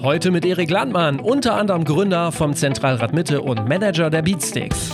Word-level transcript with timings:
Heute 0.00 0.30
mit 0.30 0.46
Erik 0.46 0.70
Landmann, 0.70 1.20
unter 1.20 1.56
anderem 1.56 1.84
Gründer 1.84 2.32
vom 2.32 2.54
Zentralrat 2.54 3.12
Mitte 3.12 3.42
und 3.42 3.68
Manager 3.68 4.10
der 4.10 4.22
Beatsticks. 4.22 4.90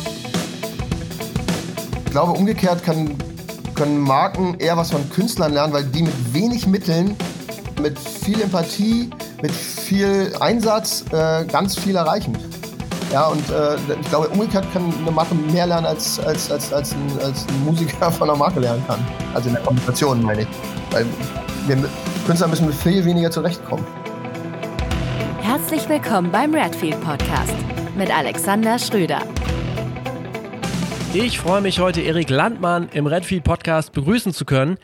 Ich 2.06 2.10
glaube, 2.10 2.32
umgekehrt 2.32 2.82
kann, 2.82 3.14
können 3.74 3.98
Marken 3.98 4.56
eher 4.58 4.76
was 4.76 4.90
von 4.90 5.08
Künstlern 5.10 5.52
lernen, 5.52 5.72
weil 5.72 5.84
die 5.84 6.02
mit 6.02 6.34
wenig 6.34 6.66
Mitteln, 6.66 7.16
mit 7.80 7.98
viel 7.98 8.40
Empathie, 8.40 9.10
mit 9.42 9.52
viel 9.52 10.32
Einsatz 10.40 11.04
äh, 11.12 11.44
ganz 11.44 11.78
viel 11.78 11.96
erreichen. 11.96 12.36
Ja, 13.14 13.28
und 13.28 13.48
äh, 13.48 13.76
ich 14.00 14.08
glaube, 14.08 14.26
umgekehrt 14.30 14.66
kann 14.72 14.92
eine 15.00 15.10
Marke 15.12 15.36
mehr 15.36 15.68
lernen, 15.68 15.86
als, 15.86 16.18
als, 16.18 16.50
als, 16.50 16.72
als, 16.72 16.94
ein, 16.94 17.20
als 17.22 17.46
ein 17.46 17.64
Musiker 17.64 18.10
von 18.10 18.28
einer 18.28 18.36
Marke 18.36 18.58
lernen 18.58 18.82
kann. 18.88 18.98
Also 19.32 19.50
in 19.50 19.54
der 19.54 19.62
Kommunikation, 19.62 20.20
meine 20.20 20.42
ich. 20.42 20.48
Weil 20.90 21.06
wir 21.68 21.76
Künstler 22.26 22.48
müssen 22.48 22.66
mit 22.66 22.74
viel 22.74 23.04
weniger 23.04 23.30
zurechtkommen. 23.30 23.86
Herzlich 25.40 25.88
willkommen 25.88 26.32
beim 26.32 26.52
Redfield 26.56 27.00
Podcast 27.02 27.54
mit 27.96 28.12
Alexander 28.12 28.80
Schröder. 28.80 29.20
Ich 31.16 31.38
freue 31.38 31.60
mich 31.60 31.78
heute, 31.78 32.00
Erik 32.00 32.28
Landmann 32.28 32.88
im 32.92 33.06
Redfield 33.06 33.44
Podcast 33.44 33.92
begrüßen 33.92 34.32
zu 34.32 34.44
können. 34.44 34.78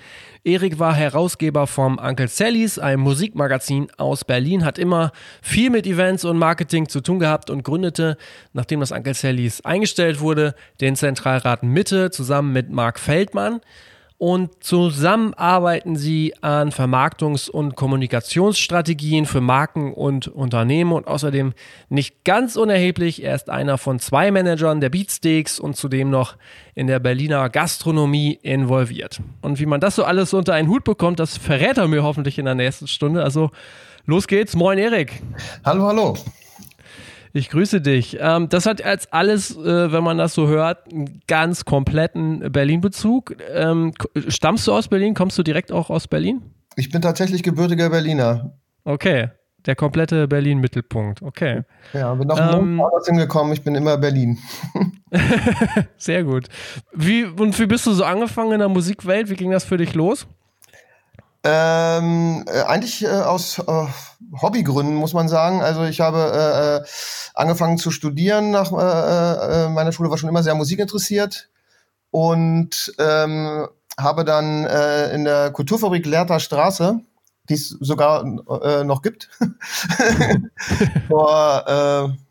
Erik 0.44 0.78
war 0.78 0.94
Herausgeber 0.94 1.66
vom 1.66 1.98
Uncle 1.98 2.28
Sallys, 2.28 2.78
einem 2.78 3.02
Musikmagazin 3.02 3.88
aus 3.96 4.24
Berlin, 4.24 4.64
hat 4.64 4.78
immer 4.78 5.10
viel 5.42 5.70
mit 5.70 5.88
Events 5.88 6.24
und 6.24 6.38
Marketing 6.38 6.88
zu 6.88 7.00
tun 7.00 7.18
gehabt 7.18 7.50
und 7.50 7.64
gründete, 7.64 8.16
nachdem 8.52 8.78
das 8.78 8.92
Uncle 8.92 9.14
Sallys 9.14 9.62
eingestellt 9.62 10.20
wurde, 10.20 10.54
den 10.80 10.94
Zentralrat 10.94 11.64
Mitte 11.64 12.12
zusammen 12.12 12.52
mit 12.52 12.70
Marc 12.70 13.00
Feldmann 13.00 13.60
und 14.20 14.62
zusammen 14.62 15.33
arbeiten 15.33 15.97
sie 15.97 16.34
an 16.42 16.73
Vermarktungs- 16.73 17.48
und 17.48 17.74
Kommunikationsstrategien 17.74 19.24
für 19.24 19.41
Marken 19.41 19.95
und 19.95 20.29
Unternehmen 20.29 20.93
und 20.93 21.07
außerdem 21.07 21.54
nicht 21.88 22.23
ganz 22.23 22.57
unerheblich, 22.57 23.24
er 23.24 23.35
ist 23.35 23.49
einer 23.49 23.79
von 23.79 23.99
zwei 23.99 24.30
Managern 24.30 24.82
der 24.82 24.90
Beatsteaks 24.90 25.59
und 25.59 25.74
zudem 25.74 26.10
noch 26.10 26.37
in 26.74 26.87
der 26.87 26.99
Berliner 26.99 27.49
Gastronomie 27.49 28.38
involviert. 28.43 29.23
Und 29.40 29.59
wie 29.59 29.65
man 29.65 29.80
das 29.80 29.96
so 29.96 30.04
alles 30.04 30.34
unter 30.34 30.52
einen 30.52 30.68
Hut 30.68 30.84
bekommt, 30.84 31.18
das 31.18 31.38
verrät 31.38 31.79
er 31.79 31.88
mir 31.88 32.02
hoffentlich 32.02 32.38
in 32.38 32.45
der 32.45 32.55
nächsten 32.55 32.88
Stunde. 32.88 33.24
Also 33.24 33.51
los 34.05 34.27
geht's. 34.27 34.55
Moin 34.55 34.77
Erik. 34.77 35.23
Hallo, 35.65 35.87
hallo. 35.87 36.15
Ich 37.32 37.48
grüße 37.50 37.80
dich. 37.80 38.18
Ähm, 38.20 38.48
das 38.48 38.66
hat 38.66 38.82
als 38.82 39.12
alles, 39.12 39.56
äh, 39.56 39.92
wenn 39.92 40.02
man 40.02 40.18
das 40.18 40.34
so 40.34 40.48
hört, 40.48 40.92
einen 40.92 41.20
ganz 41.28 41.64
kompletten 41.64 42.50
Berlin-Bezug. 42.52 43.37
Ähm, 43.52 43.92
stammst 44.28 44.66
du 44.66 44.72
aus 44.72 44.88
Berlin? 44.88 45.14
Kommst 45.14 45.38
du 45.38 45.42
direkt 45.42 45.70
auch 45.70 45.90
aus 45.90 46.09
Berlin? 46.09 46.42
Ich 46.76 46.90
bin 46.90 47.02
tatsächlich 47.02 47.42
gebürtiger 47.42 47.90
Berliner. 47.90 48.59
Okay. 48.84 49.28
Der 49.66 49.76
komplette 49.76 50.26
Berlin-Mittelpunkt. 50.26 51.20
Okay. 51.20 51.62
Ja, 51.92 52.14
bin 52.14 52.28
nach 52.28 52.59
ähm, 52.59 52.76
Mond 52.76 53.06
hingekommen. 53.06 53.52
Ich 53.52 53.62
bin 53.62 53.74
immer 53.74 53.98
Berlin. 53.98 54.38
Sehr 55.98 56.24
gut. 56.24 56.48
Wie, 56.92 57.24
und 57.24 57.59
wie 57.59 57.66
bist 57.66 57.87
du 57.87 57.92
so 57.92 58.04
angefangen 58.04 58.52
in 58.52 58.59
der 58.60 58.68
Musikwelt? 58.68 59.28
Wie 59.28 59.37
ging 59.37 59.50
das 59.50 59.65
für 59.65 59.76
dich 59.76 59.94
los? 59.94 60.26
Ähm, 61.43 62.45
äh, 62.46 62.63
eigentlich 62.63 63.02
äh, 63.02 63.09
aus 63.09 63.59
äh, 63.59 63.87
Hobbygründen 64.43 64.94
muss 64.94 65.15
man 65.15 65.28
sagen. 65.28 65.62
Also 65.62 65.84
ich 65.84 66.00
habe 66.00 66.19
äh, 66.19 66.77
äh 66.77 66.87
angefangen 67.34 67.78
zu 67.78 67.91
studieren 67.91 68.50
nach 68.50 68.72
äh, 68.72 69.65
äh, 69.65 69.69
meiner 69.69 69.93
Schule, 69.93 70.11
war 70.11 70.19
schon 70.19 70.28
immer 70.28 70.43
sehr 70.43 70.55
musikinteressiert 70.55 71.49
und 72.11 72.93
ähm, 72.99 73.66
habe 73.99 74.25
dann 74.25 74.66
äh, 74.66 75.15
in 75.15 75.25
der 75.25 75.50
Kulturfabrik 75.50 76.05
Lehrter 76.05 76.41
Straße, 76.41 77.00
die 77.49 77.55
es 77.55 77.69
sogar 77.69 78.25
äh, 78.62 78.84
noch 78.84 79.00
gibt, 79.00 79.31
vor 81.09 81.65
äh, 81.66 82.29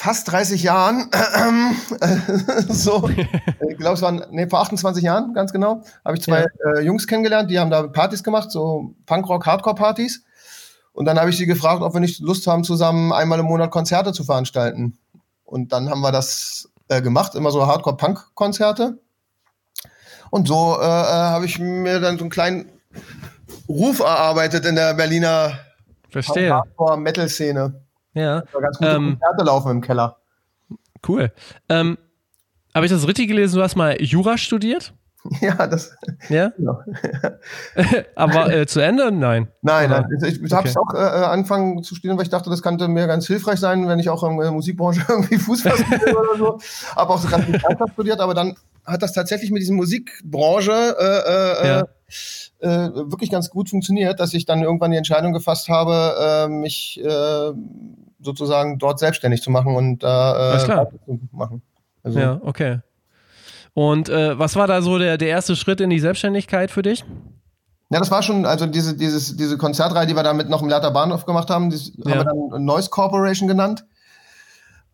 fast 0.00 0.32
30 0.32 0.62
Jahren, 0.62 1.10
äh, 1.12 2.62
so, 2.72 3.06
ich 3.68 3.76
glaube, 3.76 3.94
es 3.94 4.00
waren, 4.00 4.24
nee, 4.30 4.48
vor 4.48 4.60
28 4.60 5.04
Jahren, 5.04 5.34
ganz 5.34 5.52
genau, 5.52 5.82
habe 6.06 6.16
ich 6.16 6.22
zwei 6.22 6.40
ja. 6.40 6.72
äh, 6.72 6.80
Jungs 6.80 7.06
kennengelernt, 7.06 7.50
die 7.50 7.58
haben 7.58 7.70
da 7.70 7.86
Partys 7.86 8.22
gemacht, 8.22 8.50
so 8.50 8.94
Punkrock, 9.04 9.44
Hardcore-Partys. 9.44 10.24
Und 10.94 11.04
dann 11.04 11.18
habe 11.18 11.28
ich 11.28 11.36
sie 11.36 11.44
gefragt, 11.44 11.82
ob 11.82 11.92
wir 11.92 12.00
nicht 12.00 12.20
Lust 12.20 12.46
haben, 12.46 12.64
zusammen 12.64 13.12
einmal 13.12 13.40
im 13.40 13.44
Monat 13.44 13.70
Konzerte 13.70 14.14
zu 14.14 14.24
veranstalten. 14.24 14.98
Und 15.44 15.70
dann 15.72 15.90
haben 15.90 16.00
wir 16.00 16.12
das 16.12 16.70
äh, 16.88 17.02
gemacht, 17.02 17.34
immer 17.34 17.50
so 17.50 17.66
Hardcore-Punk-Konzerte. 17.66 18.98
Und 20.30 20.48
so 20.48 20.78
äh, 20.80 20.84
äh, 20.84 20.86
habe 20.86 21.44
ich 21.44 21.58
mir 21.58 22.00
dann 22.00 22.16
so 22.16 22.24
einen 22.24 22.30
kleinen 22.30 22.72
Ruf 23.68 23.98
erarbeitet 23.98 24.64
in 24.64 24.76
der 24.76 24.94
Berliner 24.94 25.58
Hardcore-Metal-Szene. 26.14 27.82
Ja. 28.14 28.42
Ganz 28.60 28.78
gute 28.78 28.90
ähm, 28.90 29.18
Konzerte 29.20 29.44
laufen 29.44 29.70
im 29.70 29.80
Keller. 29.80 30.16
Cool. 31.06 31.32
Ähm, 31.68 31.98
Habe 32.74 32.86
ich 32.86 32.92
das 32.92 33.06
richtig 33.06 33.28
gelesen? 33.28 33.56
Du 33.56 33.62
hast 33.62 33.76
mal 33.76 34.00
Jura 34.00 34.38
studiert? 34.38 34.94
Ja, 35.40 35.66
das. 35.66 35.94
Ja. 36.28 36.50
Genau. 36.56 36.80
Aber 38.16 38.52
äh, 38.54 38.66
zu 38.66 38.80
Ende? 38.80 39.12
Nein. 39.12 39.48
Nein, 39.62 39.90
nein. 39.90 40.06
Ich, 40.24 40.42
ich 40.42 40.52
habe 40.52 40.68
es 40.68 40.76
auch 40.76 40.94
äh, 40.94 40.98
äh, 40.98 41.24
angefangen 41.24 41.82
zu 41.82 41.94
studieren, 41.94 42.16
weil 42.16 42.24
ich 42.24 42.30
dachte, 42.30 42.50
das 42.50 42.62
könnte 42.62 42.88
mir 42.88 43.06
ganz 43.06 43.26
hilfreich 43.26 43.60
sein, 43.60 43.86
wenn 43.88 43.98
ich 43.98 44.08
auch 44.08 44.24
in 44.24 44.38
der 44.38 44.50
Musikbranche 44.50 45.04
irgendwie 45.08 45.36
Fuß 45.36 45.62
fassen 45.62 45.90
will 45.90 46.16
oder 46.16 46.38
so. 46.38 46.58
Habe 46.96 47.12
auch 47.12 47.18
so 47.18 47.28
ganz 47.28 47.44
viel 47.44 47.60
studiert, 47.92 48.20
aber 48.20 48.34
dann 48.34 48.56
hat 48.86 49.02
das 49.02 49.12
tatsächlich 49.12 49.50
mit 49.50 49.62
dieser 49.62 49.74
Musikbranche 49.74 50.72
äh, 50.72 51.64
äh, 51.64 51.68
ja. 51.68 51.84
Äh, 52.58 52.68
wirklich 52.68 53.30
ganz 53.30 53.50
gut 53.50 53.70
funktioniert, 53.70 54.20
dass 54.20 54.34
ich 54.34 54.44
dann 54.44 54.62
irgendwann 54.62 54.90
die 54.90 54.96
Entscheidung 54.96 55.32
gefasst 55.32 55.68
habe, 55.68 56.46
äh, 56.46 56.48
mich 56.48 57.00
äh, 57.02 57.52
sozusagen 58.20 58.78
dort 58.78 58.98
selbstständig 58.98 59.42
zu 59.42 59.50
machen 59.50 59.74
und 59.74 60.02
da 60.02 60.56
äh, 60.56 60.58
zu 60.58 61.20
machen. 61.32 61.62
Also, 62.02 62.18
ja, 62.18 62.40
okay. 62.42 62.80
Und 63.74 64.08
äh, 64.08 64.38
was 64.38 64.56
war 64.56 64.66
da 64.66 64.82
so 64.82 64.98
der, 64.98 65.16
der 65.16 65.28
erste 65.28 65.56
Schritt 65.56 65.80
in 65.80 65.90
die 65.90 66.00
Selbstständigkeit 66.00 66.70
für 66.70 66.82
dich? 66.82 67.04
Ja, 67.90 67.98
das 67.98 68.10
war 68.10 68.22
schon, 68.22 68.46
also 68.46 68.66
diese, 68.66 68.96
dieses, 68.96 69.36
diese 69.36 69.58
Konzertreihe, 69.58 70.06
die 70.06 70.14
wir 70.14 70.22
damit 70.22 70.48
noch 70.48 70.62
im 70.62 70.68
Leiter 70.68 70.90
Bahnhof 70.90 71.26
gemacht 71.26 71.50
haben, 71.50 71.70
die 71.70 71.76
ja. 71.76 72.18
haben 72.18 72.26
wir 72.26 72.50
dann 72.50 72.64
Noise 72.64 72.90
Corporation 72.90 73.48
genannt 73.48 73.84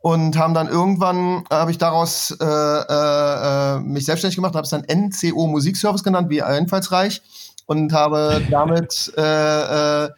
und 0.01 0.39
haben 0.39 0.55
dann 0.55 0.69
irgendwann 0.69 1.45
äh, 1.51 1.55
habe 1.55 1.71
ich 1.71 1.79
daraus 1.79 2.31
äh, 2.41 2.45
äh, 2.45 3.77
äh 3.77 3.81
mich 3.81 4.05
selbstständig 4.05 4.37
gemacht, 4.37 4.55
habe 4.55 4.65
es 4.65 4.71
dann 4.71 4.83
NCO 4.83 5.47
Musikservice 5.47 6.05
genannt, 6.05 6.31
wie 6.31 6.43
einfallsreich 6.43 7.23
und 7.67 7.93
habe 7.93 8.43
damit 8.51 9.13
äh, 9.17 10.05
äh, 10.05 10.11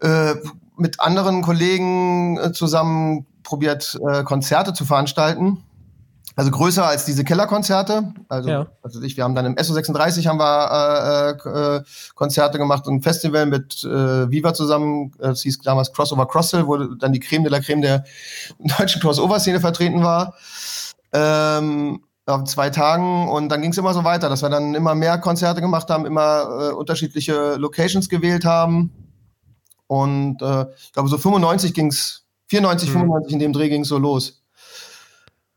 äh, 0.00 0.34
mit 0.76 1.00
anderen 1.00 1.42
Kollegen 1.42 2.52
zusammen 2.52 3.26
probiert 3.44 3.96
Konzerte 4.24 4.72
zu 4.72 4.84
veranstalten 4.84 5.62
also 6.36 6.50
größer 6.50 6.84
als 6.84 7.04
diese 7.04 7.22
Kellerkonzerte. 7.22 8.12
Also, 8.28 8.48
ja. 8.48 8.66
also 8.82 9.00
ich, 9.02 9.16
wir 9.16 9.24
haben 9.24 9.34
dann 9.34 9.46
im 9.46 9.54
SO36 9.54 10.26
haben 10.26 10.38
wir 10.38 11.38
äh, 11.44 11.76
äh, 11.76 11.82
Konzerte 12.14 12.58
gemacht 12.58 12.86
und 12.86 12.96
ein 12.96 13.02
Festival 13.02 13.46
mit 13.46 13.84
äh, 13.84 14.30
Viva 14.30 14.52
zusammen. 14.52 15.12
Es 15.18 15.42
hieß 15.42 15.60
damals 15.60 15.92
Crossover 15.92 16.26
Crosshill, 16.26 16.66
wo 16.66 16.76
dann 16.76 17.12
die 17.12 17.20
Creme 17.20 17.44
de 17.44 17.52
la 17.52 17.60
Creme 17.60 17.82
der 17.82 18.04
deutschen 18.78 19.00
Crossover-Szene 19.00 19.60
vertreten 19.60 20.02
war. 20.02 20.34
Ähm, 21.12 22.00
auf 22.26 22.44
zwei 22.44 22.70
Tagen 22.70 23.28
und 23.28 23.50
dann 23.50 23.60
ging 23.60 23.70
es 23.70 23.78
immer 23.78 23.92
so 23.92 24.02
weiter, 24.02 24.30
dass 24.30 24.42
wir 24.42 24.48
dann 24.48 24.74
immer 24.74 24.94
mehr 24.94 25.18
Konzerte 25.18 25.60
gemacht 25.60 25.90
haben, 25.90 26.06
immer 26.06 26.70
äh, 26.70 26.72
unterschiedliche 26.72 27.56
Locations 27.56 28.08
gewählt 28.08 28.44
haben. 28.44 28.90
Und 29.86 30.40
äh, 30.40 30.66
ich 30.78 30.92
glaube, 30.92 31.10
so 31.10 31.18
95 31.18 31.74
ging's, 31.74 32.24
94, 32.48 32.88
mhm. 32.88 32.92
95 32.92 33.32
in 33.34 33.38
dem 33.38 33.52
Dreh 33.52 33.68
ging's 33.68 33.88
so 33.88 33.98
los. 33.98 34.43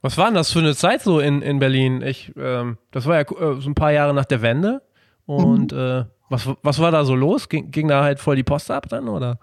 Was 0.07 0.17
war 0.17 0.27
denn 0.27 0.35
das 0.35 0.53
für 0.53 0.59
eine 0.59 0.73
Zeit 0.73 1.01
so 1.01 1.19
in, 1.19 1.41
in 1.41 1.59
Berlin? 1.59 2.01
Ich, 2.01 2.31
ähm, 2.37 2.77
das 2.91 3.07
war 3.07 3.15
ja 3.15 3.23
äh, 3.23 3.59
so 3.59 3.69
ein 3.69 3.75
paar 3.75 3.91
Jahre 3.91 4.13
nach 4.13 4.23
der 4.23 4.41
Wende. 4.41 4.81
Und 5.25 5.73
mhm. 5.73 5.77
äh, 5.77 6.05
was, 6.29 6.47
was 6.63 6.79
war 6.79 6.91
da 6.91 7.03
so 7.03 7.13
los? 7.13 7.49
Ging, 7.49 7.71
ging 7.71 7.89
da 7.89 8.05
halt 8.05 8.21
voll 8.21 8.37
die 8.37 8.43
Post 8.43 8.71
ab 8.71 8.87
dann, 8.87 9.09
oder? 9.09 9.37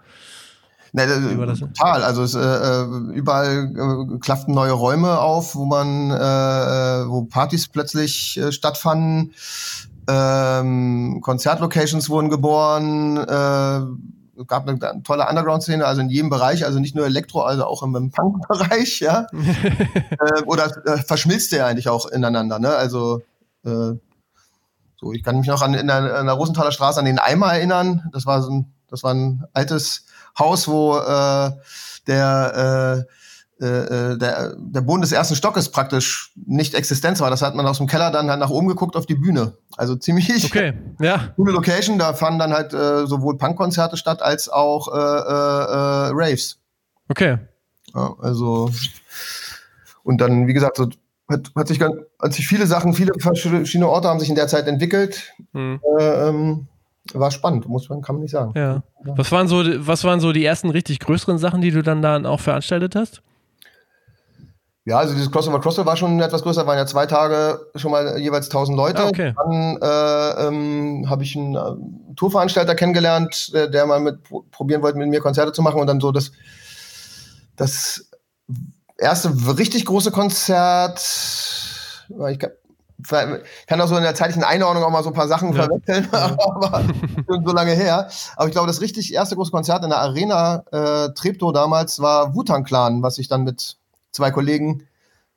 Ne, 0.91 1.05
total. 1.59 2.01
Also 2.01 2.23
es, 2.23 2.33
äh, 2.33 2.39
äh, 2.39 2.85
überall 3.13 3.75
äh, 3.75 4.17
klafften 4.17 4.55
neue 4.55 4.71
Räume 4.71 5.19
auf, 5.19 5.53
wo 5.53 5.65
man, 5.65 6.09
äh, 6.09 6.15
äh 6.15 7.09
wo 7.09 7.25
Partys 7.25 7.67
plötzlich 7.67 8.35
äh, 8.39 8.51
stattfanden. 8.51 9.33
Ähm, 10.09 11.19
Konzertlocations 11.21 12.09
wurden 12.09 12.31
geboren. 12.31 13.17
Äh, 13.17 14.14
gab 14.47 14.67
eine, 14.67 14.81
eine 14.89 15.03
tolle 15.03 15.27
Underground-Szene, 15.27 15.85
also 15.85 16.01
in 16.01 16.09
jedem 16.09 16.29
Bereich, 16.29 16.65
also 16.65 16.79
nicht 16.79 16.95
nur 16.95 17.05
Elektro, 17.05 17.41
also 17.41 17.65
auch 17.65 17.83
im, 17.83 17.95
im 17.95 18.11
Punk-Bereich, 18.11 18.99
ja. 18.99 19.27
äh, 19.33 20.41
oder 20.45 20.71
äh, 20.85 20.97
verschmilzt 20.97 21.51
der 21.51 21.67
eigentlich 21.67 21.89
auch 21.89 22.05
ineinander, 22.07 22.59
ne? 22.59 22.75
Also 22.75 23.21
äh, 23.63 23.93
so, 24.97 25.13
ich 25.13 25.23
kann 25.23 25.37
mich 25.37 25.47
noch 25.47 25.61
an 25.61 25.73
in 25.73 25.87
der, 25.87 26.19
in 26.19 26.25
der 26.25 26.35
Rosenthaler 26.35 26.71
Straße 26.71 26.99
an 26.99 27.05
den 27.05 27.19
Eimer 27.19 27.53
erinnern. 27.53 28.09
Das 28.13 28.25
war 28.25 28.41
so 28.41 28.49
ein, 28.49 28.73
das 28.87 29.03
war 29.03 29.13
ein 29.13 29.45
altes 29.53 30.05
Haus, 30.37 30.67
wo 30.67 30.97
äh, 30.97 31.51
der 32.07 33.05
äh, 33.05 33.11
äh, 33.59 34.17
der, 34.17 34.55
der 34.57 34.81
Boden 34.81 35.01
des 35.01 35.11
ersten 35.11 35.35
Stockes 35.35 35.69
praktisch 35.69 36.33
nicht 36.45 36.73
Existenz 36.73 37.21
war. 37.21 37.29
Das 37.29 37.41
hat 37.41 37.55
man 37.55 37.65
aus 37.65 37.77
dem 37.77 37.87
Keller 37.87 38.11
dann 38.11 38.29
halt 38.29 38.39
nach 38.39 38.49
oben 38.49 38.67
geguckt 38.67 38.95
auf 38.95 39.05
die 39.05 39.15
Bühne. 39.15 39.57
Also 39.77 39.95
ziemlich 39.95 40.29
okay. 40.45 40.73
ja. 40.99 41.33
coole 41.35 41.53
Location. 41.53 41.97
Da 41.97 42.13
fanden 42.13 42.39
dann 42.39 42.53
halt 42.53 42.73
äh, 42.73 43.05
sowohl 43.07 43.37
Punkkonzerte 43.37 43.97
statt 43.97 44.21
als 44.21 44.49
auch 44.49 44.87
äh, 44.87 44.97
äh, 44.97 44.99
äh, 44.99 46.11
Raves. 46.13 46.59
Okay. 47.07 47.37
Ja, 47.93 48.13
also 48.19 48.69
und 50.03 50.19
dann, 50.19 50.47
wie 50.47 50.53
gesagt, 50.53 50.77
so 50.77 50.89
hat, 51.29 51.51
hat 51.55 51.67
sich 51.67 51.79
ganz, 51.79 51.95
hat 52.21 52.33
sich 52.33 52.47
viele 52.47 52.67
Sachen, 52.67 52.93
viele 52.93 53.13
verschiedene 53.17 53.87
Orte 53.87 54.07
haben 54.07 54.19
sich 54.19 54.29
in 54.29 54.35
der 54.35 54.47
Zeit 54.47 54.67
entwickelt. 54.67 55.33
Hm. 55.53 55.79
Äh, 55.99 56.29
ähm, 56.29 56.67
war 57.13 57.31
spannend, 57.31 57.67
muss 57.67 57.89
man, 57.89 58.01
kann 58.01 58.15
man 58.15 58.23
nicht 58.23 58.31
sagen. 58.31 58.53
Ja. 58.55 58.83
Was 59.03 59.31
waren 59.31 59.47
so, 59.47 59.63
was 59.87 60.03
waren 60.03 60.19
so 60.19 60.31
die 60.31 60.43
ersten 60.43 60.69
richtig 60.69 60.99
größeren 60.99 61.37
Sachen, 61.37 61.61
die 61.61 61.71
du 61.71 61.83
dann 61.83 62.01
da 62.01 62.23
auch 62.25 62.39
veranstaltet 62.39 62.95
hast? 62.95 63.21
Ja, 64.87 64.99
also 64.99 65.15
dieses 65.15 65.31
Crossover 65.31 65.59
Crossover 65.59 65.87
war 65.87 65.97
schon 65.97 66.19
etwas 66.19 66.43
größer, 66.43 66.67
waren 66.67 66.77
ja 66.77 66.85
zwei 66.85 67.07
Tage 67.07 67.59
schon 67.75 67.89
mal 67.89 68.19
jeweils 68.19 68.45
1000 68.45 68.77
Leute. 68.77 69.03
Ah, 69.03 69.07
okay. 69.07 69.33
Dann 69.35 69.77
äh, 69.81 70.47
ähm, 70.47 71.09
habe 71.09 71.23
ich 71.23 71.35
einen 71.35 71.55
äh, 71.55 72.15
Tourveranstalter 72.15 72.75
kennengelernt, 72.75 73.51
der, 73.51 73.67
der 73.67 73.87
mal 73.87 73.99
mit 73.99 74.19
probieren 74.51 74.83
wollte, 74.83 74.99
mit 74.99 75.09
mir 75.09 75.21
Konzerte 75.21 75.51
zu 75.53 75.63
machen 75.63 75.79
und 75.79 75.87
dann 75.87 75.99
so 75.99 76.11
das, 76.11 76.31
das 77.55 78.11
erste 78.99 79.57
richtig 79.57 79.85
große 79.85 80.11
Konzert, 80.11 80.99
ich 82.29 82.39
kann, 82.39 83.39
kann 83.65 83.81
auch 83.81 83.87
so 83.87 83.97
in 83.97 84.03
der 84.03 84.13
zeitlichen 84.13 84.43
Einordnung 84.43 84.83
auch 84.83 84.91
mal 84.91 85.03
so 85.03 85.09
ein 85.09 85.15
paar 85.15 85.27
Sachen 85.27 85.51
ja. 85.55 85.63
verwechseln, 85.63 86.07
aber 86.11 86.83
so 87.27 87.51
lange 87.53 87.71
her. 87.71 88.07
Aber 88.35 88.47
ich 88.47 88.53
glaube, 88.53 88.67
das 88.67 88.81
richtig 88.81 89.11
erste 89.15 89.35
große 89.35 89.51
Konzert 89.51 89.83
in 89.83 89.89
der 89.89 89.99
Arena 89.99 90.63
äh, 90.71 91.09
Treptow 91.15 91.51
damals 91.51 91.99
war 91.99 92.35
Wutan 92.35 92.63
Clan, 92.63 93.01
was 93.01 93.17
ich 93.17 93.27
dann 93.27 93.43
mit 93.43 93.77
zwei 94.15 94.31
Kollegen 94.31 94.87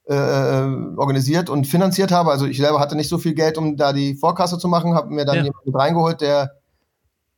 äh, 0.09 0.15
äh, 0.15 0.97
organisiert 0.97 1.51
und 1.51 1.67
finanziert 1.67 2.13
habe. 2.13 2.31
Also 2.31 2.47
ich 2.47 2.57
selber 2.57 2.81
hatte 2.81 2.97
nicht 2.97 3.11
so 3.11 3.19
viel 3.19 3.35
Geld, 3.35 3.59
um 3.59 3.77
da 3.77 3.93
die 3.93 4.15
Vorkasse 4.15 4.59
zu 4.59 4.69
machen, 4.69 4.95
habe 4.95 5.13
mir 5.13 5.27
dann 5.27 5.37
ja. 5.37 5.45
jemanden 5.45 5.77
reingeholt, 5.77 6.23
der 6.23 6.53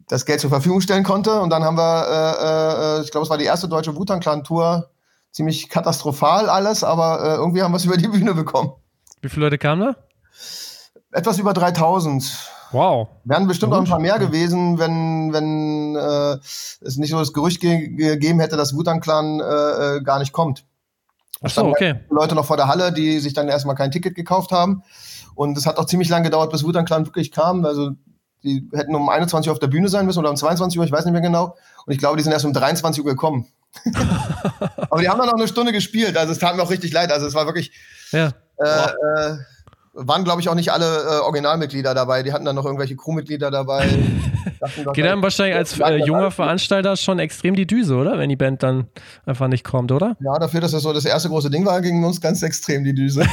das 0.07 0.25
Geld 0.25 0.41
zur 0.41 0.51
Verfügung 0.51 0.81
stellen 0.81 1.03
konnte. 1.03 1.41
Und 1.41 1.51
dann 1.51 1.65
haben 1.65 1.77
wir, 1.77 2.07
äh, 2.07 2.99
äh, 2.99 3.03
ich 3.03 3.11
glaube, 3.11 3.25
es 3.25 3.31
war 3.31 3.39
die 3.39 3.45
erste 3.45 3.69
deutsche 3.69 3.97
Wutan 3.97 4.21
Clan 4.21 4.45
Tour, 4.45 4.91
ziemlich 5.33 5.69
katastrophal 5.69 6.49
alles, 6.49 6.85
aber 6.85 7.21
äh, 7.23 7.35
irgendwie 7.37 7.63
haben 7.63 7.73
wir 7.73 7.77
es 7.79 7.85
über 7.87 7.97
die 7.97 8.09
Bühne 8.09 8.35
bekommen. 8.35 8.73
Wie 9.21 9.29
viele 9.29 9.47
Leute 9.47 9.59
kamen 9.59 9.81
da? 9.81 9.97
Etwas 11.13 11.39
über 11.39 11.55
3000. 11.55 12.51
Wow. 12.73 13.09
Wären 13.25 13.49
bestimmt 13.49 13.73
noch 13.73 13.81
ein 13.81 13.85
paar 13.85 13.99
mehr 13.99 14.21
gewesen, 14.21 14.79
wenn, 14.79 15.33
wenn 15.33 15.97
äh, 15.97 16.39
es 16.87 16.97
nicht 16.99 17.11
so 17.11 17.19
das 17.19 17.33
Gerücht 17.33 17.61
ge 17.61 17.89
gegeben 17.89 18.39
hätte, 18.39 18.57
dass 18.57 18.77
Wutan 18.77 19.01
Clan 19.01 19.41
äh, 19.41 20.01
gar 20.05 20.21
nicht 20.21 20.33
kommt. 20.33 20.65
Ach 21.43 21.51
so, 21.51 21.65
okay. 21.67 22.01
Leute 22.11 22.35
noch 22.35 22.45
vor 22.45 22.57
der 22.57 22.69
Halle, 22.69 22.93
die 22.93 23.19
sich 23.19 23.33
dann 23.33 23.49
erstmal 23.49 23.75
kein 23.75 23.91
Ticket 23.91 24.15
gekauft 24.15 24.53
haben. 24.53 24.83
Und 25.35 25.57
es 25.57 25.67
hat 25.67 25.79
auch 25.79 25.87
ziemlich 25.87 26.09
lange 26.09 26.25
gedauert, 26.25 26.53
bis 26.53 26.65
Wutan 26.65 26.85
Clan 26.85 27.07
wirklich 27.07 27.33
kam. 27.33 27.65
Also 27.65 27.93
die 28.43 28.69
hätten 28.73 28.95
um 28.95 29.09
21 29.09 29.49
Uhr 29.49 29.53
auf 29.53 29.59
der 29.59 29.69
Bühne 29.69 29.89
sein 29.89 30.07
müssen 30.07 30.19
oder 30.19 30.31
um 30.31 30.37
22 30.37 30.79
Uhr, 30.79 30.85
ich 30.85 30.93
weiß 30.93 31.05
nicht 31.05 31.13
mehr 31.13 31.23
genau. 31.23 31.57
Und 31.87 31.93
ich 31.93 31.99
glaube, 31.99 32.17
die 32.17 32.23
sind 32.23 32.33
erst 32.33 32.45
um 32.45 32.53
23 32.53 33.03
Uhr 33.05 33.11
gekommen. 33.11 33.47
Aber 34.91 35.01
die 35.01 35.09
haben 35.09 35.19
dann 35.19 35.29
noch 35.29 35.35
eine 35.35 35.49
Stunde 35.49 35.73
gespielt. 35.73 36.17
Also 36.17 36.33
es 36.33 36.39
tat 36.39 36.57
mir 36.57 36.63
auch 36.63 36.71
richtig 36.71 36.93
leid. 36.93 37.13
Also 37.13 37.27
es 37.27 37.35
war 37.35 37.47
wirklich. 37.47 37.73
Ja. 38.13 38.33
Äh, 38.59 38.67
äh, 38.67 39.37
waren, 40.07 40.25
glaube 40.25 40.41
ich, 40.41 40.49
auch 40.49 40.55
nicht 40.55 40.73
alle 40.73 40.87
äh, 40.87 41.21
Originalmitglieder 41.21 41.95
dabei. 41.95 42.23
Die 42.23 42.33
hatten 42.33 42.45
dann 42.45 42.57
noch 42.57 42.65
irgendwelche 42.65 42.97
Crewmitglieder 42.97 43.51
dabei. 43.51 43.89
Geht 44.93 45.05
dann 45.05 45.23
wahrscheinlich 45.23 45.57
als 45.57 45.79
äh, 45.79 45.97
junger 45.97 46.31
Veranstalter 46.31 46.97
schon 46.97 47.19
extrem 47.19 47.55
die 47.55 47.67
Düse, 47.67 47.95
oder? 47.95 48.19
Wenn 48.19 48.29
die 48.29 48.37
Band 48.37 48.63
dann 48.63 48.89
einfach 49.27 49.49
nicht 49.49 49.65
kommt, 49.65 49.93
oder? 49.93 50.17
Ja, 50.21 50.39
dafür, 50.39 50.61
dass 50.61 50.73
das 50.73 50.83
so 50.83 50.93
das 50.93 51.05
erste 51.05 51.29
große 51.29 51.51
Ding 51.51 51.65
war, 51.65 51.81
ging 51.81 52.03
uns 52.05 52.21
ganz 52.21 52.43
extrem 52.43 52.85
die 52.85 52.95
Düse. 52.95 53.25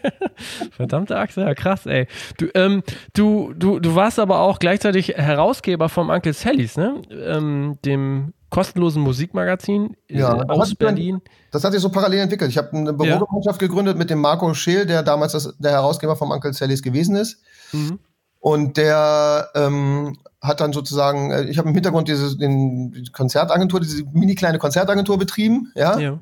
Verdammte 0.70 1.16
Achse, 1.16 1.42
ja 1.42 1.54
krass, 1.54 1.86
ey. 1.86 2.06
Du, 2.38 2.46
ähm, 2.54 2.82
du, 3.14 3.52
du, 3.54 3.80
du 3.80 3.94
warst 3.94 4.18
aber 4.18 4.40
auch 4.40 4.58
gleichzeitig 4.58 5.08
Herausgeber 5.08 5.88
vom 5.88 6.10
Uncle 6.10 6.32
Sallys, 6.32 6.76
ne? 6.76 7.00
Ähm, 7.10 7.78
dem 7.84 8.32
kostenlosen 8.50 9.02
Musikmagazin 9.02 9.96
äh, 10.08 10.18
ja, 10.18 10.34
aus 10.34 10.74
Berlin. 10.74 11.20
Dann, 11.24 11.32
das 11.50 11.64
hat 11.64 11.72
sich 11.72 11.82
so 11.82 11.90
parallel 11.90 12.20
entwickelt. 12.20 12.50
Ich 12.50 12.58
habe 12.58 12.72
eine 12.72 12.92
Bürogemeinschaft 12.92 13.60
ja. 13.60 13.68
gegründet 13.68 13.96
mit 13.96 14.10
dem 14.10 14.20
Marco 14.20 14.52
Scheel, 14.54 14.86
der 14.86 15.02
damals 15.02 15.32
das, 15.32 15.54
der 15.58 15.72
Herausgeber 15.72 16.16
vom 16.16 16.30
Uncle 16.30 16.52
Sallys 16.52 16.82
gewesen 16.82 17.16
ist. 17.16 17.42
Mhm. 17.72 17.98
Und 18.38 18.76
der 18.76 19.48
ähm, 19.54 20.18
hat 20.40 20.60
dann 20.60 20.72
sozusagen, 20.72 21.32
äh, 21.32 21.44
ich 21.44 21.58
habe 21.58 21.68
im 21.68 21.74
Hintergrund 21.74 22.08
diese 22.08 22.36
den, 22.36 23.08
Konzertagentur, 23.12 23.80
diese 23.80 24.04
mini 24.12 24.34
kleine 24.34 24.58
Konzertagentur 24.58 25.18
betrieben, 25.18 25.72
ja. 25.74 25.98
ja. 25.98 26.20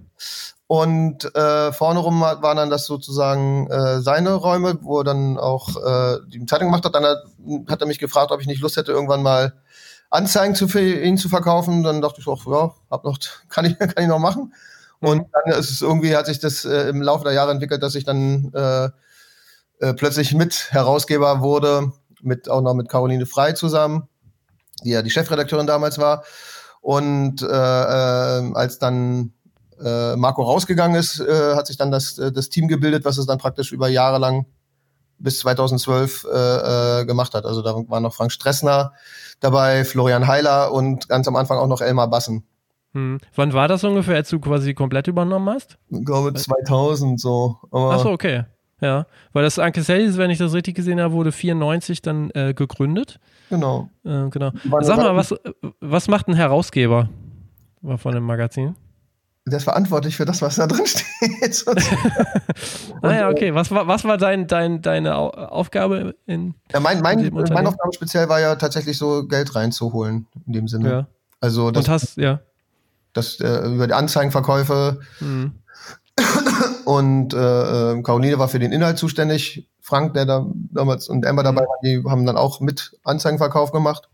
Und 0.67 1.35
äh, 1.37 1.73
vorne 1.73 2.01
rum 2.01 2.23
waren 2.23 2.57
dann 2.57 2.71
das 2.71 2.87
sozusagen 2.87 3.69
äh, 3.71 4.01
seine 4.01 4.33
Räume, 4.33 4.79
wo 4.81 5.01
er 5.01 5.05
dann 5.05 5.37
auch 5.37 5.77
äh, 5.77 6.19
die 6.29 6.45
Zeitung 6.47 6.69
gemacht 6.69 6.87
hat. 6.87 6.95
Dann 6.95 7.05
hat, 7.05 7.19
hat 7.69 7.83
er 7.83 7.87
mich 7.87 7.99
gefragt, 7.99 8.33
ob 8.33 8.41
ich 8.41 8.47
nicht 8.47 8.63
Lust 8.63 8.79
hätte, 8.79 8.91
irgendwann 8.91 9.23
mal 9.23 9.53
Anzeigen 10.15 10.55
zu, 10.55 10.69
für 10.69 10.81
ihn 10.81 11.19
zu 11.19 11.29
verkaufen. 11.29 11.83
Dann 11.83 12.01
dachte 12.01 12.21
ich 12.21 12.27
auch, 12.27 12.47
ja, 12.47 12.75
hab 12.91 13.05
noch, 13.05 13.19
kann 13.49 13.65
ich, 13.65 13.79
kann 13.79 13.93
ich 13.99 14.07
noch 14.07 14.19
machen. 14.19 14.55
Und 15.01 15.19
mhm. 15.19 15.27
dann 15.33 15.59
ist 15.59 15.71
es 15.71 15.83
irgendwie, 15.83 16.17
hat 16.17 16.27
sich 16.27 16.39
das 16.39 16.65
äh, 16.65 16.89
im 16.89 17.03
Laufe 17.03 17.25
der 17.25 17.33
Jahre 17.33 17.51
entwickelt, 17.51 17.83
dass 17.83 17.95
ich 17.95 18.05
dann 18.05 18.53
äh, 18.55 18.89
äh, 19.81 19.95
plötzlich 19.95 20.35
mit 20.35 20.71
Herausgeber 20.71 21.41
wurde, 21.41 21.93
mit 22.23 22.49
auch 22.49 22.63
noch 22.63 22.75
mit 22.75 22.89
Caroline 22.89 23.27
Frei 23.27 23.53
zusammen, 23.53 24.09
die 24.83 24.91
ja 24.91 25.03
die 25.03 25.11
Chefredakteurin 25.11 25.67
damals 25.67 25.99
war. 25.99 26.25
Und 26.81 27.43
äh, 27.43 27.47
äh, 27.47 28.53
als 28.55 28.79
dann 28.79 29.33
äh, 29.83 30.17
Marco 30.17 30.43
rausgegangen 30.43 30.97
ist, 30.97 31.19
hat 31.21 31.67
sich 31.67 31.77
dann 31.77 31.91
das, 31.91 32.15
das 32.15 32.49
Team 32.49 32.69
gebildet, 32.69 33.05
was 33.05 33.19
es 33.19 33.27
dann 33.27 33.39
praktisch 33.39 33.73
über 33.73 33.89
Jahre 33.89 34.19
lang 34.19 34.47
bis 35.19 35.39
2012 35.41 36.27
äh, 36.33 37.01
äh, 37.01 37.05
gemacht 37.07 37.35
hat. 37.35 37.45
Also 37.45 37.63
da 37.63 37.75
war 37.89 38.01
noch 38.01 38.15
Frank 38.15 38.33
Stressner 38.33 38.93
dabei, 39.45 39.85
Florian 39.85 40.27
Heiler 40.27 40.73
und 40.73 41.09
ganz 41.09 41.29
am 41.29 41.37
Anfang 41.37 41.59
auch 41.59 41.69
noch 41.69 41.81
Elmar 41.81 42.09
Bassen. 42.09 42.45
Hm. 42.93 43.19
Wann 43.35 43.53
war 43.53 43.69
das 43.69 43.85
ungefähr, 43.85 44.17
als 44.17 44.31
du 44.31 44.39
quasi 44.39 44.73
komplett 44.75 45.09
übernommen 45.09 45.49
hast? 45.49 45.79
Ich 45.91 46.05
glaube 46.05 46.33
2000 46.33 47.21
so. 47.21 47.59
Achso, 47.71 48.11
okay. 48.11 48.45
Ja, 48.81 49.07
weil 49.33 49.45
das 49.45 49.59
Uncle 49.59 49.83
Sallys, 49.83 50.19
wenn 50.19 50.31
ich 50.31 50.39
das 50.39 50.53
richtig 50.53 50.75
gesehen 50.75 51.01
habe, 51.01 51.15
wurde 51.15 51.33
94 51.33 52.03
dann 52.03 52.31
äh, 52.35 52.55
gegründet. 52.55 53.19
Genau. 53.49 53.89
Äh, 54.05 54.29
genau. 54.31 54.51
Sag 54.81 54.99
mal, 54.99 55.17
was, 55.17 55.35
was 55.81 56.09
macht 56.09 56.29
ein 56.29 56.35
Herausgeber 56.35 57.09
von 57.97 58.15
dem 58.15 58.25
Magazin? 58.25 58.75
Der 59.47 59.59
ist 59.59 59.65
verantwortlich 59.65 60.17
für 60.17 60.25
das, 60.25 60.41
was 60.41 60.57
da 60.57 60.67
drin 60.67 60.87
steht. 60.87 61.65
naja, 63.03 63.27
ah 63.27 63.31
okay. 63.31 63.55
Was 63.55 63.71
war, 63.71 63.87
was 63.87 64.05
war 64.05 64.17
dein, 64.17 64.47
dein, 64.47 64.81
deine 64.81 65.17
Aufgabe 65.17 66.15
in. 66.27 66.55
Ja, 66.73 66.81
mein, 66.81 67.03
mein, 67.03 67.31
meine 67.33 67.69
Aufgabe 67.69 67.93
speziell 67.93 68.29
war 68.29 68.41
ja 68.41 68.55
tatsächlich 68.57 68.97
so 68.97 69.27
Geld 69.27 69.55
reinzuholen, 69.55 70.27
in 70.47 70.53
dem 70.53 70.69
Sinne. 70.69 70.89
Ja. 70.91 71.07
Also 71.41 71.71
das, 71.71 71.85
Und 71.85 71.91
hast, 71.91 72.17
ja. 72.17 72.41
Das, 73.13 73.39
äh, 73.41 73.67
über 73.67 73.87
die 73.87 73.93
Anzeigenverkäufe. 73.93 75.01
Mhm. 75.21 75.53
Und 76.85 77.35
äh, 77.35 77.93
äh, 77.93 78.03
Caroline 78.03 78.39
war 78.39 78.49
für 78.49 78.59
den 78.59 78.73
Inhalt 78.73 78.99
zuständig. 78.99 79.69
Frank, 79.81 80.15
der 80.15 80.25
da 80.25 80.47
damals 80.73 81.09
und 81.11 81.27
Emma 81.27 81.43
dabei 81.43 81.63
mhm. 81.63 81.67
waren, 81.67 81.79
die 81.83 82.03
haben 82.09 82.25
dann 82.25 82.39
auch 82.39 82.61
mit 82.61 82.97
Anzeigenverkauf 83.05 83.73
gemacht. 83.73 84.09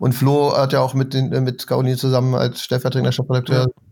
Und 0.00 0.14
Flo 0.14 0.56
hat 0.56 0.72
ja 0.72 0.80
auch 0.80 0.94
mit, 0.94 1.14
den, 1.14 1.28
mit 1.44 1.66
Caroline 1.68 1.96
zusammen 1.96 2.34
als 2.34 2.62
stellvertretender 2.62 3.12
Chefredakteur 3.12 3.66
ja. 3.68 3.83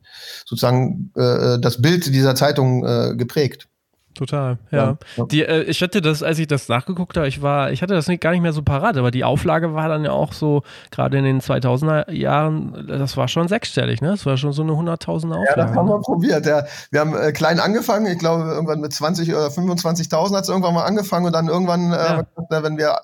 Sozusagen 0.45 1.13
äh, 1.17 1.59
das 1.61 1.81
Bild 1.81 2.07
dieser 2.07 2.35
Zeitung 2.35 2.85
äh, 2.85 3.15
geprägt. 3.17 3.69
Total, 4.15 4.59
ja. 4.71 4.99
ja. 5.17 5.25
Die, 5.25 5.43
äh, 5.43 5.63
ich 5.63 5.83
hatte 5.83 6.03
das, 6.03 6.23
als 6.23 6.39
ich 6.39 6.47
das 6.47 6.69
nachgeguckt 6.69 7.17
habe, 7.17 7.29
ich 7.29 7.41
war, 7.41 7.73
ich 7.73 7.83
hatte 7.83 7.95
das 7.95 8.09
nicht, 8.09 8.21
gar 8.21 8.33
nicht 8.33 8.43
mehr 8.43 8.53
so 8.53 8.63
parat, 8.63 8.97
aber 8.97 9.11
die 9.11 9.25
Auflage 9.25 9.75
war 9.75 9.89
dann 9.89 10.05
ja 10.05 10.13
auch 10.13 10.33
so, 10.35 10.63
gerade 10.91 11.17
in 11.17 11.25
den 11.25 11.41
2000er 11.41 12.11
Jahren, 12.13 12.87
das 12.89 13.17
war 13.17 13.29
schon 13.29 13.49
sechsstellig, 13.49 14.03
ne? 14.03 14.11
Das 14.11 14.27
war 14.27 14.37
schon 14.37 14.53
so 14.53 14.63
eine 14.63 14.73
100.000er 14.73 15.35
Auflage. 15.35 15.45
Ja, 15.49 15.57
das 15.57 15.77
haben 15.77 15.89
wir 15.89 16.01
probiert, 16.01 16.45
ja. 16.45 16.65
Wir 16.91 17.01
haben 17.01 17.17
äh, 17.17 17.33
klein 17.33 17.59
angefangen, 17.59 18.07
ich 18.07 18.19
glaube, 18.19 18.45
irgendwann 18.51 18.81
mit 18.81 18.93
20 18.93 19.31
oder 19.31 19.47
25.000 19.47 20.37
hat 20.37 20.43
es 20.43 20.49
irgendwann 20.49 20.75
mal 20.75 20.85
angefangen 20.85 21.27
und 21.27 21.33
dann 21.33 21.49
irgendwann, 21.49 21.93
äh, 21.93 22.25
ja. 22.51 22.63
wenn 22.63 22.77
wir, 22.77 22.99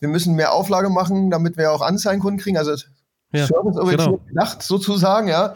wir 0.00 0.08
müssen 0.08 0.34
mehr 0.34 0.52
Auflage 0.52 0.88
machen, 0.88 1.30
damit 1.30 1.58
wir 1.58 1.72
auch 1.72 1.82
Anzeigenkunden 1.82 2.40
kriegen, 2.40 2.56
also 2.56 2.72
ja, 3.32 3.46
Service-orientiert 3.46 4.06
genau. 4.06 4.20
gedacht 4.28 4.62
sozusagen, 4.62 5.28
ja. 5.28 5.54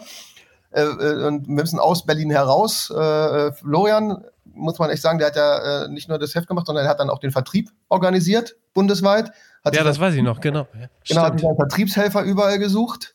Äh, 0.71 0.83
äh, 0.83 1.27
und 1.27 1.47
wir 1.47 1.55
müssen 1.55 1.79
aus 1.79 2.05
Berlin 2.05 2.31
heraus. 2.31 2.91
Äh, 2.91 3.53
Florian 3.53 4.25
muss 4.45 4.79
man 4.79 4.91
echt 4.91 5.03
sagen, 5.03 5.19
der 5.19 5.29
hat 5.29 5.37
ja 5.37 5.85
äh, 5.85 5.89
nicht 5.89 6.09
nur 6.09 6.19
das 6.19 6.35
Heft 6.35 6.49
gemacht, 6.49 6.67
sondern 6.67 6.85
er 6.85 6.91
hat 6.91 7.01
dann 7.01 7.11
auch 7.11 7.21
den 7.21 7.31
Vertrieb 7.31 7.71
organisiert, 7.89 8.57
bundesweit. 8.75 9.31
Hat 9.65 9.75
ja, 9.75 9.85
das 9.85 10.01
weiß 10.01 10.15
ich 10.15 10.23
noch, 10.23 10.41
genau. 10.41 10.67
Ja, 10.79 10.89
genau, 11.07 11.23
hat 11.23 11.45
einen 11.45 11.57
Vertriebshelfer 11.57 12.23
überall 12.23 12.59
gesucht. 12.59 13.15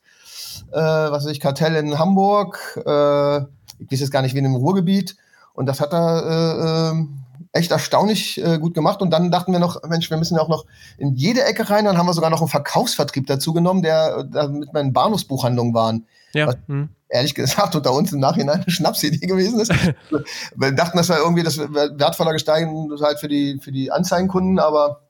Äh, 0.71 0.77
was 0.77 1.25
weiß 1.25 1.31
ich, 1.31 1.39
Kartell 1.39 1.75
in 1.75 1.99
Hamburg, 1.99 2.59
äh, 2.77 3.37
ich 3.79 3.91
weiß 3.91 3.99
jetzt 3.99 4.11
gar 4.11 4.21
nicht, 4.21 4.33
wie 4.33 4.39
in 4.39 4.45
dem 4.45 4.55
Ruhrgebiet. 4.55 5.15
Und 5.53 5.67
das 5.67 5.79
hat 5.79 5.93
er 5.93 6.93
äh, 6.93 7.05
echt 7.51 7.71
erstaunlich 7.71 8.43
äh, 8.43 8.57
gut 8.57 8.73
gemacht. 8.73 9.01
Und 9.01 9.11
dann 9.11 9.29
dachten 9.31 9.51
wir 9.51 9.59
noch, 9.59 9.83
Mensch, 9.83 10.09
wir 10.09 10.17
müssen 10.17 10.35
ja 10.35 10.41
auch 10.41 10.49
noch 10.49 10.65
in 10.97 11.13
jede 11.13 11.43
Ecke 11.43 11.69
rein. 11.69 11.85
Dann 11.85 11.97
haben 11.97 12.07
wir 12.07 12.13
sogar 12.13 12.29
noch 12.29 12.41
einen 12.41 12.49
Verkaufsvertrieb 12.49 13.27
dazu 13.27 13.53
genommen, 13.53 13.83
der 13.83 14.23
da 14.23 14.47
mit 14.47 14.73
meinen 14.73 14.93
Bahnhofsbuchhandlungen 14.93 15.73
waren. 15.73 16.07
Ja. 16.33 16.47
Was, 16.47 16.57
hm. 16.67 16.89
Ehrlich 17.09 17.35
gesagt, 17.35 17.75
unter 17.75 17.93
uns 17.93 18.11
im 18.11 18.19
Nachhinein 18.19 18.61
eine 18.61 18.71
Schnapsidee 18.71 19.27
gewesen 19.27 19.59
ist. 19.59 19.71
wir 20.55 20.71
dachten, 20.71 20.97
das 20.97 21.09
war 21.09 21.19
irgendwie 21.19 21.43
das 21.43 21.57
wertvoller 21.59 22.33
gestiegen 22.33 22.89
halt 23.01 23.19
für 23.19 23.27
die, 23.27 23.59
für 23.61 23.71
die 23.71 23.91
Anzeigenkunden, 23.91 24.59
aber 24.59 25.01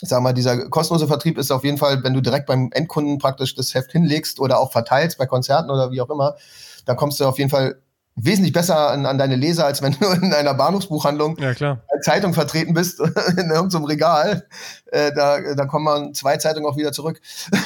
ich 0.00 0.08
sag 0.08 0.20
mal, 0.22 0.32
dieser 0.32 0.68
kostenlose 0.68 1.06
Vertrieb 1.06 1.38
ist 1.38 1.50
auf 1.50 1.64
jeden 1.64 1.78
Fall, 1.78 2.02
wenn 2.04 2.12
du 2.14 2.20
direkt 2.20 2.46
beim 2.46 2.70
Endkunden 2.72 3.18
praktisch 3.18 3.54
das 3.54 3.74
Heft 3.74 3.92
hinlegst 3.92 4.40
oder 4.40 4.58
auch 4.58 4.72
verteilst 4.72 5.18
bei 5.18 5.26
Konzerten 5.26 5.70
oder 5.70 5.90
wie 5.90 6.00
auch 6.00 6.10
immer, 6.10 6.36
da 6.84 6.94
kommst 6.94 7.18
du 7.20 7.24
auf 7.24 7.38
jeden 7.38 7.50
Fall 7.50 7.80
wesentlich 8.16 8.52
besser 8.52 8.90
an, 8.90 9.06
an 9.06 9.18
deine 9.18 9.36
Leser, 9.36 9.66
als 9.66 9.82
wenn 9.82 9.92
du 9.92 10.06
in 10.06 10.32
einer 10.32 10.54
Bahnhofsbuchhandlung 10.54 11.36
ja, 11.38 11.54
klar. 11.54 11.82
Zeitung 12.00 12.34
vertreten 12.34 12.74
bist, 12.74 13.00
in 13.36 13.50
irgendeinem 13.50 13.84
Regal. 13.84 14.46
Äh, 14.86 15.12
da, 15.14 15.54
da 15.54 15.66
kommen 15.66 15.84
man 15.84 16.14
zwei 16.14 16.36
Zeitungen 16.38 16.70
auch 16.70 16.76
wieder 16.76 16.92
zurück. 16.92 17.20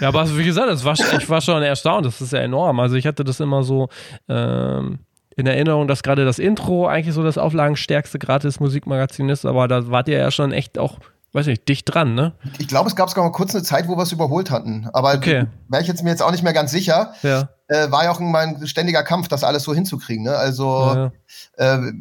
ja, 0.00 0.08
aber 0.08 0.36
wie 0.36 0.44
gesagt, 0.44 0.68
das 0.68 0.84
war, 0.84 0.94
ich 0.94 1.28
war 1.28 1.40
schon 1.40 1.62
erstaunt, 1.62 2.06
das 2.06 2.20
ist 2.20 2.32
ja 2.32 2.40
enorm. 2.40 2.80
Also 2.80 2.96
ich 2.96 3.06
hatte 3.06 3.24
das 3.24 3.40
immer 3.40 3.62
so 3.62 3.88
ähm, 4.28 4.98
in 5.36 5.46
Erinnerung, 5.46 5.88
dass 5.88 6.02
gerade 6.02 6.24
das 6.24 6.38
Intro 6.38 6.86
eigentlich 6.86 7.14
so 7.14 7.22
das 7.22 7.38
auflagenstärkste 7.38 8.18
gratis 8.18 8.60
Musikmagazin 8.60 9.28
ist, 9.28 9.44
aber 9.44 9.68
da 9.68 9.88
wart 9.88 10.08
ihr 10.08 10.18
ja 10.18 10.30
schon 10.30 10.52
echt 10.52 10.78
auch 10.78 10.98
weiß 11.32 11.46
nicht, 11.46 11.68
dicht 11.68 11.92
dran, 11.92 12.14
ne? 12.14 12.32
Ich 12.58 12.68
glaube, 12.68 12.88
es 12.88 12.96
gab 12.96 13.08
sogar 13.10 13.24
mal 13.24 13.32
kurz 13.32 13.54
eine 13.54 13.62
Zeit, 13.62 13.86
wo 13.86 13.96
wir 13.96 14.02
es 14.02 14.12
überholt 14.12 14.50
hatten. 14.50 14.88
Aber 14.92 15.14
okay. 15.14 15.46
wäre 15.68 15.82
ich 15.82 15.88
jetzt 15.88 16.02
mir 16.02 16.10
jetzt 16.10 16.22
auch 16.22 16.30
nicht 16.30 16.42
mehr 16.42 16.52
ganz 16.52 16.70
sicher. 16.70 17.12
Ja. 17.22 17.50
Äh, 17.68 17.90
war 17.90 18.04
ja 18.04 18.10
auch 18.10 18.18
mein 18.18 18.66
ständiger 18.66 19.02
Kampf, 19.02 19.28
das 19.28 19.44
alles 19.44 19.64
so 19.64 19.74
hinzukriegen. 19.74 20.24
Ne? 20.24 20.34
Also 20.34 21.10
ja. 21.58 21.76
äh, 21.76 21.92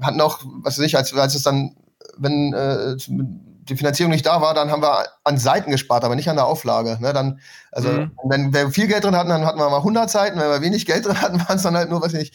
hatten 0.00 0.20
auch, 0.20 0.40
was 0.62 0.78
weiß 0.78 0.86
ich, 0.86 0.96
als, 0.96 1.12
als 1.14 1.34
es 1.34 1.42
dann, 1.42 1.76
wenn 2.16 2.54
äh, 2.54 2.96
die 3.68 3.76
Finanzierung 3.76 4.10
nicht 4.10 4.26
da 4.26 4.40
war, 4.40 4.54
dann 4.54 4.70
haben 4.70 4.82
wir 4.82 5.06
an 5.24 5.38
Seiten 5.38 5.70
gespart, 5.70 6.04
aber 6.04 6.16
nicht 6.16 6.28
an 6.28 6.36
der 6.36 6.46
Auflage. 6.46 6.98
Ne? 7.00 7.12
Dann, 7.12 7.40
also 7.72 7.88
mhm. 7.88 8.10
wenn 8.24 8.52
wir 8.52 8.70
viel 8.70 8.86
Geld 8.86 9.04
drin 9.04 9.16
hatten, 9.16 9.28
dann 9.28 9.44
hatten 9.44 9.58
wir 9.58 9.68
mal 9.68 9.78
100 9.78 10.10
Seiten. 10.10 10.38
Wenn 10.38 10.50
wir 10.50 10.62
wenig 10.62 10.86
Geld 10.86 11.06
drin 11.06 11.20
hatten, 11.20 11.38
waren 11.48 11.56
es 11.56 11.62
dann 11.62 11.76
halt 11.76 11.90
nur, 11.90 12.02
weiß 12.02 12.14
ich, 12.14 12.32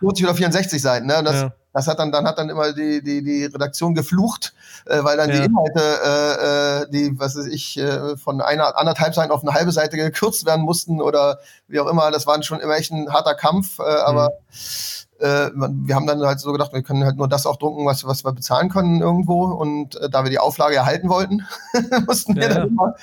40 0.00 0.24
oder 0.24 0.34
64 0.34 0.80
Seiten. 0.80 1.06
Ne? 1.06 1.18
Und 1.18 1.24
das, 1.24 1.42
ja. 1.42 1.52
das 1.72 1.86
hat 1.86 1.98
dann, 1.98 2.12
dann 2.12 2.26
hat 2.26 2.38
dann 2.38 2.50
immer 2.50 2.72
die, 2.72 3.02
die, 3.02 3.22
die 3.22 3.44
Redaktion 3.46 3.94
geflucht, 3.94 4.54
äh, 4.86 5.02
weil 5.02 5.16
dann 5.16 5.30
ja. 5.30 5.36
die 5.36 5.44
Inhalte, 5.44 5.80
äh, 6.04 6.82
äh, 6.82 6.90
die, 6.90 7.18
was 7.18 7.36
weiß 7.36 7.46
ich, 7.46 7.78
äh, 7.78 8.16
von 8.16 8.40
einer 8.40 8.76
anderthalb 8.76 9.14
Seiten 9.14 9.32
auf 9.32 9.42
eine 9.42 9.54
halbe 9.54 9.72
Seite 9.72 9.96
gekürzt 9.96 10.44
werden 10.44 10.64
mussten 10.64 11.00
oder 11.00 11.38
wie 11.66 11.80
auch 11.80 11.86
immer. 11.86 12.10
Das 12.10 12.26
war 12.26 12.42
schon 12.42 12.60
immer 12.60 12.76
echt 12.76 12.92
ein 12.92 13.12
harter 13.12 13.34
Kampf, 13.34 13.78
äh, 13.78 13.82
aber 13.82 14.30
mhm. 14.50 14.97
Äh, 15.20 15.50
wir 15.54 15.94
haben 15.94 16.06
dann 16.06 16.20
halt 16.20 16.40
so 16.40 16.52
gedacht, 16.52 16.72
wir 16.72 16.82
können 16.82 17.04
halt 17.04 17.16
nur 17.16 17.28
das 17.28 17.46
auch 17.46 17.56
drucken, 17.56 17.86
was, 17.86 18.04
was 18.06 18.24
wir 18.24 18.32
bezahlen 18.32 18.68
können 18.68 19.00
irgendwo. 19.00 19.44
Und 19.44 19.96
äh, 19.96 20.08
da 20.08 20.24
wir 20.24 20.30
die 20.30 20.38
Auflage 20.38 20.76
erhalten 20.76 21.08
wollten, 21.08 21.46
mussten 22.06 22.36
wir 22.36 22.48
ja, 22.48 22.54
dann 22.54 22.68
immer 22.68 22.94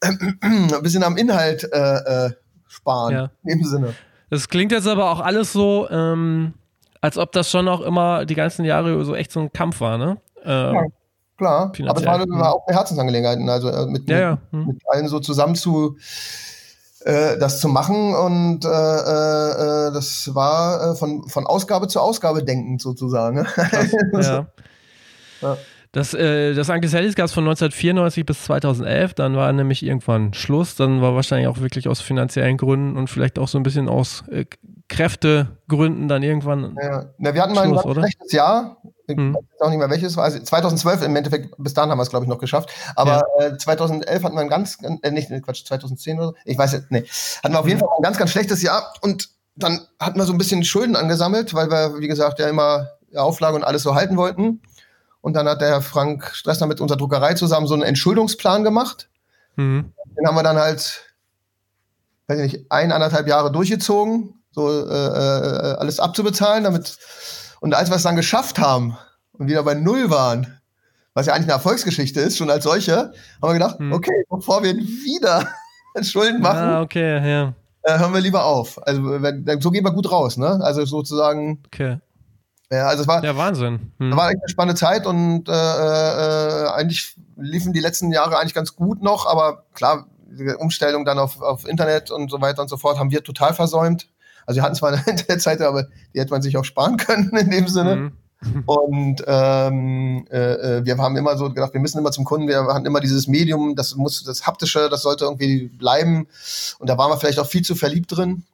äh, 0.00 0.08
ein 0.74 0.82
bisschen 0.82 1.02
am 1.02 1.16
Inhalt 1.16 1.68
äh, 1.72 2.26
äh, 2.26 2.30
sparen. 2.68 3.12
Ja. 3.12 3.30
In 3.44 3.58
dem 3.58 3.64
Sinne. 3.64 3.94
Das 4.30 4.48
klingt 4.48 4.72
jetzt 4.72 4.88
aber 4.88 5.10
auch 5.10 5.20
alles 5.20 5.52
so, 5.52 5.88
ähm, 5.90 6.54
als 7.00 7.18
ob 7.18 7.32
das 7.32 7.50
schon 7.50 7.68
auch 7.68 7.80
immer 7.80 8.24
die 8.24 8.34
ganzen 8.34 8.64
Jahre 8.64 9.04
so 9.04 9.14
echt 9.14 9.30
so 9.32 9.40
ein 9.40 9.52
Kampf 9.52 9.80
war, 9.80 9.98
ne? 9.98 10.16
Ähm, 10.44 10.74
ja, 10.74 10.82
klar. 11.36 11.72
Aber 11.86 12.00
es 12.00 12.06
war, 12.06 12.18
war, 12.28 12.54
auch 12.54 12.66
eine 12.66 12.76
Herzensangelegenheit, 12.76 13.38
also 13.48 13.68
äh, 13.68 13.86
mit, 13.86 14.08
ja, 14.08 14.18
ja. 14.18 14.38
Hm. 14.50 14.66
mit 14.66 14.82
allen 14.88 15.08
so 15.08 15.20
zusammen 15.20 15.54
zu 15.54 15.96
äh, 17.04 17.38
das 17.38 17.60
zu 17.60 17.68
machen 17.68 18.14
und 18.14 18.64
äh, 18.64 18.68
äh, 18.68 19.92
das 19.92 20.34
war 20.34 20.92
äh, 20.92 20.96
von, 20.96 21.28
von 21.28 21.46
Ausgabe 21.46 21.86
zu 21.86 22.00
Ausgabe 22.00 22.42
denkend 22.42 22.80
sozusagen. 22.80 23.36
Ne? 23.36 23.46
ja. 24.14 24.46
ja. 25.42 25.56
Das, 25.92 26.12
äh, 26.12 26.54
das 26.54 26.70
Uncle 26.70 26.90
Sallys 26.90 27.14
gab 27.14 27.26
es 27.26 27.32
von 27.32 27.44
1994 27.44 28.26
bis 28.26 28.44
2011, 28.44 29.14
dann 29.14 29.36
war 29.36 29.52
nämlich 29.52 29.84
irgendwann 29.84 30.34
Schluss, 30.34 30.74
dann 30.74 31.00
war 31.00 31.14
wahrscheinlich 31.14 31.46
auch 31.46 31.60
wirklich 31.60 31.86
aus 31.86 32.00
finanziellen 32.00 32.56
Gründen 32.56 32.96
und 32.96 33.08
vielleicht 33.08 33.38
auch 33.38 33.46
so 33.46 33.58
ein 33.58 33.62
bisschen 33.62 33.88
aus 33.88 34.24
äh, 34.28 34.44
Kräftegründen 34.88 36.08
dann 36.08 36.22
irgendwann. 36.22 36.76
Ja. 36.82 37.04
Na, 37.18 37.34
wir 37.34 37.42
hatten 37.42 37.54
mal 37.54 37.68
Schluss, 37.68 37.84
ein 37.84 37.94
schlechtes 37.94 38.32
Jahr, 38.32 38.78
ich 39.06 39.16
hm. 39.16 39.34
weiß 39.34 39.60
auch 39.60 39.68
nicht 39.70 39.78
mehr 39.78 39.90
welches 39.90 40.16
war, 40.16 40.24
also 40.24 40.38
2012 40.38 41.02
im 41.02 41.16
Endeffekt, 41.16 41.54
bis 41.58 41.74
dahin 41.74 41.90
haben 41.90 41.98
wir 41.98 42.02
es 42.02 42.10
glaube 42.10 42.24
ich 42.24 42.28
noch 42.28 42.38
geschafft, 42.38 42.70
aber 42.96 43.22
ja. 43.38 43.46
äh, 43.46 43.58
2011 43.58 44.22
hatten 44.22 44.34
wir 44.34 44.40
ein 44.40 44.48
ganz, 44.48 44.78
äh, 45.02 45.10
nicht, 45.10 45.30
Quatsch, 45.42 45.64
2010 45.66 46.18
oder 46.18 46.28
so, 46.28 46.34
ich 46.44 46.56
weiß 46.56 46.72
jetzt, 46.72 46.90
nee, 46.90 47.04
hatten 47.42 47.54
wir 47.54 47.60
auf 47.60 47.68
jeden 47.68 47.80
Fall 47.80 47.88
ein 47.98 48.02
ganz, 48.02 48.18
ganz 48.18 48.30
schlechtes 48.30 48.62
Jahr 48.62 48.94
und 49.02 49.30
dann 49.56 49.86
hatten 50.00 50.18
wir 50.18 50.24
so 50.24 50.32
ein 50.32 50.38
bisschen 50.38 50.64
Schulden 50.64 50.96
angesammelt, 50.96 51.54
weil 51.54 51.70
wir, 51.70 51.98
wie 52.00 52.08
gesagt, 52.08 52.38
ja 52.38 52.48
immer 52.48 52.88
Auflage 53.14 53.56
und 53.56 53.64
alles 53.64 53.82
so 53.82 53.94
halten 53.94 54.16
wollten. 54.16 54.60
Und 55.20 55.34
dann 55.34 55.48
hat 55.48 55.60
der 55.60 55.68
Herr 55.68 55.82
Frank 55.82 56.30
Stressner 56.34 56.66
mit 56.66 56.80
unserer 56.80 56.98
Druckerei 56.98 57.34
zusammen 57.34 57.66
so 57.66 57.74
einen 57.74 57.82
Entschuldungsplan 57.82 58.64
gemacht. 58.64 59.08
Mhm. 59.56 59.92
Den 60.18 60.26
haben 60.26 60.34
wir 60.34 60.42
dann 60.42 60.58
halt, 60.58 61.14
weiß 62.26 62.40
ich 62.40 62.52
nicht, 62.52 62.66
ein, 62.70 62.92
anderthalb 62.92 63.26
Jahre 63.26 63.50
durchgezogen, 63.50 64.34
so 64.50 64.68
äh, 64.68 64.92
äh, 64.92 65.76
alles 65.76 65.98
abzubezahlen, 65.98 66.64
damit. 66.64 66.98
Und 67.64 67.72
als 67.72 67.88
wir 67.88 67.96
es 67.96 68.02
dann 68.02 68.14
geschafft 68.14 68.58
haben 68.58 68.94
und 69.32 69.48
wieder 69.48 69.62
bei 69.62 69.72
Null 69.72 70.10
waren, 70.10 70.60
was 71.14 71.24
ja 71.24 71.32
eigentlich 71.32 71.46
eine 71.46 71.54
Erfolgsgeschichte 71.54 72.20
ist, 72.20 72.36
schon 72.36 72.50
als 72.50 72.64
solche, 72.64 72.94
haben 72.94 73.14
wir 73.40 73.54
gedacht, 73.54 73.80
mhm. 73.80 73.90
okay, 73.94 74.24
bevor 74.28 74.62
wir 74.62 74.76
wieder 74.76 75.48
Schulden 76.02 76.42
machen, 76.42 76.58
ah, 76.58 76.82
okay, 76.82 77.26
ja. 77.26 77.54
äh, 77.84 77.98
hören 77.98 78.12
wir 78.12 78.20
lieber 78.20 78.44
auf. 78.44 78.86
Also 78.86 79.02
wenn, 79.22 79.46
so 79.62 79.70
gehen 79.70 79.82
wir 79.82 79.92
gut 79.92 80.12
raus, 80.12 80.36
ne? 80.36 80.60
Also 80.62 80.84
sozusagen. 80.84 81.62
Okay. 81.68 82.00
Ja, 82.70 82.88
also 82.88 83.00
es 83.00 83.08
war, 83.08 83.24
ja, 83.24 83.34
Wahnsinn. 83.34 83.92
Hm. 83.98 84.14
war 84.14 84.28
echt 84.28 84.40
eine 84.42 84.48
spannende 84.50 84.78
Zeit 84.78 85.06
und 85.06 85.48
äh, 85.48 85.52
äh, 85.52 86.68
eigentlich 86.68 87.16
liefen 87.38 87.72
die 87.72 87.80
letzten 87.80 88.12
Jahre 88.12 88.36
eigentlich 88.38 88.52
ganz 88.52 88.76
gut 88.76 89.02
noch, 89.02 89.24
aber 89.24 89.64
klar, 89.72 90.06
die 90.26 90.54
Umstellung 90.54 91.06
dann 91.06 91.18
auf, 91.18 91.40
auf 91.40 91.66
Internet 91.66 92.10
und 92.10 92.30
so 92.30 92.42
weiter 92.42 92.60
und 92.60 92.68
so 92.68 92.76
fort 92.76 92.98
haben 92.98 93.10
wir 93.10 93.24
total 93.24 93.54
versäumt. 93.54 94.06
Also 94.46 94.58
wir 94.58 94.62
hatten 94.62 94.74
zwar 94.74 94.92
eine 94.92 95.02
Internetseite, 95.06 95.66
aber 95.66 95.88
die 96.14 96.20
hätte 96.20 96.30
man 96.30 96.42
sich 96.42 96.56
auch 96.56 96.64
sparen 96.64 96.96
können 96.96 97.30
in 97.36 97.50
dem 97.50 97.68
Sinne. 97.68 97.96
Mhm. 97.96 98.12
Und 98.66 99.24
ähm, 99.26 100.26
äh, 100.30 100.36
äh, 100.78 100.84
wir 100.84 100.98
haben 100.98 101.16
immer 101.16 101.36
so 101.36 101.48
gedacht, 101.48 101.72
wir 101.72 101.80
müssen 101.80 101.98
immer 101.98 102.12
zum 102.12 102.24
Kunden, 102.24 102.48
wir 102.48 102.66
hatten 102.66 102.86
immer 102.86 103.00
dieses 103.00 103.26
Medium, 103.26 103.74
das 103.74 103.94
muss 103.94 104.22
das 104.22 104.46
haptische, 104.46 104.88
das 104.90 105.02
sollte 105.02 105.24
irgendwie 105.24 105.68
bleiben. 105.68 106.26
Und 106.78 106.88
da 106.88 106.98
waren 106.98 107.10
wir 107.10 107.16
vielleicht 107.16 107.38
auch 107.38 107.46
viel 107.46 107.62
zu 107.62 107.74
verliebt 107.74 108.14
drin. 108.14 108.44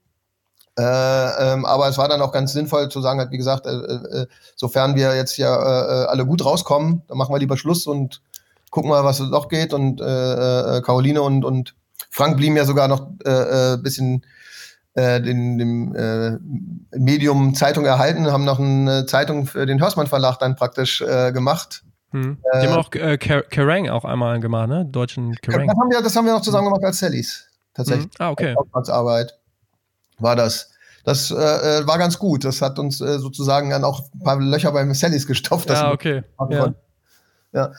Äh, 0.78 0.82
ähm, 0.82 1.64
aber 1.64 1.88
es 1.88 1.99
war 1.99 2.09
dann 2.09 2.23
auch 2.23 2.32
ganz 2.32 2.52
sinnvoll 2.52 2.88
zu 2.88 3.00
sagen, 3.00 3.18
halt, 3.18 3.32
wie 3.32 3.37
gesagt, 3.37 3.66
äh, 3.66 3.70
äh, 3.70 4.26
sofern 4.54 4.94
wir 4.94 5.16
jetzt 5.16 5.37
ja 5.37 5.54
äh, 5.54 6.06
alle 6.06 6.25
gut 6.25 6.44
rauskommen, 6.44 7.02
dann 7.09 7.18
machen 7.18 7.35
wir 7.35 7.38
lieber 7.38 7.56
Schluss 7.56 7.87
und 7.87 8.23
gucken 8.70 8.90
mal, 8.90 9.04
was 9.04 9.20
noch 9.20 9.49
geht. 9.49 9.75
Und 9.75 10.00
äh, 10.00 10.80
Caroline 10.85 11.23
und, 11.23 11.44
und 11.44 11.75
Frank 12.09 12.37
blieben 12.37 12.56
ja 12.56 12.64
sogar 12.64 12.88
noch 12.88 13.09
äh, 13.25 13.76
bisschen 13.78 14.25
äh, 14.94 15.20
den, 15.20 15.59
dem 15.59 15.94
äh, 15.94 16.38
Medium 16.99 17.54
Zeitung 17.54 17.85
erhalten, 17.85 18.30
haben 18.30 18.44
noch 18.44 18.59
eine 18.59 19.06
Zeitung 19.06 19.47
für 19.47 19.66
den 19.66 19.80
Hörsmann 19.80 20.06
Verlag 20.06 20.38
dann 20.38 20.56
praktisch 20.56 21.00
äh, 21.00 21.32
gemacht. 21.32 21.82
Hm. 22.12 22.38
Die 22.61 22.66
haben 22.66 22.75
auch 22.75 22.92
äh, 22.92 23.16
Kerrang 23.16 23.88
auch 23.88 24.04
einmal 24.04 24.40
gemacht, 24.40 24.68
ne? 24.68 24.85
Deutschen 24.85 25.35
Kerrang. 25.37 25.68
Das 25.68 25.76
haben 25.76 25.90
wir, 25.90 26.02
das 26.02 26.16
haben 26.16 26.26
wir 26.26 26.32
noch 26.32 26.42
zusammen 26.42 26.66
gemacht 26.66 26.85
als 26.85 26.99
Sallys. 26.99 27.47
Tatsächlich. 27.75 28.06
Hm. 28.06 28.11
Ah, 28.18 28.30
okay. 28.30 28.56
Als 28.73 28.90
Arbeit 28.90 29.38
war 30.18 30.35
das. 30.37 30.70
Das 31.04 31.30
äh, 31.30 31.35
äh, 31.35 31.87
war 31.87 31.99
ganz 31.99 32.18
gut. 32.18 32.44
Das 32.44 32.61
hat 32.61 32.78
uns 32.78 33.00
äh, 33.00 33.18
sozusagen 33.18 33.70
dann 33.70 33.85
auch 33.85 34.02
ein 34.14 34.20
paar 34.20 34.40
Löcher 34.40 34.73
beim 34.73 34.92
Sallys 34.92 35.26
gestopft. 35.26 35.70
Ja, 35.70 35.92
okay. 35.92 36.23
Ja. 36.50 36.75
ja. 37.52 37.73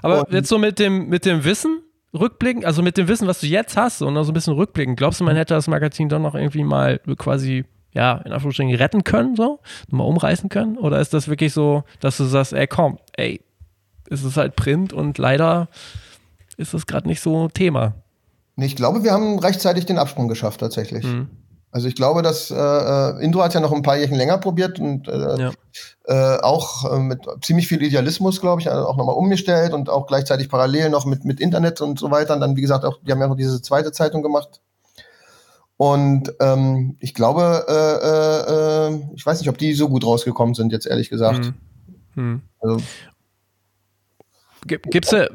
Aber 0.00 0.20
und, 0.26 0.32
jetzt 0.32 0.48
so 0.48 0.58
mit 0.58 0.78
dem, 0.78 1.08
mit 1.08 1.26
dem 1.26 1.44
Wissen, 1.44 1.82
rückblicken, 2.14 2.64
also 2.64 2.82
mit 2.82 2.96
dem 2.96 3.08
Wissen, 3.08 3.26
was 3.26 3.40
du 3.40 3.46
jetzt 3.46 3.76
hast 3.76 4.02
und 4.02 4.14
noch 4.14 4.24
so 4.24 4.32
ein 4.32 4.34
bisschen 4.34 4.54
rückblicken, 4.54 4.96
glaubst 4.96 5.20
du, 5.20 5.24
man 5.24 5.36
hätte 5.36 5.54
das 5.54 5.68
Magazin 5.68 6.08
doch 6.08 6.18
noch 6.18 6.34
irgendwie 6.34 6.64
mal 6.64 7.00
quasi, 7.18 7.64
ja, 7.92 8.18
in 8.18 8.32
Anführungsstrichen 8.32 8.74
retten 8.74 9.04
können, 9.04 9.36
so? 9.36 9.60
Mal 9.90 10.04
umreißen 10.04 10.48
können? 10.48 10.78
Oder 10.78 11.00
ist 11.00 11.14
das 11.14 11.28
wirklich 11.28 11.52
so, 11.52 11.84
dass 12.00 12.16
du 12.16 12.24
sagst, 12.24 12.52
ey, 12.52 12.66
komm, 12.66 12.98
ey, 13.16 13.40
es 14.10 14.24
ist 14.24 14.36
halt 14.36 14.56
Print 14.56 14.92
und 14.92 15.18
leider 15.18 15.68
ist 16.56 16.74
das 16.74 16.86
gerade 16.86 17.08
nicht 17.08 17.20
so 17.20 17.48
Thema? 17.48 17.94
Ich 18.56 18.76
glaube, 18.76 19.02
wir 19.02 19.12
haben 19.12 19.38
rechtzeitig 19.38 19.86
den 19.86 19.98
Absprung 19.98 20.28
geschafft, 20.28 20.60
tatsächlich. 20.60 21.04
Mhm. 21.04 21.28
Also 21.72 21.88
ich 21.88 21.94
glaube, 21.94 22.20
dass 22.20 22.50
äh, 22.50 22.54
äh, 22.54 23.24
Indro 23.24 23.42
hat 23.42 23.54
ja 23.54 23.60
noch 23.60 23.72
ein 23.72 23.80
paar 23.80 23.96
Jährchen 23.96 24.18
länger 24.18 24.36
probiert 24.36 24.78
und 24.78 25.08
äh, 25.08 25.38
ja. 25.38 25.52
äh, 26.04 26.40
auch 26.42 26.92
äh, 26.92 26.98
mit 26.98 27.20
ziemlich 27.40 27.66
viel 27.66 27.82
Idealismus, 27.82 28.42
glaube 28.42 28.60
ich, 28.60 28.70
also 28.70 28.86
auch 28.86 28.98
nochmal 28.98 29.16
umgestellt 29.16 29.72
und 29.72 29.88
auch 29.88 30.06
gleichzeitig 30.06 30.50
parallel 30.50 30.90
noch 30.90 31.06
mit, 31.06 31.24
mit 31.24 31.40
Internet 31.40 31.80
und 31.80 31.98
so 31.98 32.10
weiter. 32.10 32.34
Und 32.34 32.40
dann, 32.40 32.56
wie 32.56 32.60
gesagt, 32.60 32.84
auch, 32.84 32.98
die 33.00 33.10
haben 33.10 33.20
ja 33.20 33.26
noch 33.26 33.36
diese 33.36 33.62
zweite 33.62 33.90
Zeitung 33.90 34.22
gemacht. 34.22 34.60
Und 35.78 36.34
ähm, 36.40 36.98
ich 37.00 37.14
glaube, 37.14 37.64
äh, 37.66 38.92
äh, 38.92 38.94
äh, 38.94 39.00
ich 39.14 39.24
weiß 39.24 39.40
nicht, 39.40 39.48
ob 39.48 39.56
die 39.56 39.72
so 39.72 39.88
gut 39.88 40.04
rausgekommen 40.04 40.54
sind, 40.54 40.72
jetzt 40.72 40.86
ehrlich 40.86 41.08
gesagt. 41.08 41.46
Hm. 41.46 41.54
Hm. 42.14 42.42
Also, 42.60 42.84
Gibt's 44.66 45.10
ja, 45.10 45.26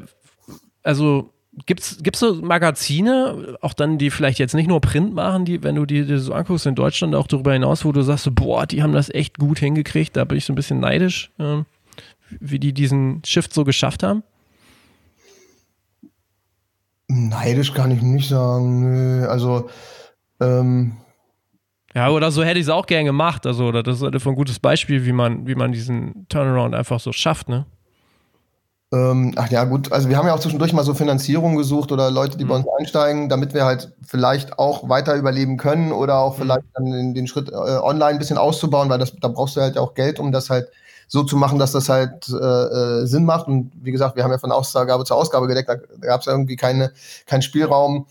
also 0.84 1.32
Gibt 1.66 1.80
es 1.82 2.20
so 2.20 2.34
Magazine, 2.34 3.56
auch 3.60 3.72
dann, 3.72 3.98
die 3.98 4.10
vielleicht 4.10 4.38
jetzt 4.38 4.54
nicht 4.54 4.68
nur 4.68 4.80
Print 4.80 5.14
machen, 5.14 5.44
die, 5.44 5.62
wenn 5.62 5.74
du 5.74 5.86
die 5.86 6.04
dir 6.04 6.18
so 6.18 6.32
anguckst 6.32 6.66
in 6.66 6.74
Deutschland, 6.74 7.14
auch 7.14 7.26
darüber 7.26 7.52
hinaus, 7.52 7.84
wo 7.84 7.92
du 7.92 8.02
sagst, 8.02 8.24
so, 8.24 8.32
boah, 8.32 8.66
die 8.66 8.82
haben 8.82 8.92
das 8.92 9.08
echt 9.10 9.38
gut 9.38 9.58
hingekriegt, 9.58 10.16
da 10.16 10.24
bin 10.24 10.38
ich 10.38 10.44
so 10.44 10.52
ein 10.52 10.56
bisschen 10.56 10.80
neidisch, 10.80 11.30
äh, 11.38 11.62
wie 12.40 12.58
die 12.58 12.72
diesen 12.72 13.22
Shift 13.24 13.54
so 13.54 13.64
geschafft 13.64 14.02
haben? 14.02 14.22
Neidisch 17.08 17.72
kann 17.72 17.90
ich 17.90 18.02
nicht 18.02 18.28
sagen, 18.28 18.80
nö. 18.80 19.26
Also, 19.26 19.70
ähm, 20.40 20.98
ja, 21.94 22.10
oder 22.10 22.30
so 22.30 22.44
hätte 22.44 22.58
ich 22.58 22.66
es 22.66 22.70
auch 22.70 22.86
gern 22.86 23.06
gemacht. 23.06 23.46
Also, 23.46 23.66
oder 23.66 23.82
das 23.82 23.96
ist 23.96 24.02
einfach 24.02 24.30
ein 24.30 24.36
gutes 24.36 24.58
Beispiel, 24.58 25.06
wie 25.06 25.12
man, 25.12 25.46
wie 25.46 25.54
man 25.54 25.72
diesen 25.72 26.26
Turnaround 26.28 26.74
einfach 26.74 27.00
so 27.00 27.12
schafft, 27.12 27.48
ne? 27.48 27.66
Ähm, 28.90 29.34
ach 29.36 29.50
ja, 29.50 29.64
gut, 29.64 29.92
also 29.92 30.08
wir 30.08 30.16
haben 30.16 30.26
ja 30.26 30.34
auch 30.34 30.40
zwischendurch 30.40 30.72
mal 30.72 30.82
so 30.82 30.94
Finanzierung 30.94 31.56
gesucht 31.56 31.92
oder 31.92 32.10
Leute, 32.10 32.38
die 32.38 32.44
mhm. 32.44 32.48
bei 32.48 32.56
uns 32.56 32.66
einsteigen, 32.78 33.28
damit 33.28 33.52
wir 33.52 33.66
halt 33.66 33.92
vielleicht 34.02 34.58
auch 34.58 34.88
weiter 34.88 35.14
überleben 35.14 35.58
können 35.58 35.92
oder 35.92 36.18
auch 36.18 36.38
mhm. 36.38 36.42
vielleicht 36.42 36.64
dann 36.72 36.84
den, 36.86 37.14
den 37.14 37.26
Schritt 37.26 37.50
äh, 37.50 37.54
online 37.54 38.12
ein 38.12 38.18
bisschen 38.18 38.38
auszubauen, 38.38 38.88
weil 38.88 38.98
das, 38.98 39.14
da 39.20 39.28
brauchst 39.28 39.56
du 39.56 39.60
halt 39.60 39.76
auch 39.76 39.92
Geld, 39.92 40.18
um 40.18 40.32
das 40.32 40.48
halt 40.48 40.68
so 41.06 41.22
zu 41.22 41.36
machen, 41.36 41.58
dass 41.58 41.72
das 41.72 41.90
halt 41.90 42.28
äh, 42.30 42.34
äh, 42.34 43.06
Sinn 43.06 43.26
macht. 43.26 43.46
Und 43.46 43.72
wie 43.74 43.92
gesagt, 43.92 44.16
wir 44.16 44.24
haben 44.24 44.30
ja 44.30 44.38
von 44.38 44.52
Ausgabe 44.52 45.04
zu 45.04 45.14
Ausgabe 45.14 45.48
gedeckt, 45.48 45.68
da 45.68 45.76
gab 46.06 46.22
es 46.22 46.26
irgendwie 46.26 46.56
keine, 46.56 46.92
keinen 47.26 47.42
Spielraum, 47.42 48.06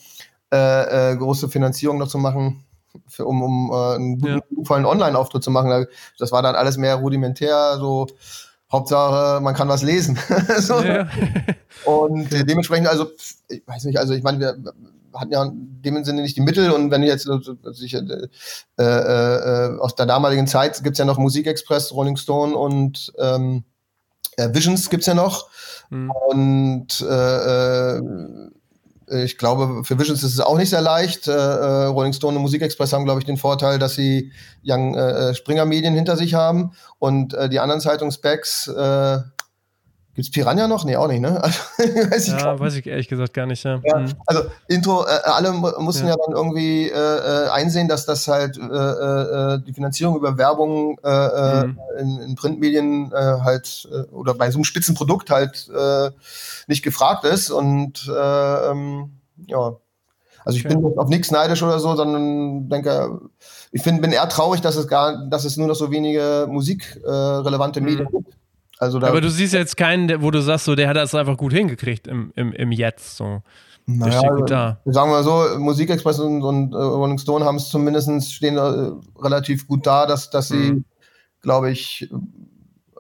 äh, 0.53 1.11
äh, 1.11 1.15
große 1.15 1.49
Finanzierung 1.49 1.97
noch 1.97 2.07
zu 2.07 2.19
machen. 2.19 2.63
Für, 3.07 3.25
um, 3.25 3.43
um 3.43 3.71
äh, 3.71 3.95
einen 3.95 4.19
guten, 4.19 4.57
ja. 4.57 4.63
vollen 4.63 4.85
Online-Auftritt 4.85 5.43
zu 5.43 5.51
machen. 5.51 5.85
Das 6.17 6.31
war 6.31 6.41
dann 6.41 6.55
alles 6.55 6.77
mehr 6.77 6.95
rudimentär, 6.95 7.77
so 7.77 8.07
Hauptsache, 8.71 9.39
man 9.41 9.55
kann 9.55 9.69
was 9.69 9.81
lesen. 9.81 10.19
so. 10.59 10.81
ja. 10.81 11.07
Und 11.85 12.29
dementsprechend, 12.31 12.87
also, 12.87 13.07
ich 13.49 13.65
weiß 13.65 13.85
nicht, 13.85 13.97
also 13.97 14.13
ich 14.13 14.23
meine, 14.23 14.39
wir 14.39 14.73
hatten 15.13 15.31
ja 15.31 15.43
in 15.43 15.81
dem 15.81 16.03
Sinne 16.03 16.21
nicht 16.21 16.35
die 16.35 16.41
Mittel 16.41 16.71
und 16.71 16.91
wenn 16.91 17.03
jetzt 17.03 17.29
also 17.29 17.55
ich, 17.83 17.93
äh, 17.93 17.99
äh, 18.77 18.83
äh, 18.83 19.79
aus 19.79 19.95
der 19.95 20.05
damaligen 20.05 20.47
Zeit 20.47 20.83
gibt's 20.83 20.99
ja 20.99 21.05
noch 21.05 21.17
Musikexpress, 21.17 21.93
Rolling 21.93 22.17
Stone 22.17 22.55
und 22.55 23.13
ähm, 23.17 23.63
äh, 24.35 24.53
Visions 24.53 24.89
gibt's 24.89 25.07
ja 25.07 25.13
noch. 25.13 25.49
Mhm. 25.89 26.11
Und 26.11 27.01
äh, 27.01 27.97
äh, 27.97 28.01
ich 29.09 29.37
glaube, 29.37 29.83
für 29.83 29.97
Visions 29.97 30.23
ist 30.23 30.33
es 30.33 30.39
auch 30.39 30.57
nicht 30.57 30.69
sehr 30.69 30.81
leicht. 30.81 31.27
Äh, 31.27 31.31
äh 31.31 31.85
Rolling 31.85 32.13
Stone 32.13 32.35
und 32.35 32.41
Musikexpress 32.41 32.93
haben, 32.93 33.05
glaube 33.05 33.19
ich, 33.19 33.25
den 33.25 33.37
Vorteil, 33.37 33.79
dass 33.79 33.95
sie 33.95 34.31
Young 34.65 34.95
äh, 34.95 35.33
Springer 35.33 35.65
Medien 35.65 35.93
hinter 35.93 36.17
sich 36.17 36.33
haben 36.33 36.71
und 36.99 37.33
äh, 37.33 37.47
die 37.49 37.59
anderen 37.59 37.81
Zeitungsbacks 37.81 38.67
äh, 38.67 39.19
Gibt's 40.17 40.31
Piranha 40.31 40.67
noch? 40.67 40.83
Nee, 40.83 40.95
auch 40.95 41.07
nicht, 41.07 41.21
ne? 41.21 41.39
Also, 41.43 41.59
weiß 41.77 42.27
ich 42.27 42.33
ja, 42.33 42.59
weiß 42.59 42.73
ich 42.73 42.87
ehrlich 42.87 43.07
gesagt 43.07 43.35
gar 43.35 43.45
nicht, 43.45 43.63
ja. 43.63 43.79
ja 43.83 43.99
mhm. 43.99 44.13
Also 44.25 44.45
Intro, 44.67 45.05
äh, 45.05 45.09
alle 45.25 45.51
mussten 45.51 46.07
ja. 46.07 46.13
ja, 46.13 46.15
dann 46.25 46.35
irgendwie 46.35 46.89
äh, 46.89 46.95
äh, 47.45 47.49
einsehen, 47.49 47.87
dass 47.87 48.07
das 48.07 48.27
halt 48.27 48.57
äh, 48.57 48.63
äh, 48.63 49.59
die 49.61 49.73
Finanzierung 49.73 50.17
über 50.17 50.35
Werbung 50.39 50.97
äh, 51.03 51.07
äh 51.07 51.67
mhm. 51.67 51.79
in, 51.99 52.21
in, 52.21 52.35
Printmedien 52.35 53.11
äh, 53.11 53.15
halt 53.15 53.87
äh, 53.91 54.11
oder 54.11 54.33
bei 54.33 54.49
so 54.49 54.57
einem 54.57 54.63
Spitzenprodukt 54.63 55.29
halt 55.29 55.69
äh, 55.69 56.09
nicht 56.65 56.81
gefragt 56.81 57.23
ist. 57.23 57.51
Und 57.51 58.07
äh, 58.11 58.71
ähm, 58.71 59.19
ja, 59.45 59.75
also 60.45 60.57
ich 60.57 60.65
okay. 60.65 60.77
bin 60.77 60.97
auf 60.97 61.09
nichts 61.09 61.29
neidisch 61.29 61.61
oder 61.61 61.77
so, 61.77 61.95
sondern 61.95 62.69
denke, 62.69 63.19
ich 63.71 63.83
find, 63.83 64.01
bin 64.01 64.11
eher 64.11 64.27
traurig, 64.29 64.61
dass 64.61 64.77
es 64.77 64.87
gar, 64.87 65.27
dass 65.27 65.45
es 65.45 65.57
nur 65.57 65.67
noch 65.67 65.75
so 65.75 65.91
wenige 65.91 66.47
musikrelevante 66.49 67.81
äh, 67.81 67.83
Medien 67.83 68.07
mhm. 68.11 68.17
gibt 68.17 68.37
also 68.79 68.99
da, 68.99 69.07
Aber 69.07 69.21
du 69.21 69.29
siehst 69.29 69.53
jetzt 69.53 69.75
keinen, 69.75 70.21
wo 70.21 70.31
du 70.31 70.41
sagst, 70.41 70.65
so, 70.65 70.75
der 70.75 70.89
hat 70.89 70.95
das 70.95 71.15
einfach 71.15 71.37
gut 71.37 71.53
hingekriegt 71.53 72.07
im, 72.07 72.31
im, 72.35 72.53
im 72.53 72.71
Jetzt. 72.71 73.17
So. 73.17 73.41
Naja, 73.85 74.33
gut 74.35 74.51
da. 74.51 74.79
Sagen 74.85 75.11
wir 75.11 75.23
so, 75.23 75.57
Musikexpress 75.57 76.19
und, 76.19 76.43
und 76.43 76.73
uh, 76.73 76.77
Rolling 76.77 77.17
Stone 77.17 77.45
haben 77.45 77.55
es 77.55 77.69
zumindest 77.69 78.31
stehen 78.31 78.57
uh, 78.57 79.01
relativ 79.19 79.67
gut 79.67 79.87
da, 79.87 80.05
dass, 80.05 80.29
dass 80.29 80.49
sie, 80.49 80.73
mhm. 80.73 80.85
glaube 81.41 81.71
ich, 81.71 82.09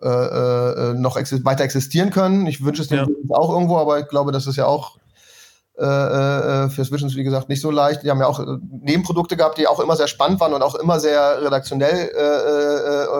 äh, 0.01 0.07
äh, 0.07 0.93
noch 0.93 1.17
exi 1.17 1.43
weiter 1.43 1.63
existieren 1.63 2.11
können. 2.11 2.45
Ich 2.45 2.63
wünsche 2.63 2.83
es 2.83 2.87
denen 2.87 3.15
ja. 3.29 3.35
auch 3.35 3.51
irgendwo, 3.51 3.77
aber 3.77 3.99
ich 3.99 4.07
glaube, 4.07 4.31
das 4.31 4.45
ist 4.45 4.55
ja 4.55 4.65
auch 4.65 4.97
äh, 5.77 5.83
äh, 5.83 6.69
für 6.69 6.89
Visions, 6.91 7.15
wie 7.15 7.23
gesagt, 7.23 7.49
nicht 7.49 7.61
so 7.61 7.71
leicht. 7.71 8.03
Die 8.03 8.09
haben 8.09 8.19
ja 8.19 8.27
auch 8.27 8.39
Nebenprodukte 8.69 9.37
gehabt, 9.37 9.57
die 9.57 9.67
auch 9.67 9.79
immer 9.79 9.95
sehr 9.95 10.07
spannend 10.07 10.39
waren 10.39 10.53
und 10.53 10.61
auch 10.61 10.75
immer 10.75 10.99
sehr 10.99 11.41
redaktionell 11.41 12.11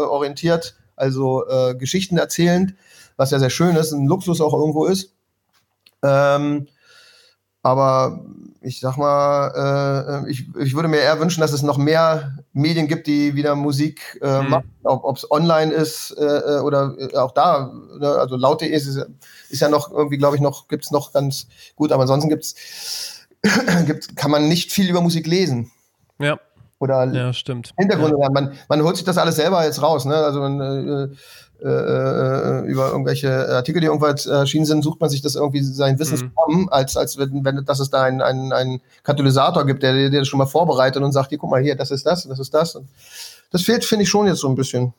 orientiert 0.10 0.76
also 0.98 1.48
äh, 1.48 1.76
Geschichten 1.76 2.18
erzählend, 2.18 2.74
was 3.16 3.32
ja 3.32 3.40
sehr 3.40 3.50
schön 3.50 3.76
ist, 3.76 3.94
ein 3.94 4.08
Luxus 4.08 4.42
auch 4.42 4.54
irgendwo 4.54 4.86
ist. 4.86 5.14
Ähm, 6.04 6.68
aber 7.64 8.26
ich 8.62 8.80
sag 8.80 8.98
mal, 8.98 10.24
äh, 10.26 10.32
ich, 10.32 10.46
ich 10.58 10.76
würde 10.76 10.88
mir 10.88 11.00
eher 11.00 11.20
wünschen, 11.20 11.42
dass 11.42 11.54
es 11.54 11.64
noch 11.64 11.78
mehr 11.78 12.38
Medien 12.54 12.88
gibt, 12.88 13.08
die 13.08 13.36
wieder 13.36 13.56
Musik 13.56 14.20
äh, 14.22 14.42
mhm. 14.42 14.50
machen, 14.50 14.72
ob 14.84 15.18
es 15.18 15.30
online 15.30 15.72
ist 15.72 16.12
äh, 16.12 16.24
äh 16.24 16.60
oder 16.60 16.96
äh, 16.98 17.16
auch 17.18 17.32
da, 17.32 17.74
ne? 18.00 18.10
also 18.10 18.36
laut.de 18.36 18.70
ist, 18.70 18.88
ist 19.50 19.62
ja 19.62 19.70
noch 19.70 19.92
irgendwie, 19.92 20.18
glaube 20.18 20.36
ich, 20.36 20.42
noch, 20.42 20.68
gibt 20.68 20.86
es 20.86 20.92
noch 20.92 21.14
ganz 21.14 21.48
gut, 21.76 21.92
aber 21.92 22.02
ansonsten 22.04 22.30
gibt's, 22.30 23.28
gibt, 23.86 24.16
kann 24.16 24.32
man 24.32 24.48
nicht 24.48 24.72
viel 24.72 24.90
über 24.90 25.02
Musik 25.02 25.28
lesen. 25.28 25.72
Ja 26.20 26.40
oder 26.80 27.06
ja. 27.12 27.32
Hintergründe 27.78 28.18
ja. 28.20 28.30
Man, 28.30 28.54
man 28.70 28.84
holt 28.84 28.96
sich 28.96 29.06
das 29.06 29.18
alles 29.18 29.36
selber 29.36 29.64
jetzt 29.66 29.82
raus. 29.82 30.06
Ne? 30.06 30.16
Also 30.16 30.40
man, 30.40 30.60
äh, 30.62 31.08
äh, 31.64 32.62
über 32.68 32.90
irgendwelche 32.92 33.50
Artikel, 33.50 33.80
die 33.80 33.88
irgendwann 33.88 34.16
erschienen 34.16 34.66
sind, 34.66 34.84
sucht 34.84 35.02
man 35.02 35.10
sich 35.10 35.22
das 35.22 35.36
irgendwie 35.36 35.64
sein 35.64 35.98
Wissen 35.98 36.32
mhm. 36.48 36.70
als, 36.70 36.96
als 36.98 37.18
wenn, 37.18 37.44
wenn 37.44 37.66
dass 37.66 37.80
es 37.80 37.90
da 37.90 38.04
einen, 38.04 38.22
einen, 38.22 38.54
einen 38.54 38.82
Katalysator 39.04 39.66
gibt, 39.66 39.82
der, 39.82 39.94
der 40.10 40.20
das 40.20 40.28
schon 40.28 40.38
mal 40.38 40.46
vorbereitet 40.46 41.02
und 41.02 41.12
sagt, 41.12 41.30
hier, 41.30 41.38
guck 41.40 41.50
mal 41.50 41.62
hier, 41.62 41.76
das 41.76 41.92
ist 41.92 42.06
das, 42.06 42.28
das 42.28 42.40
ist 42.40 42.54
das. 42.54 42.76
Und 42.76 42.88
das 43.52 43.64
fehlt, 43.64 43.86
finde 43.86 44.04
ich, 44.04 44.10
schon 44.10 44.28
jetzt 44.28 44.40
so 44.40 44.50
ein 44.50 44.56
bisschen. 44.56 44.94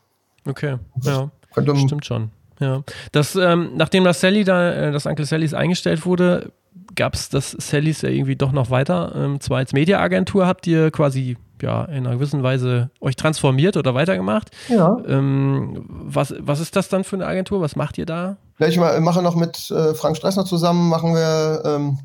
Okay, 0.47 0.79
ja. 1.03 1.31
Könnte, 1.55 1.77
Stimmt 1.77 2.05
schon. 2.05 2.31
Ja. 2.61 2.83
Das, 3.13 3.37
ähm, 3.37 3.71
nachdem 3.77 4.05
das 4.05 4.21
Sally 4.21 4.45
da, 4.45 4.73
äh, 4.73 4.93
das 4.93 5.07
Uncle 5.07 5.27
Sallys 5.27 5.55
eingestellt 5.55 6.05
wurde, 6.05 6.51
gab 6.97 7.15
es 7.15 7.29
das 7.29 7.53
Sallys 7.53 8.03
ja 8.03 8.09
irgendwie 8.09 8.37
doch 8.37 8.53
noch 8.53 8.71
weiter. 8.71 9.13
Ähm, 9.15 9.41
zwar 9.41 9.59
als 9.59 9.73
Mediaagentur 9.73 10.47
habt 10.47 10.67
ihr 10.67 10.91
quasi 10.91 11.37
ja, 11.63 11.85
in 11.85 12.07
einer 12.07 12.17
gewissen 12.17 12.43
Weise 12.43 12.91
euch 13.01 13.17
transformiert 13.17 13.77
oder 13.77 13.95
weitergemacht. 13.95 14.51
Ja. 14.69 14.97
Ähm, 15.07 15.85
was, 15.89 16.35
was 16.39 16.61
ist 16.61 16.77
das 16.77 16.89
dann 16.89 17.05
für 17.05 17.17
eine 17.17 17.27
Agentur? 17.27 17.61
Was 17.61 17.77
macht 17.77 17.99
ihr 17.99 18.07
da? 18.07 18.37
Ja, 18.59 18.67
ich 18.67 18.79
mache 18.79 19.23
noch 19.23 19.37
mit 19.37 19.71
äh, 19.71 19.95
Frank 19.95 20.17
Stressner 20.17 20.45
zusammen, 20.45 20.89
machen 20.89 21.15
wir 21.15 21.63
ähm, 21.65 21.99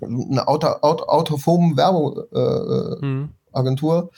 eine 0.00 0.48
Auto, 0.48 0.66
Auto, 0.82 1.04
autophoben 1.04 1.76
Werbeagentur. 1.76 4.10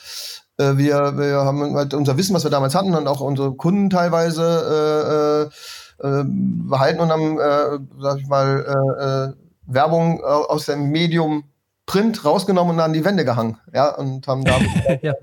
Äh, 0.59 0.73
mhm. 0.73 0.79
äh, 0.79 0.79
wir, 0.79 1.19
wir 1.19 1.45
haben 1.45 1.77
halt 1.77 1.93
unser 1.95 2.17
Wissen, 2.17 2.35
was 2.35 2.45
wir 2.45 2.51
damals 2.51 2.75
hatten, 2.75 2.95
und 2.95 3.07
auch 3.07 3.21
unsere 3.21 3.53
Kunden 3.53 3.91
teilweise 3.91 5.51
äh, 6.03 6.07
äh, 6.07 6.25
behalten 6.25 7.01
und 7.01 7.11
haben, 7.11 7.39
äh, 7.39 7.79
sag 8.01 8.21
ich 8.21 8.29
mal, 8.29 9.35
Werbung 9.67 10.25
aus 10.25 10.65
dem 10.65 10.91
Medium 10.91 11.45
Print 11.89 12.23
rausgenommen 12.23 12.77
und 12.77 12.81
an 12.81 12.93
die 12.93 13.05
Wände 13.05 13.25
gehangen. 13.25 13.57
Ja, 13.73 13.95
und 13.97 14.27
haben 14.29 14.45
da. 14.45 14.59
ja. 15.03 15.15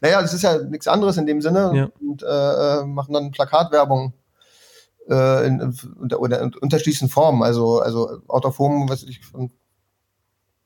naja, 0.00 0.20
das 0.20 0.34
ist 0.34 0.42
ja 0.42 0.58
nichts 0.58 0.88
anderes 0.88 1.16
in 1.16 1.24
dem 1.24 1.40
Sinne 1.40 1.70
ja. 1.72 1.88
und 2.00 2.22
äh, 2.22 2.26
äh 2.26 2.84
machen 2.84 3.14
dann 3.14 3.30
Plakatwerbung 3.30 4.12
äh, 5.08 5.46
in, 5.46 5.60
in, 5.60 6.12
oder 6.14 6.42
in 6.42 6.52
unterschiedlichen 6.54 7.08
Formen. 7.08 7.44
Also, 7.44 7.78
also 7.78 8.18
out 8.26 8.44
of 8.44 8.58
home, 8.58 8.88
was 8.88 9.04
ich, 9.04 9.24
von, 9.24 9.52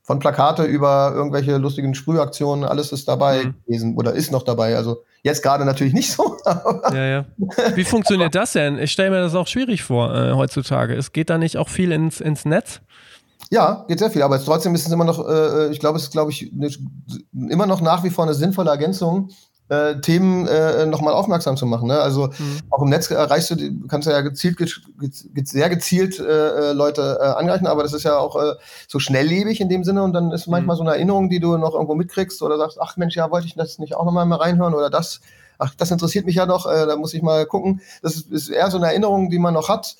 von 0.02 0.18
Plakate 0.18 0.64
über 0.64 1.12
irgendwelche 1.14 1.58
lustigen 1.58 1.94
Sprühaktionen, 1.94 2.64
alles 2.64 2.90
ist 2.92 3.06
dabei 3.06 3.44
mhm. 3.44 3.54
gewesen 3.66 3.96
oder 3.98 4.14
ist 4.14 4.32
noch 4.32 4.44
dabei. 4.44 4.76
Also 4.76 5.02
jetzt 5.22 5.42
gerade 5.42 5.66
natürlich 5.66 5.92
nicht 5.92 6.10
so. 6.10 6.38
ja, 6.90 7.04
ja. 7.06 7.24
Wie 7.74 7.84
funktioniert 7.84 8.34
das 8.34 8.52
denn? 8.52 8.78
Ich 8.78 8.92
stelle 8.92 9.10
mir 9.10 9.20
das 9.20 9.34
auch 9.34 9.46
schwierig 9.46 9.82
vor 9.82 10.14
äh, 10.14 10.32
heutzutage. 10.32 10.94
Es 10.94 11.12
geht 11.12 11.28
da 11.28 11.36
nicht 11.36 11.58
auch 11.58 11.68
viel 11.68 11.92
ins, 11.92 12.22
ins 12.22 12.46
Netz? 12.46 12.80
Ja, 13.50 13.84
geht 13.88 13.98
sehr 13.98 14.10
viel, 14.10 14.22
aber 14.22 14.42
trotzdem 14.42 14.74
ist 14.74 14.86
es 14.86 14.92
immer 14.92 15.04
noch, 15.04 15.26
äh, 15.26 15.32
äh 15.32 15.70
ich 15.70 15.80
glaube, 15.80 15.96
es 15.96 16.04
ist, 16.04 16.12
glaube 16.12 16.30
ich, 16.30 16.52
ne, 16.52 16.70
immer 17.48 17.66
noch 17.66 17.80
nach 17.80 18.04
wie 18.04 18.10
vor 18.10 18.24
eine 18.24 18.34
sinnvolle 18.34 18.70
Ergänzung, 18.70 19.30
äh, 19.68 20.00
Themen 20.00 20.46
äh, 20.46 20.86
nochmal 20.86 21.14
aufmerksam 21.14 21.56
zu 21.56 21.66
machen. 21.66 21.88
Ne? 21.88 22.00
Also 22.00 22.28
mhm. 22.28 22.60
auch 22.70 22.82
im 22.82 22.88
Netz 22.88 23.10
erreichst 23.10 23.50
du, 23.50 23.56
kannst 23.86 24.06
du 24.06 24.12
ja 24.12 24.20
gezielt, 24.22 24.56
ge 24.56 24.68
sehr 25.44 25.68
gezielt 25.68 26.18
äh, 26.18 26.70
äh, 26.70 26.72
Leute 26.72 27.18
äh, 27.20 27.26
angreifen, 27.26 27.66
aber 27.66 27.82
das 27.82 27.92
ist 27.92 28.04
ja 28.04 28.18
auch 28.18 28.36
äh, 28.36 28.54
so 28.86 28.98
schnelllebig 28.98 29.60
in 29.60 29.68
dem 29.68 29.84
Sinne 29.84 30.02
und 30.02 30.12
dann 30.12 30.32
ist 30.32 30.46
manchmal 30.46 30.76
mhm. 30.76 30.78
so 30.78 30.84
eine 30.84 30.94
Erinnerung, 30.94 31.28
die 31.28 31.40
du 31.40 31.56
noch 31.56 31.74
irgendwo 31.74 31.94
mitkriegst 31.94 32.42
oder 32.42 32.56
sagst, 32.56 32.78
ach 32.80 32.96
Mensch, 32.96 33.16
ja, 33.16 33.30
wollte 33.30 33.46
ich 33.46 33.54
das 33.54 33.78
nicht 33.78 33.94
auch 33.94 34.04
nochmal 34.04 34.26
mal 34.26 34.36
reinhören 34.36 34.74
oder 34.74 34.90
das, 34.90 35.20
ach, 35.58 35.74
das 35.74 35.90
interessiert 35.90 36.24
mich 36.24 36.36
ja 36.36 36.46
noch, 36.46 36.66
äh, 36.66 36.86
da 36.86 36.96
muss 36.96 37.12
ich 37.14 37.22
mal 37.22 37.44
gucken. 37.46 37.80
Das 38.02 38.14
ist, 38.14 38.30
ist 38.30 38.48
eher 38.48 38.70
so 38.70 38.78
eine 38.78 38.86
Erinnerung, 38.86 39.28
die 39.28 39.38
man 39.38 39.54
noch 39.54 39.68
hat 39.68 39.96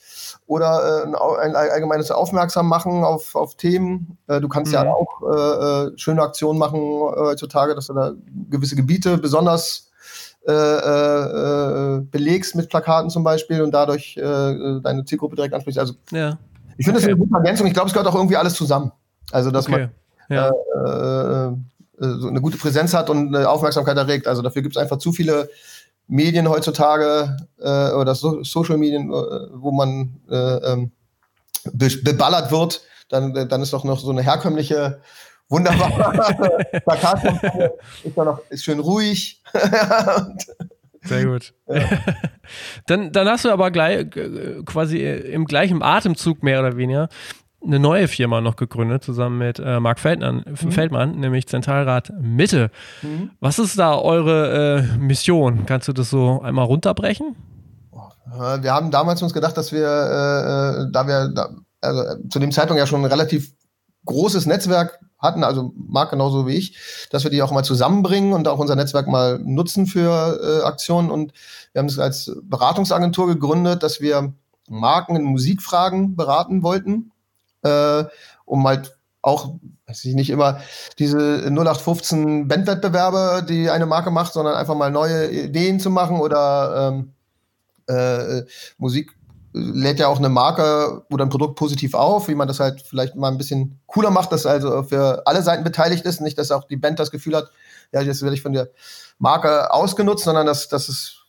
oder 0.46 1.04
äh, 1.04 1.42
ein 1.44 1.54
allgemeines 1.56 2.10
Aufmerksam 2.10 2.68
machen 2.68 3.04
auf, 3.04 3.34
auf 3.34 3.56
Themen. 3.56 4.16
Äh, 4.28 4.40
du 4.40 4.48
kannst 4.48 4.72
mhm. 4.72 4.78
ja 4.78 4.92
auch 4.92 5.22
äh, 5.22 5.88
äh, 5.88 5.98
schöne 5.98 6.22
Aktionen 6.22 6.58
machen 6.58 6.80
äh, 6.80 7.20
heutzutage, 7.20 7.74
dass 7.74 7.88
du 7.88 7.94
da 7.94 8.12
gewisse 8.50 8.76
Gebiete 8.76 9.18
besonders 9.18 9.84
belegst 12.10 12.54
mit 12.54 12.70
Plakaten 12.70 13.10
zum 13.10 13.22
Beispiel 13.22 13.60
und 13.60 13.70
dadurch 13.72 14.14
deine 14.14 15.04
Zielgruppe 15.04 15.36
direkt 15.36 15.52
ansprichst. 15.52 15.78
Also 15.78 15.92
ja. 16.10 16.38
Ich 16.78 16.86
finde, 16.86 17.00
okay. 17.00 17.08
das 17.08 17.14
eine 17.14 17.18
gute 17.18 17.34
Ergänzung. 17.34 17.66
Ich 17.66 17.74
glaube, 17.74 17.88
es 17.88 17.92
gehört 17.92 18.08
auch 18.08 18.14
irgendwie 18.14 18.38
alles 18.38 18.54
zusammen. 18.54 18.90
Also, 19.30 19.50
dass 19.50 19.68
okay. 19.68 19.90
man 20.28 20.34
ja. 20.34 21.54
Äh, 22.00 22.06
so 22.18 22.28
eine 22.28 22.40
gute 22.40 22.58
Präsenz 22.58 22.94
hat 22.94 23.10
und 23.10 23.34
eine 23.34 23.48
Aufmerksamkeit 23.48 23.96
erregt. 23.96 24.26
Also 24.26 24.42
dafür 24.42 24.62
gibt 24.62 24.76
es 24.76 24.82
einfach 24.82 24.98
zu 24.98 25.12
viele 25.12 25.50
Medien 26.06 26.48
heutzutage 26.48 27.36
äh, 27.58 27.92
oder 27.92 28.14
so 28.14 28.42
Social 28.42 28.78
Medien, 28.78 29.10
äh, 29.10 29.14
wo 29.52 29.70
man 29.72 30.20
äh, 30.30 30.72
ähm, 30.72 30.92
be 31.72 31.88
beballert 32.02 32.50
wird. 32.50 32.82
Dann, 33.08 33.48
dann 33.48 33.62
ist 33.62 33.72
doch 33.72 33.84
noch 33.84 34.00
so 34.00 34.10
eine 34.10 34.22
herkömmliche 34.22 35.00
wunderbare 35.48 36.64
Plakatkampagne. 36.84 37.72
ist 38.04 38.16
doch 38.16 38.24
noch 38.24 38.40
ist 38.50 38.64
schön 38.64 38.80
ruhig. 38.80 39.42
Sehr 41.04 41.24
gut. 41.24 41.54
Ja. 41.68 41.88
dann, 42.86 43.12
dann 43.12 43.28
hast 43.28 43.44
du 43.44 43.50
aber 43.50 43.70
gleich 43.70 44.14
äh, 44.16 44.62
quasi 44.64 45.06
im 45.06 45.46
gleichen 45.46 45.82
Atemzug 45.82 46.42
mehr 46.42 46.60
oder 46.60 46.76
weniger 46.76 47.08
eine 47.68 47.78
neue 47.78 48.08
Firma 48.08 48.40
noch 48.40 48.56
gegründet, 48.56 49.04
zusammen 49.04 49.38
mit 49.38 49.58
äh, 49.60 49.78
Marc 49.78 50.00
Feldmann, 50.00 50.44
mhm. 50.46 50.72
Feldmann, 50.72 51.20
nämlich 51.20 51.46
Zentralrat 51.46 52.12
Mitte. 52.20 52.70
Mhm. 53.02 53.30
Was 53.40 53.58
ist 53.58 53.78
da 53.78 53.96
eure 53.96 54.78
äh, 54.78 54.98
Mission? 54.98 55.66
Kannst 55.66 55.86
du 55.86 55.92
das 55.92 56.10
so 56.10 56.42
einmal 56.42 56.64
runterbrechen? 56.64 57.36
Wir 58.60 58.74
haben 58.74 58.90
damals 58.90 59.22
uns 59.22 59.32
gedacht, 59.32 59.56
dass 59.56 59.72
wir, 59.72 59.86
äh, 59.86 60.82
äh, 60.82 60.92
da 60.92 61.06
wir 61.06 61.28
da, 61.28 61.48
also, 61.80 62.22
zu 62.28 62.38
dem 62.38 62.52
Zeitpunkt 62.52 62.78
ja 62.78 62.86
schon 62.86 63.00
ein 63.00 63.10
relativ 63.10 63.52
großes 64.04 64.46
Netzwerk 64.46 65.00
hatten, 65.18 65.44
also 65.44 65.72
Marc 65.76 66.10
genauso 66.10 66.46
wie 66.46 66.54
ich, 66.54 66.76
dass 67.10 67.24
wir 67.24 67.30
die 67.30 67.42
auch 67.42 67.50
mal 67.50 67.64
zusammenbringen 67.64 68.32
und 68.32 68.46
auch 68.48 68.58
unser 68.58 68.76
Netzwerk 68.76 69.08
mal 69.08 69.38
nutzen 69.38 69.86
für 69.86 70.40
äh, 70.42 70.64
Aktionen. 70.64 71.10
Und 71.10 71.32
wir 71.72 71.80
haben 71.80 71.86
es 71.86 71.98
als 71.98 72.32
Beratungsagentur 72.42 73.26
gegründet, 73.26 73.82
dass 73.82 74.00
wir 74.00 74.34
Marken 74.68 75.16
in 75.16 75.24
Musikfragen 75.24 76.14
beraten 76.14 76.62
wollten 76.62 77.12
äh, 77.62 78.04
um 78.44 78.66
halt 78.66 78.96
auch, 79.22 79.54
weiß 79.86 80.04
ich 80.04 80.14
nicht 80.14 80.30
immer, 80.30 80.60
diese 80.98 81.18
0815 81.46 82.48
Bandwettbewerbe, 82.48 83.44
die 83.48 83.70
eine 83.70 83.86
Marke 83.86 84.10
macht, 84.10 84.32
sondern 84.32 84.54
einfach 84.54 84.74
mal 84.74 84.90
neue 84.90 85.30
Ideen 85.30 85.80
zu 85.80 85.90
machen 85.90 86.20
oder 86.20 86.92
ähm, 86.92 87.12
äh, 87.88 88.42
Musik 88.78 89.14
lädt 89.52 89.98
ja 89.98 90.08
auch 90.08 90.18
eine 90.18 90.28
Marke 90.28 91.02
oder 91.10 91.24
ein 91.24 91.30
Produkt 91.30 91.56
positiv 91.56 91.94
auf, 91.94 92.28
wie 92.28 92.34
man 92.34 92.48
das 92.48 92.60
halt 92.60 92.82
vielleicht 92.82 93.16
mal 93.16 93.28
ein 93.28 93.38
bisschen 93.38 93.80
cooler 93.86 94.10
macht, 94.10 94.30
dass 94.30 94.46
also 94.46 94.82
für 94.82 95.22
alle 95.26 95.42
Seiten 95.42 95.64
beteiligt 95.64 96.04
ist, 96.04 96.20
nicht, 96.20 96.38
dass 96.38 96.50
auch 96.50 96.64
die 96.64 96.76
Band 96.76 96.98
das 96.98 97.10
Gefühl 97.10 97.34
hat, 97.34 97.50
ja, 97.92 98.00
jetzt 98.02 98.22
werde 98.22 98.34
ich 98.34 98.42
von 98.42 98.52
der 98.52 98.68
Marke 99.18 99.72
ausgenutzt, 99.72 100.24
sondern 100.24 100.46
dass, 100.46 100.68
dass 100.68 100.88
es 100.88 101.24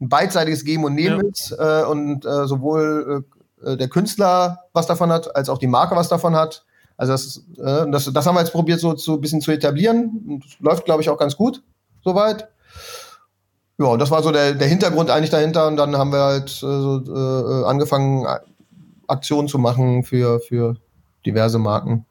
ein 0.00 0.08
beidseitiges 0.08 0.64
Geben 0.64 0.84
und 0.84 0.94
Nehmen 0.94 1.22
ja. 1.22 1.30
ist 1.30 1.52
äh, 1.58 1.84
und 1.84 2.24
äh, 2.24 2.46
sowohl 2.46 3.24
äh, 3.62 3.76
der 3.76 3.88
Künstler 3.88 4.64
was 4.72 4.86
davon 4.86 5.10
hat, 5.10 5.34
als 5.34 5.48
auch 5.48 5.58
die 5.58 5.66
Marke 5.66 5.96
was 5.96 6.08
davon 6.08 6.36
hat. 6.36 6.64
Also 6.96 7.12
das, 7.12 7.42
äh, 7.58 7.90
das, 7.90 8.10
das 8.12 8.26
haben 8.26 8.34
wir 8.34 8.40
jetzt 8.40 8.52
probiert, 8.52 8.80
so, 8.80 8.96
so 8.96 9.14
ein 9.14 9.20
bisschen 9.20 9.40
zu 9.40 9.52
etablieren. 9.52 10.22
Und 10.28 10.60
läuft, 10.60 10.84
glaube 10.84 11.02
ich, 11.02 11.10
auch 11.10 11.18
ganz 11.18 11.36
gut 11.36 11.62
soweit. 12.02 12.48
Ja, 13.78 13.86
und 13.86 13.98
das 13.98 14.10
war 14.10 14.22
so 14.22 14.30
der, 14.30 14.54
der 14.54 14.68
Hintergrund 14.68 15.10
eigentlich 15.10 15.30
dahinter. 15.30 15.66
Und 15.66 15.76
dann 15.76 15.96
haben 15.96 16.12
wir 16.12 16.22
halt 16.22 16.50
äh, 16.50 16.60
so, 16.60 17.02
äh, 17.06 17.64
angefangen, 17.66 18.26
Aktionen 19.06 19.48
zu 19.48 19.58
machen 19.58 20.02
für, 20.02 20.40
für 20.40 20.76
diverse 21.24 21.58
Marken. 21.58 22.06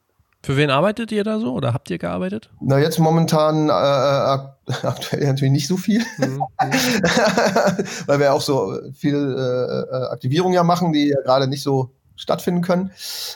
Für 0.45 0.57
wen 0.57 0.69
arbeitet 0.69 1.11
ihr 1.11 1.23
da 1.23 1.39
so 1.39 1.53
oder 1.53 1.73
habt 1.73 1.89
ihr 1.89 1.97
gearbeitet? 1.97 2.51
Na, 2.61 2.77
jetzt 2.77 2.99
momentan 2.99 3.67
äh, 3.67 3.71
äh 3.71 4.37
aktuell 4.83 5.25
natürlich 5.25 5.51
nicht 5.51 5.67
so 5.67 5.75
viel, 5.75 6.03
mhm. 6.19 6.43
weil 8.05 8.19
wir 8.19 8.31
auch 8.31 8.41
so 8.41 8.77
viel 8.93 9.15
äh, 9.15 9.95
äh, 9.95 10.09
Aktivierung 10.11 10.53
ja 10.53 10.63
machen, 10.63 10.93
die 10.93 11.07
ja 11.07 11.19
gerade 11.21 11.47
nicht 11.47 11.63
so 11.63 11.95
stattfinden 12.15 12.61
können. 12.61 12.91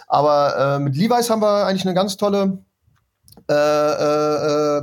Aber 0.06 0.76
äh, 0.76 0.80
mit 0.80 0.95
Levi's 0.95 1.32
haben 1.32 1.41
wir 1.41 1.65
eigentlich 1.65 1.86
eine 1.86 1.95
ganz 1.95 2.15
tolle 2.15 2.60
äh, 3.50 3.54
äh, 3.54 4.82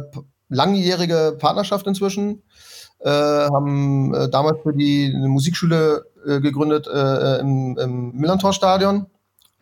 langjährige 0.49 1.37
Partnerschaft 1.39 1.87
inzwischen. 1.87 2.43
Äh, 2.99 3.09
haben 3.09 4.13
äh, 4.15 4.29
damals 4.29 4.59
für 4.65 4.73
die 4.73 5.13
eine 5.15 5.29
Musikschule 5.29 6.07
äh, 6.27 6.41
gegründet 6.41 6.89
äh, 6.89 7.39
im, 7.39 7.79
im 7.79 8.17
Millantor-Stadion. 8.17 9.07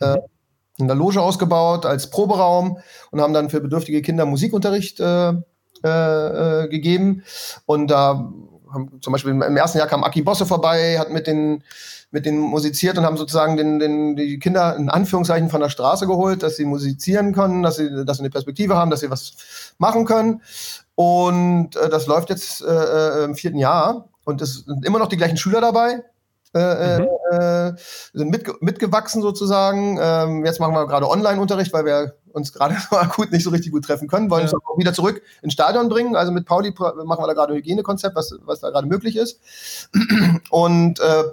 Äh, 0.01 0.17
mhm 0.17 0.34
in 0.79 0.87
der 0.87 0.97
Loge 0.97 1.21
ausgebaut 1.21 1.87
als 1.87 2.11
Proberaum 2.11 2.79
und 3.11 3.21
haben 3.21 3.33
dann 3.33 3.51
für 3.51 3.61
bedürftige 3.61 4.03
Kinder 4.03 4.27
Musikunterricht 4.27 5.01
äh, 5.01 5.35
äh, 5.85 6.65
äh, 6.65 6.69
gegeben. 6.69 7.25
Und 7.67 7.89
da 7.89 8.33
haben 8.73 9.01
zum 9.01 9.13
Beispiel 9.13 9.31
im 9.33 9.57
ersten 9.57 9.79
Jahr 9.79 9.87
kam 9.87 10.03
Aki 10.03 10.23
Bosse 10.23 10.47
vorbei, 10.47 10.99
hat 10.99 11.11
mit 11.11 11.27
den 11.27 11.63
mit 12.11 12.27
denen 12.27 12.39
musiziert 12.39 12.97
und 12.97 13.05
haben 13.05 13.17
sozusagen 13.17 13.57
den, 13.57 13.81
den, 13.81 14.15
die 14.15 14.39
Kinder 14.39 14.77
in 14.77 14.89
Anführungszeichen 14.89 15.51
von 15.51 15.61
der 15.61 15.69
Straße 15.69 16.07
geholt, 16.07 16.45
dass 16.45 16.57
sie 16.57 16.65
musizieren 16.65 17.35
können, 17.35 17.65
dass 17.65 17.75
sie, 17.75 18.05
dass 18.05 18.19
sie 18.19 18.23
eine 18.23 18.31
Perspektive 18.31 18.77
haben, 18.77 18.93
dass 18.93 19.01
sie 19.01 19.11
was 19.11 19.75
machen 19.79 20.05
können. 20.05 20.41
Und 20.95 21.75
äh, 21.75 21.89
das 21.89 22.07
läuft 22.07 22.31
jetzt 22.31 22.63
äh, 22.63 22.73
äh 22.73 23.25
im 23.25 23.35
vierten 23.35 23.59
Jahr 23.59 24.09
und 24.25 24.41
es 24.41 24.65
sind 24.65 24.87
immer 24.87 25.01
noch 25.01 25.09
die 25.09 25.17
gleichen 25.17 25.37
Schüler 25.37 25.61
dabei. 25.61 26.05
Äh, 26.55 27.01
mhm. 27.01 27.09
äh, 27.31 27.73
sind 28.13 28.31
mit, 28.31 28.63
mitgewachsen 28.63 29.23
sozusagen. 29.23 29.99
Ähm, 30.01 30.45
jetzt 30.45 30.61
machen 30.61 30.75
wir 30.75 30.87
gerade 30.87 31.09
Online-Unterricht, 31.09 31.73
weil 31.73 31.85
wir 31.85 32.15
uns 32.33 32.53
gerade 32.53 32.77
so 32.91 32.97
akut 32.97 33.33
nicht 33.33 33.45
so 33.45 33.51
richtig 33.51 33.73
gut 33.73 33.85
treffen 33.85 34.09
können, 34.09 34.31
wollen 34.31 34.47
ja. 34.47 34.53
uns 34.53 34.65
auch 34.65 34.79
wieder 34.79 34.93
zurück 34.93 35.23
ins 35.43 35.53
Stadion 35.53 35.89
bringen. 35.89 36.15
Also 36.15 36.33
mit 36.33 36.47
Pauli 36.47 36.73
machen 36.73 37.23
wir 37.23 37.27
da 37.27 37.33
gerade 37.33 37.55
ein 37.55 37.59
Hygienekonzept, 37.59 38.15
was, 38.15 38.35
was 38.45 38.61
da 38.61 38.71
gerade 38.71 38.87
möglich 38.87 39.17
ist. 39.17 39.41
Und 40.51 41.01
äh, 41.01 41.25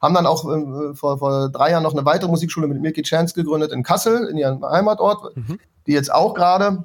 haben 0.00 0.14
dann 0.14 0.26
auch 0.26 0.44
äh, 0.48 0.94
vor, 0.94 1.18
vor 1.18 1.50
drei 1.50 1.72
Jahren 1.72 1.82
noch 1.82 1.92
eine 1.92 2.04
weitere 2.04 2.30
Musikschule 2.30 2.66
mit 2.66 2.80
Milky 2.80 3.02
Chance 3.02 3.34
gegründet 3.34 3.72
in 3.72 3.82
Kassel, 3.82 4.28
in 4.28 4.36
ihrem 4.36 4.64
Heimatort, 4.64 5.36
mhm. 5.36 5.58
die 5.86 5.92
jetzt 5.92 6.12
auch 6.12 6.34
gerade 6.34 6.84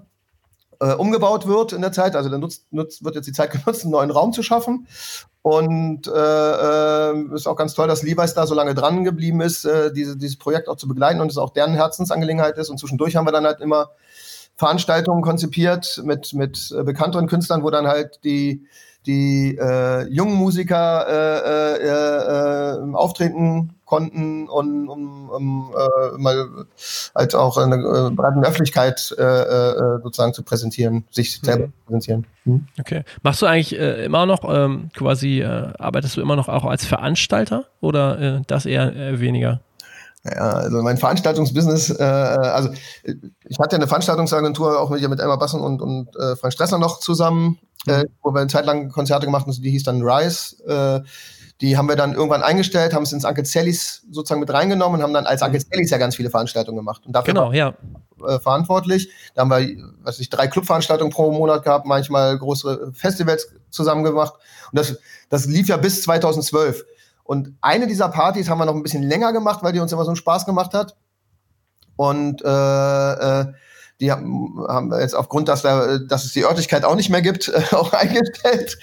äh, 0.85 0.93
umgebaut 0.93 1.47
wird 1.47 1.73
in 1.73 1.81
der 1.81 1.91
Zeit. 1.91 2.15
Also 2.15 2.29
da 2.29 2.37
nutzt, 2.37 2.65
nutzt, 2.71 3.03
wird 3.03 3.15
jetzt 3.15 3.25
die 3.25 3.33
Zeit 3.33 3.51
genutzt, 3.65 3.83
einen 3.83 3.91
neuen 3.91 4.11
Raum 4.11 4.33
zu 4.33 4.43
schaffen. 4.43 4.87
Und 5.41 6.07
äh, 6.07 6.11
äh, 6.11 7.35
ist 7.35 7.47
auch 7.47 7.55
ganz 7.55 7.73
toll, 7.75 7.87
dass 7.87 8.01
Levi's 8.01 8.33
da 8.33 8.47
so 8.47 8.55
lange 8.55 8.73
dran 8.73 9.03
geblieben 9.03 9.41
ist, 9.41 9.65
äh, 9.65 9.93
diese, 9.93 10.17
dieses 10.17 10.37
Projekt 10.37 10.67
auch 10.67 10.77
zu 10.77 10.87
begleiten 10.87 11.21
und 11.21 11.29
es 11.29 11.37
auch 11.37 11.51
deren 11.51 11.73
Herzensangelegenheit 11.73 12.57
ist. 12.57 12.69
Und 12.69 12.79
zwischendurch 12.79 13.15
haben 13.15 13.27
wir 13.27 13.31
dann 13.31 13.45
halt 13.45 13.61
immer 13.61 13.91
Veranstaltungen 14.55 15.21
konzipiert 15.21 16.01
mit, 16.03 16.33
mit 16.33 16.73
äh, 16.75 16.83
bekannteren 16.83 17.27
Künstlern, 17.27 17.63
wo 17.63 17.69
dann 17.69 17.87
halt 17.87 18.19
die, 18.23 18.65
die 19.05 19.57
äh, 19.59 20.07
jungen 20.07 20.35
Musiker 20.35 21.05
äh, 21.07 21.77
äh, 21.77 22.89
äh, 22.91 22.93
auftreten 22.93 23.75
konnten 23.85 24.47
und 24.49 24.89
um, 24.89 25.29
um 25.29 25.73
äh, 25.73 26.17
mal 26.17 26.65
halt 27.13 27.35
auch 27.35 27.57
eine 27.57 27.75
äh, 27.75 28.09
breiten 28.09 28.43
Öffentlichkeit 28.43 29.15
äh, 29.17 29.21
äh, 29.21 30.01
sozusagen 30.01 30.33
zu 30.33 30.43
präsentieren, 30.43 31.05
sich 31.11 31.41
mhm. 31.41 31.45
selber 31.45 31.65
zu 31.65 31.71
präsentieren. 31.85 32.25
Mhm. 32.45 32.67
Okay. 32.79 33.03
Machst 33.21 33.41
du 33.41 33.45
eigentlich 33.45 33.77
äh, 33.79 34.05
immer 34.05 34.25
noch 34.25 34.43
ähm, 34.47 34.89
quasi, 34.95 35.41
äh, 35.41 35.73
arbeitest 35.77 36.17
du 36.17 36.21
immer 36.21 36.35
noch 36.35 36.49
auch 36.49 36.65
als 36.65 36.85
Veranstalter 36.85 37.65
oder 37.79 38.19
äh, 38.19 38.41
das 38.47 38.65
eher 38.65 38.95
äh, 38.95 39.19
weniger? 39.19 39.61
Ja, 40.25 40.53
also 40.53 40.81
mein 40.81 40.97
Veranstaltungsbusiness, 40.97 41.91
äh, 41.99 42.03
also 42.03 42.69
ich 43.03 43.59
hatte 43.59 43.75
ja 43.75 43.79
eine 43.79 43.87
Veranstaltungsagentur 43.87 44.79
auch 44.79 44.89
mit, 44.89 45.07
mit 45.07 45.19
Emma 45.19 45.35
Bassen 45.35 45.61
und, 45.61 45.81
und 45.81 46.15
äh, 46.15 46.35
Frank 46.35 46.51
Stressler 46.51 46.79
noch 46.79 46.99
zusammen, 46.99 47.59
mhm. 47.85 47.93
äh, 47.93 48.05
wo 48.23 48.31
wir 48.33 48.39
eine 48.39 48.49
Zeit 48.49 48.65
lang 48.65 48.89
Konzerte 48.89 49.27
gemacht 49.27 49.45
haben, 49.45 49.61
die 49.61 49.69
hieß 49.69 49.83
dann 49.83 50.01
Rise. 50.01 51.03
Äh, 51.03 51.07
die 51.61 51.77
haben 51.77 51.87
wir 51.87 51.95
dann 51.95 52.13
irgendwann 52.13 52.43
eingestellt, 52.43 52.93
haben 52.93 53.03
es 53.03 53.13
ins 53.13 53.23
Uncle 53.23 53.45
Sallys 53.45 54.03
sozusagen 54.11 54.41
mit 54.41 54.51
reingenommen 54.51 54.99
und 54.99 55.03
haben 55.03 55.13
dann 55.13 55.25
als 55.25 55.41
Uncle 55.41 55.59
mhm. 55.59 55.65
Sallys 55.71 55.89
ja 55.91 55.97
ganz 55.97 56.15
viele 56.15 56.29
Veranstaltungen 56.29 56.77
gemacht. 56.77 57.05
Und 57.05 57.13
dafür 57.13 57.33
genau, 57.33 57.53
ja. 57.53 57.75
Äh, 58.27 58.39
verantwortlich. 58.39 59.09
Da 59.35 59.41
haben 59.41 59.51
wir, 59.51 59.75
was 60.01 60.19
ich, 60.19 60.29
drei 60.29 60.47
Clubveranstaltungen 60.47 61.13
pro 61.13 61.31
Monat 61.31 61.63
gehabt, 61.63 61.85
manchmal 61.85 62.37
größere 62.37 62.91
Festivals 62.93 63.53
zusammen 63.69 64.03
gemacht. 64.03 64.33
Und 64.71 64.79
das, 64.79 64.97
das 65.29 65.45
lief 65.45 65.67
ja 65.67 65.77
bis 65.77 66.01
2012. 66.01 66.83
Und 67.25 67.57
eine 67.59 67.87
dieser 67.87 68.07
Partys 68.09 68.49
haben 68.49 68.59
wir 68.59 68.65
noch 68.65 68.75
ein 68.75 68.83
bisschen 68.83 69.01
länger 69.01 69.33
gemacht, 69.33 69.63
weil 69.63 69.73
die 69.73 69.79
uns 69.79 69.91
immer 69.91 70.03
so 70.03 70.11
einen 70.11 70.15
Spaß 70.15 70.45
gemacht 70.45 70.75
hat. 70.75 70.95
Und 71.95 72.43
äh, 72.43 73.13
äh, 73.39 73.53
die 73.99 74.11
haben, 74.11 74.89
wir 74.89 75.01
jetzt 75.01 75.15
aufgrund, 75.15 75.47
dass, 75.47 75.63
da, 75.63 75.97
dass 75.97 76.23
es 76.25 76.33
die 76.33 76.45
Örtlichkeit 76.45 76.85
auch 76.85 76.95
nicht 76.95 77.09
mehr 77.09 77.23
gibt, 77.23 77.47
äh, 77.71 77.75
auch 77.75 77.93
eingestellt. 77.93 78.77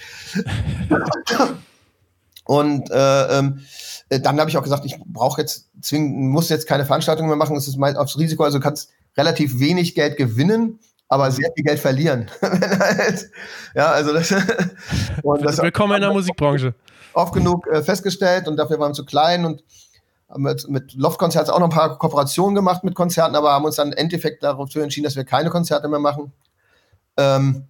Und 2.43 2.91
äh, 2.91 3.39
ähm, 3.39 3.61
äh, 4.09 4.19
dann 4.19 4.37
habe 4.37 4.49
ich 4.49 4.57
auch 4.57 4.63
gesagt, 4.63 4.85
ich 4.85 4.99
brauche 5.05 5.39
jetzt 5.39 5.69
zwingend, 5.81 6.17
muss 6.29 6.49
jetzt 6.49 6.67
keine 6.67 6.85
Veranstaltung 6.85 7.27
mehr 7.27 7.37
machen. 7.37 7.55
Das 7.55 7.69
ist 7.69 7.77
mein 7.77 7.95
aufs 7.95 8.17
Risiko. 8.17 8.43
Also 8.43 8.59
kannst 8.59 8.91
relativ 9.15 9.57
wenig 9.57 9.95
Geld 9.95 10.17
gewinnen, 10.17 10.79
aber 11.07 11.31
sehr 11.31 11.49
viel 11.55 11.63
Geld 11.63 11.79
verlieren. 11.79 12.29
halt, 12.41 13.29
ja, 13.73 13.91
also 13.91 14.11
das, 14.11 14.33
und 15.23 15.45
das 15.45 15.59
Willkommen 15.59 15.95
in 15.95 16.01
der 16.01 16.11
Musikbranche. 16.11 16.75
Oft 17.13 17.33
genug 17.33 17.67
äh, 17.67 17.83
festgestellt 17.83 18.47
und 18.47 18.57
dafür 18.57 18.79
waren 18.79 18.91
wir 18.91 18.95
zu 18.95 19.05
klein 19.05 19.45
und 19.45 19.63
haben 20.29 20.43
mit, 20.43 20.67
mit 20.69 20.93
Loft-Konzerts 20.93 21.49
auch 21.49 21.59
noch 21.59 21.67
ein 21.67 21.75
paar 21.75 21.97
Kooperationen 21.97 22.55
gemacht 22.55 22.83
mit 22.83 22.95
Konzerten, 22.95 23.35
aber 23.35 23.51
haben 23.51 23.65
uns 23.65 23.75
dann 23.75 23.91
im 23.91 23.97
Endeffekt 23.97 24.43
darauf 24.43 24.73
entschieden, 24.75 25.05
dass 25.05 25.15
wir 25.15 25.25
keine 25.25 25.49
Konzerte 25.49 25.87
mehr 25.87 25.99
machen. 25.99 26.33
Ähm, 27.17 27.67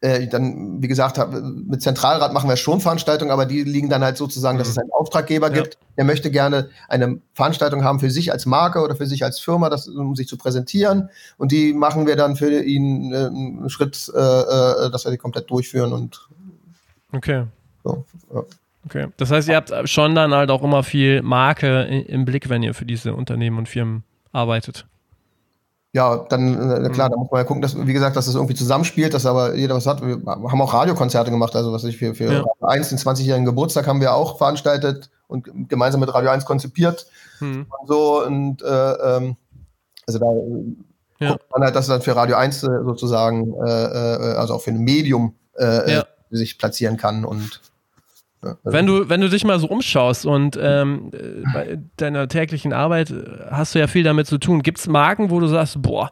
äh, 0.00 0.28
dann, 0.28 0.80
wie 0.80 0.86
gesagt, 0.86 1.18
mit 1.32 1.82
Zentralrat 1.82 2.32
machen 2.32 2.48
wir 2.48 2.56
schon 2.56 2.80
Veranstaltungen, 2.80 3.32
aber 3.32 3.46
die 3.46 3.64
liegen 3.64 3.88
dann 3.88 4.04
halt 4.04 4.16
sozusagen, 4.16 4.56
mhm. 4.56 4.60
dass 4.60 4.68
es 4.68 4.78
einen 4.78 4.92
Auftraggeber 4.92 5.48
ja. 5.48 5.54
gibt, 5.54 5.76
der 5.96 6.04
möchte 6.04 6.30
gerne 6.30 6.70
eine 6.88 7.20
Veranstaltung 7.34 7.82
haben 7.82 7.98
für 7.98 8.10
sich 8.10 8.30
als 8.30 8.46
Marke 8.46 8.80
oder 8.80 8.94
für 8.94 9.06
sich 9.06 9.24
als 9.24 9.40
Firma, 9.40 9.70
das, 9.70 9.88
um 9.88 10.14
sich 10.14 10.28
zu 10.28 10.36
präsentieren. 10.36 11.10
Und 11.36 11.50
die 11.50 11.72
machen 11.72 12.06
wir 12.06 12.14
dann 12.14 12.36
für 12.36 12.62
ihn 12.62 13.12
äh, 13.12 13.26
einen 13.26 13.70
Schritt, 13.70 14.08
äh, 14.14 14.18
äh, 14.18 14.90
dass 14.90 15.04
wir 15.04 15.10
die 15.10 15.18
komplett 15.18 15.50
durchführen 15.50 15.92
und 15.92 16.28
Okay. 17.12 17.46
So, 17.82 18.04
ja. 18.32 18.44
Okay. 18.86 19.08
Das 19.16 19.30
heißt, 19.30 19.48
ihr 19.48 19.56
habt 19.56 19.72
schon 19.88 20.14
dann 20.14 20.32
halt 20.32 20.50
auch 20.50 20.62
immer 20.62 20.82
viel 20.82 21.22
Marke 21.22 21.82
im 21.82 22.24
Blick, 22.24 22.48
wenn 22.48 22.62
ihr 22.62 22.74
für 22.74 22.86
diese 22.86 23.14
Unternehmen 23.14 23.58
und 23.58 23.68
Firmen 23.68 24.04
arbeitet 24.32 24.86
ja, 25.92 26.26
dann 26.28 26.84
äh, 26.84 26.88
klar, 26.90 27.08
da 27.08 27.16
muss 27.16 27.30
man 27.30 27.40
ja 27.40 27.44
gucken, 27.44 27.62
dass, 27.62 27.74
wie 27.86 27.92
gesagt, 27.92 28.14
dass 28.14 28.26
das 28.26 28.34
irgendwie 28.34 28.54
zusammenspielt, 28.54 29.14
dass 29.14 29.24
aber 29.24 29.54
jeder 29.54 29.74
was 29.74 29.86
hat. 29.86 30.02
Wir 30.02 30.20
haben 30.26 30.60
auch 30.60 30.74
Radiokonzerte 30.74 31.30
gemacht, 31.30 31.56
also 31.56 31.72
was 31.72 31.84
ich 31.84 31.96
für, 31.96 32.14
für 32.14 32.24
ja. 32.24 32.38
Radio 32.38 32.66
1, 32.66 32.90
den 32.90 32.98
20-jährigen 32.98 33.46
Geburtstag 33.46 33.86
haben 33.86 34.00
wir 34.00 34.14
auch 34.14 34.36
veranstaltet 34.36 35.10
und 35.28 35.68
gemeinsam 35.68 36.00
mit 36.00 36.12
Radio 36.12 36.30
1 36.30 36.44
konzipiert. 36.44 37.06
Mhm. 37.40 37.66
Und 37.68 37.88
so 37.88 38.24
und 38.24 38.62
äh, 38.62 38.66
ähm, 38.66 39.36
also 40.06 40.18
da 40.18 41.24
ja. 41.24 41.32
guckt 41.32 41.50
man 41.52 41.62
halt, 41.62 41.74
dass 41.74 41.86
dann 41.86 42.02
für 42.02 42.14
Radio 42.14 42.36
1 42.36 42.62
äh, 42.62 42.66
sozusagen, 42.84 43.54
äh, 43.54 43.68
äh, 43.68 44.36
also 44.36 44.54
auch 44.54 44.60
für 44.60 44.70
ein 44.70 44.78
Medium 44.78 45.34
äh, 45.58 45.90
ja. 45.90 46.04
sich 46.30 46.58
platzieren 46.58 46.98
kann 46.98 47.24
und 47.24 47.62
wenn 48.62 48.86
du, 48.86 49.08
wenn 49.08 49.20
du 49.20 49.28
dich 49.28 49.44
mal 49.44 49.58
so 49.58 49.66
umschaust 49.66 50.26
und 50.26 50.58
ähm, 50.60 51.10
bei 51.52 51.78
deiner 51.96 52.28
täglichen 52.28 52.72
Arbeit 52.72 53.12
hast 53.50 53.74
du 53.74 53.78
ja 53.78 53.86
viel 53.86 54.04
damit 54.04 54.26
zu 54.26 54.38
tun. 54.38 54.62
Gibt 54.62 54.78
es 54.78 54.86
Marken, 54.86 55.30
wo 55.30 55.40
du 55.40 55.48
sagst, 55.48 55.80
boah, 55.82 56.10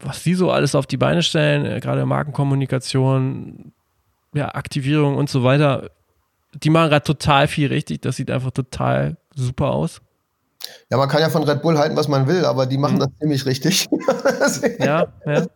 was 0.00 0.22
die 0.22 0.34
so 0.34 0.50
alles 0.50 0.74
auf 0.74 0.86
die 0.86 0.96
Beine 0.96 1.22
stellen, 1.22 1.64
äh, 1.64 1.80
gerade 1.80 2.04
Markenkommunikation, 2.06 3.72
ja, 4.34 4.54
Aktivierung 4.54 5.16
und 5.16 5.30
so 5.30 5.44
weiter, 5.44 5.90
die 6.54 6.70
machen 6.70 6.90
gerade 6.90 7.04
total 7.04 7.48
viel 7.48 7.68
richtig. 7.68 8.02
Das 8.02 8.16
sieht 8.16 8.30
einfach 8.30 8.50
total 8.50 9.16
super 9.34 9.70
aus. 9.70 10.00
Ja, 10.90 10.96
man 10.96 11.08
kann 11.08 11.20
ja 11.20 11.30
von 11.30 11.44
Red 11.44 11.62
Bull 11.62 11.78
halten, 11.78 11.96
was 11.96 12.08
man 12.08 12.26
will, 12.26 12.44
aber 12.44 12.66
die 12.66 12.78
machen 12.78 12.96
mhm. 12.96 13.00
das 13.00 13.08
ziemlich 13.20 13.46
richtig. 13.46 13.88
ja, 14.78 15.06
ja. 15.24 15.46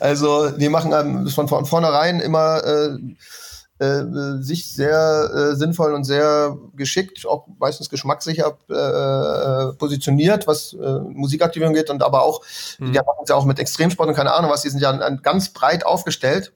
Also, 0.00 0.50
die 0.50 0.68
machen 0.68 0.92
ähm, 0.92 1.28
von, 1.28 1.48
von 1.48 1.64
vornherein 1.64 2.20
immer 2.20 2.62
äh, 2.62 2.98
äh, 3.78 4.04
sich 4.40 4.72
sehr 4.72 5.30
äh, 5.34 5.56
sinnvoll 5.56 5.94
und 5.94 6.04
sehr 6.04 6.56
geschickt, 6.74 7.26
auch 7.26 7.46
meistens 7.58 7.90
geschmackssicher 7.90 8.56
äh, 8.70 8.74
äh, 8.74 9.72
positioniert, 9.74 10.46
was 10.46 10.72
äh, 10.74 10.98
Musikaktivierung 11.00 11.74
geht 11.74 11.90
und 11.90 12.02
aber 12.02 12.22
auch, 12.22 12.42
mhm. 12.78 12.92
die 12.92 12.98
machen 12.98 13.22
es 13.22 13.28
ja 13.28 13.36
auch 13.36 13.44
mit 13.44 13.58
Extremsport 13.58 14.08
und 14.08 14.14
keine 14.14 14.32
Ahnung 14.32 14.50
was, 14.50 14.62
die 14.62 14.70
sind 14.70 14.80
ja 14.80 14.90
an, 14.90 15.02
an 15.02 15.20
ganz 15.22 15.50
breit 15.50 15.84
aufgestellt. 15.84 16.52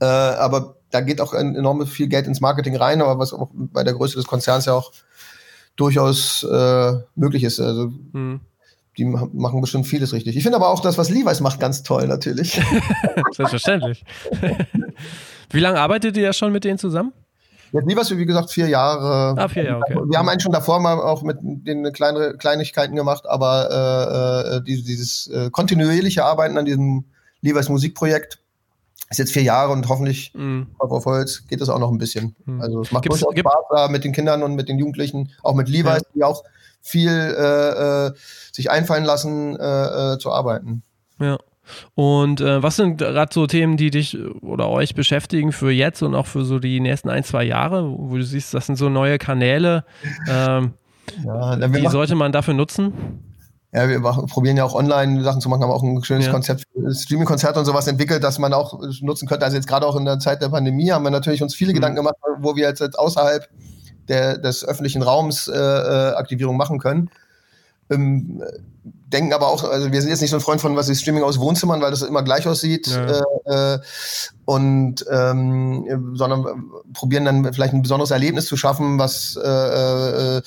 Äh, 0.00 0.06
aber 0.06 0.76
da 0.90 1.00
geht 1.00 1.20
auch 1.20 1.34
enorm 1.34 1.86
viel 1.86 2.08
Geld 2.08 2.26
ins 2.26 2.40
Marketing 2.40 2.76
rein, 2.76 3.00
aber 3.00 3.18
was 3.18 3.32
auch 3.32 3.50
bei 3.52 3.84
der 3.84 3.94
Größe 3.94 4.16
des 4.16 4.26
Konzerns 4.26 4.66
ja 4.66 4.74
auch 4.74 4.92
durchaus 5.76 6.44
äh, 6.44 6.92
möglich 7.14 7.44
ist. 7.44 7.60
Also 7.60 7.92
mhm 8.12 8.40
die 8.96 9.04
machen 9.04 9.60
bestimmt 9.60 9.86
vieles 9.86 10.12
richtig. 10.12 10.36
Ich 10.36 10.42
finde 10.42 10.56
aber 10.56 10.68
auch 10.68 10.80
das, 10.80 10.98
was 10.98 11.10
Levi's 11.10 11.40
macht, 11.40 11.58
ganz 11.58 11.82
toll 11.82 12.06
natürlich. 12.06 12.60
Selbstverständlich. 13.32 14.04
Wie 15.50 15.60
lange 15.60 15.80
arbeitet 15.80 16.16
ihr 16.16 16.22
ja 16.22 16.32
schon 16.32 16.52
mit 16.52 16.64
denen 16.64 16.78
zusammen? 16.78 17.12
Jetzt 17.72 17.88
Levi's, 17.88 18.16
wie 18.16 18.24
gesagt, 18.24 18.52
vier 18.52 18.68
Jahre. 18.68 19.34
Ah, 19.36 19.48
vier 19.48 19.64
Jahre, 19.64 19.82
okay. 19.82 19.98
Wir 20.08 20.18
haben 20.18 20.28
eigentlich 20.28 20.44
schon 20.44 20.52
davor 20.52 20.78
mal 20.78 21.00
auch 21.00 21.22
mit 21.22 21.38
den 21.40 21.92
kleinere 21.92 22.36
Kleinigkeiten 22.36 22.94
gemacht, 22.94 23.26
aber 23.26 23.68
äh, 24.48 24.56
äh 24.56 24.60
dieses 24.62 25.26
äh, 25.26 25.50
kontinuierliche 25.50 26.24
Arbeiten 26.24 26.56
an 26.56 26.66
diesem 26.66 27.04
Levi's 27.40 27.68
Musikprojekt 27.68 28.38
ist 29.10 29.18
jetzt 29.18 29.32
vier 29.32 29.42
Jahre 29.42 29.72
und 29.72 29.88
hoffentlich 29.88 30.32
mm. 30.34 30.62
auf 30.78 31.04
Holz 31.04 31.46
geht 31.48 31.60
es 31.60 31.68
auch 31.68 31.78
noch 31.78 31.90
ein 31.90 31.98
bisschen. 31.98 32.34
Mm. 32.46 32.60
Also 32.60 32.80
es 32.80 32.92
macht 32.92 33.02
gibt's, 33.02 33.18
durchaus 33.18 33.34
gibt, 33.34 33.48
Spaß 33.48 33.64
da 33.70 33.88
mit 33.88 34.04
den 34.04 34.12
Kindern 34.12 34.42
und 34.42 34.54
mit 34.54 34.68
den 34.68 34.78
Jugendlichen, 34.78 35.30
auch 35.42 35.54
mit 35.54 35.68
Levi's, 35.68 36.02
ja. 36.02 36.08
die 36.14 36.24
auch 36.24 36.42
viel 36.80 37.10
äh, 37.10 38.06
äh, 38.06 38.12
sich 38.52 38.70
einfallen 38.70 39.04
lassen, 39.04 39.56
äh, 39.56 40.18
zu 40.18 40.32
arbeiten. 40.32 40.82
Ja. 41.18 41.38
Und 41.94 42.40
äh, 42.40 42.62
was 42.62 42.76
sind 42.76 42.98
gerade 42.98 43.32
so 43.32 43.46
Themen, 43.46 43.76
die 43.76 43.90
dich 43.90 44.18
oder 44.42 44.68
euch 44.68 44.94
beschäftigen 44.94 45.52
für 45.52 45.70
jetzt 45.70 46.02
und 46.02 46.14
auch 46.14 46.26
für 46.26 46.44
so 46.44 46.58
die 46.58 46.80
nächsten 46.80 47.10
ein, 47.10 47.24
zwei 47.24 47.44
Jahre, 47.44 47.90
wo 47.96 48.16
du 48.16 48.22
siehst, 48.22 48.54
das 48.54 48.66
sind 48.66 48.76
so 48.76 48.88
neue 48.88 49.18
Kanäle. 49.18 49.84
Ähm, 50.28 50.74
ja, 51.24 51.56
die 51.56 51.88
sollte 51.88 52.14
man 52.14 52.32
dafür 52.32 52.54
nutzen? 52.54 52.92
Ja, 53.72 53.88
wir 53.88 53.98
machen, 53.98 54.26
probieren 54.26 54.56
ja 54.56 54.64
auch 54.64 54.74
online 54.74 55.22
Sachen 55.24 55.40
zu 55.40 55.48
machen, 55.48 55.62
haben 55.62 55.70
auch 55.70 55.82
ein 55.82 56.02
schönes 56.04 56.26
ja. 56.26 56.32
Konzept, 56.32 56.64
Streaming-Konzert 56.92 57.56
und 57.56 57.64
sowas 57.64 57.88
entwickelt, 57.88 58.22
das 58.22 58.38
man 58.38 58.52
auch 58.52 58.80
nutzen 59.00 59.26
könnte. 59.26 59.44
Also 59.44 59.56
jetzt 59.56 59.66
gerade 59.66 59.84
auch 59.84 59.96
in 59.96 60.04
der 60.04 60.20
Zeit 60.20 60.40
der 60.40 60.48
Pandemie 60.48 60.92
haben 60.92 61.02
wir 61.02 61.10
natürlich 61.10 61.42
uns 61.42 61.56
viele 61.56 61.72
mhm. 61.72 61.76
Gedanken 61.76 61.96
gemacht, 61.96 62.14
wo 62.38 62.54
wir 62.54 62.68
jetzt, 62.68 62.80
jetzt 62.80 62.96
außerhalb 62.96 63.48
der, 64.08 64.38
des 64.38 64.64
öffentlichen 64.64 65.02
Raums 65.02 65.48
äh, 65.48 65.58
äh, 65.58 66.14
Aktivierung 66.14 66.56
machen 66.56 66.78
können. 66.78 67.10
Ähm, 67.90 68.42
denken 69.14 69.32
aber 69.32 69.48
auch, 69.48 69.64
also 69.64 69.92
wir 69.92 70.00
sind 70.00 70.10
jetzt 70.10 70.20
nicht 70.20 70.30
so 70.30 70.36
ein 70.36 70.42
Freund 70.42 70.60
von 70.60 70.76
was 70.76 70.88
ist 70.88 71.00
Streaming 71.00 71.22
aus 71.22 71.38
Wohnzimmern, 71.38 71.80
weil 71.80 71.90
das 71.90 72.02
immer 72.02 72.22
gleich 72.22 72.46
aussieht. 72.46 72.88
Ja. 72.88 73.22
Äh, 73.46 73.74
äh, 73.74 73.78
und 74.44 75.06
ähm, 75.10 76.12
sondern 76.14 76.70
probieren 76.92 77.24
dann 77.24 77.54
vielleicht 77.54 77.72
ein 77.72 77.82
besonderes 77.82 78.10
Erlebnis 78.10 78.46
zu 78.46 78.56
schaffen, 78.56 78.98
was 78.98 79.38
äh, 79.42 80.36
äh, 80.36 80.42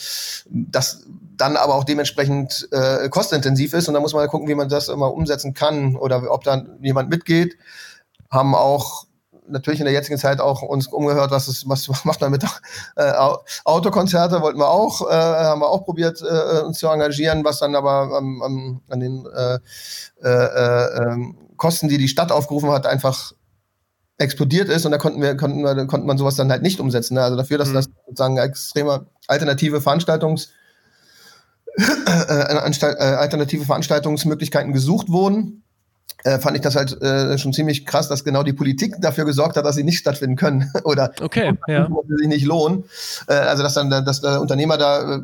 das 0.49 1.05
dann 1.37 1.55
aber 1.55 1.75
auch 1.75 1.83
dementsprechend 1.83 2.67
äh, 2.71 3.09
kostenintensiv 3.09 3.73
ist. 3.73 3.87
Und 3.87 3.93
da 3.93 3.99
muss 3.99 4.13
man 4.13 4.27
gucken, 4.27 4.47
wie 4.47 4.55
man 4.55 4.69
das 4.69 4.89
immer 4.89 5.13
umsetzen 5.13 5.53
kann 5.53 5.95
oder 5.95 6.31
ob 6.31 6.43
dann 6.43 6.77
jemand 6.81 7.09
mitgeht. 7.09 7.57
Haben 8.29 8.53
auch 8.53 9.06
natürlich 9.47 9.79
in 9.79 9.85
der 9.85 9.93
jetzigen 9.93 10.17
Zeit 10.17 10.39
auch 10.39 10.61
uns 10.61 10.87
umgehört, 10.87 11.31
was 11.31 11.47
ist, 11.47 11.67
was 11.67 11.87
macht 12.05 12.21
man 12.21 12.31
mit 12.31 12.43
äh, 12.95 13.13
Autokonzerte, 13.65 14.41
wollten 14.41 14.59
wir 14.59 14.69
auch, 14.69 15.09
äh, 15.09 15.13
haben 15.13 15.61
wir 15.61 15.69
auch 15.69 15.85
probiert, 15.85 16.21
äh, 16.21 16.61
uns 16.61 16.79
zu 16.79 16.87
engagieren, 16.87 17.43
was 17.43 17.59
dann 17.59 17.75
aber 17.75 18.17
ähm, 18.17 18.41
ähm, 18.45 18.81
an 18.89 18.99
den 18.99 19.25
äh, 19.25 19.59
äh, 20.23 20.29
äh, 20.29 21.03
ähm, 21.03 21.37
Kosten, 21.57 21.87
die 21.87 21.97
die 21.97 22.07
Stadt 22.07 22.31
aufgerufen 22.31 22.69
hat, 22.69 22.85
einfach 22.85 23.33
explodiert 24.19 24.69
ist 24.69 24.85
und 24.85 24.91
da 24.91 24.97
konnten 24.97 25.21
wir, 25.21 25.37
konnten 25.37 25.63
wir, 25.63 25.75
konnte 25.85 26.07
man 26.07 26.17
sowas 26.17 26.35
dann 26.35 26.51
halt 26.51 26.63
nicht 26.63 26.79
umsetzen. 26.79 27.15
Ne? 27.15 27.23
Also 27.23 27.37
dafür, 27.37 27.57
dass 27.57 27.69
mhm. 27.69 27.73
das 27.75 27.89
sozusagen 28.07 28.37
extreme 28.37 29.07
alternative 29.27 29.79
Veranstaltungs 29.81 30.49
äh, 31.77 31.83
äh, 31.83 33.15
alternative 33.15 33.65
Veranstaltungsmöglichkeiten 33.65 34.73
gesucht 34.73 35.09
wurden 35.09 35.63
äh, 36.23 36.39
fand 36.39 36.55
ich 36.55 36.61
das 36.61 36.75
halt 36.75 37.01
äh, 37.01 37.37
schon 37.37 37.53
ziemlich 37.53 37.85
krass, 37.85 38.09
dass 38.09 38.23
genau 38.23 38.43
die 38.43 38.53
Politik 38.53 38.95
dafür 38.99 39.25
gesorgt 39.25 39.55
hat, 39.57 39.65
dass 39.65 39.75
sie 39.75 39.83
nicht 39.83 39.99
stattfinden 39.99 40.35
können 40.35 40.71
oder 40.83 41.11
okay, 41.21 41.53
ja. 41.67 41.87
sich 42.07 42.27
nicht 42.27 42.45
lohnen. 42.45 42.83
Äh, 43.27 43.33
also 43.33 43.63
dass 43.63 43.73
dann 43.73 43.89
dass 43.89 44.21
der 44.21 44.41
Unternehmer 44.41 44.77
da 44.77 45.15
äh, 45.15 45.19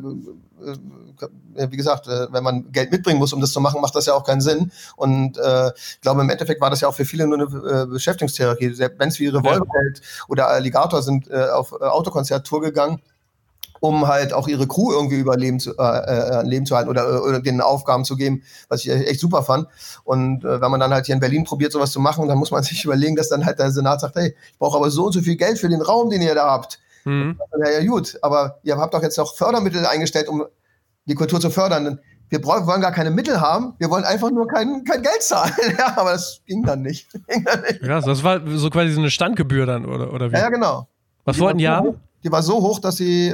äh, 1.56 1.70
wie 1.70 1.76
gesagt, 1.76 2.06
äh, 2.08 2.32
wenn 2.32 2.44
man 2.44 2.72
Geld 2.72 2.90
mitbringen 2.90 3.18
muss, 3.18 3.32
um 3.32 3.40
das 3.40 3.52
zu 3.52 3.60
machen, 3.60 3.80
macht 3.80 3.94
das 3.94 4.06
ja 4.06 4.14
auch 4.14 4.24
keinen 4.24 4.40
Sinn. 4.40 4.72
Und 4.96 5.38
äh, 5.38 5.68
ich 5.76 6.00
glaube, 6.00 6.22
im 6.22 6.30
Endeffekt 6.30 6.60
war 6.60 6.70
das 6.70 6.80
ja 6.80 6.88
auch 6.88 6.94
für 6.94 7.04
viele 7.04 7.26
nur 7.26 7.38
eine 7.38 7.82
äh, 7.82 7.86
Beschäftigungstherapie. 7.86 8.74
Bands 8.98 9.18
wie 9.20 9.28
Revolverheld 9.28 10.00
ja. 10.00 10.24
oder 10.28 10.48
Alligator 10.48 11.02
sind 11.02 11.30
äh, 11.30 11.48
auf 11.48 11.72
äh, 11.72 11.84
Autokonzert-Tour 11.84 12.60
gegangen 12.60 13.00
um 13.80 14.06
halt 14.06 14.32
auch 14.32 14.48
ihre 14.48 14.66
Crew 14.66 14.92
irgendwie 14.92 15.16
überleben 15.16 15.60
zu, 15.60 15.76
äh, 15.76 15.82
äh, 15.82 16.42
Leben 16.42 16.66
zu 16.66 16.76
halten 16.76 16.88
oder, 16.88 17.22
oder 17.24 17.40
denen 17.40 17.60
Aufgaben 17.60 18.04
zu 18.04 18.16
geben, 18.16 18.42
was 18.68 18.84
ich 18.84 18.90
echt 18.90 19.20
super 19.20 19.42
fand. 19.42 19.68
Und 20.04 20.44
äh, 20.44 20.60
wenn 20.60 20.70
man 20.70 20.80
dann 20.80 20.92
halt 20.92 21.06
hier 21.06 21.14
in 21.14 21.20
Berlin 21.20 21.44
probiert, 21.44 21.72
sowas 21.72 21.90
zu 21.92 22.00
machen, 22.00 22.26
dann 22.28 22.38
muss 22.38 22.50
man 22.50 22.62
sich 22.64 22.84
überlegen, 22.84 23.16
dass 23.16 23.28
dann 23.28 23.44
halt 23.44 23.58
der 23.58 23.70
Senat 23.70 24.00
sagt, 24.00 24.16
hey, 24.16 24.34
ich 24.52 24.58
brauche 24.58 24.76
aber 24.76 24.90
so 24.90 25.06
und 25.06 25.12
so 25.12 25.20
viel 25.20 25.36
Geld 25.36 25.58
für 25.58 25.68
den 25.68 25.82
Raum, 25.82 26.10
den 26.10 26.22
ihr 26.22 26.34
da 26.34 26.50
habt. 26.50 26.78
Mhm. 27.04 27.38
Ja, 27.62 27.70
ja, 27.70 27.86
gut, 27.86 28.18
aber 28.22 28.58
ihr 28.62 28.76
habt 28.76 28.94
doch 28.94 29.02
jetzt 29.02 29.18
noch 29.18 29.34
Fördermittel 29.36 29.84
eingestellt, 29.86 30.28
um 30.28 30.44
die 31.04 31.14
Kultur 31.14 31.40
zu 31.40 31.50
fördern. 31.50 32.00
Wir 32.30 32.42
wollen 32.42 32.80
gar 32.80 32.92
keine 32.92 33.10
Mittel 33.10 33.40
haben, 33.40 33.74
wir 33.78 33.90
wollen 33.90 34.04
einfach 34.04 34.30
nur 34.30 34.48
kein, 34.48 34.82
kein 34.84 35.02
Geld 35.02 35.22
zahlen. 35.22 35.52
ja, 35.78 35.96
aber 35.96 36.12
das 36.12 36.40
ging 36.46 36.64
dann 36.64 36.82
nicht. 36.82 37.08
Ja, 37.82 38.00
das 38.00 38.24
war 38.24 38.40
so 38.46 38.70
quasi 38.70 38.92
so 38.92 39.00
eine 39.00 39.10
Standgebühr 39.10 39.66
dann, 39.66 39.84
oder, 39.84 40.12
oder 40.12 40.30
wie? 40.30 40.34
Ja, 40.34 40.42
ja 40.42 40.48
genau. 40.48 40.88
Was 41.24 41.38
wollten 41.38 41.58
die 41.58 41.68
haben? 41.68 42.00
Die 42.24 42.32
war 42.32 42.42
so 42.42 42.62
hoch, 42.62 42.78
dass 42.78 42.96
sie 42.96 43.28
äh, 43.28 43.32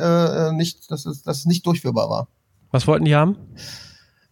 äh, 0.48 0.52
nicht, 0.52 0.90
dass 0.90 1.06
es, 1.06 1.22
dass 1.22 1.38
es 1.38 1.46
nicht 1.46 1.64
durchführbar 1.64 2.10
war. 2.10 2.28
Was 2.70 2.86
wollten 2.86 3.04
die 3.04 3.14
haben? 3.14 3.36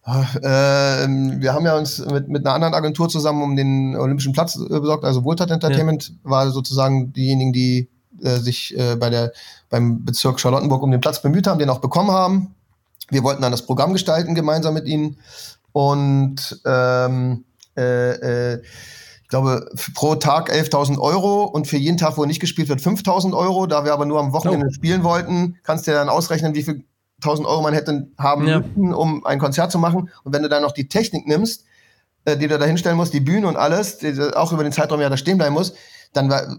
Äh, 0.05 1.07
wir 1.07 1.53
haben 1.53 1.65
ja 1.65 1.77
uns 1.77 1.99
mit, 2.05 2.29
mit 2.29 2.45
einer 2.45 2.55
anderen 2.55 2.73
Agentur 2.73 3.09
zusammen 3.09 3.43
um 3.43 3.55
den 3.55 3.95
Olympischen 3.95 4.33
Platz 4.33 4.55
äh, 4.55 4.79
besorgt, 4.79 5.05
also 5.05 5.23
Wohltat 5.23 5.51
Entertainment 5.51 6.09
ja. 6.09 6.15
war 6.23 6.51
sozusagen 6.51 7.13
diejenigen, 7.13 7.53
die 7.53 7.89
äh, 8.21 8.37
sich 8.37 8.77
äh, 8.77 8.95
bei 8.95 9.09
der, 9.09 9.31
beim 9.69 10.03
Bezirk 10.03 10.39
Charlottenburg 10.39 10.81
um 10.81 10.91
den 10.91 11.01
Platz 11.01 11.21
bemüht 11.21 11.47
haben, 11.47 11.59
den 11.59 11.69
auch 11.69 11.79
bekommen 11.79 12.11
haben. 12.11 12.55
Wir 13.09 13.23
wollten 13.23 13.41
dann 13.41 13.51
das 13.51 13.65
Programm 13.65 13.93
gestalten 13.93 14.35
gemeinsam 14.35 14.73
mit 14.73 14.87
ihnen 14.87 15.17
und 15.71 16.59
ähm, 16.65 17.45
äh, 17.77 18.53
äh, 18.53 18.61
glaube, 19.29 19.69
pro 19.93 20.15
Tag 20.15 20.51
11.000 20.51 20.99
Euro 20.99 21.43
und 21.43 21.67
für 21.67 21.77
jeden 21.77 21.97
Tag, 21.97 22.17
wo 22.17 22.25
nicht 22.25 22.39
gespielt 22.39 22.67
wird, 22.67 22.81
5.000 22.81 23.37
Euro. 23.37 23.67
Da 23.67 23.85
wir 23.85 23.93
aber 23.93 24.05
nur 24.05 24.19
am 24.19 24.33
Wochenende 24.33 24.67
oh. 24.69 24.73
spielen 24.73 25.03
wollten, 25.03 25.57
kannst 25.63 25.87
du 25.87 25.91
dir 25.91 25.97
dann 25.97 26.09
ausrechnen, 26.09 26.55
wie 26.55 26.63
viel 26.63 26.83
1.000 27.21 27.45
Euro 27.45 27.61
man 27.61 27.73
hätte 27.73 28.07
haben 28.17 28.47
ja. 28.47 28.59
müssen, 28.59 28.93
um 28.93 29.25
ein 29.25 29.39
Konzert 29.39 29.71
zu 29.71 29.77
machen. 29.77 30.09
Und 30.23 30.33
wenn 30.33 30.43
du 30.43 30.49
dann 30.49 30.63
noch 30.63 30.71
die 30.71 30.87
Technik 30.87 31.27
nimmst, 31.27 31.65
äh, 32.25 32.37
die 32.37 32.47
du 32.47 32.57
da 32.57 32.65
hinstellen 32.65 32.97
musst, 32.97 33.13
die 33.13 33.19
Bühne 33.19 33.47
und 33.47 33.55
alles, 33.55 33.99
die 33.99 34.19
auch 34.35 34.51
über 34.51 34.63
den 34.63 34.71
Zeitraum 34.71 34.99
ja 34.99 35.09
da 35.09 35.17
stehen 35.17 35.37
bleiben 35.37 35.53
muss, 35.53 35.73
dann 36.13 36.29
war, 36.29 36.57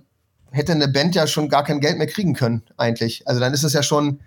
hätte 0.50 0.72
eine 0.72 0.88
Band 0.88 1.14
ja 1.14 1.26
schon 1.26 1.48
gar 1.48 1.64
kein 1.64 1.80
Geld 1.80 1.98
mehr 1.98 2.06
kriegen 2.06 2.35
können, 2.35 2.62
eigentlich. 2.76 3.26
Also 3.26 3.40
dann 3.40 3.52
ist 3.52 3.64
es 3.64 3.72
ja 3.72 3.83
schon, 3.83 4.20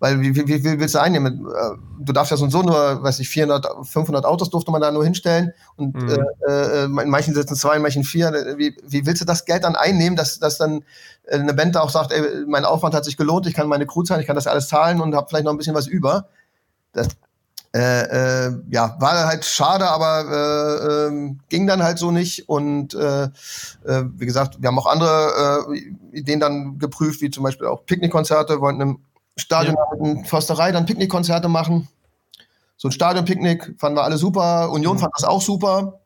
weil 0.00 0.20
wie, 0.20 0.34
wie, 0.34 0.46
wie 0.46 0.80
willst 0.80 0.94
du 0.94 1.00
einnehmen? 1.00 1.46
Äh, 1.46 1.76
du 2.00 2.12
darfst 2.12 2.30
ja 2.30 2.36
so 2.36 2.44
und 2.44 2.50
so 2.50 2.62
nur, 2.62 3.02
weiß 3.02 3.18
ich, 3.20 3.28
400, 3.28 3.86
500 3.86 4.24
Autos 4.24 4.50
durfte 4.50 4.70
man 4.70 4.80
da 4.80 4.90
nur 4.90 5.04
hinstellen 5.04 5.52
und 5.76 5.94
mhm. 5.94 6.08
äh, 6.48 6.82
äh, 6.82 6.84
in 6.84 7.10
manchen 7.10 7.34
sitzen 7.34 7.56
zwei, 7.56 7.76
in 7.76 7.82
manchen 7.82 8.04
vier. 8.04 8.32
Wie, 8.56 8.76
wie 8.86 9.06
willst 9.06 9.20
du 9.20 9.26
das 9.26 9.44
Geld 9.44 9.64
dann 9.64 9.76
einnehmen, 9.76 10.16
dass, 10.16 10.38
dass 10.38 10.58
dann 10.58 10.84
eine 11.30 11.54
Band 11.54 11.74
da 11.74 11.80
auch 11.80 11.90
sagt, 11.90 12.12
ey, 12.12 12.44
mein 12.46 12.64
Aufwand 12.64 12.94
hat 12.94 13.04
sich 13.04 13.16
gelohnt, 13.16 13.46
ich 13.46 13.54
kann 13.54 13.68
meine 13.68 13.86
Crew 13.86 14.02
zahlen, 14.02 14.20
ich 14.20 14.26
kann 14.26 14.36
das 14.36 14.46
alles 14.46 14.68
zahlen 14.68 15.00
und 15.00 15.14
habe 15.14 15.26
vielleicht 15.28 15.44
noch 15.44 15.52
ein 15.52 15.58
bisschen 15.58 15.74
was 15.74 15.86
über. 15.86 16.28
Das, 16.92 17.08
äh, 17.74 18.46
äh, 18.46 18.52
ja, 18.70 18.96
war 18.98 19.26
halt 19.26 19.44
schade, 19.44 19.86
aber 19.88 20.24
äh, 20.30 21.08
äh, 21.08 21.36
ging 21.50 21.66
dann 21.66 21.82
halt 21.82 21.98
so 21.98 22.10
nicht. 22.10 22.48
Und 22.48 22.94
äh, 22.94 23.24
äh, 23.24 24.04
wie 24.16 24.24
gesagt, 24.24 24.62
wir 24.62 24.68
haben 24.68 24.78
auch 24.78 24.86
andere 24.86 25.66
äh, 25.68 26.16
Ideen 26.18 26.40
dann 26.40 26.78
geprüft, 26.78 27.20
wie 27.20 27.30
zum 27.30 27.44
Beispiel 27.44 27.66
auch 27.66 27.84
Picknickkonzerte, 27.84 28.60
wollten 28.60 28.80
im 28.80 28.98
Stadion 29.38 29.76
ja. 30.02 30.24
Försterei 30.24 30.72
dann 30.72 30.86
Picknickkonzerte 30.86 31.48
machen. 31.48 31.88
So 32.78 32.88
ein 32.88 32.92
Stadionpicknick 32.92 33.74
fanden 33.76 33.98
wir 33.98 34.04
alle 34.04 34.18
super. 34.18 34.70
Union 34.70 34.96
mhm. 34.96 35.00
fand 35.00 35.12
das 35.16 35.24
auch 35.24 35.42
super. 35.42 36.00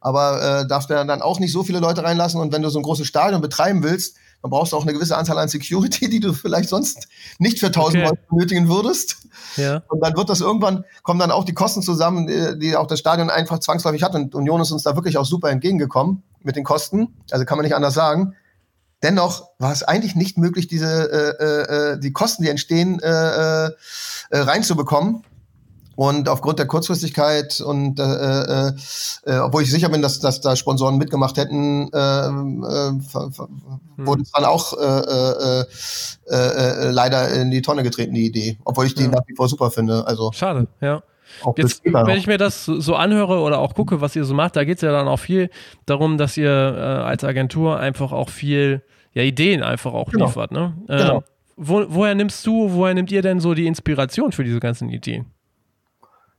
Aber 0.00 0.60
äh, 0.60 0.68
darfst 0.68 0.90
du 0.90 0.94
dann 0.94 1.22
auch 1.22 1.40
nicht 1.40 1.50
so 1.50 1.64
viele 1.64 1.80
Leute 1.80 2.04
reinlassen. 2.04 2.40
Und 2.40 2.52
wenn 2.52 2.62
du 2.62 2.68
so 2.68 2.78
ein 2.78 2.82
großes 2.82 3.06
Stadion 3.06 3.40
betreiben 3.40 3.82
willst, 3.82 4.16
dann 4.42 4.50
brauchst 4.50 4.72
du 4.72 4.76
auch 4.76 4.82
eine 4.82 4.92
gewisse 4.92 5.16
Anzahl 5.16 5.38
an 5.38 5.48
Security, 5.48 6.10
die 6.10 6.20
du 6.20 6.34
vielleicht 6.34 6.68
sonst 6.68 7.08
nicht 7.38 7.58
für 7.58 7.66
1000 7.66 7.96
okay. 7.96 8.04
Leute 8.04 8.22
benötigen 8.30 8.68
würdest. 8.68 9.16
Ja. 9.56 9.82
Und 9.88 10.00
dann 10.04 10.14
wird 10.14 10.28
das 10.28 10.42
irgendwann, 10.42 10.84
kommen 11.02 11.18
dann 11.18 11.30
auch 11.30 11.44
die 11.44 11.54
Kosten 11.54 11.80
zusammen, 11.80 12.60
die 12.60 12.76
auch 12.76 12.86
das 12.86 12.98
Stadion 12.98 13.30
einfach 13.30 13.58
zwangsläufig 13.58 14.02
hat. 14.02 14.14
Und 14.14 14.34
Union 14.34 14.60
ist 14.60 14.70
uns 14.72 14.82
da 14.82 14.94
wirklich 14.94 15.16
auch 15.16 15.24
super 15.24 15.50
entgegengekommen 15.50 16.22
mit 16.42 16.54
den 16.54 16.64
Kosten. 16.64 17.16
Also 17.30 17.46
kann 17.46 17.56
man 17.56 17.64
nicht 17.64 17.74
anders 17.74 17.94
sagen. 17.94 18.36
Dennoch 19.02 19.50
war 19.58 19.72
es 19.72 19.82
eigentlich 19.82 20.14
nicht 20.16 20.38
möglich, 20.38 20.68
diese 20.68 20.86
äh, 20.86 21.44
äh, 21.44 21.92
äh 21.94 21.98
die 21.98 22.12
Kosten, 22.12 22.42
die 22.42 22.48
entstehen, 22.48 22.98
äh, 23.00 23.66
äh, 23.66 23.70
reinzubekommen. 24.30 25.22
Und 25.96 26.28
aufgrund 26.28 26.58
der 26.58 26.66
Kurzfristigkeit 26.66 27.58
und 27.62 27.98
äh, 27.98 28.02
äh, 28.02 28.72
äh, 29.24 29.38
obwohl 29.38 29.62
ich 29.62 29.70
sicher 29.70 29.88
bin, 29.88 30.02
dass, 30.02 30.20
dass 30.20 30.42
da 30.42 30.54
Sponsoren 30.54 30.98
mitgemacht 30.98 31.38
hätten, 31.38 31.90
äh, 31.90 31.98
äh, 31.98 32.92
wurde 33.96 34.22
es 34.22 34.30
dann 34.30 34.44
auch 34.44 34.74
äh, 34.74 34.84
äh, 34.84 35.64
äh, 36.26 36.36
äh, 36.36 36.90
leider 36.90 37.30
in 37.30 37.50
die 37.50 37.62
Tonne 37.62 37.82
getreten, 37.82 38.12
die 38.12 38.26
Idee. 38.26 38.58
Obwohl 38.64 38.84
ich 38.84 38.94
die 38.94 39.04
ja. 39.04 39.08
nach 39.08 39.22
wie 39.26 39.34
vor 39.34 39.48
super 39.48 39.70
finde. 39.70 40.06
Also 40.06 40.32
Schade, 40.32 40.68
ja. 40.82 41.02
Jetzt, 41.56 41.84
wenn 41.84 42.16
ich 42.16 42.26
mir 42.26 42.38
das 42.38 42.64
so 42.64 42.94
anhöre 42.94 43.40
oder 43.40 43.58
auch 43.58 43.74
gucke, 43.74 44.00
was 44.00 44.16
ihr 44.16 44.24
so 44.24 44.34
macht, 44.34 44.56
da 44.56 44.64
geht 44.64 44.76
es 44.76 44.82
ja 44.82 44.92
dann 44.92 45.08
auch 45.08 45.18
viel 45.18 45.50
darum, 45.84 46.18
dass 46.18 46.36
ihr 46.36 46.50
äh, 46.50 46.80
als 47.04 47.24
Agentur 47.24 47.78
einfach 47.78 48.12
auch 48.12 48.30
viel 48.30 48.82
ja, 49.12 49.22
Ideen 49.22 49.62
einfach 49.62 49.92
auch 49.92 50.10
genau. 50.10 50.26
liefert. 50.26 50.52
Ne? 50.52 50.74
Äh, 50.88 50.96
genau. 50.98 51.24
Wo, 51.56 51.84
woher 51.88 52.14
nimmst 52.14 52.46
du, 52.46 52.72
woher 52.72 52.94
nehmt 52.94 53.10
ihr 53.10 53.22
denn 53.22 53.40
so 53.40 53.54
die 53.54 53.66
Inspiration 53.66 54.32
für 54.32 54.44
diese 54.44 54.60
ganzen 54.60 54.90
Ideen? 54.90 55.26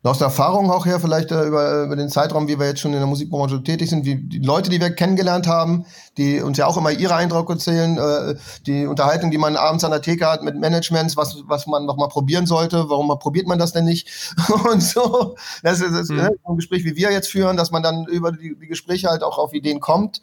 Aus 0.04 0.20
der 0.20 0.26
Erfahrung 0.26 0.72
auch 0.72 0.86
her, 0.86 1.00
vielleicht 1.00 1.32
äh, 1.32 1.44
über, 1.44 1.84
über 1.84 1.96
den 1.96 2.10
Zeitraum, 2.10 2.48
wie 2.48 2.60
wir 2.60 2.68
jetzt 2.68 2.80
schon 2.80 2.94
in 2.94 3.00
der 3.00 3.08
Musikbranche 3.08 3.62
tätig 3.64 3.90
sind, 3.90 4.06
wie 4.06 4.16
die 4.16 4.40
Leute, 4.40 4.70
die 4.70 4.80
wir 4.80 4.92
kennengelernt 4.92 5.48
haben, 5.48 5.86
die 6.18 6.42
uns 6.42 6.58
ja 6.58 6.68
auch 6.68 6.78
immer 6.78 6.92
ihre 6.92 7.16
Eindrücke 7.16 7.54
erzählen, 7.54 7.98
äh, 7.98 8.36
die 8.66 8.86
Unterhaltung, 8.86 9.32
die 9.32 9.38
man 9.38 9.56
abends 9.56 9.84
an 9.84 9.92
der 9.92 10.02
Theke 10.02 10.28
hat 10.28 10.44
mit 10.44 10.58
Managements, 10.60 11.18
was, 11.18 11.38
was 11.48 11.68
man 11.68 11.86
noch 11.86 11.98
mal 11.98 12.08
probieren 12.08 12.46
sollte, 12.46 12.90
warum 12.90 13.08
probiert 13.20 13.48
man 13.48 13.60
das 13.60 13.74
denn 13.74 13.86
nicht? 13.86 14.08
Und 14.72 14.82
so, 14.82 15.36
das 15.64 15.82
ist, 15.82 15.94
das, 15.94 16.10
mhm. 16.10 16.18
ne, 16.18 16.32
ein 16.44 16.56
Gespräch, 16.56 16.86
wie 16.86 16.96
wir 16.96 17.12
jetzt 17.12 17.30
führen, 17.30 17.58
dass 17.58 17.72
man 17.72 17.84
dann 17.84 18.06
über 18.06 18.32
die, 18.32 18.56
die 18.60 18.68
Gespräche 18.68 19.10
halt 19.10 19.24
auch 19.24 19.38
auf 19.38 19.54
Ideen 19.54 19.80
kommt, 19.80 20.22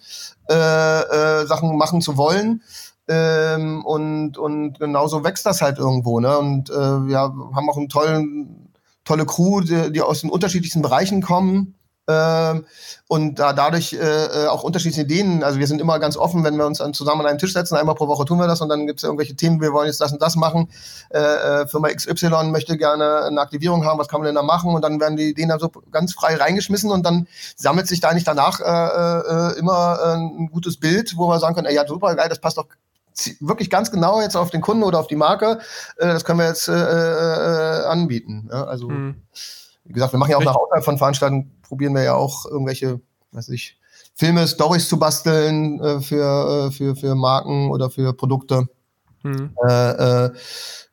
äh, 0.48 0.54
äh, 0.54 1.46
Sachen 1.46 1.76
machen 1.76 2.00
zu 2.00 2.16
wollen. 2.16 2.62
Ähm, 3.06 3.84
und, 3.84 4.38
und 4.38 4.78
genauso 4.78 5.24
wächst 5.24 5.44
das 5.44 5.60
halt 5.60 5.78
irgendwo, 5.78 6.20
ne? 6.20 6.38
Und 6.38 6.70
äh, 6.70 7.12
ja, 7.12 7.34
haben 7.54 7.68
auch 7.68 7.76
einen 7.76 7.90
tollen 7.90 8.63
tolle 9.04 9.26
Crew, 9.26 9.60
die, 9.60 9.92
die 9.92 10.02
aus 10.02 10.20
den 10.20 10.30
unterschiedlichsten 10.30 10.82
Bereichen 10.82 11.22
kommen. 11.22 11.74
Ähm, 12.06 12.66
und 13.08 13.38
da 13.38 13.54
dadurch 13.54 13.94
äh, 13.94 13.96
äh, 13.96 14.46
auch 14.48 14.62
unterschiedliche 14.62 15.02
Ideen. 15.02 15.42
Also 15.42 15.58
wir 15.58 15.66
sind 15.66 15.80
immer 15.80 15.98
ganz 15.98 16.18
offen, 16.18 16.44
wenn 16.44 16.56
wir 16.56 16.66
uns 16.66 16.78
dann 16.78 16.92
zusammen 16.92 17.22
an 17.22 17.28
einen 17.28 17.38
Tisch 17.38 17.54
setzen. 17.54 17.76
Einmal 17.76 17.94
pro 17.94 18.08
Woche 18.08 18.26
tun 18.26 18.38
wir 18.38 18.46
das 18.46 18.60
und 18.60 18.68
dann 18.68 18.86
gibt 18.86 19.00
es 19.00 19.04
irgendwelche 19.04 19.36
Themen, 19.36 19.62
wir 19.62 19.72
wollen 19.72 19.86
jetzt 19.86 20.02
das 20.02 20.12
und 20.12 20.20
das 20.20 20.36
machen. 20.36 20.68
Äh, 21.10 21.18
äh 21.18 21.66
Firma 21.66 21.88
XY 21.88 22.50
möchte 22.50 22.76
gerne 22.76 23.24
eine 23.24 23.40
Aktivierung 23.40 23.86
haben, 23.86 23.98
was 23.98 24.08
kann 24.08 24.20
man 24.20 24.26
denn 24.26 24.34
da 24.34 24.42
machen? 24.42 24.74
Und 24.74 24.82
dann 24.82 25.00
werden 25.00 25.16
die 25.16 25.30
Ideen 25.30 25.48
dann 25.48 25.60
so 25.60 25.70
ganz 25.90 26.12
frei 26.12 26.36
reingeschmissen 26.36 26.90
und 26.90 27.06
dann 27.06 27.26
sammelt 27.56 27.86
sich 27.86 28.00
da 28.00 28.08
eigentlich 28.10 28.24
danach 28.24 28.60
äh, 28.60 29.54
äh, 29.54 29.58
immer 29.58 29.98
ein 30.14 30.50
gutes 30.52 30.78
Bild, 30.78 31.16
wo 31.16 31.28
wir 31.28 31.38
sagen 31.38 31.54
können, 31.54 31.66
ey, 31.66 31.74
ja 31.74 31.86
super 31.86 32.14
geil, 32.16 32.28
das 32.28 32.38
passt 32.38 32.58
doch 32.58 32.66
wirklich 33.40 33.70
ganz 33.70 33.90
genau 33.90 34.20
jetzt 34.20 34.36
auf 34.36 34.50
den 34.50 34.60
Kunden 34.60 34.82
oder 34.82 34.98
auf 34.98 35.06
die 35.06 35.16
Marke, 35.16 35.58
äh, 35.96 36.06
das 36.06 36.24
können 36.24 36.38
wir 36.38 36.46
jetzt 36.46 36.68
äh, 36.68 36.72
äh, 36.72 37.84
anbieten. 37.86 38.48
Ja, 38.50 38.64
also, 38.64 38.88
hm. 38.88 39.22
wie 39.84 39.92
gesagt, 39.92 40.12
wir 40.12 40.18
machen 40.18 40.32
ja 40.32 40.36
auch 40.36 40.44
nach 40.44 40.56
außerhalb 40.56 40.84
von 40.84 40.98
Veranstaltungen, 40.98 41.60
probieren 41.62 41.94
wir 41.94 42.02
ja 42.02 42.14
auch 42.14 42.46
irgendwelche, 42.46 43.00
weiß 43.32 43.48
ich, 43.50 43.78
Filme, 44.14 44.46
Stories 44.46 44.88
zu 44.88 44.98
basteln 44.98 45.80
äh, 45.80 46.00
für, 46.00 46.68
äh, 46.68 46.70
für, 46.70 46.94
für 46.94 47.14
Marken 47.14 47.70
oder 47.70 47.90
für 47.90 48.12
Produkte. 48.12 48.68
Hm. 49.22 49.54
Äh, 49.66 49.90
äh, 50.26 50.30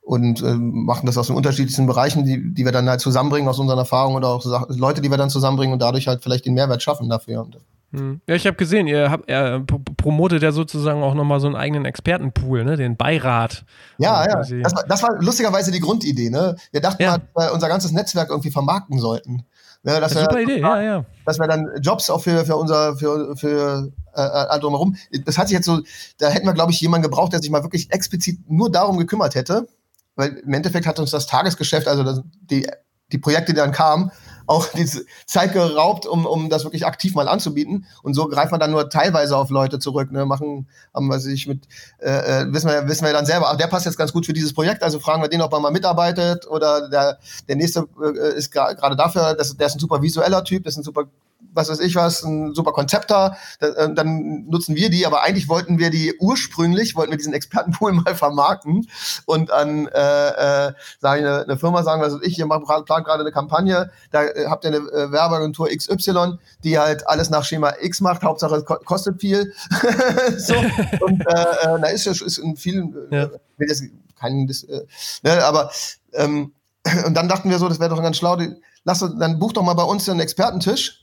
und 0.01 0.41
äh, 0.41 0.55
machen 0.55 1.05
das 1.05 1.17
aus 1.17 1.27
den 1.27 1.35
unterschiedlichsten 1.35 1.85
Bereichen, 1.85 2.25
die, 2.25 2.53
die 2.53 2.65
wir 2.65 2.71
dann 2.71 2.89
halt 2.89 3.01
zusammenbringen 3.01 3.47
aus 3.47 3.59
unseren 3.59 3.77
Erfahrungen 3.77 4.17
oder 4.17 4.29
auch 4.29 4.67
Leute, 4.69 5.01
die 5.01 5.11
wir 5.11 5.17
dann 5.17 5.29
zusammenbringen 5.29 5.73
und 5.73 5.81
dadurch 5.81 6.07
halt 6.07 6.23
vielleicht 6.23 6.45
den 6.45 6.55
Mehrwert 6.55 6.81
schaffen 6.81 7.07
dafür. 7.07 7.47
Hm. 7.91 8.21
Ja, 8.27 8.35
ich 8.35 8.47
habe 8.47 8.55
gesehen, 8.55 8.87
ihr 8.87 9.11
habt, 9.11 9.29
er 9.29 9.63
promotet 9.97 10.41
ja 10.43 10.51
sozusagen 10.51 11.03
auch 11.03 11.13
nochmal 11.13 11.39
so 11.39 11.47
einen 11.47 11.57
eigenen 11.57 11.85
Expertenpool, 11.85 12.63
ne? 12.63 12.77
den 12.77 12.95
Beirat. 12.95 13.65
Ja, 13.97 14.25
ja. 14.25 14.35
Das 14.35 14.75
war, 14.75 14.83
das 14.87 15.03
war, 15.03 15.21
lustigerweise 15.21 15.71
die 15.71 15.81
Grundidee. 15.81 16.29
Ne? 16.29 16.55
Wir 16.71 16.81
dachten 16.81 17.01
ja. 17.03 17.11
mal, 17.11 17.17
dass 17.17 17.47
wir 17.47 17.53
unser 17.53 17.67
ganzes 17.67 17.91
Netzwerk 17.91 18.29
irgendwie 18.29 18.51
vermarkten 18.51 18.99
sollten. 18.99 19.45
Ne, 19.83 19.99
das 19.99 20.13
das 20.13 20.23
super 20.23 20.39
Idee, 20.39 20.59
ja, 20.59 20.81
ja. 20.81 21.05
Dass 21.25 21.39
wir 21.39 21.47
dann 21.47 21.67
Jobs 21.81 22.09
auch 22.11 22.21
für, 22.21 22.45
für 22.45 22.55
unser, 22.55 22.95
für, 22.97 23.35
für 23.35 23.91
äh, 24.15 24.55
äh 24.55 24.59
drumherum. 24.59 24.95
Das 25.25 25.39
hat 25.39 25.47
sich 25.47 25.55
jetzt 25.55 25.65
so, 25.65 25.79
da 26.19 26.29
hätten 26.29 26.45
wir, 26.45 26.53
glaube 26.53 26.71
ich, 26.71 26.79
jemanden 26.81 27.03
gebraucht, 27.03 27.33
der 27.33 27.41
sich 27.41 27.49
mal 27.49 27.63
wirklich 27.63 27.91
explizit 27.91 28.37
nur 28.47 28.71
darum 28.71 28.99
gekümmert 28.99 29.33
hätte. 29.33 29.67
Weil 30.15 30.37
im 30.45 30.53
Endeffekt 30.53 30.85
hat 30.85 30.99
uns 30.99 31.09
das 31.09 31.25
Tagesgeschäft, 31.25 31.87
also 31.87 32.03
das, 32.03 32.21
die, 32.41 32.67
die 33.11 33.17
Projekte, 33.17 33.53
die 33.53 33.57
dann 33.57 33.71
kamen, 33.71 34.11
auch 34.51 34.67
die 34.67 34.85
Zeit 35.25 35.53
geraubt, 35.53 36.05
um, 36.05 36.25
um 36.25 36.49
das 36.49 36.63
wirklich 36.65 36.85
aktiv 36.85 37.15
mal 37.15 37.27
anzubieten. 37.27 37.85
Und 38.03 38.13
so 38.13 38.27
greift 38.27 38.51
man 38.51 38.59
dann 38.59 38.71
nur 38.71 38.89
teilweise 38.89 39.37
auf 39.37 39.49
Leute 39.49 39.79
zurück, 39.79 40.11
ne, 40.11 40.25
machen, 40.25 40.67
haben 40.93 41.07
wir 41.07 41.19
sich 41.19 41.47
mit, 41.47 41.67
äh, 41.99 42.41
äh, 42.41 42.53
wissen 42.53 42.69
wir, 42.69 42.87
wissen 42.87 43.05
wir 43.05 43.13
dann 43.13 43.25
selber, 43.25 43.49
ach, 43.49 43.57
der 43.57 43.67
passt 43.67 43.85
jetzt 43.85 43.97
ganz 43.97 44.11
gut 44.11 44.25
für 44.25 44.33
dieses 44.33 44.53
Projekt, 44.53 44.83
also 44.83 44.99
fragen 44.99 45.21
wir 45.21 45.29
den, 45.29 45.41
ob 45.41 45.53
er 45.53 45.59
mal 45.59 45.71
mitarbeitet 45.71 46.47
oder 46.47 46.89
der, 46.89 47.17
der 47.47 47.55
nächste 47.55 47.87
äh, 48.01 48.37
ist 48.37 48.51
gerade 48.51 48.95
dafür, 48.95 49.33
das, 49.35 49.55
der 49.55 49.67
ist 49.67 49.75
ein 49.75 49.79
super 49.79 50.01
visueller 50.01 50.43
Typ, 50.43 50.65
das 50.65 50.73
ist 50.73 50.79
ein 50.79 50.83
super 50.83 51.05
was 51.53 51.69
weiß 51.69 51.79
ich 51.79 51.95
was, 51.95 52.23
ein 52.23 52.53
super 52.53 52.71
Konzept 52.71 53.11
da, 53.11 53.37
äh, 53.59 53.93
dann 53.93 54.45
nutzen 54.47 54.75
wir 54.75 54.89
die, 54.89 55.05
aber 55.05 55.23
eigentlich 55.23 55.49
wollten 55.49 55.79
wir 55.79 55.89
die 55.89 56.13
ursprünglich, 56.19 56.95
wollten 56.95 57.11
wir 57.11 57.17
diesen 57.17 57.33
Expertenpool 57.33 57.91
mal 58.05 58.15
vermarkten 58.15 58.87
und 59.25 59.51
an, 59.51 59.87
äh, 59.87 60.67
äh, 60.67 60.73
sage 60.99 61.21
ich, 61.21 61.27
eine, 61.27 61.43
eine 61.43 61.57
Firma 61.57 61.83
sagen, 61.83 62.01
was 62.01 62.13
weiß 62.13 62.21
ich, 62.23 62.37
ihr 62.39 62.45
macht 62.45 62.65
plan 62.85 63.03
gerade 63.03 63.21
eine 63.21 63.31
Kampagne, 63.31 63.91
da 64.11 64.23
äh, 64.23 64.47
habt 64.47 64.63
ihr 64.63 64.69
eine 64.69 64.77
äh, 64.77 65.11
Werbeagentur 65.11 65.69
XY, 65.69 66.37
die 66.63 66.79
halt 66.79 67.07
alles 67.07 67.29
nach 67.29 67.43
Schema 67.43 67.73
X 67.81 68.01
macht, 68.01 68.23
Hauptsache 68.23 68.55
es 68.55 68.65
kostet 68.65 69.19
viel. 69.19 69.53
so, 70.37 70.55
und 71.01 71.21
äh, 71.27 71.41
äh, 71.41 71.79
da 71.81 71.87
ist 71.87 72.05
ja 72.05 72.11
ist 72.11 72.37
in 72.37 72.55
vielen, 72.55 72.95
ja. 73.11 73.29
will 73.57 73.67
jetzt 73.67 73.83
keinen, 74.19 74.49
äh, 74.49 74.85
ne, 75.23 75.43
aber 75.43 75.71
ähm, 76.13 76.53
und 77.05 77.13
dann 77.15 77.27
dachten 77.27 77.49
wir 77.49 77.59
so, 77.59 77.67
das 77.67 77.79
wäre 77.79 77.89
doch 77.89 78.01
ganz 78.01 78.17
schlau, 78.17 78.35
die, 78.35 78.53
lass, 78.83 78.99
dann 78.99 79.39
buch 79.39 79.53
doch 79.53 79.63
mal 79.63 79.73
bei 79.73 79.83
uns 79.83 80.07
einen 80.09 80.19
Expertentisch 80.19 81.00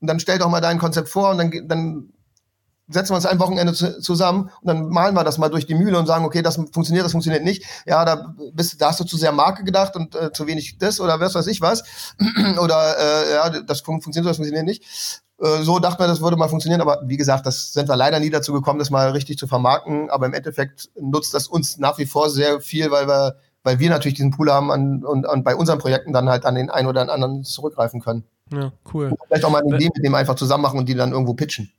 und 0.00 0.06
dann 0.06 0.20
stell 0.20 0.38
doch 0.38 0.48
mal 0.48 0.60
dein 0.60 0.78
Konzept 0.78 1.08
vor 1.08 1.30
und 1.30 1.38
dann, 1.38 1.68
dann 1.68 2.12
setzen 2.90 3.10
wir 3.12 3.16
uns 3.16 3.26
ein 3.26 3.38
Wochenende 3.38 3.72
zu, 3.72 4.00
zusammen 4.00 4.50
und 4.60 4.66
dann 4.66 4.88
malen 4.88 5.14
wir 5.14 5.24
das 5.24 5.38
mal 5.38 5.48
durch 5.48 5.66
die 5.66 5.74
Mühle 5.74 5.98
und 5.98 6.06
sagen, 6.06 6.24
okay, 6.24 6.42
das 6.42 6.56
funktioniert, 6.56 7.04
das 7.04 7.12
funktioniert 7.12 7.44
nicht. 7.44 7.64
Ja, 7.86 8.04
da, 8.04 8.34
bist, 8.52 8.80
da 8.80 8.88
hast 8.88 9.00
du 9.00 9.04
zu 9.04 9.16
sehr 9.16 9.32
Marke 9.32 9.64
gedacht 9.64 9.96
und 9.96 10.14
äh, 10.14 10.32
zu 10.32 10.46
wenig 10.46 10.78
das 10.78 11.00
oder 11.00 11.20
was 11.20 11.34
weiß 11.34 11.46
ich 11.46 11.60
was. 11.60 11.84
oder 12.60 12.98
äh, 12.98 13.32
ja, 13.34 13.50
das 13.62 13.80
fun 13.80 14.02
funktioniert, 14.02 14.30
das 14.30 14.36
funktioniert 14.36 14.66
nicht. 14.66 15.22
Äh, 15.40 15.62
so 15.62 15.78
dachten 15.78 16.02
wir, 16.02 16.08
das 16.08 16.20
würde 16.20 16.36
mal 16.36 16.48
funktionieren, 16.48 16.80
aber 16.80 17.00
wie 17.06 17.16
gesagt, 17.16 17.46
das 17.46 17.72
sind 17.72 17.88
wir 17.88 17.96
leider 17.96 18.20
nie 18.20 18.30
dazu 18.30 18.52
gekommen, 18.52 18.78
das 18.78 18.90
mal 18.90 19.10
richtig 19.10 19.38
zu 19.38 19.46
vermarkten. 19.46 20.10
Aber 20.10 20.26
im 20.26 20.34
Endeffekt 20.34 20.90
nutzt 21.00 21.32
das 21.34 21.46
uns 21.46 21.78
nach 21.78 21.98
wie 21.98 22.06
vor 22.06 22.28
sehr 22.28 22.60
viel, 22.60 22.90
weil 22.90 23.06
wir, 23.06 23.36
weil 23.62 23.78
wir 23.78 23.90
natürlich 23.90 24.16
diesen 24.16 24.32
Pool 24.32 24.50
haben 24.52 24.70
an, 24.70 25.04
und, 25.04 25.26
und 25.26 25.44
bei 25.44 25.54
unseren 25.54 25.78
Projekten 25.78 26.12
dann 26.12 26.28
halt 26.28 26.44
an 26.44 26.56
den 26.56 26.70
einen 26.70 26.88
oder 26.88 27.10
anderen 27.10 27.44
zurückgreifen 27.44 28.00
können. 28.00 28.24
Ja, 28.52 28.72
cool. 28.92 29.12
vielleicht 29.26 29.44
auch 29.44 29.50
mal 29.50 29.62
eine 29.62 29.76
Idee 29.76 29.90
mit 29.94 30.04
dem 30.04 30.14
einfach 30.14 30.34
zusammen 30.34 30.62
machen 30.62 30.78
und 30.78 30.88
die 30.88 30.94
dann 30.94 31.12
irgendwo 31.12 31.34
pitchen. 31.34 31.70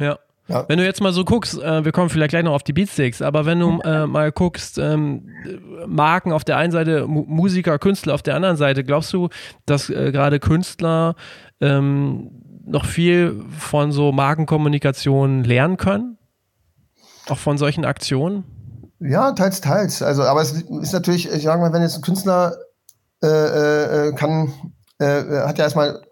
Ja. 0.00 0.18
Ja. 0.48 0.64
Wenn 0.68 0.78
du 0.78 0.84
jetzt 0.84 1.00
mal 1.00 1.12
so 1.12 1.24
guckst, 1.24 1.60
äh, 1.60 1.84
wir 1.84 1.90
kommen 1.90 2.08
vielleicht 2.08 2.30
gleich 2.30 2.44
noch 2.44 2.52
auf 2.52 2.62
die 2.62 2.72
Beatsticks, 2.72 3.20
aber 3.20 3.46
wenn 3.46 3.58
du 3.58 3.80
äh, 3.80 4.06
mal 4.06 4.30
guckst, 4.30 4.78
ähm, 4.78 5.28
Marken 5.86 6.32
auf 6.32 6.44
der 6.44 6.56
einen 6.56 6.70
Seite, 6.70 7.08
Mu 7.08 7.24
Musiker, 7.26 7.80
Künstler 7.80 8.14
auf 8.14 8.22
der 8.22 8.36
anderen 8.36 8.56
Seite, 8.56 8.84
glaubst 8.84 9.12
du, 9.12 9.28
dass 9.66 9.90
äh, 9.90 10.12
gerade 10.12 10.38
Künstler 10.38 11.16
ähm, 11.60 12.30
noch 12.64 12.84
viel 12.84 13.42
von 13.58 13.90
so 13.90 14.12
Markenkommunikation 14.12 15.42
lernen 15.42 15.78
können? 15.78 16.16
Auch 17.28 17.38
von 17.38 17.58
solchen 17.58 17.84
Aktionen? 17.84 18.44
Ja, 19.00 19.32
teils, 19.32 19.60
teils. 19.60 20.00
Also, 20.00 20.22
aber 20.22 20.42
es 20.42 20.52
ist 20.52 20.92
natürlich, 20.92 21.30
ich 21.30 21.42
sage 21.42 21.60
mal, 21.60 21.72
wenn 21.72 21.82
jetzt 21.82 21.96
ein 21.96 22.02
Künstler 22.02 22.56
äh, 23.22 23.26
äh, 24.08 24.12
kann, 24.12 24.52
äh, 24.98 25.22
hat 25.40 25.58
ja 25.58 25.64
erstmal, 25.64 26.02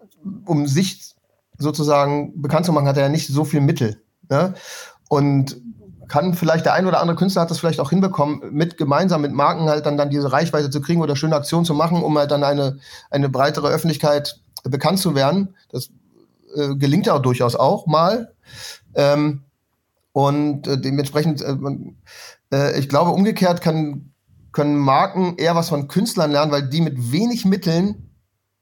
um 0.45 0.67
sich 0.67 1.15
sozusagen 1.57 2.41
bekannt 2.41 2.65
zu 2.65 2.73
machen, 2.73 2.87
hat 2.87 2.97
er 2.97 3.03
ja 3.03 3.09
nicht 3.09 3.27
so 3.27 3.45
viel 3.45 3.61
Mittel. 3.61 4.01
Ne? 4.29 4.53
Und 5.09 5.57
kann 6.07 6.33
vielleicht 6.33 6.65
der 6.65 6.73
ein 6.73 6.85
oder 6.85 7.01
andere 7.01 7.17
Künstler 7.17 7.41
hat 7.41 7.51
das 7.51 7.59
vielleicht 7.59 7.79
auch 7.79 7.89
hinbekommen, 7.89 8.41
mit 8.51 8.77
gemeinsam 8.77 9.21
mit 9.21 9.33
Marken 9.33 9.67
halt 9.69 9.85
dann, 9.85 9.97
dann 9.97 10.09
diese 10.09 10.31
Reichweite 10.31 10.69
zu 10.69 10.81
kriegen 10.81 11.01
oder 11.01 11.15
schöne 11.15 11.35
Aktionen 11.35 11.65
zu 11.65 11.73
machen, 11.73 12.03
um 12.03 12.17
halt 12.17 12.31
dann 12.31 12.43
eine, 12.43 12.79
eine 13.09 13.29
breitere 13.29 13.69
Öffentlichkeit 13.69 14.39
bekannt 14.63 14.99
zu 14.99 15.15
werden. 15.15 15.55
Das 15.71 15.89
äh, 16.55 16.75
gelingt 16.75 17.07
ja 17.07 17.17
durchaus 17.19 17.55
auch 17.55 17.87
mal. 17.87 18.33
Ähm, 18.93 19.41
und 20.11 20.67
äh, 20.67 20.79
dementsprechend, 20.79 21.41
äh, 21.41 21.55
äh, 22.51 22.79
ich 22.79 22.87
glaube, 22.87 23.11
umgekehrt 23.11 23.61
kann, 23.61 24.11
können 24.51 24.77
Marken 24.77 25.35
eher 25.37 25.55
was 25.55 25.69
von 25.69 25.87
Künstlern 25.87 26.31
lernen, 26.31 26.51
weil 26.51 26.69
die 26.69 26.81
mit 26.81 27.11
wenig 27.11 27.45
Mitteln, 27.45 28.04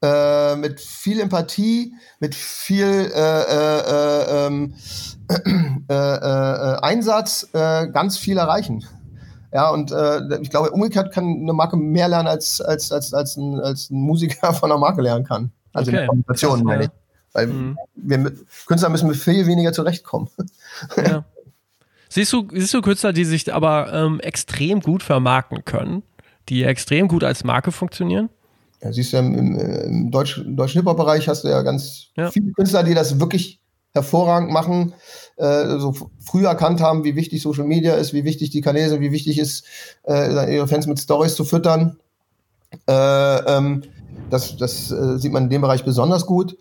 äh, 0.04 0.56
mit 0.56 0.80
viel 0.80 1.20
Empathie, 1.20 1.94
mit 2.20 2.34
viel 2.34 3.10
äh, 3.14 3.42
äh, 3.42 4.46
ähm, 4.46 4.74
Einsatz 5.88 7.48
ganz 7.52 8.18
viel 8.18 8.36
erreichen. 8.36 8.84
Ja, 9.54 9.70
und 9.70 9.92
äh, 9.92 10.40
ich 10.42 10.50
glaube, 10.50 10.72
umgekehrt 10.72 11.12
kann 11.12 11.24
eine 11.24 11.52
Marke 11.52 11.76
mehr 11.76 12.08
lernen, 12.08 12.26
als, 12.26 12.60
als, 12.60 12.90
als, 12.90 13.14
als, 13.14 13.36
ein, 13.36 13.60
als 13.60 13.88
ein 13.88 14.00
Musiker 14.00 14.52
von 14.52 14.70
einer 14.70 14.80
Marke 14.80 15.00
lernen 15.00 15.24
kann. 15.24 15.52
Also 15.72 15.92
okay. 15.92 16.00
in 16.02 16.06
Kommunikation, 16.08 16.64
meine 16.64 16.84
ich. 16.84 16.90
Weil 17.32 17.46
mhm. 17.46 17.78
wir 17.94 18.18
mit, 18.18 18.36
Künstler 18.66 18.88
müssen 18.88 19.08
mit 19.08 19.16
viel 19.16 19.46
weniger 19.46 19.72
zurechtkommen. 19.72 20.28
Ja. 20.96 21.24
Siehst 22.08 22.32
du, 22.32 22.48
siehst 22.52 22.74
du 22.74 22.82
Künstler, 22.82 23.12
die 23.12 23.24
sich 23.24 23.52
aber 23.52 23.92
ähm, 23.92 24.20
extrem 24.20 24.80
gut 24.80 25.02
vermarkten 25.02 25.64
können, 25.64 26.02
die 26.48 26.62
extrem 26.62 27.08
gut 27.08 27.24
als 27.24 27.42
Marke 27.42 27.72
funktionieren? 27.72 28.28
Ja, 28.84 28.92
siehst 28.92 29.12
du, 29.12 29.16
im, 29.16 29.58
im, 29.58 30.10
Deutsch, 30.10 30.40
deutschen 30.46 30.80
Hip-Hop-Bereich 30.80 31.28
hast 31.28 31.42
du 31.42 31.48
ja 31.48 31.62
ganz 31.62 32.08
ja. 32.16 32.30
viele 32.30 32.52
Künstler, 32.52 32.84
die 32.84 32.94
das 32.94 33.18
wirklich 33.18 33.60
hervorragend 33.92 34.52
machen, 34.52 34.92
äh, 35.36 35.78
so 35.78 35.94
früh 36.20 36.46
erkannt 36.46 36.80
haben, 36.80 37.02
wie 37.02 37.16
wichtig 37.16 37.42
Social 37.42 37.64
Media 37.64 37.94
ist, 37.94 38.12
wie 38.12 38.24
wichtig 38.24 38.50
die 38.50 38.60
Kanäle 38.60 38.90
sind, 38.90 39.00
wie 39.00 39.12
wichtig 39.12 39.38
ist, 39.38 39.64
äh, 40.06 40.54
ihre 40.54 40.68
Fans 40.68 40.86
mit 40.86 41.00
Stories 41.00 41.34
zu 41.34 41.44
füttern. 41.44 41.98
Äh, 42.88 42.92
ähm, 42.92 43.82
das 44.30 44.56
das 44.56 44.90
äh, 44.90 45.18
sieht 45.18 45.32
man 45.32 45.44
in 45.44 45.50
dem 45.50 45.62
Bereich 45.62 45.84
besonders 45.84 46.26
gut 46.26 46.56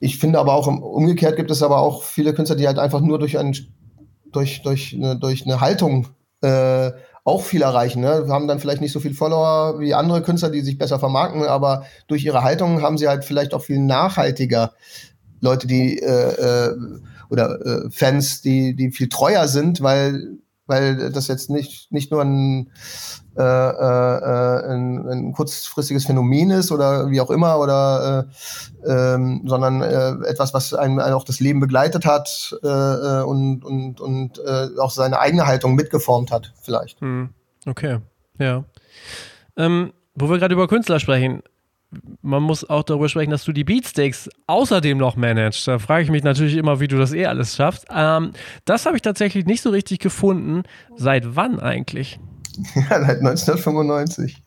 ich 0.00 0.18
finde 0.18 0.38
aber 0.38 0.54
auch 0.54 0.66
umgekehrt 0.66 1.36
gibt 1.36 1.50
es 1.50 1.62
aber 1.62 1.78
auch 1.78 2.02
viele 2.02 2.34
Künstler, 2.34 2.56
die 2.56 2.66
halt 2.66 2.78
einfach 2.78 3.00
nur 3.00 3.18
durch, 3.18 3.38
ein, 3.38 3.54
durch, 4.32 4.62
durch, 4.62 4.94
eine, 4.94 5.16
durch 5.16 5.44
eine 5.44 5.60
Haltung 5.60 6.08
äh, 6.40 6.92
auch 7.26 7.42
viel 7.42 7.62
erreichen. 7.62 8.00
Ne? 8.00 8.26
Haben 8.28 8.46
dann 8.46 8.60
vielleicht 8.60 8.80
nicht 8.80 8.92
so 8.92 9.00
viel 9.00 9.12
Follower 9.12 9.80
wie 9.80 9.94
andere 9.94 10.22
Künstler, 10.22 10.48
die 10.48 10.60
sich 10.60 10.78
besser 10.78 10.98
vermarkten, 10.98 11.42
aber 11.42 11.84
durch 12.06 12.24
ihre 12.24 12.42
Haltung 12.42 12.82
haben 12.82 12.96
sie 12.96 13.08
halt 13.08 13.24
vielleicht 13.24 13.52
auch 13.52 13.62
viel 13.62 13.80
nachhaltiger 13.80 14.72
Leute, 15.40 15.66
die 15.66 15.98
äh, 15.98 16.68
äh, 16.68 16.76
oder 17.28 17.60
äh, 17.66 17.90
Fans, 17.90 18.42
die, 18.42 18.76
die 18.76 18.92
viel 18.92 19.08
treuer 19.08 19.48
sind, 19.48 19.82
weil 19.82 20.38
weil 20.68 21.12
das 21.12 21.28
jetzt 21.28 21.48
nicht, 21.48 21.92
nicht 21.92 22.10
nur 22.10 22.22
ein, 22.22 22.72
äh, 23.36 23.42
äh, 23.42 24.72
ein, 24.72 25.08
ein 25.08 25.32
kurzfristiges 25.32 26.06
Phänomen 26.06 26.50
ist 26.50 26.72
oder 26.72 27.10
wie 27.10 27.20
auch 27.20 27.30
immer, 27.30 27.58
oder 27.58 28.26
äh, 28.84 28.90
ähm, 28.90 29.42
sondern 29.46 29.82
äh, 29.82 30.28
etwas, 30.28 30.54
was 30.54 30.72
einem 30.74 30.98
auch 31.00 31.24
das 31.24 31.40
Leben 31.40 31.60
begleitet 31.60 32.06
hat 32.06 32.56
äh, 32.62 32.68
äh, 32.68 33.22
und, 33.22 33.64
und, 33.64 34.00
und 34.00 34.38
äh, 34.38 34.68
auch 34.80 34.90
seine 34.90 35.18
eigene 35.20 35.46
Haltung 35.46 35.74
mitgeformt 35.74 36.30
hat, 36.30 36.52
vielleicht. 36.62 37.00
Hm. 37.00 37.30
Okay, 37.66 37.98
ja. 38.38 38.64
Ähm, 39.56 39.92
wo 40.14 40.30
wir 40.30 40.38
gerade 40.38 40.54
über 40.54 40.68
Künstler 40.68 41.00
sprechen, 41.00 41.42
man 42.22 42.42
muss 42.42 42.68
auch 42.68 42.82
darüber 42.82 43.08
sprechen, 43.08 43.30
dass 43.30 43.44
du 43.44 43.52
die 43.52 43.64
Beatsteaks 43.64 44.28
außerdem 44.46 44.98
noch 44.98 45.16
managst. 45.16 45.66
Da 45.68 45.78
frage 45.78 46.04
ich 46.04 46.10
mich 46.10 46.24
natürlich 46.24 46.56
immer, 46.56 46.80
wie 46.80 46.88
du 46.88 46.98
das 46.98 47.12
eh 47.12 47.26
alles 47.26 47.56
schaffst. 47.56 47.86
Ähm, 47.90 48.32
das 48.64 48.86
habe 48.86 48.96
ich 48.96 49.02
tatsächlich 49.02 49.46
nicht 49.46 49.62
so 49.62 49.70
richtig 49.70 50.00
gefunden. 50.00 50.64
Seit 50.96 51.36
wann 51.36 51.60
eigentlich? 51.60 52.18
Ja, 52.74 53.00
seit 53.00 53.18
1995. 53.18 54.42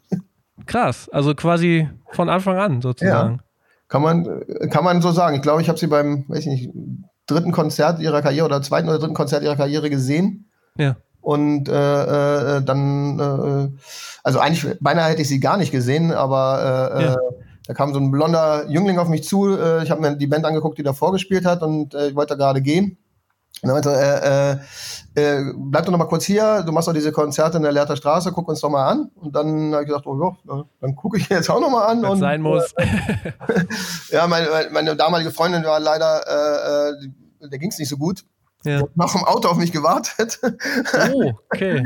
Krass, 0.65 1.09
also 1.09 1.33
quasi 1.35 1.89
von 2.11 2.29
Anfang 2.29 2.57
an 2.57 2.81
sozusagen. 2.81 3.33
Ja, 3.35 3.43
kann 3.87 4.01
man, 4.01 4.43
kann 4.69 4.83
man 4.83 5.01
so 5.01 5.11
sagen. 5.11 5.35
Ich 5.35 5.41
glaube, 5.41 5.61
ich 5.61 5.69
habe 5.69 5.79
sie 5.79 5.87
beim, 5.87 6.25
weiß 6.27 6.39
ich 6.39 6.47
nicht, 6.47 6.69
dritten 7.25 7.51
Konzert 7.51 7.99
ihrer 7.99 8.21
Karriere 8.21 8.45
oder 8.45 8.61
zweiten 8.61 8.87
oder 8.87 8.99
dritten 8.99 9.13
Konzert 9.13 9.43
ihrer 9.43 9.55
Karriere 9.55 9.89
gesehen. 9.89 10.49
Ja. 10.77 10.95
Und 11.21 11.67
äh, 11.67 12.57
äh, 12.57 12.61
dann, 12.63 13.19
äh, 13.19 13.77
also 14.23 14.39
eigentlich 14.39 14.77
beinahe 14.79 15.11
hätte 15.11 15.21
ich 15.21 15.27
sie 15.27 15.39
gar 15.39 15.57
nicht 15.57 15.71
gesehen, 15.71 16.11
aber 16.11 16.93
äh, 16.95 16.99
äh, 16.99 17.05
ja. 17.07 17.17
da 17.67 17.73
kam 17.73 17.93
so 17.93 17.99
ein 17.99 18.11
blonder 18.11 18.69
Jüngling 18.69 18.99
auf 18.99 19.09
mich 19.09 19.23
zu. 19.23 19.57
Äh, 19.57 19.83
ich 19.83 19.91
habe 19.91 20.01
mir 20.01 20.15
die 20.15 20.27
Band 20.27 20.45
angeguckt, 20.45 20.77
die 20.77 20.83
da 20.83 20.93
vorgespielt 20.93 21.45
hat 21.45 21.61
und 21.61 21.93
ich 21.93 22.15
wollte 22.15 22.37
gerade 22.37 22.61
gehen. 22.61 22.97
Und 23.61 23.67
dann 23.67 23.73
meinte 23.73 23.91
er, 23.91 24.61
äh, 25.15 25.39
äh, 25.39 25.53
bleib 25.55 25.85
doch 25.85 25.91
noch 25.91 25.99
mal 25.99 26.05
kurz 26.05 26.25
hier, 26.25 26.63
du 26.65 26.71
machst 26.71 26.87
doch 26.87 26.93
diese 26.93 27.11
Konzerte 27.11 27.57
in 27.57 27.63
der 27.63 27.71
Lehrter 27.71 27.95
Straße, 27.95 28.31
guck 28.31 28.47
uns 28.47 28.61
doch 28.61 28.69
mal 28.69 28.87
an. 28.87 29.11
Und 29.15 29.35
dann 29.35 29.73
habe 29.73 29.83
ich 29.83 29.89
gesagt, 29.89 30.07
oh 30.07 30.37
ja, 30.47 30.63
dann 30.79 30.95
gucke 30.95 31.17
ich 31.17 31.27
jetzt 31.29 31.49
auch 31.49 31.59
noch 31.59 31.69
mal 31.69 31.85
an. 31.85 32.01
Wenn 32.01 32.09
und, 32.09 32.19
sein 32.19 32.41
muss. 32.41 32.71
Äh, 32.73 32.85
ja, 34.11 34.27
meine, 34.27 34.47
meine, 34.71 34.95
damalige 34.95 35.31
Freundin 35.31 35.63
war 35.63 35.79
leider, 35.79 36.21
äh, 36.27 36.89
äh 36.91 37.47
der 37.49 37.59
ging 37.59 37.69
es 37.69 37.79
nicht 37.79 37.89
so 37.89 37.97
gut. 37.97 38.23
Ja. 38.63 38.83
Noch 38.95 39.15
im 39.15 39.23
Auto 39.23 39.47
auf 39.47 39.57
mich 39.57 39.71
gewartet. 39.71 40.39
Oh, 41.13 41.31
okay. 41.49 41.83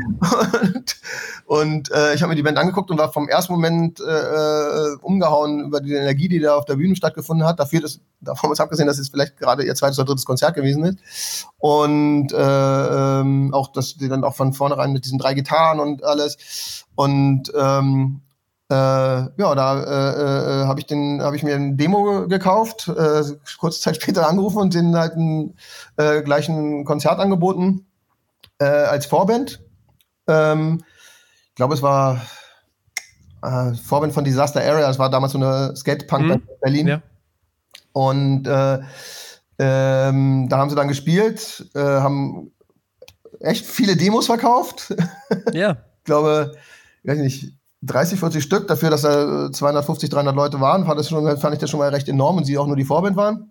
und 1.48 1.64
und 1.64 1.90
äh, 1.90 2.14
ich 2.14 2.22
habe 2.22 2.30
mir 2.30 2.36
die 2.36 2.42
Band 2.42 2.56
angeguckt 2.56 2.90
und 2.90 2.98
war 2.98 3.12
vom 3.12 3.28
ersten 3.28 3.52
Moment 3.52 4.00
äh, 4.00 4.04
äh, 4.04 4.96
umgehauen 5.02 5.60
über 5.60 5.80
die 5.80 5.92
Energie, 5.92 6.28
die 6.28 6.40
da 6.40 6.56
auf 6.56 6.64
der 6.64 6.76
Bühne 6.76 6.96
stattgefunden 6.96 7.46
hat. 7.46 7.58
Dafür, 7.58 7.80
dass, 7.80 8.00
davon 8.20 8.52
ist 8.52 8.60
abgesehen, 8.60 8.86
dass 8.86 8.98
es 8.98 9.08
vielleicht 9.08 9.36
gerade 9.36 9.64
ihr 9.64 9.74
zweites 9.74 9.98
oder 9.98 10.06
drittes 10.06 10.24
Konzert 10.24 10.54
gewesen 10.54 10.84
ist. 10.84 11.46
Und 11.58 12.32
äh, 12.32 12.36
ähm, 13.20 13.52
auch, 13.52 13.72
dass 13.72 13.96
die 13.96 14.08
dann 14.08 14.24
auch 14.24 14.34
von 14.34 14.52
vornherein 14.52 14.92
mit 14.92 15.04
diesen 15.04 15.18
drei 15.18 15.34
Gitarren 15.34 15.80
und 15.80 16.04
alles. 16.04 16.86
Und 16.94 17.52
ähm, 17.56 18.22
äh, 18.70 18.74
ja, 18.74 19.54
da 19.54 19.82
äh, 19.82 20.62
äh, 20.62 20.66
habe 20.66 20.80
ich 20.80 20.86
den, 20.86 21.20
habe 21.22 21.36
ich 21.36 21.42
mir 21.42 21.54
ein 21.54 21.76
Demo 21.76 22.26
gekauft, 22.28 22.88
äh, 22.88 23.22
kurze 23.58 23.80
Zeit 23.80 23.96
später 24.02 24.28
angerufen 24.28 24.58
und 24.58 24.74
den 24.74 24.96
halt 24.96 25.16
ein 25.16 25.54
äh, 25.96 26.22
gleich 26.22 26.48
ein 26.48 26.84
Konzert 26.84 27.18
angeboten 27.18 27.86
äh, 28.58 28.64
als 28.64 29.06
Vorband. 29.06 29.60
Ähm, 30.26 30.82
ich 31.50 31.54
glaube, 31.56 31.74
es 31.74 31.82
war 31.82 32.22
äh, 33.42 33.74
Vorband 33.74 34.14
von 34.14 34.24
Disaster 34.24 34.60
Area. 34.60 34.88
Es 34.88 34.98
war 34.98 35.10
damals 35.10 35.32
so 35.32 35.38
eine 35.38 35.76
Skatepunk 35.76 36.24
mhm. 36.24 36.32
in 36.32 36.42
Berlin. 36.60 36.86
Ja. 36.88 37.02
Und 37.92 38.46
äh, 38.46 38.80
ähm, 39.58 40.48
da 40.48 40.58
haben 40.58 40.70
sie 40.70 40.76
dann 40.76 40.88
gespielt, 40.88 41.70
äh, 41.74 41.80
haben 41.80 42.50
echt 43.40 43.66
viele 43.66 43.96
Demos 43.96 44.26
verkauft. 44.26 44.94
Ja. 45.52 45.76
ich 45.98 46.04
glaube, 46.04 46.54
ich 47.02 47.10
weiß 47.10 47.18
nicht, 47.18 47.54
30, 47.86 48.18
40 48.18 48.42
Stück 48.42 48.68
dafür, 48.68 48.90
dass 48.90 49.02
da 49.02 49.50
250, 49.50 50.10
300 50.10 50.34
Leute 50.34 50.60
waren, 50.60 50.86
fand, 50.86 50.98
das 50.98 51.08
schon, 51.08 51.36
fand 51.38 51.54
ich 51.54 51.60
das 51.60 51.70
schon 51.70 51.80
mal 51.80 51.90
recht 51.90 52.08
enorm 52.08 52.38
und 52.38 52.44
sie 52.44 52.58
auch 52.58 52.66
nur 52.66 52.76
die 52.76 52.84
Vorband 52.84 53.16
waren. 53.16 53.50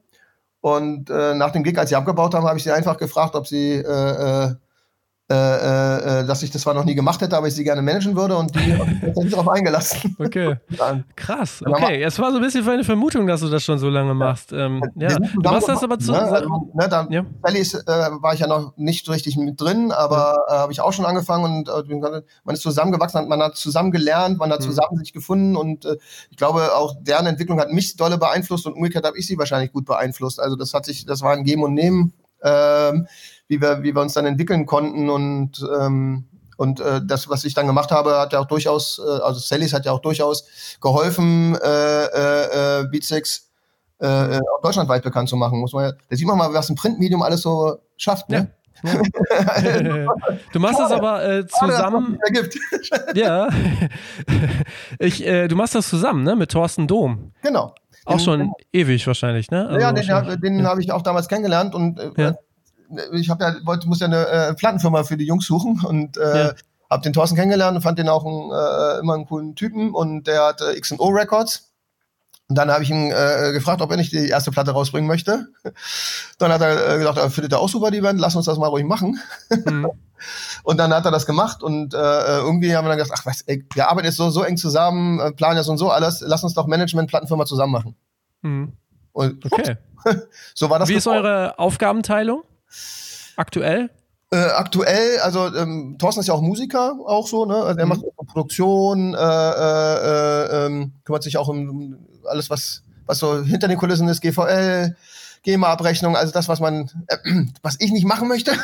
Und 0.62 1.10
äh, 1.10 1.36
nach 1.36 1.52
dem 1.52 1.64
Gig, 1.64 1.78
als 1.78 1.90
sie 1.90 1.96
abgebaut 1.96 2.34
haben, 2.34 2.48
habe 2.48 2.58
ich 2.58 2.64
sie 2.64 2.72
einfach 2.72 2.98
gefragt, 2.98 3.36
ob 3.36 3.48
sie 3.48 3.74
äh, 3.74 4.54
äh, 5.32 5.36
äh, 5.36 6.20
äh, 6.20 6.26
dass 6.28 6.44
ich 6.44 6.52
das 6.52 6.64
zwar 6.64 6.74
noch 6.74 6.84
nie 6.84 6.96
gemacht 6.96 7.22
hätte, 7.22 7.38
aber 7.38 7.48
ich 7.48 7.56
sie 7.56 7.64
gerne 7.64 7.82
managen 7.82 8.14
würde 8.14 8.36
und 8.36 8.54
die 8.54 8.74
haben 8.74 9.14
sich 9.16 9.32
darauf 9.32 9.48
eingelassen. 9.48 10.18
Okay. 10.24 10.58
Krass. 11.16 11.64
Okay, 11.66 12.04
es 12.04 12.20
war 12.20 12.32
so 12.32 12.38
ein 12.38 12.44
bisschen 12.44 12.64
für 12.64 12.72
eine 12.72 12.84
Vermutung, 12.84 13.26
dass 13.28 13.42
du 13.42 13.50
das 13.50 13.64
schon 13.64 13.78
so 13.78 13.90
lange 13.90 14.14
machst. 14.14 14.52
Ähm, 14.52 14.82
ja. 14.96 15.16
Du 15.18 15.42
machst 15.42 15.68
das 15.68 15.84
aber 15.84 15.98
zu. 16.00 16.12
Ne, 16.12 16.22
also, 16.22 16.72
ne, 16.74 16.88
dann, 16.90 17.12
ja. 17.12 17.26
Bellies, 17.42 17.74
äh, 17.74 17.86
war 17.86 18.34
ich 18.34 18.42
ja 18.42 18.48
noch 18.48 18.76
nicht 18.78 19.08
richtig 19.10 19.38
mit 19.38 19.60
drin, 19.60 19.92
aber 19.92 20.44
ja. 20.50 20.56
äh, 20.56 20.58
habe 20.60 20.72
ich 20.72 20.82
auch 20.82 20.94
schon 20.94 21.06
angefangen 21.06 21.68
und 21.68 21.70
äh, 21.70 22.22
man 22.44 22.54
ist 22.56 22.62
zusammengewachsen, 22.62 23.28
man 23.28 23.42
hat 23.42 23.56
zusammen 23.56 23.92
gelernt, 23.92 24.38
man 24.38 24.52
hat 24.52 24.60
mhm. 24.62 24.66
zusammen 24.66 24.98
sich 24.98 25.14
gefunden 25.14 25.56
und 25.56 25.86
äh, 25.86 25.98
ich 26.32 26.38
glaube 26.38 26.76
auch 26.76 26.96
deren 27.02 27.26
Entwicklung 27.26 27.60
hat 27.60 27.72
mich 27.72 27.96
dolle 27.96 28.18
beeinflusst 28.18 28.66
und 28.66 28.74
umgekehrt 28.74 29.06
habe 29.06 29.18
ich 29.18 29.28
sie 29.28 29.38
wahrscheinlich 29.38 29.72
gut 29.72 29.86
beeinflusst. 29.86 30.40
Also 30.40 30.56
das 30.56 30.74
hat 30.74 30.86
sich, 30.86 31.06
das 31.06 31.22
war 31.22 31.34
ein 31.34 31.44
Geben 31.44 31.64
und 31.64 31.74
Nehmen. 31.74 32.14
Ähm, 32.44 33.08
wie 33.54 33.62
wir, 33.62 33.84
wie 33.84 33.96
wir 33.96 34.02
uns 34.02 34.14
dann 34.14 34.26
entwickeln 34.26 34.66
konnten 34.66 35.10
und 35.10 35.66
ähm, 35.80 36.26
und 36.56 36.80
äh, 36.80 37.02
das, 37.04 37.30
was 37.30 37.44
ich 37.46 37.54
dann 37.54 37.68
gemacht 37.68 37.92
habe, 37.92 38.20
hat 38.20 38.32
ja 38.32 38.40
auch 38.40 38.46
durchaus, 38.46 39.00
äh, 39.00 39.22
also 39.24 39.40
Sallys 39.40 39.74
hat 39.74 39.86
ja 39.86 39.92
auch 39.92 40.02
durchaus 40.02 40.78
geholfen, 40.82 41.58
äh, 41.62 42.06
äh, 42.06 42.82
äh 42.82 42.88
Beatsticks 42.88 43.50
äh, 44.00 44.38
äh, 44.38 44.42
deutschlandweit 44.62 45.04
bekannt 45.04 45.30
zu 45.30 45.36
machen. 45.36 45.60
Muss 45.60 45.74
man 45.74 45.86
ja, 45.86 45.92
da 45.92 46.16
sieht 46.16 46.28
man 46.28 46.38
mal, 46.38 46.54
was 46.54 46.70
ein 46.70 46.76
Printmedium 46.76 47.22
alles 47.22 47.42
so 47.42 47.78
schafft. 47.98 48.30
Ne? 48.30 48.52
Ja. 48.84 48.94
du 50.54 50.60
machst 50.60 50.80
das 50.80 50.92
aber 50.92 51.26
äh, 51.26 51.48
zusammen. 51.48 52.20
ja. 53.16 53.48
ich, 55.00 55.26
äh, 55.26 55.48
du 55.48 55.56
machst 55.56 55.74
das 55.74 55.90
zusammen, 55.90 56.24
ne? 56.24 56.36
Mit 56.36 56.52
Thorsten 56.52 56.86
Dom. 56.86 57.32
Genau. 57.42 57.74
Auch 58.06 58.20
schon 58.20 58.52
ewig 58.74 59.08
wahrscheinlich, 59.08 59.50
ne? 59.50 59.68
Also 59.68 59.80
ja, 59.80 59.94
den, 59.94 60.42
den 60.42 60.68
habe 60.68 60.82
ich 60.82 60.92
auch 60.92 61.02
damals 61.02 61.30
kennengelernt 61.30 61.74
und 61.74 61.98
äh, 62.00 62.12
ja 62.18 62.36
ich 63.14 63.30
habe 63.30 63.44
ja, 63.44 63.56
wollte, 63.66 63.88
muss 63.88 64.00
ja 64.00 64.08
eine 64.08 64.28
äh, 64.28 64.54
Plattenfirma 64.54 65.04
für 65.04 65.18
die 65.18 65.26
Jungs 65.26 65.46
suchen 65.46 65.82
und 65.86 66.18
äh, 66.18 66.48
ja. 66.48 66.54
habe 66.90 67.04
den 67.04 67.14
Thorsten 67.14 67.36
kennengelernt 67.36 67.76
und 67.76 67.82
fand 67.82 68.00
den 68.00 68.10
auch 68.10 68.26
ein, 68.26 68.52
äh, 68.52 69.00
immer 69.00 69.14
einen 69.16 69.26
coolen 69.26 69.56
Typen 69.56 69.94
und 69.94 70.28
der 70.28 70.46
hat 70.46 70.62
äh, 70.62 70.78
X&O 70.78 71.08
Records. 71.10 71.70
Und 72.50 72.58
dann 72.58 72.70
habe 72.70 72.84
ich 72.84 72.90
ihn 72.90 73.10
äh, 73.10 73.52
gefragt, 73.54 73.82
ob 73.82 73.90
er 73.90 73.98
nicht 73.98 74.12
die 74.12 74.28
erste 74.28 74.52
Platte 74.52 74.72
rausbringen 74.72 75.08
möchte. 75.08 75.48
Dann 76.38 76.52
hat 76.52 76.62
er 76.62 76.96
äh, 76.96 76.98
gesagt, 76.98 77.18
er 77.18 77.30
findet 77.30 77.54
er 77.54 77.60
auch 77.60 77.70
super 77.70 77.90
die 77.90 78.02
Band, 78.02 78.20
lass 78.20 78.36
uns 78.36 78.46
das 78.46 78.58
mal 78.58 78.68
ruhig 78.68 78.86
machen. 78.86 79.20
Mhm. 79.50 79.90
Und 80.64 80.78
dann 80.78 80.94
hat 80.94 81.06
er 81.06 81.12
das 81.12 81.26
gemacht 81.26 81.64
und 81.64 81.94
äh, 81.94 81.98
irgendwie 81.98 82.76
haben 82.76 82.86
wir 82.86 82.90
dann 82.90 82.98
gesagt, 82.98 83.20
ach 83.20 83.26
was, 83.26 83.42
ey, 83.42 83.66
wir 83.74 83.90
arbeiten 83.90 84.06
jetzt 84.06 84.16
so, 84.16 84.30
so 84.30 84.44
eng 84.44 84.56
zusammen, 84.56 85.20
äh, 85.20 85.32
planen 85.34 85.58
ja 85.58 85.64
so 85.64 85.72
und 85.72 85.78
so 85.78 85.90
alles, 85.90 86.24
lass 86.26 86.46
uns 86.46 86.54
doch 86.54 86.66
Management-Plattenfirma 86.66 87.46
zusammen 87.46 87.74
machen. 87.74 87.96
Mhm. 88.42 88.74
Und 89.12 89.46
okay. 89.52 89.76
so 90.54 90.70
war 90.70 90.80
das. 90.80 90.88
Wie 90.88 90.94
ist 90.94 91.08
eure 91.08 91.60
Aufgabenteilung 91.60 92.44
aktuell? 93.36 93.90
Äh, 94.32 94.50
aktuell, 94.56 95.20
also 95.20 95.54
ähm, 95.56 95.98
Thorsten 96.00 96.22
ist 96.22 96.28
ja 96.28 96.34
auch 96.34 96.42
Musiker, 96.42 96.96
auch 97.06 97.28
so, 97.28 97.46
ne? 97.46 97.56
Also 97.56 97.80
er 97.80 97.86
mhm. 97.86 97.90
macht 97.90 98.02
Produktion, 98.26 99.14
äh, 99.14 99.18
äh, 99.18 100.66
äh, 100.66 100.88
kümmert 101.04 101.22
sich 101.22 101.38
auch 101.38 101.50
um 101.50 102.00
alles, 102.26 102.50
was, 102.50 102.82
was 103.06 103.20
so 103.20 103.44
hinter 103.44 103.68
den 103.68 103.78
Kulissen 103.78 104.08
ist, 104.08 104.22
GVL, 104.22 104.96
GEMA-Abrechnung, 105.44 106.16
also 106.16 106.34
das, 106.34 106.48
was 106.48 106.62
man, 106.62 106.90
äh, 107.08 107.18
was 107.62 107.76
ich 107.80 107.92
nicht 107.92 108.06
machen 108.06 108.28
möchte. 108.28 108.52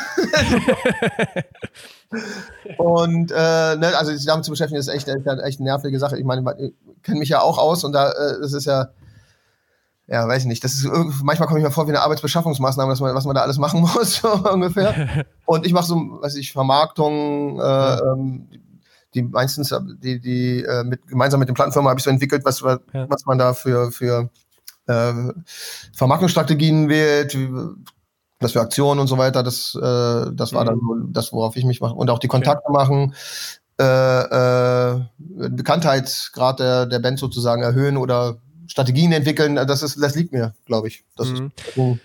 und 2.78 3.30
äh, 3.30 3.76
ne, 3.76 3.92
also 3.96 4.12
sich 4.12 4.26
damit 4.26 4.44
zu 4.44 4.50
beschäftigen, 4.50 4.80
ist 4.80 4.88
echt, 4.88 5.06
echt, 5.06 5.26
echt 5.26 5.60
eine 5.60 5.68
nervige 5.68 6.00
Sache. 6.00 6.18
Ich 6.18 6.24
meine, 6.24 6.42
ich 6.58 6.72
kenne 7.04 7.20
mich 7.20 7.28
ja 7.28 7.42
auch 7.42 7.58
aus 7.58 7.84
und 7.84 7.92
da 7.92 8.10
äh, 8.10 8.40
das 8.40 8.54
ist 8.54 8.64
ja, 8.64 8.88
ja, 10.10 10.26
weiß 10.26 10.42
ich 10.42 10.48
nicht. 10.48 10.64
Das 10.64 10.72
ist 10.72 10.88
manchmal 11.22 11.46
komme 11.46 11.60
ich 11.60 11.64
mir 11.64 11.70
vor 11.70 11.86
wie 11.86 11.92
eine 11.92 12.00
Arbeitsbeschaffungsmaßnahme, 12.02 12.90
was 12.90 13.00
man, 13.00 13.14
was 13.14 13.24
man 13.24 13.36
da 13.36 13.42
alles 13.42 13.58
machen 13.58 13.80
muss, 13.94 14.16
so 14.16 14.28
ungefähr. 14.28 15.26
Und 15.46 15.64
ich 15.64 15.72
mache 15.72 15.86
so, 15.86 15.94
weiß 16.20 16.34
ich, 16.34 16.52
Vermarktung, 16.52 17.60
äh, 17.60 17.94
ähm, 17.98 18.48
die 19.14 19.22
meistens, 19.22 19.72
die, 20.02 20.20
die 20.20 20.64
äh, 20.64 20.82
mit, 20.82 21.06
gemeinsam 21.06 21.38
mit 21.38 21.48
den 21.48 21.54
Plattenfirmen 21.54 21.88
habe 21.88 21.98
ich 21.98 22.04
so 22.04 22.10
entwickelt, 22.10 22.44
was, 22.44 22.62
was 22.62 22.80
ja. 22.92 23.06
man 23.24 23.38
da 23.38 23.54
für, 23.54 23.92
für 23.92 24.30
äh, 24.86 25.12
Vermarktungsstrategien 25.94 26.88
wählt, 26.88 27.36
was 28.40 28.52
für 28.52 28.60
Aktionen 28.60 29.00
und 29.00 29.06
so 29.06 29.16
weiter. 29.16 29.44
Das, 29.44 29.76
äh, 29.76 30.32
das 30.32 30.52
war 30.52 30.64
mhm. 30.64 30.66
dann 30.66 31.12
das, 31.12 31.32
worauf 31.32 31.54
ich 31.54 31.64
mich 31.64 31.80
mache. 31.80 31.94
Und 31.94 32.10
auch 32.10 32.18
die 32.18 32.28
Kontakte 32.28 32.68
okay. 32.68 32.72
machen, 32.72 33.14
äh, 33.80 34.94
äh, 34.94 35.00
Bekanntheitsgrad 35.18 36.58
der, 36.58 36.86
der 36.86 36.98
Band 36.98 37.20
sozusagen 37.20 37.62
erhöhen 37.62 37.96
oder 37.96 38.38
Strategien 38.70 39.10
entwickeln. 39.12 39.56
Das, 39.56 39.82
ist, 39.82 40.00
das 40.00 40.14
liegt 40.14 40.32
mir, 40.32 40.54
glaube 40.64 40.88
ich. 40.88 41.04
Das 41.16 41.28
mhm. 41.28 41.52
ist, 41.56 41.74
so. 41.74 41.98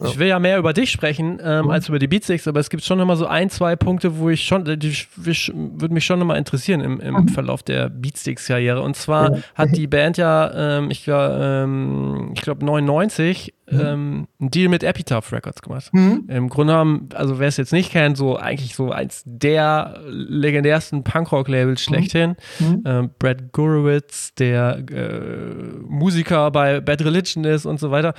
Ja. 0.00 0.06
Ich 0.06 0.18
will 0.18 0.26
ja 0.26 0.38
mehr 0.38 0.58
über 0.58 0.72
dich 0.72 0.90
sprechen 0.90 1.38
ähm, 1.42 1.66
mhm. 1.66 1.70
als 1.70 1.88
über 1.88 2.00
die 2.00 2.08
Beatsticks, 2.08 2.48
aber 2.48 2.58
es 2.58 2.68
gibt 2.68 2.82
schon 2.82 2.98
immer 2.98 3.16
so 3.16 3.26
ein, 3.26 3.48
zwei 3.48 3.76
Punkte, 3.76 4.18
wo 4.18 4.28
ich 4.28 4.44
schon, 4.44 4.64
die, 4.64 4.76
die 4.76 4.96
würde 5.16 5.94
mich 5.94 6.04
schon 6.04 6.18
nochmal 6.18 6.38
interessieren 6.38 6.80
im, 6.80 7.00
im 7.00 7.14
mhm. 7.14 7.28
Verlauf 7.28 7.62
der 7.62 7.90
Beatsticks-Karriere. 7.90 8.82
Und 8.82 8.96
zwar 8.96 9.36
ja. 9.36 9.42
hat 9.54 9.76
die 9.76 9.86
Band 9.86 10.16
ja, 10.16 10.78
ähm, 10.78 10.90
ich, 10.90 11.04
ähm, 11.06 12.32
ich 12.34 12.42
glaube, 12.42 12.64
99 12.64 13.54
mhm. 13.70 13.80
ähm, 13.80 14.28
einen 14.40 14.50
Deal 14.50 14.68
mit 14.68 14.82
Epitaph 14.82 15.32
Records 15.32 15.62
gemacht. 15.62 15.90
Mhm. 15.92 16.24
Im 16.28 16.48
Grunde 16.48 16.72
genommen, 16.72 17.08
also 17.14 17.38
wer 17.38 17.46
es 17.46 17.56
jetzt 17.56 17.72
nicht 17.72 17.92
kennt, 17.92 18.16
so 18.16 18.36
eigentlich 18.36 18.74
so 18.74 18.90
eins 18.90 19.22
der 19.24 20.00
legendärsten 20.06 21.04
Punkrock-Labels 21.04 21.88
mhm. 21.88 21.94
schlechthin. 21.94 22.36
Mhm. 22.58 22.82
Ähm, 22.84 23.10
Brad 23.18 23.52
Gurewitz, 23.52 24.34
der 24.34 24.82
äh, 24.90 25.54
Musiker 25.86 26.50
bei 26.50 26.80
Bad 26.80 27.04
Religion 27.04 27.44
ist 27.44 27.64
und 27.64 27.78
so 27.78 27.92
weiter 27.92 28.14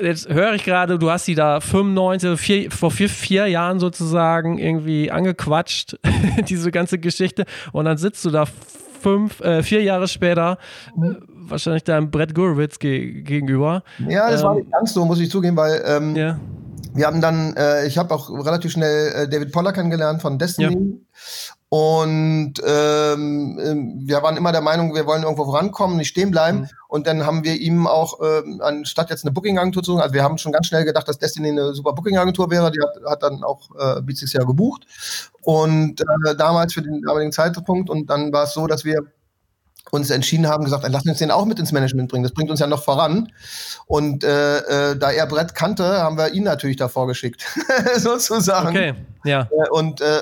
jetzt 0.00 0.28
höre 0.28 0.54
ich 0.54 0.64
gerade, 0.64 0.98
du 0.98 1.10
hast 1.10 1.24
sie 1.24 1.34
da 1.34 1.60
95, 1.60 2.40
vier, 2.40 2.70
vor 2.70 2.90
vier, 2.90 3.08
vier 3.08 3.46
Jahren 3.46 3.78
sozusagen 3.78 4.58
irgendwie 4.58 5.10
angequatscht, 5.10 5.98
diese 6.48 6.70
ganze 6.70 6.98
Geschichte. 6.98 7.44
Und 7.72 7.84
dann 7.84 7.98
sitzt 7.98 8.24
du 8.24 8.30
da 8.30 8.46
fünf, 9.00 9.40
äh, 9.40 9.62
vier 9.62 9.82
Jahre 9.82 10.08
später, 10.08 10.58
mhm. 10.96 11.18
wahrscheinlich 11.28 11.84
deinem 11.84 12.10
Brett 12.10 12.34
Gurwitz 12.34 12.78
ge 12.78 13.22
gegenüber. 13.22 13.82
Ja, 14.08 14.30
das 14.30 14.40
ähm, 14.40 14.46
war 14.46 14.54
nicht 14.54 14.70
ganz 14.70 14.94
so, 14.94 15.04
muss 15.04 15.20
ich 15.20 15.30
zugeben, 15.30 15.56
weil 15.56 15.82
ähm, 15.84 16.16
ja. 16.16 16.38
wir 16.94 17.06
haben 17.06 17.20
dann, 17.20 17.54
äh, 17.56 17.86
ich 17.86 17.98
habe 17.98 18.14
auch 18.14 18.30
relativ 18.30 18.72
schnell 18.72 19.12
äh, 19.12 19.28
David 19.28 19.52
Poller 19.52 19.72
kennengelernt 19.72 20.22
von 20.22 20.38
Destiny. 20.38 20.74
Ja. 20.74 21.54
Und 21.74 22.60
ähm, 22.66 23.58
ähm, 23.58 24.02
wir 24.04 24.22
waren 24.22 24.36
immer 24.36 24.52
der 24.52 24.60
Meinung, 24.60 24.94
wir 24.94 25.06
wollen 25.06 25.22
irgendwo 25.22 25.46
vorankommen, 25.46 25.96
nicht 25.96 26.08
stehen 26.08 26.30
bleiben. 26.30 26.58
Mhm. 26.58 26.68
Und 26.86 27.06
dann 27.06 27.24
haben 27.24 27.44
wir 27.44 27.54
ihm 27.54 27.86
auch, 27.86 28.20
ähm, 28.22 28.60
anstatt 28.62 29.08
jetzt 29.08 29.24
eine 29.24 29.32
Booking-Agentur 29.32 29.82
zu 29.82 29.92
suchen, 29.92 30.02
also 30.02 30.12
wir 30.12 30.22
haben 30.22 30.36
schon 30.36 30.52
ganz 30.52 30.66
schnell 30.66 30.84
gedacht, 30.84 31.08
dass 31.08 31.16
Destiny 31.16 31.48
eine 31.48 31.72
super 31.72 31.94
Booking-Agentur 31.94 32.50
wäre. 32.50 32.70
Die 32.72 32.78
hat, 32.78 33.10
hat 33.10 33.22
dann 33.22 33.42
auch 33.42 33.70
äh, 33.78 34.02
Beats 34.02 34.30
Jahr 34.34 34.44
gebucht. 34.44 34.86
Und 35.40 36.02
äh, 36.02 36.36
damals 36.36 36.74
für 36.74 36.82
den 36.82 37.00
damaligen 37.00 37.32
Zeitpunkt. 37.32 37.88
Und 37.88 38.10
dann 38.10 38.34
war 38.34 38.44
es 38.44 38.52
so, 38.52 38.66
dass 38.66 38.84
wir 38.84 39.06
uns 39.90 40.10
entschieden 40.10 40.48
haben, 40.48 40.64
gesagt, 40.64 40.86
lass 40.86 41.06
uns 41.06 41.18
den 41.18 41.30
auch 41.30 41.46
mit 41.46 41.58
ins 41.58 41.72
Management 41.72 42.10
bringen. 42.10 42.22
Das 42.22 42.32
bringt 42.32 42.50
uns 42.50 42.60
ja 42.60 42.66
noch 42.66 42.84
voran. 42.84 43.32
Und 43.86 44.24
äh, 44.24 44.90
äh, 44.90 44.96
da 44.96 45.10
er 45.10 45.26
Brett 45.26 45.54
kannte, 45.54 45.84
haben 46.02 46.18
wir 46.18 46.34
ihn 46.34 46.44
natürlich 46.44 46.76
davor 46.76 47.06
geschickt, 47.06 47.46
sozusagen. 47.96 48.68
Okay, 48.68 48.94
ja. 49.24 49.48
Äh, 49.50 49.70
und 49.70 50.02
äh, 50.02 50.20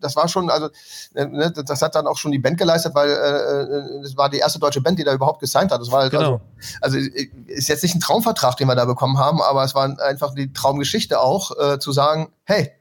das 0.00 0.16
war 0.16 0.28
schon, 0.28 0.50
also 0.50 0.68
äh, 1.14 1.26
ne, 1.26 1.52
das 1.52 1.82
hat 1.82 1.94
dann 1.94 2.06
auch 2.06 2.16
schon 2.16 2.32
die 2.32 2.38
Band 2.38 2.58
geleistet, 2.58 2.94
weil 2.94 3.10
äh, 3.10 4.02
das 4.02 4.16
war 4.16 4.30
die 4.30 4.38
erste 4.38 4.58
deutsche 4.58 4.80
Band, 4.80 4.98
die 4.98 5.04
da 5.04 5.12
überhaupt 5.12 5.40
gesigned 5.40 5.70
hat. 5.70 5.80
Das 5.80 5.90
war 5.90 6.02
halt 6.02 6.12
genau. 6.12 6.40
also, 6.80 6.98
also 6.98 7.10
ist 7.46 7.68
jetzt 7.68 7.82
nicht 7.82 7.94
ein 7.94 8.00
Traumvertrag, 8.00 8.56
den 8.56 8.68
wir 8.68 8.74
da 8.74 8.84
bekommen 8.84 9.18
haben, 9.18 9.40
aber 9.40 9.64
es 9.64 9.74
war 9.74 9.98
einfach 10.00 10.34
die 10.34 10.52
Traumgeschichte 10.52 11.20
auch, 11.20 11.50
äh, 11.58 11.78
zu 11.78 11.92
sagen, 11.92 12.32
hey, 12.44 12.72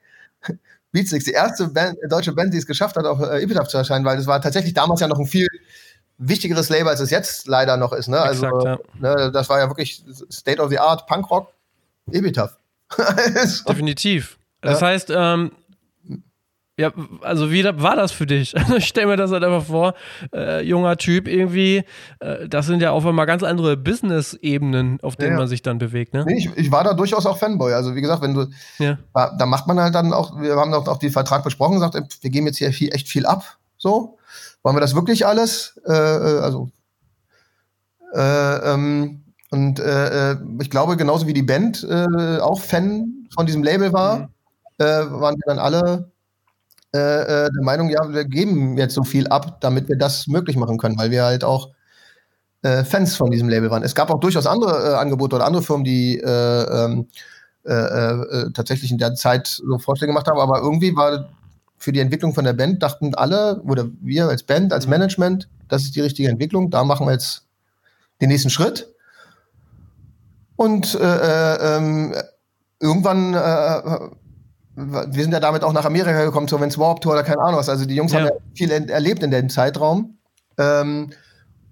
Beatsticks, 0.92 1.26
die 1.26 1.32
erste 1.32 1.68
Band, 1.68 1.98
deutsche 2.10 2.34
Band, 2.34 2.54
die 2.54 2.58
es 2.58 2.66
geschafft 2.66 2.96
hat, 2.96 3.06
auf 3.06 3.20
äh, 3.20 3.42
Epitaph 3.42 3.68
zu 3.68 3.78
erscheinen, 3.78 4.06
weil 4.06 4.18
das 4.18 4.28
war 4.28 4.42
tatsächlich 4.42 4.74
damals 4.74 5.02
ja 5.02 5.08
noch 5.08 5.20
ein 5.20 5.28
viel 5.28 5.48
wichtigeres 6.18 6.70
Label, 6.70 6.90
als 6.90 7.00
es 7.00 7.10
jetzt 7.10 7.48
leider 7.48 7.78
noch 7.78 7.94
ist. 7.94 8.08
Ne? 8.08 8.20
Also, 8.20 8.46
Exakt, 8.46 8.64
ja. 8.64 9.16
ne, 9.16 9.32
das 9.32 9.50
war 9.50 9.60
ja 9.60 9.70
wirklich 9.70 10.04
State 10.32 10.62
of 10.62 10.70
the 10.70 10.80
Art, 10.80 11.08
Punkrock, 11.08 11.52
Epitaph. 12.12 12.58
Definitiv. 13.68 14.38
Das 14.62 14.82
heißt, 14.82 15.12
ähm, 15.16 15.52
ja, 16.80 16.94
also 17.22 17.52
wie 17.52 17.66
war 17.66 17.98
das 17.98 18.14
für 18.14 18.26
dich? 18.26 18.56
ich 18.78 18.86
stelle 18.86 19.08
mir 19.08 19.18
das 19.18 19.32
halt 19.32 19.44
einfach 19.44 19.66
vor, 19.66 19.96
äh, 20.34 20.64
junger 20.64 20.96
Typ 20.96 21.28
irgendwie, 21.28 21.84
äh, 22.22 22.48
das 22.48 22.68
sind 22.68 22.82
ja 22.82 22.92
auch 22.92 23.06
einmal 23.06 23.26
ganz 23.26 23.44
andere 23.44 23.76
Business-Ebenen, 23.76 25.00
auf 25.02 25.18
denen 25.18 25.34
ja, 25.34 25.40
man 25.40 25.48
sich 25.50 25.62
dann 25.62 25.78
bewegt, 25.78 26.14
ne? 26.14 26.24
Nee, 26.26 26.38
ich, 26.38 26.50
ich, 26.56 26.72
war 26.72 26.86
da 26.86 26.94
durchaus 26.94 27.26
auch 27.26 27.38
Fanboy. 27.38 27.74
Also 27.74 27.96
wie 27.96 28.02
gesagt, 28.02 28.22
wenn 28.22 28.34
du, 28.34 28.48
ja. 28.78 28.98
da 29.14 29.46
macht 29.46 29.68
man 29.68 29.78
halt 29.78 29.94
dann 29.94 30.14
auch, 30.14 30.40
wir 30.40 30.56
haben 30.56 30.74
auch, 30.74 30.88
auch 30.88 31.00
den 31.00 31.12
Vertrag 31.12 31.44
besprochen, 31.44 31.74
gesagt, 31.74 31.96
wir 32.22 32.30
geben 32.30 32.48
jetzt 32.48 32.60
hier 32.60 32.72
viel, 32.72 32.94
echt 32.94 33.10
viel 33.10 33.26
ab, 33.26 33.58
so. 33.78 34.18
Wollen 34.64 34.78
wir 34.78 34.82
das 34.82 34.96
wirklich 34.96 35.26
alles? 35.28 35.82
Äh, 35.86 35.92
äh 35.92 36.40
also, 36.40 36.70
äh, 38.14 38.74
ähm, 38.74 39.24
und 39.52 39.80
äh, 39.80 40.38
ich 40.62 40.70
glaube, 40.70 40.96
genauso 40.96 41.28
wie 41.28 41.34
die 41.34 41.44
Band 41.44 41.86
auch 41.90 42.62
Fan 42.62 43.28
von 43.34 43.46
diesem 43.46 43.64
Label 43.64 43.92
war, 43.92 44.20
mhm. 44.20 44.30
waren 44.78 45.36
wir 45.36 45.44
dann 45.46 45.60
alle 45.60 46.12
äh, 46.96 47.00
äh, 47.00 47.52
der 47.52 47.64
Meinung, 47.64 47.90
ja, 47.90 48.12
wir 48.12 48.26
geben 48.26 48.78
jetzt 48.78 48.96
so 48.96 49.04
viel 49.04 49.28
ab, 49.28 49.62
damit 49.62 49.90
wir 49.90 49.98
das 49.98 50.26
möglich 50.26 50.56
machen 50.56 50.78
können, 50.80 50.98
weil 50.98 51.12
wir 51.12 51.24
halt 51.24 51.44
auch 51.44 51.70
äh, 52.64 52.84
Fans 52.84 53.16
von 53.16 53.30
diesem 53.30 53.48
Label 53.48 53.70
waren. 53.70 53.84
Es 53.84 53.94
gab 53.94 54.10
auch 54.10 54.20
durchaus 54.20 54.48
andere 54.48 54.94
äh, 54.94 54.96
Angebote 54.96 55.36
oder 55.36 55.46
andere 55.46 55.62
Firmen, 55.62 55.84
die 55.84 56.18
äh, 56.18 56.86
ähm, 56.86 57.08
äh, 57.64 58.52
tatsächlich 58.54 58.90
in 58.92 58.98
der 58.98 59.14
Zeit 59.14 59.48
so 59.48 59.78
Vorschläge 59.78 60.12
gemacht 60.12 60.28
haben, 60.28 60.40
aber 60.40 60.60
irgendwie 60.60 60.96
war 60.96 61.30
für 61.78 61.92
die 61.92 62.00
Entwicklung 62.00 62.34
von 62.34 62.44
der 62.44 62.54
Band, 62.54 62.82
dachten 62.82 63.14
alle, 63.14 63.62
oder 63.62 63.86
wir 64.02 64.28
als 64.28 64.42
Band, 64.42 64.74
als 64.74 64.86
mhm. 64.86 64.92
Management, 64.92 65.48
das 65.68 65.84
ist 65.84 65.96
die 65.96 66.02
richtige 66.02 66.30
Entwicklung, 66.30 66.72
da 66.72 66.84
machen 66.84 67.06
wir 67.06 67.14
jetzt 67.14 67.46
den 68.20 68.30
nächsten 68.30 68.50
Schritt. 68.50 68.90
Und 70.56 70.98
ähm, 71.00 72.16
irgendwann 72.82 73.34
wir 74.80 75.24
sind 75.24 75.32
ja 75.32 75.40
damit 75.40 75.64
auch 75.64 75.74
nach 75.74 75.86
Amerika 75.86 76.24
gekommen, 76.26 76.48
zur 76.48 76.62
Vince 76.62 76.80
Warp 76.80 77.02
Tour 77.02 77.14
oder 77.14 77.24
keine 77.24 77.42
Ahnung 77.42 77.60
was. 77.60 77.70
Also 77.70 77.86
die 77.86 77.96
Jungs 77.96 78.12
ja. 78.12 78.20
haben 78.20 78.28
ja 78.28 78.34
viel 78.56 78.72
erlebt 78.72 79.24
in 79.24 79.32
dem 79.32 79.50
Zeitraum. 79.50 80.18
Ähm, 80.58 81.12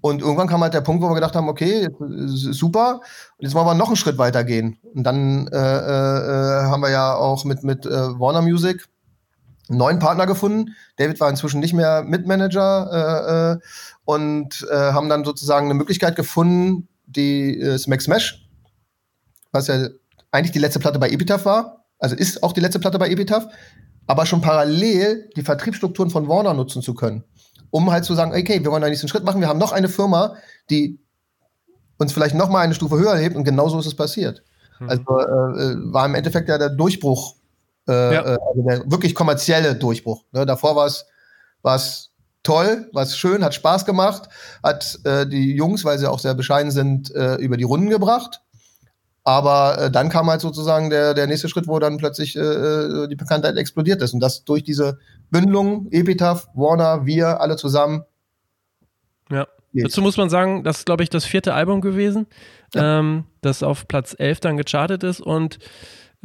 und 0.02 0.22
irgendwann 0.22 0.48
kam 0.48 0.62
halt 0.62 0.74
der 0.74 0.82
Punkt, 0.82 1.04
wo 1.04 1.10
wir 1.10 1.16
gedacht 1.16 1.36
haben, 1.36 1.50
okay, 1.50 1.90
super, 2.00 3.02
und 3.38 3.46
jetzt 3.46 3.56
wollen 3.56 3.66
wir 3.66 3.74
noch 3.74 3.88
einen 3.88 3.96
Schritt 3.96 4.18
weiter 4.18 4.44
gehen. 4.44 4.78
Und 4.94 5.04
dann 5.04 5.48
äh, 5.48 5.58
äh, 5.58 6.64
haben 6.66 6.82
wir 6.82 6.92
ja 6.92 7.16
auch 7.16 7.46
mit, 7.46 7.64
mit 7.64 7.86
äh, 7.86 7.90
Warner 7.90 8.42
Music 8.42 8.86
einen 9.70 9.80
neuen 9.80 10.00
Partner 10.00 10.26
gefunden. 10.26 10.76
David 10.98 11.20
war 11.20 11.30
inzwischen 11.30 11.60
nicht 11.60 11.74
mehr 11.74 12.04
Mitmanager 12.04 12.90
äh, 12.92 13.54
äh, 13.54 13.60
und 14.06 14.66
äh, 14.72 14.76
haben 14.76 15.10
dann 15.10 15.26
sozusagen 15.26 15.66
eine 15.66 15.74
Möglichkeit 15.74 16.16
gefunden, 16.16 16.88
die 17.06 17.60
äh, 17.60 17.78
Smack 17.78 18.02
Smash, 18.02 18.48
was 19.52 19.68
ja 19.68 19.88
eigentlich 20.32 20.52
die 20.52 20.60
letzte 20.60 20.80
Platte 20.80 21.00
bei 21.00 21.10
Epitaph 21.10 21.46
war, 21.46 21.77
also 22.00 22.16
ist 22.16 22.44
auch 22.44 22.54
die 22.54 22.62
letzte 22.62 22.80
Platte 22.80 23.00
bei 23.00 23.10
Epitaph, 23.10 23.48
aber 24.06 24.26
schon 24.26 24.42
parallel 24.42 25.30
die 25.36 25.42
Vertriebsstrukturen 25.42 26.10
von 26.10 26.28
Warner 26.28 26.54
nutzen 26.54 26.82
zu 26.82 26.94
können, 26.94 27.24
um 27.70 27.92
halt 27.92 28.06
zu 28.06 28.16
sagen, 28.16 28.32
okay, 28.32 28.64
wir 28.64 28.72
wollen 28.72 28.84
einen 28.84 28.92
nächsten 28.92 29.08
Schritt 29.08 29.24
machen, 29.24 29.42
wir 29.42 29.48
haben 29.48 29.60
noch 29.60 29.72
eine 29.72 29.90
Firma, 29.90 30.36
die 30.70 31.00
uns 31.98 32.14
vielleicht 32.14 32.36
noch 32.36 32.50
mal 32.50 32.62
eine 32.62 32.74
Stufe 32.74 32.98
höher 32.98 33.18
hebt 33.18 33.36
und 33.36 33.44
genauso 33.44 33.80
ist 33.80 33.88
es 33.88 33.96
passiert. 33.96 34.44
Mhm. 34.80 34.90
Also 34.90 35.04
äh, 35.04 35.94
war 35.94 36.06
im 36.06 36.16
Endeffekt 36.16 36.50
ja 36.50 36.58
der 36.58 36.70
Durchbruch, 36.70 37.36
äh, 37.88 37.92
ja. 37.92 38.22
Äh, 38.22 38.38
also 38.48 38.62
der 38.68 38.92
wirklich 38.92 39.16
kommerzielle 39.16 39.76
Durchbruch. 39.76 40.24
Ne? 40.32 40.46
Davor 40.46 40.76
war 40.76 40.86
es 41.76 42.12
toll, 42.44 42.90
war 42.94 43.06
schön, 43.06 43.44
hat 43.44 43.54
Spaß 43.54 43.86
gemacht, 43.86 44.30
hat 44.64 45.00
äh, 45.04 45.28
die 45.28 45.54
Jungs, 45.54 45.84
weil 45.84 45.98
sie 45.98 46.10
auch 46.10 46.20
sehr 46.20 46.34
bescheiden 46.34 46.72
sind, 46.72 47.14
äh, 47.14 47.36
über 47.36 47.58
die 47.58 47.66
Runden 47.66 47.90
gebracht. 47.90 48.42
Aber 49.28 49.78
äh, 49.78 49.92
dann 49.92 50.08
kam 50.08 50.30
halt 50.30 50.40
sozusagen 50.40 50.90
der, 50.90 51.14
der 51.14 51.28
nächste 51.28 51.50
Schritt, 51.50 51.68
wo 51.68 51.80
dann 51.80 51.98
plötzlich 51.98 52.38
äh, 52.38 52.40
äh, 52.40 53.10
die 53.10 53.18
Bekanntheit 53.18 53.58
explodiert 53.58 54.02
ist. 54.02 54.14
Und 54.14 54.22
das 54.22 54.46
durch 54.46 54.64
diese 54.64 55.00
Bündelung, 55.32 55.90
Epitaph, 55.92 56.48
Warner, 56.54 57.06
wir, 57.06 57.42
alle 57.42 57.58
zusammen. 57.58 58.06
Ja. 59.30 59.46
Dazu 59.74 60.02
muss 60.02 60.16
man 60.16 60.30
sagen, 60.30 60.64
das 60.64 60.78
ist, 60.78 60.86
glaube 60.86 61.04
ich, 61.04 61.10
das 61.10 61.26
vierte 61.26 61.54
Album 61.54 61.82
gewesen, 61.82 62.28
ja. 62.74 63.00
ähm, 63.00 63.26
das 63.42 63.64
auf 63.64 63.90
Platz 63.90 64.16
11 64.18 64.40
dann 64.40 64.56
gechartet 64.56 65.04
ist. 65.04 65.20
Und 65.20 65.60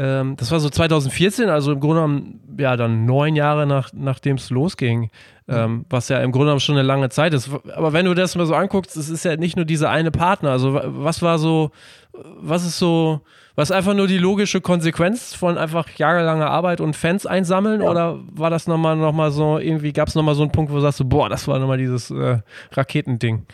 ähm, 0.03 0.35
das 0.37 0.51
war 0.51 0.59
so 0.59 0.69
2014, 0.69 1.49
also 1.49 1.71
im 1.71 1.79
Grunde 1.79 1.97
genommen, 1.97 2.41
ja, 2.59 2.77
dann 2.77 3.05
neun 3.05 3.37
Jahre 3.37 3.69
nach, 3.69 3.91
nachdem 3.93 4.35
es 4.35 4.51
losging, 4.51 5.11
ähm, 5.47 5.85
was 5.91 6.09
ja 6.09 6.19
im 6.19 6.33
Grunde 6.33 6.47
genommen 6.47 6.61
schon 6.61 6.77
eine 6.77 6.87
lange 6.87 7.09
Zeit 7.09 7.33
ist. 7.33 7.49
Aber 7.77 7.93
wenn 7.93 8.07
du 8.07 8.15
das 8.15 8.35
mal 8.35 8.45
so 8.45 8.55
anguckst, 8.57 8.97
es 8.97 9.09
ist 9.09 9.25
ja 9.25 9.37
nicht 9.37 9.55
nur 9.55 9.65
dieser 9.65 9.91
eine 9.91 10.11
Partner. 10.11 10.51
Also, 10.51 10.75
was 10.75 11.23
war 11.23 11.39
so, 11.39 11.71
was 12.13 12.67
ist 12.67 12.81
so, 12.81 13.21
was 13.55 13.71
ist 13.71 13.77
einfach 13.77 13.95
nur 13.95 14.09
die 14.09 14.19
logische 14.19 14.61
Konsequenz 14.61 15.35
von 15.35 15.57
einfach 15.57 15.89
jahrelanger 15.91 16.51
Arbeit 16.51 16.81
und 16.81 16.97
Fans 16.97 17.25
einsammeln? 17.25 17.81
Ja. 17.81 17.89
Oder 17.89 18.19
war 18.33 18.51
das 18.51 18.67
nochmal 18.67 18.97
noch 18.97 19.13
mal 19.13 19.31
so, 19.31 19.59
irgendwie 19.59 19.93
gab 19.93 20.09
es 20.09 20.17
nochmal 20.17 20.35
so 20.35 20.43
einen 20.43 20.51
Punkt, 20.51 20.73
wo 20.73 20.77
du 20.77 20.83
sagst, 20.83 21.01
boah, 21.09 21.29
das 21.29 21.47
war 21.47 21.61
nochmal 21.61 21.79
dieses 21.79 22.11
äh, 22.11 22.39
Raketending? 22.73 23.47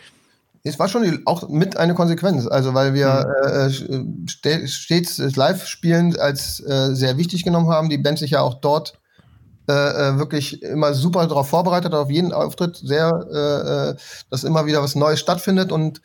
Es 0.63 0.77
war 0.77 0.89
schon 0.89 1.21
auch 1.25 1.47
mit 1.47 1.77
eine 1.77 1.95
Konsequenz, 1.95 2.45
also 2.47 2.73
weil 2.73 2.93
wir 2.93 3.25
mhm. 3.43 4.27
äh, 4.43 4.49
äh 4.49 4.67
stets 4.67 5.17
live 5.35 5.65
spielen 5.65 6.19
als 6.19 6.59
äh, 6.59 6.93
sehr 6.93 7.17
wichtig 7.17 7.43
genommen 7.43 7.69
haben, 7.69 7.89
die 7.89 7.97
Band 7.97 8.19
sich 8.19 8.31
ja 8.31 8.41
auch 8.41 8.55
dort 8.55 8.99
äh, 9.69 9.73
äh 9.73 10.17
wirklich 10.17 10.61
immer 10.63 10.93
super 10.93 11.25
darauf 11.27 11.47
vorbereitet, 11.47 11.93
auf 11.93 12.09
jeden 12.09 12.33
Auftritt, 12.33 12.75
sehr, 12.77 13.25
äh, 13.31 13.89
äh, 13.91 13.95
dass 14.29 14.43
immer 14.43 14.65
wieder 14.65 14.83
was 14.83 14.95
Neues 14.95 15.19
stattfindet 15.19 15.71
und 15.71 16.01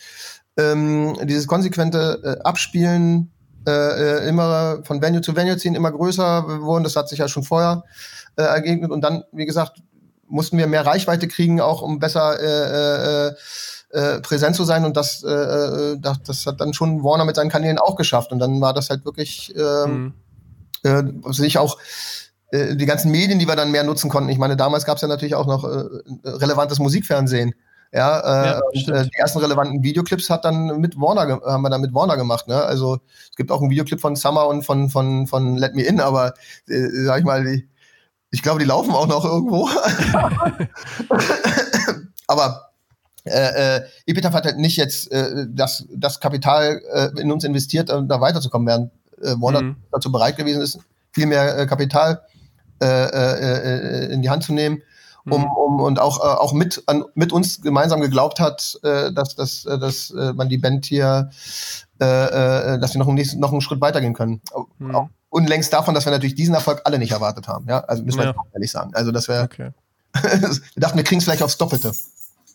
ähm, 0.56 1.16
dieses 1.24 1.46
konsequente 1.46 2.20
äh, 2.22 2.42
Abspielen 2.42 3.32
äh, 3.66 4.28
immer 4.28 4.82
von 4.84 5.00
Venue 5.02 5.20
zu 5.20 5.34
Venue 5.34 5.56
ziehen, 5.56 5.74
immer 5.74 5.90
größer 5.90 6.62
wurden, 6.62 6.84
das 6.84 6.96
hat 6.96 7.08
sich 7.08 7.18
ja 7.18 7.28
schon 7.28 7.42
vorher 7.42 7.84
äh, 8.36 8.42
ergegnet. 8.42 8.90
Und 8.90 9.00
dann, 9.02 9.24
wie 9.32 9.46
gesagt, 9.46 9.82
mussten 10.28 10.58
wir 10.58 10.66
mehr 10.66 10.86
Reichweite 10.86 11.28
kriegen, 11.28 11.60
auch 11.60 11.82
um 11.82 11.98
besser 11.98 13.30
äh, 13.94 13.98
äh, 13.98 14.16
äh, 14.16 14.20
präsent 14.20 14.56
zu 14.56 14.64
sein 14.64 14.84
und 14.84 14.96
das, 14.96 15.22
äh, 15.22 15.30
äh, 15.30 15.96
das, 15.98 16.22
das 16.22 16.46
hat 16.46 16.60
dann 16.60 16.74
schon 16.74 17.04
Warner 17.04 17.24
mit 17.24 17.36
seinen 17.36 17.50
Kanälen 17.50 17.78
auch 17.78 17.96
geschafft 17.96 18.32
und 18.32 18.38
dann 18.38 18.60
war 18.60 18.74
das 18.74 18.90
halt 18.90 19.04
wirklich 19.04 19.54
äh, 19.56 19.86
mhm. 19.86 20.14
äh, 20.82 21.02
sich 21.32 21.58
auch 21.58 21.78
äh, 22.50 22.74
die 22.76 22.86
ganzen 22.86 23.10
Medien, 23.10 23.38
die 23.38 23.46
wir 23.46 23.56
dann 23.56 23.70
mehr 23.70 23.84
nutzen 23.84 24.10
konnten. 24.10 24.30
Ich 24.30 24.38
meine, 24.38 24.56
damals 24.56 24.84
gab 24.84 24.96
es 24.96 25.02
ja 25.02 25.08
natürlich 25.08 25.34
auch 25.34 25.46
noch 25.46 25.64
äh, 25.64 25.86
relevantes 26.24 26.78
Musikfernsehen. 26.80 27.54
Ja, 27.92 28.18
äh, 28.20 28.46
ja 28.46 28.60
äh, 29.00 29.04
die 29.04 29.16
ersten 29.16 29.38
relevanten 29.38 29.82
Videoclips 29.82 30.28
hat 30.28 30.44
dann 30.44 30.80
mit 30.80 30.96
Warner 30.96 31.40
haben 31.46 31.62
wir 31.62 31.70
dann 31.70 31.80
mit 31.80 31.94
Warner 31.94 32.16
gemacht. 32.16 32.48
Ne? 32.48 32.60
Also 32.60 32.98
es 33.30 33.36
gibt 33.36 33.52
auch 33.52 33.60
einen 33.60 33.70
Videoclip 33.70 34.00
von 34.00 34.16
Summer 34.16 34.48
und 34.48 34.64
von 34.64 34.90
von 34.90 35.28
von 35.28 35.56
Let 35.56 35.74
Me 35.74 35.82
In, 35.82 36.00
aber 36.00 36.34
äh, 36.68 36.88
sag 37.04 37.20
ich 37.20 37.24
mal, 37.24 37.44
die, 37.44 37.68
ich 38.30 38.42
glaube, 38.42 38.58
die 38.58 38.66
laufen 38.66 38.90
auch 38.90 39.06
noch 39.06 39.24
irgendwo. 39.24 39.68
aber 42.26 42.73
äh, 43.24 43.76
äh, 43.76 43.82
Epitaph 44.06 44.34
hat 44.34 44.44
halt 44.44 44.58
nicht 44.58 44.76
jetzt 44.76 45.10
äh, 45.10 45.46
das, 45.48 45.86
das 45.94 46.20
Kapital 46.20 46.80
äh, 46.92 47.20
in 47.20 47.32
uns 47.32 47.44
investiert, 47.44 47.90
um 47.90 48.08
da 48.08 48.20
weiterzukommen, 48.20 48.66
während 48.66 48.90
äh, 49.22 49.40
Warner 49.40 49.62
mhm. 49.62 49.76
dazu 49.90 50.12
bereit 50.12 50.36
gewesen 50.36 50.62
ist, 50.62 50.78
viel 51.12 51.26
mehr 51.26 51.58
äh, 51.58 51.66
Kapital 51.66 52.22
äh, 52.82 52.86
äh, 52.86 54.12
in 54.12 54.22
die 54.22 54.30
Hand 54.30 54.44
zu 54.44 54.52
nehmen, 54.52 54.82
um, 55.24 55.40
mhm. 55.40 55.46
um 55.46 55.80
und 55.80 55.98
auch, 55.98 56.20
äh, 56.20 56.38
auch 56.38 56.52
mit, 56.52 56.82
an, 56.86 57.04
mit 57.14 57.32
uns 57.32 57.62
gemeinsam 57.62 58.00
geglaubt 58.00 58.40
hat, 58.40 58.78
äh, 58.82 59.12
dass, 59.12 59.34
dass, 59.36 59.64
äh, 59.64 59.78
dass 59.78 60.10
äh, 60.10 60.32
man 60.32 60.48
die 60.48 60.58
Band 60.58 60.86
hier, 60.86 61.30
äh, 62.00 62.04
äh, 62.04 62.78
dass 62.78 62.94
wir 62.94 62.98
noch 62.98 63.08
einen, 63.08 63.16
nächsten, 63.16 63.40
noch 63.40 63.52
einen 63.52 63.60
Schritt 63.60 63.80
weitergehen 63.80 64.14
können. 64.14 64.42
Mhm. 64.78 64.94
Auch 64.94 65.08
unlängst 65.34 65.72
davon, 65.72 65.94
dass 65.94 66.06
wir 66.06 66.12
natürlich 66.12 66.36
diesen 66.36 66.54
Erfolg 66.54 66.82
alle 66.84 66.98
nicht 66.98 67.10
erwartet 67.10 67.48
haben. 67.48 67.66
Ja, 67.68 67.80
also 67.80 68.04
müssen 68.04 68.18
wir 68.18 68.26
ja. 68.26 68.34
ehrlich 68.52 68.70
sagen. 68.70 68.92
Also, 68.94 69.10
dass 69.10 69.26
wir, 69.26 69.42
okay. 69.42 69.72
wir 70.22 70.80
dachten, 70.80 70.96
wir 70.96 71.02
kriegen 71.02 71.18
es 71.18 71.24
vielleicht 71.24 71.42
aufs 71.42 71.58
Doppelte. 71.58 71.92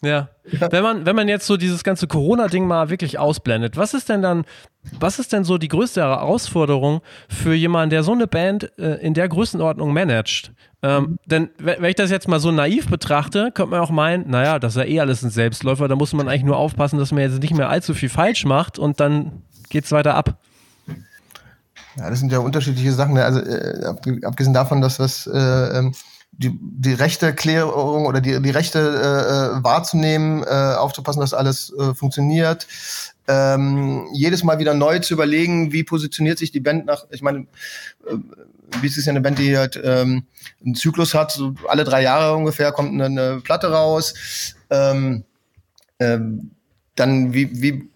Ja. 0.01 0.29
Wenn 0.43 0.83
man, 0.83 1.05
wenn 1.05 1.15
man 1.15 1.27
jetzt 1.27 1.45
so 1.45 1.57
dieses 1.57 1.83
ganze 1.83 2.07
Corona-Ding 2.07 2.65
mal 2.65 2.89
wirklich 2.89 3.19
ausblendet, 3.19 3.75
was 3.75 3.93
ist 3.93 4.07
denn 4.07 4.21
dann, 4.21 4.45
was 4.97 5.19
ist 5.19 5.33
denn 5.33 5.43
so 5.43 5.57
die 5.57 5.67
größte 5.67 6.01
Herausforderung 6.01 7.01
für 7.27 7.53
jemanden, 7.53 7.89
der 7.89 8.03
so 8.03 8.13
eine 8.13 8.25
Band 8.25 8.71
äh, 8.79 8.95
in 8.95 9.13
der 9.13 9.27
Größenordnung 9.27 9.93
managt? 9.93 10.53
Ähm. 10.81 11.17
Denn 11.25 11.49
wenn 11.57 11.83
ich 11.83 11.95
das 11.95 12.11
jetzt 12.11 12.29
mal 12.29 12.39
so 12.39 12.51
naiv 12.51 12.87
betrachte, 12.87 13.51
könnte 13.53 13.71
man 13.71 13.81
auch 13.81 13.89
meinen, 13.89 14.29
naja, 14.29 14.59
das 14.59 14.75
ist 14.75 14.81
ja 14.81 14.87
eh 14.87 14.99
alles 15.01 15.21
ein 15.21 15.29
Selbstläufer, 15.29 15.89
da 15.89 15.95
muss 15.95 16.13
man 16.13 16.29
eigentlich 16.29 16.43
nur 16.43 16.57
aufpassen, 16.57 16.97
dass 16.97 17.11
man 17.11 17.21
jetzt 17.21 17.41
nicht 17.41 17.53
mehr 17.53 17.69
allzu 17.69 17.93
viel 17.93 18.09
falsch 18.09 18.45
macht 18.45 18.79
und 18.79 19.01
dann 19.01 19.43
geht 19.69 19.83
es 19.83 19.91
weiter 19.91 20.15
ab. 20.15 20.37
Ja, 21.97 22.09
das 22.09 22.19
sind 22.19 22.31
ja 22.31 22.39
unterschiedliche 22.39 22.93
Sachen. 22.93 23.15
Ne? 23.15 23.25
Also 23.25 23.41
äh, 23.41 24.23
abgesehen 24.23 24.53
davon, 24.53 24.79
dass 24.79 24.97
das 24.97 25.27
äh, 25.27 25.37
ähm, 25.37 25.93
die, 26.31 26.57
die 26.61 26.93
rechte 26.93 27.33
Klärung 27.33 28.05
oder 28.05 28.21
die, 28.21 28.41
die 28.41 28.49
Rechte 28.49 28.79
äh, 28.79 29.59
äh, 29.59 29.63
wahrzunehmen, 29.63 30.43
äh, 30.43 30.75
aufzupassen, 30.75 31.19
dass 31.19 31.33
alles 31.33 31.73
äh, 31.77 31.93
funktioniert. 31.93 32.67
Ähm, 33.27 34.07
jedes 34.13 34.43
Mal 34.43 34.59
wieder 34.59 34.73
neu 34.73 34.99
zu 34.99 35.13
überlegen, 35.13 35.71
wie 35.73 35.83
positioniert 35.83 36.39
sich 36.39 36.51
die 36.51 36.61
Band 36.61 36.85
nach, 36.85 37.05
ich 37.11 37.21
meine, 37.21 37.45
äh, 38.07 38.15
Beats 38.81 38.97
ist 38.97 39.05
ja 39.05 39.11
eine 39.11 39.21
Band, 39.21 39.39
die 39.39 39.57
halt 39.57 39.79
ähm, 39.83 40.23
einen 40.63 40.75
Zyklus 40.75 41.13
hat, 41.13 41.31
so 41.31 41.55
alle 41.67 41.83
drei 41.83 42.03
Jahre 42.03 42.35
ungefähr 42.35 42.71
kommt 42.71 42.93
eine, 42.93 43.05
eine 43.05 43.41
Platte 43.41 43.71
raus. 43.71 44.13
Ähm, 44.69 45.23
ähm, 45.99 46.51
dann 46.95 47.33
wie, 47.33 47.61
wie 47.61 47.89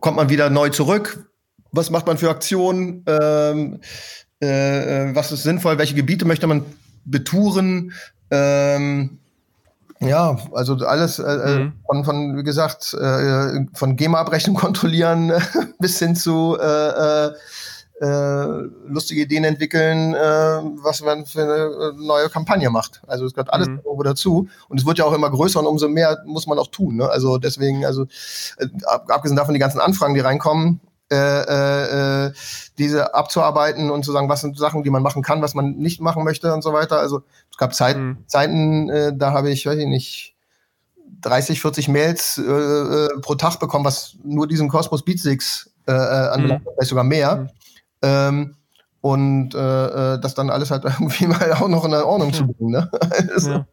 kommt 0.00 0.16
man 0.16 0.28
wieder 0.28 0.50
neu 0.50 0.68
zurück? 0.68 1.30
Was 1.72 1.90
macht 1.90 2.06
man 2.06 2.18
für 2.18 2.30
Aktionen? 2.30 3.04
Ähm, 3.06 3.80
äh, 4.42 5.08
äh 5.08 5.14
was 5.14 5.32
ist 5.32 5.42
sinnvoll? 5.42 5.78
Welche 5.78 5.94
Gebiete 5.94 6.24
möchte 6.24 6.46
man 6.46 6.64
betouren. 7.06 7.92
Ähm, 8.30 9.18
ja, 10.00 10.36
also 10.52 10.74
alles 10.86 11.18
äh, 11.18 11.22
äh, 11.22 11.58
mhm. 11.58 11.72
von, 11.86 12.04
von, 12.04 12.36
wie 12.36 12.42
gesagt, 12.42 12.94
äh, 12.94 13.64
von 13.74 13.96
GEMA-Abrechnung 13.96 14.56
kontrollieren 14.56 15.32
bis 15.78 15.98
hin 15.98 16.14
zu 16.14 16.56
äh, 16.60 17.26
äh, 17.26 17.32
äh, 17.98 18.68
lustige 18.88 19.22
Ideen 19.22 19.44
entwickeln, 19.44 20.12
was 20.12 21.00
man 21.00 21.24
für 21.24 21.42
eine 21.44 21.94
neue 21.98 22.28
Kampagne 22.28 22.68
macht. 22.68 23.00
Also 23.06 23.24
es 23.24 23.32
gehört 23.32 23.50
alles 23.50 23.68
mhm. 23.68 23.80
irgendwo 23.84 24.02
dazu. 24.02 24.48
Und 24.68 24.78
es 24.78 24.84
wird 24.84 24.98
ja 24.98 25.06
auch 25.06 25.14
immer 25.14 25.30
größer 25.30 25.60
und 25.60 25.66
umso 25.66 25.88
mehr 25.88 26.22
muss 26.26 26.46
man 26.46 26.58
auch 26.58 26.66
tun. 26.66 26.96
Ne? 26.96 27.08
Also 27.08 27.38
deswegen, 27.38 27.86
also 27.86 28.06
abgesehen 28.86 29.36
davon 29.36 29.54
die 29.54 29.60
ganzen 29.60 29.80
Anfragen, 29.80 30.12
die 30.12 30.20
reinkommen, 30.20 30.80
äh, 31.10 31.16
äh, 31.16 32.26
äh, 32.26 32.32
diese 32.78 33.14
abzuarbeiten 33.14 33.90
und 33.90 34.04
zu 34.04 34.10
sagen, 34.12 34.28
was 34.28 34.40
sind 34.40 34.58
Sachen, 34.58 34.82
die 34.82 34.90
man 34.90 35.02
machen 35.02 35.22
kann, 35.22 35.40
was 35.40 35.54
man 35.54 35.76
nicht 35.76 36.00
machen 36.00 36.24
möchte 36.24 36.52
und 36.52 36.62
so 36.62 36.72
weiter. 36.72 36.98
Also 36.98 37.22
es 37.50 37.56
gab 37.56 37.74
Zeit, 37.74 37.96
mhm. 37.96 38.24
Zeiten, 38.26 38.88
äh, 38.88 39.12
da 39.16 39.32
habe 39.32 39.50
ich, 39.50 39.66
weiß 39.66 39.78
ich 39.78 39.86
nicht, 39.86 40.36
30, 41.20 41.60
40 41.60 41.88
Mails 41.88 42.38
äh, 42.38 42.42
äh, 42.42 43.08
pro 43.20 43.36
Tag 43.36 43.58
bekommen, 43.58 43.84
was 43.84 44.16
nur 44.24 44.48
diesen 44.48 44.68
Cosmos 44.68 45.04
Beatsix 45.04 45.70
äh, 45.86 45.92
äh, 45.92 45.94
anbelangt, 45.94 46.64
mhm. 46.64 46.70
vielleicht 46.74 46.88
sogar 46.90 47.04
mehr. 47.04 47.36
Mhm. 47.36 47.48
Ähm, 48.02 48.54
und 49.00 49.54
äh, 49.54 50.18
das 50.18 50.34
dann 50.34 50.50
alles 50.50 50.72
halt 50.72 50.84
irgendwie 51.00 51.28
mal 51.28 51.52
auch 51.52 51.68
noch 51.68 51.84
in 51.84 51.94
Ordnung 51.94 52.32
zu 52.32 52.46
bringen. 52.46 52.72
Ne? 52.72 52.90
also, 53.32 53.50
ja. 53.50 53.66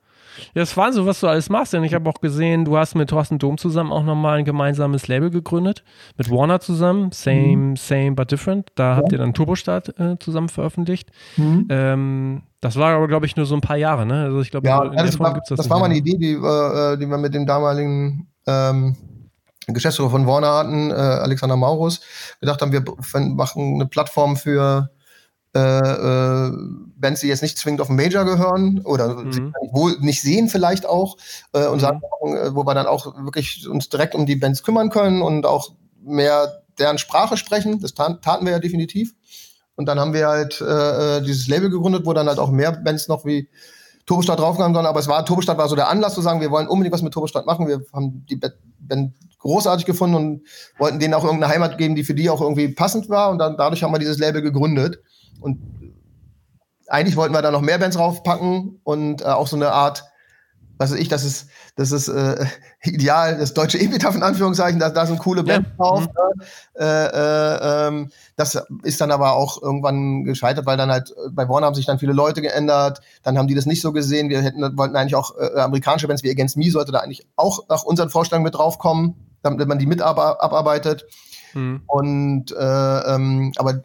Ja, 0.55 0.61
das 0.61 0.77
war 0.77 0.93
so, 0.93 1.05
was 1.05 1.19
du 1.19 1.27
alles 1.27 1.49
machst. 1.49 1.73
Denn 1.73 1.83
ich 1.83 1.93
habe 1.93 2.09
auch 2.09 2.21
gesehen, 2.21 2.65
du 2.65 2.77
hast 2.77 2.95
mit 2.95 3.09
Thorsten 3.09 3.39
Dom 3.39 3.57
zusammen 3.57 3.91
auch 3.91 4.03
nochmal 4.03 4.39
ein 4.39 4.45
gemeinsames 4.45 5.07
Label 5.07 5.29
gegründet. 5.29 5.83
Mit 6.17 6.29
Warner 6.29 6.59
zusammen. 6.59 7.11
Same, 7.11 7.57
mhm. 7.57 7.75
same, 7.75 8.11
but 8.11 8.31
different. 8.31 8.69
Da 8.75 8.91
ja. 8.91 8.95
habt 8.97 9.11
ihr 9.11 9.17
dann 9.17 9.33
Turbostart 9.33 9.99
äh, 9.99 10.17
zusammen 10.19 10.49
veröffentlicht. 10.49 11.09
Mhm. 11.37 11.67
Ähm, 11.69 12.43
das 12.61 12.77
war 12.77 12.95
aber, 12.95 13.07
glaube 13.07 13.25
ich, 13.25 13.35
nur 13.35 13.45
so 13.45 13.55
ein 13.55 13.61
paar 13.61 13.77
Jahre, 13.77 14.05
ne? 14.05 14.23
Also 14.23 14.41
ich 14.41 14.51
glaube, 14.51 14.67
ja, 14.67 14.85
das, 14.85 15.19
war, 15.19 15.33
das, 15.33 15.57
das 15.57 15.69
war 15.69 15.79
mal 15.79 15.85
eine 15.85 15.97
Idee, 15.97 16.17
die, 16.17 16.33
äh, 16.33 16.97
die 16.97 17.07
wir 17.07 17.17
mit 17.17 17.33
dem 17.33 17.45
damaligen 17.45 18.27
ähm, 18.47 18.95
Geschäftsführer 19.67 20.09
von 20.09 20.27
Warner 20.27 20.53
hatten, 20.53 20.91
äh, 20.91 20.93
Alexander 20.93 21.55
Maurus, 21.55 22.01
gedacht 22.39 22.61
haben, 22.61 22.71
wir 22.71 22.83
machen 23.35 23.75
eine 23.75 23.85
Plattform 23.85 24.35
für 24.35 24.89
äh, 25.55 25.59
äh, 25.59 26.51
Bands, 26.97 27.21
die 27.21 27.27
jetzt 27.27 27.41
nicht 27.41 27.57
zwingend 27.57 27.81
auf 27.81 27.87
den 27.87 27.95
Major 27.95 28.25
gehören 28.25 28.81
oder 28.85 29.15
mhm. 29.15 29.53
wohl 29.71 29.97
nicht 29.99 30.21
sehen 30.21 30.49
vielleicht 30.49 30.85
auch 30.85 31.17
äh, 31.53 31.67
und 31.67 31.77
mhm. 31.77 31.79
sagen, 31.79 32.01
wo 32.21 32.65
wir 32.65 32.73
dann 32.73 32.87
auch 32.87 33.15
wirklich 33.23 33.67
uns 33.67 33.89
direkt 33.89 34.15
um 34.15 34.25
die 34.25 34.35
Bands 34.35 34.63
kümmern 34.63 34.89
können 34.89 35.21
und 35.21 35.45
auch 35.45 35.73
mehr 36.01 36.63
deren 36.79 36.97
Sprache 36.97 37.37
sprechen. 37.37 37.79
Das 37.79 37.93
taten 37.93 38.45
wir 38.45 38.53
ja 38.53 38.59
definitiv. 38.59 39.13
Und 39.75 39.87
dann 39.87 39.99
haben 39.99 40.13
wir 40.13 40.27
halt 40.27 40.61
äh, 40.61 41.17
äh, 41.17 41.21
dieses 41.21 41.47
Label 41.47 41.69
gegründet, 41.69 42.05
wo 42.05 42.13
dann 42.13 42.27
halt 42.27 42.39
auch 42.39 42.51
mehr 42.51 42.71
Bands 42.71 43.07
noch 43.07 43.25
wie 43.25 43.49
Turbostadt 44.05 44.39
draufgegangen 44.39 44.75
sind. 44.75 44.85
Aber 44.85 44.99
es 44.99 45.07
war, 45.07 45.25
Turbostadt 45.25 45.57
war 45.57 45.67
so 45.67 45.75
der 45.75 45.89
Anlass 45.89 46.13
zu 46.13 46.21
sagen, 46.21 46.41
wir 46.41 46.51
wollen 46.51 46.67
unbedingt 46.67 46.93
was 46.93 47.01
mit 47.01 47.13
Turbostadt 47.13 47.45
machen. 47.45 47.67
Wir 47.67 47.81
haben 47.93 48.25
die 48.29 48.39
Band 48.79 49.13
großartig 49.39 49.85
gefunden 49.85 50.15
und 50.15 50.41
wollten 50.77 50.99
denen 50.99 51.13
auch 51.13 51.23
irgendeine 51.23 51.53
Heimat 51.53 51.77
geben, 51.77 51.95
die 51.95 52.03
für 52.03 52.13
die 52.13 52.29
auch 52.29 52.41
irgendwie 52.41 52.69
passend 52.69 53.09
war. 53.09 53.29
Und 53.29 53.39
dann 53.39 53.57
dadurch 53.57 53.83
haben 53.83 53.93
wir 53.93 53.99
dieses 53.99 54.19
Label 54.19 54.41
gegründet. 54.41 54.99
Und 55.39 55.59
eigentlich 56.87 57.15
wollten 57.15 57.33
wir 57.33 57.41
da 57.41 57.51
noch 57.51 57.61
mehr 57.61 57.79
Bands 57.79 57.97
draufpacken 57.97 58.79
und 58.83 59.21
äh, 59.21 59.25
auch 59.25 59.47
so 59.47 59.55
eine 59.55 59.71
Art 59.71 60.03
was 60.77 60.91
weiß 60.91 60.99
ich, 60.99 61.07
das 61.07 61.23
ist, 61.23 61.47
das 61.75 61.91
ist 61.91 62.07
äh, 62.07 62.45
ideal, 62.83 63.37
das 63.37 63.53
deutsche 63.53 63.79
Epitaph 63.79 64.15
in 64.15 64.23
Anführungszeichen, 64.23 64.79
da, 64.79 64.89
da 64.89 65.05
sind 65.05 65.19
coole 65.19 65.43
Band 65.43 65.67
ja. 65.67 65.73
drauf. 65.77 66.07
Mhm. 66.07 66.41
Äh, 66.79 67.05
äh, 67.05 67.87
ähm, 67.87 68.11
das 68.35 68.61
ist 68.83 68.99
dann 68.99 69.11
aber 69.11 69.33
auch 69.33 69.61
irgendwann 69.61 70.23
gescheitert, 70.23 70.65
weil 70.65 70.77
dann 70.77 70.91
halt 70.91 71.13
bei 71.31 71.47
Warner 71.47 71.67
haben 71.67 71.75
sich 71.75 71.85
dann 71.85 71.99
viele 71.99 72.13
Leute 72.13 72.41
geändert, 72.41 73.01
dann 73.23 73.37
haben 73.37 73.47
die 73.47 73.55
das 73.55 73.65
nicht 73.65 73.81
so 73.81 73.93
gesehen. 73.93 74.29
Wir 74.29 74.41
hätten, 74.41 74.61
wollten 74.77 74.95
eigentlich 74.95 75.15
auch 75.15 75.37
äh, 75.37 75.59
amerikanische 75.59 76.07
Bands 76.07 76.23
wie 76.23 76.31
Against 76.31 76.57
Me 76.57 76.69
sollte 76.69 76.91
da 76.91 76.99
eigentlich 76.99 77.27
auch 77.35 77.67
nach 77.69 77.83
unseren 77.83 78.09
Vorstellungen 78.09 78.43
mit 78.43 78.55
draufkommen, 78.55 79.15
damit 79.41 79.67
man 79.67 79.79
die 79.79 79.85
mit 79.85 80.01
abarbeitet. 80.01 81.05
Mhm. 81.53 81.83
Und 81.85 82.51
äh, 82.51 83.15
ähm, 83.15 83.51
aber 83.57 83.83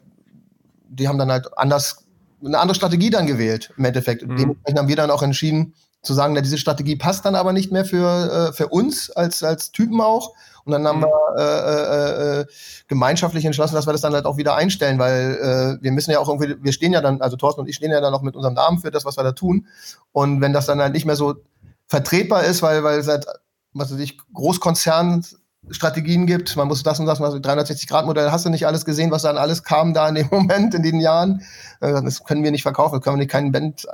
die 0.99 1.09
haben 1.09 1.19
dann 1.19 1.31
halt 1.31 1.57
anders 1.57 2.05
eine 2.45 2.59
andere 2.59 2.75
Strategie 2.75 3.11
dann 3.11 3.27
gewählt 3.27 3.73
im 3.77 3.85
Endeffekt. 3.85 4.23
Mhm. 4.23 4.37
Dementsprechend 4.37 4.79
haben 4.79 4.89
wir 4.89 4.97
dann 4.97 5.11
auch 5.11 5.23
entschieden, 5.23 5.75
zu 6.03 6.15
sagen, 6.15 6.35
na, 6.35 6.41
diese 6.41 6.59
Strategie 6.59 6.97
passt 6.97 7.25
dann 7.25 7.35
aber 7.35 7.53
nicht 7.53 7.73
mehr 7.73 7.85
für, 7.85 8.51
äh, 8.51 8.53
für 8.53 8.69
uns 8.69 9.11
als, 9.11 9.43
als 9.43 9.73
Typen 9.73 10.01
auch. 10.01 10.35
Und 10.65 10.73
dann 10.73 10.87
haben 10.87 11.01
mhm. 11.01 11.05
wir 11.05 11.39
äh, 11.39 12.39
äh, 12.39 12.41
äh, 12.41 12.47
gemeinschaftlich 12.87 13.45
entschlossen, 13.45 13.75
dass 13.75 13.87
wir 13.87 13.93
das 13.93 14.03
dann 14.03 14.15
halt 14.15 14.27
auch 14.27 14.37
wieder 14.37 14.55
einstellen, 14.55 14.99
weil 14.99 15.79
äh, 15.81 15.83
wir 15.83 15.93
müssen 15.93 16.11
ja 16.11 16.21
auch 16.21 16.29
irgendwie, 16.29 16.63
wir 16.63 16.73
stehen 16.73 16.93
ja 16.93 17.01
dann, 17.01 17.21
also 17.21 17.37
Thorsten 17.37 17.63
und 17.63 17.69
ich 17.69 17.77
stehen 17.77 17.91
ja 17.91 18.01
dann 18.01 18.15
auch 18.15 18.23
mit 18.23 18.37
unserem 18.37 18.55
Namen 18.55 18.79
für 18.79 18.91
das, 18.91 19.05
was 19.05 19.17
wir 19.17 19.25
da 19.25 19.33
tun. 19.33 19.67
Und 20.13 20.41
wenn 20.41 20.53
das 20.53 20.67
dann 20.67 20.81
halt 20.81 20.93
nicht 20.93 21.07
mehr 21.07 21.17
so 21.17 21.37
vertretbar 21.87 22.45
ist, 22.45 22.63
weil, 22.63 22.85
weil 22.85 23.05
halt, 23.05 23.27
was 23.73 23.93
weiß 23.93 23.99
ich, 23.99 24.19
Großkonzernstrategien 25.69 26.27
gibt, 26.27 26.57
man 26.57 26.69
muss 26.69 26.83
das 26.83 27.01
und 27.01 27.07
das, 27.07 27.21
360-Grad-Modell, 27.21 28.31
hast 28.31 28.45
du 28.45 28.51
nicht 28.51 28.67
alles 28.67 28.85
gesehen, 28.85 29.11
was 29.11 29.23
dann 29.23 29.39
alles 29.39 29.63
kam 29.63 29.95
da 29.95 30.09
in 30.09 30.17
dem 30.17 30.29
Moment, 30.31 30.75
in 30.75 30.83
den 30.83 31.01
Jahren. 31.01 31.43
Äh, 31.81 32.03
das 32.03 32.25
können 32.25 32.43
wir 32.45 32.51
nicht 32.51 32.63
verkaufen, 32.63 32.97
das 32.97 33.03
können 33.03 33.17
wir 33.17 33.23
nicht 33.23 33.31
keinen 33.31 33.53
Band 33.53 33.87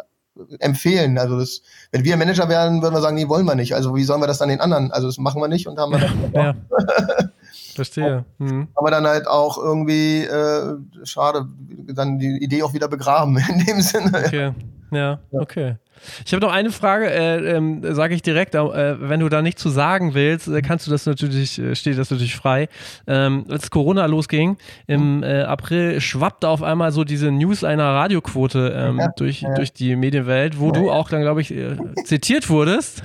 empfehlen. 0.58 1.16
Also 1.18 1.38
das, 1.38 1.62
wenn 1.92 2.04
wir 2.04 2.16
Manager 2.16 2.48
wären, 2.48 2.82
würden 2.82 2.94
wir 2.94 3.00
sagen, 3.00 3.14
nee, 3.14 3.28
wollen 3.28 3.46
wir 3.46 3.54
nicht. 3.54 3.74
Also 3.74 3.94
wie 3.94 4.02
sollen 4.02 4.20
wir 4.20 4.26
das 4.26 4.38
dann 4.38 4.48
den 4.48 4.60
anderen? 4.60 4.90
Also 4.90 5.06
das 5.06 5.18
machen 5.18 5.40
wir 5.40 5.48
nicht 5.48 5.68
und 5.68 5.78
haben 5.78 5.92
wir 5.92 6.00
dann 6.00 6.32
ja. 6.32 6.54
Verstehe. 7.74 8.24
Mhm. 8.38 8.68
Aber 8.74 8.90
dann 8.90 9.06
halt 9.06 9.26
auch 9.26 9.58
irgendwie, 9.58 10.24
äh, 10.24 10.76
schade, 11.04 11.46
dann 11.88 12.18
die 12.18 12.38
Idee 12.42 12.62
auch 12.62 12.72
wieder 12.72 12.88
begraben 12.88 13.36
in 13.48 13.64
dem 13.64 13.80
Sinne. 13.80 14.12
Okay. 14.26 14.52
Ja, 14.90 15.18
okay. 15.32 15.76
Ich 16.24 16.32
habe 16.32 16.44
noch 16.44 16.52
eine 16.52 16.70
Frage, 16.70 17.10
äh, 17.10 17.56
ähm, 17.56 17.82
sage 17.94 18.14
ich 18.14 18.22
direkt, 18.22 18.54
äh, 18.54 18.60
wenn 19.00 19.20
du 19.20 19.28
da 19.28 19.42
nicht 19.42 19.58
zu 19.58 19.68
sagen 19.68 20.14
willst, 20.14 20.48
äh, 20.48 20.62
kannst 20.62 20.86
du 20.86 20.90
das 20.90 21.06
natürlich, 21.06 21.58
äh, 21.58 21.74
steht 21.74 21.98
das 21.98 22.10
natürlich 22.10 22.36
frei. 22.36 22.68
Ähm, 23.06 23.44
als 23.48 23.70
Corona 23.70 24.06
losging, 24.06 24.56
im 24.86 25.22
äh, 25.22 25.42
April 25.42 26.00
schwappte 26.00 26.48
auf 26.48 26.62
einmal 26.62 26.92
so 26.92 27.04
diese 27.04 27.30
News 27.30 27.64
einer 27.64 27.84
Radioquote 27.84 28.74
ähm, 28.76 28.98
ja, 28.98 29.08
durch, 29.16 29.42
ja. 29.42 29.54
durch 29.54 29.72
die 29.72 29.96
Medienwelt, 29.96 30.58
wo 30.58 30.66
ja. 30.66 30.72
du 30.72 30.90
auch 30.90 31.08
dann, 31.08 31.22
glaube 31.22 31.40
ich, 31.40 31.52
äh, 31.52 31.76
zitiert 32.04 32.48
wurdest 32.48 33.02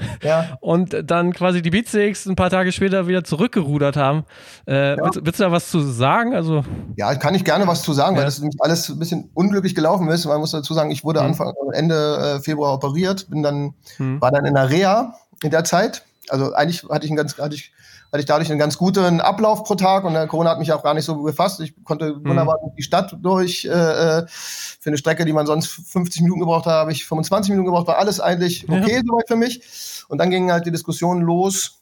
und 0.59 0.95
dann 1.03 1.33
quasi 1.33 1.61
die 1.61 1.69
Beatsticks 1.69 2.25
ein 2.25 2.35
paar 2.35 2.49
Tage 2.49 2.71
später 2.71 3.07
wieder 3.07 3.23
zurückgerudert 3.23 3.97
haben. 3.97 4.23
Willst, 4.65 5.25
willst, 5.25 5.39
du 5.39 5.43
da 5.43 5.51
was 5.51 5.69
zu 5.69 5.79
sagen? 5.79 6.35
Also, 6.35 6.63
ja, 6.95 7.15
kann 7.15 7.33
ich 7.33 7.43
gerne 7.43 7.65
was 7.67 7.81
zu 7.81 7.93
sagen, 7.93 8.15
weil 8.15 8.25
das 8.25 8.39
nämlich 8.39 8.57
alles 8.59 8.89
ein 8.89 8.99
bisschen 8.99 9.29
unglücklich 9.33 9.75
gelaufen 9.75 10.07
ist. 10.09 10.25
Man 10.25 10.39
muss 10.39 10.51
dazu 10.51 10.73
sagen, 10.73 10.91
ich 10.91 11.03
wurde 11.03 11.21
mhm. 11.21 11.27
Anfang, 11.27 11.53
Ende 11.73 12.39
Februar 12.43 12.78
operiert 12.83 13.29
bin 13.29 13.43
dann, 13.43 13.73
hm. 13.97 14.21
war 14.21 14.31
dann 14.31 14.45
in 14.45 14.55
der 14.55 14.69
Reha 14.69 15.15
in 15.43 15.51
der 15.51 15.63
Zeit. 15.63 16.03
Also 16.29 16.53
eigentlich 16.53 16.83
hatte 16.89 17.05
ich 17.05 17.11
einen 17.11 17.17
ganz, 17.17 17.37
hatte 17.37 17.55
ich, 17.55 17.71
hatte 18.11 18.19
ich 18.19 18.25
dadurch 18.25 18.49
einen 18.49 18.59
ganz 18.59 18.77
guten 18.77 19.21
Ablauf 19.21 19.63
pro 19.63 19.75
Tag 19.75 20.03
und 20.03 20.13
der 20.13 20.27
Corona 20.27 20.51
hat 20.51 20.59
mich 20.59 20.71
auch 20.71 20.83
gar 20.83 20.93
nicht 20.93 21.05
so 21.05 21.21
befasst. 21.21 21.59
Ich 21.59 21.73
konnte 21.83 22.07
hm. 22.07 22.25
wunderbar 22.25 22.57
die 22.77 22.83
Stadt 22.83 23.15
durch. 23.21 23.65
Äh, 23.65 23.69
äh, 23.69 24.25
für 24.27 24.89
eine 24.89 24.97
Strecke, 24.97 25.25
die 25.25 25.33
man 25.33 25.45
sonst 25.45 25.67
50 25.67 26.21
Minuten 26.21 26.39
gebraucht 26.39 26.65
hat, 26.65 26.73
habe 26.73 26.91
ich 26.91 27.05
25 27.05 27.51
Minuten 27.51 27.67
gebraucht. 27.67 27.87
War 27.87 27.97
alles 27.97 28.19
eigentlich 28.19 28.67
okay 28.69 28.95
ja. 28.95 29.01
soweit 29.05 29.27
für 29.27 29.35
mich. 29.35 29.61
Und 30.07 30.19
dann 30.19 30.29
ging 30.29 30.51
halt 30.51 30.65
die 30.65 30.71
Diskussion 30.71 31.21
los 31.21 31.79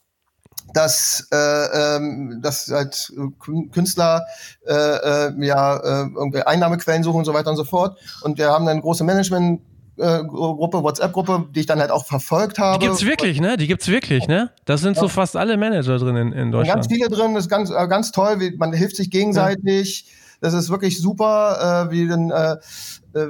dass, 0.74 1.28
äh, 1.32 1.96
ähm, 1.96 2.40
dass 2.42 2.70
halt 2.70 3.14
Künstler 3.72 4.26
äh, 4.66 4.74
äh, 4.74 5.46
ja 5.46 5.78
äh, 5.78 6.10
irgendwie 6.16 6.42
Einnahmequellen 6.42 7.04
suchen 7.04 7.20
und 7.20 7.26
so 7.26 7.34
weiter 7.34 7.50
und 7.50 7.58
so 7.58 7.64
fort. 7.64 7.98
Und 8.22 8.38
wir 8.38 8.50
haben 8.50 8.66
dann 8.66 8.82
große 8.82 9.04
Management 9.04 9.62
Gruppe, 9.98 10.84
WhatsApp-Gruppe, 10.84 11.48
die 11.54 11.62
ich 11.62 11.66
dann 11.66 11.80
halt 11.80 11.92
auch 11.92 12.06
verfolgt 12.06 12.60
habe. 12.60 12.80
Die 12.80 12.86
gibt's 12.86 13.06
wirklich, 13.06 13.42
ne? 13.42 13.58
Die 13.58 13.68
gibt's 13.68 13.88
wirklich, 13.88 14.28
ne? 14.28 14.52
Das 14.66 14.82
sind 14.82 14.96
ja. 14.96 15.02
so 15.02 15.08
fast 15.08 15.36
alle 15.36 15.58
Manager 15.58 15.98
drin 15.98 16.16
in, 16.16 16.32
in 16.34 16.52
Deutschland. 16.52 16.82
Ganz 16.82 16.88
viele 16.88 17.10
drin, 17.10 17.34
das 17.34 17.46
ist 17.46 17.50
ganz, 17.50 17.70
äh, 17.70 17.88
ganz 17.88 18.12
toll, 18.12 18.38
man 18.58 18.74
hilft 18.74 18.96
sich 18.96 19.10
gegenseitig. 19.10 20.06
Ja. 20.06 20.14
Das 20.40 20.54
ist 20.54 20.70
wirklich 20.70 21.00
super, 21.00 21.88
äh, 21.88 21.92
wie 21.92 22.08
denn, 22.08 22.30
äh, 22.30 22.52
äh, 22.54 22.58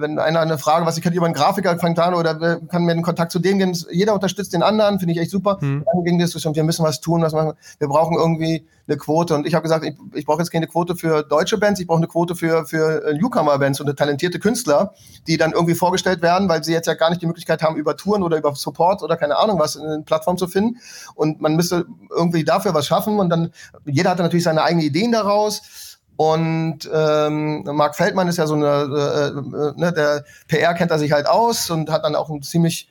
wenn 0.02 0.20
einer 0.20 0.40
eine 0.40 0.58
Frage, 0.58 0.86
was 0.86 0.98
ich 0.98 1.04
kann 1.04 1.14
über 1.14 1.26
einen 1.26 1.34
Grafiker 1.34 1.72
an 1.72 2.14
oder 2.14 2.60
kann 2.68 2.84
mir 2.84 2.94
in 2.94 3.02
Kontakt 3.02 3.32
zu 3.32 3.40
dem 3.40 3.58
gehen. 3.58 3.78
Jeder 3.92 4.14
unterstützt 4.14 4.54
den 4.54 4.64
anderen, 4.64 5.00
finde 5.00 5.14
ich 5.14 5.20
echt 5.20 5.32
super. 5.32 5.58
Hm. 5.60 5.84
Dann 5.86 6.04
ging 6.04 6.20
das 6.20 6.36
wir 6.36 6.64
müssen 6.64 6.84
was 6.84 7.02
tun, 7.02 7.22
was 7.22 7.34
machen. 7.34 7.54
Wir 7.80 7.88
brauchen 7.88 8.16
irgendwie 8.16 8.66
eine 8.88 8.98
Quote. 8.98 9.36
Und 9.36 9.46
ich 9.46 9.54
habe 9.54 9.64
gesagt, 9.64 9.86
ich, 9.86 9.96
ich 10.14 10.26
brauche 10.26 10.40
jetzt 10.40 10.52
keine 10.52 10.68
Quote 10.68 10.96
für 10.96 11.24
deutsche 11.24 11.58
Bands, 11.58 11.80
ich 11.80 11.88
brauche 11.88 11.98
eine 11.98 12.08
Quote 12.08 12.36
für, 12.36 12.66
für 12.66 13.06
äh, 13.06 13.14
Newcomer-Bands 13.18 13.82
und 13.82 13.98
talentierte 13.98 14.40
Künstler, 14.40 14.94
die 15.28 15.38
dann 15.38 15.52
irgendwie 15.52 15.76
vorgestellt 15.76 16.22
werden, 16.22 16.48
weil 16.50 16.64
sie 16.64 16.74
jetzt 16.74 16.88
ja 16.88 16.94
gar 16.94 17.10
nicht 17.10 17.22
die 17.22 17.26
Möglichkeit 17.26 17.62
haben, 17.62 17.76
über 17.76 17.98
Touren 17.98 18.24
oder 18.24 18.38
über 18.38 18.56
Support 18.56 19.04
oder 19.04 19.18
keine 19.18 19.38
Ahnung 19.38 19.60
was 19.60 19.76
in 19.76 19.88
den 19.88 20.06
Plattformen 20.06 20.38
zu 20.38 20.48
finden. 20.48 20.78
Und 21.16 21.42
man 21.42 21.56
müsste 21.56 21.86
irgendwie 22.16 22.44
dafür 22.44 22.74
was 22.74 22.88
schaffen. 22.88 23.20
Und 23.20 23.30
dann, 23.30 23.52
jeder 23.86 24.12
hatte 24.12 24.24
natürlich 24.24 24.46
seine 24.46 24.64
eigenen 24.64 24.86
Ideen 24.86 25.12
daraus. 25.12 25.87
Und 26.18 26.90
ähm, 26.92 27.64
Marc 27.64 27.96
Feldmann 27.96 28.28
ist 28.28 28.38
ja 28.38 28.48
so 28.48 28.56
eine, 28.56 28.66
äh, 28.66 29.28
äh, 29.28 29.80
ne, 29.80 29.94
der 29.94 30.26
PR 30.48 30.74
kennt 30.74 30.90
er 30.90 30.98
sich 30.98 31.12
halt 31.12 31.28
aus 31.28 31.70
und 31.70 31.92
hat 31.92 32.04
dann 32.04 32.16
auch 32.16 32.30
ein 32.30 32.42
ziemlich 32.42 32.90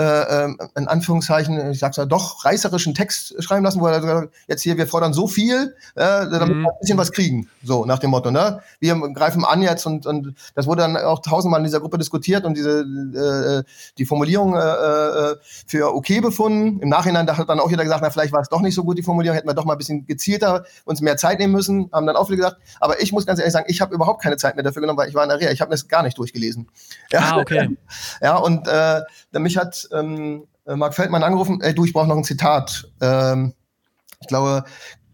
äh, 0.00 0.44
ähm, 0.44 0.58
in 0.76 0.88
Anführungszeichen, 0.88 1.72
ich 1.72 1.78
sag's 1.78 1.98
ja 1.98 2.06
doch, 2.06 2.42
reißerischen 2.46 2.94
Text 2.94 3.34
schreiben 3.42 3.64
lassen, 3.64 3.82
wo 3.82 3.86
er 3.86 4.00
sagt, 4.00 4.32
jetzt 4.48 4.62
hier, 4.62 4.78
wir 4.78 4.86
fordern 4.86 5.12
so 5.12 5.28
viel, 5.28 5.74
äh, 5.94 6.02
damit 6.04 6.48
mhm. 6.48 6.62
wir 6.62 6.70
ein 6.70 6.78
bisschen 6.80 6.96
was 6.96 7.12
kriegen. 7.12 7.50
So, 7.62 7.84
nach 7.84 7.98
dem 7.98 8.08
Motto, 8.08 8.30
ne? 8.30 8.60
Wir 8.78 8.94
greifen 9.12 9.44
an 9.44 9.60
jetzt 9.60 9.84
und, 9.84 10.06
und 10.06 10.34
das 10.54 10.66
wurde 10.66 10.82
dann 10.82 10.96
auch 10.96 11.18
tausendmal 11.20 11.60
in 11.60 11.64
dieser 11.64 11.80
Gruppe 11.80 11.98
diskutiert 11.98 12.46
und 12.46 12.56
diese 12.56 12.80
äh, 12.80 13.62
die 13.98 14.06
Formulierung 14.06 14.54
äh, 14.54 14.58
äh, 14.58 15.36
für 15.66 15.94
okay 15.94 16.20
befunden. 16.20 16.80
Im 16.80 16.88
Nachhinein 16.88 17.28
hat 17.36 17.48
dann 17.50 17.60
auch 17.60 17.70
jeder 17.70 17.84
gesagt, 17.84 18.00
na, 18.02 18.08
vielleicht 18.08 18.32
war 18.32 18.40
es 18.40 18.48
doch 18.48 18.62
nicht 18.62 18.74
so 18.74 18.84
gut, 18.84 18.96
die 18.96 19.02
Formulierung, 19.02 19.36
hätten 19.36 19.48
wir 19.48 19.54
doch 19.54 19.66
mal 19.66 19.74
ein 19.74 19.78
bisschen 19.78 20.06
gezielter 20.06 20.64
uns 20.86 21.02
mehr 21.02 21.18
Zeit 21.18 21.38
nehmen 21.38 21.52
müssen, 21.52 21.90
haben 21.92 22.06
dann 22.06 22.16
auch 22.16 22.26
viele 22.26 22.38
gesagt, 22.38 22.56
aber 22.80 23.02
ich 23.02 23.12
muss 23.12 23.26
ganz 23.26 23.38
ehrlich 23.38 23.52
sagen, 23.52 23.66
ich 23.68 23.82
habe 23.82 23.94
überhaupt 23.94 24.22
keine 24.22 24.38
Zeit 24.38 24.56
mehr 24.56 24.64
dafür 24.64 24.80
genommen, 24.80 24.98
weil 24.98 25.10
ich 25.10 25.14
war 25.14 25.24
in 25.24 25.28
der 25.28 25.40
Reha, 25.40 25.50
ich 25.50 25.60
habe 25.60 25.70
das 25.70 25.88
gar 25.88 26.02
nicht 26.02 26.16
durchgelesen. 26.16 26.68
Ja, 27.10 27.32
ah, 27.32 27.38
okay. 27.38 27.76
ja, 28.22 28.36
und 28.36 28.66
äh, 28.66 29.02
mich 29.38 29.58
hat 29.58 29.89
ähm, 29.92 30.44
äh, 30.66 30.76
Marc 30.76 30.94
Feldmann 30.94 31.22
angerufen, 31.22 31.60
ey 31.60 31.74
du, 31.74 31.84
ich 31.84 31.92
brauche 31.92 32.08
noch 32.08 32.16
ein 32.16 32.24
Zitat. 32.24 32.88
Ähm, 33.00 33.52
ich 34.20 34.28
glaube, 34.28 34.64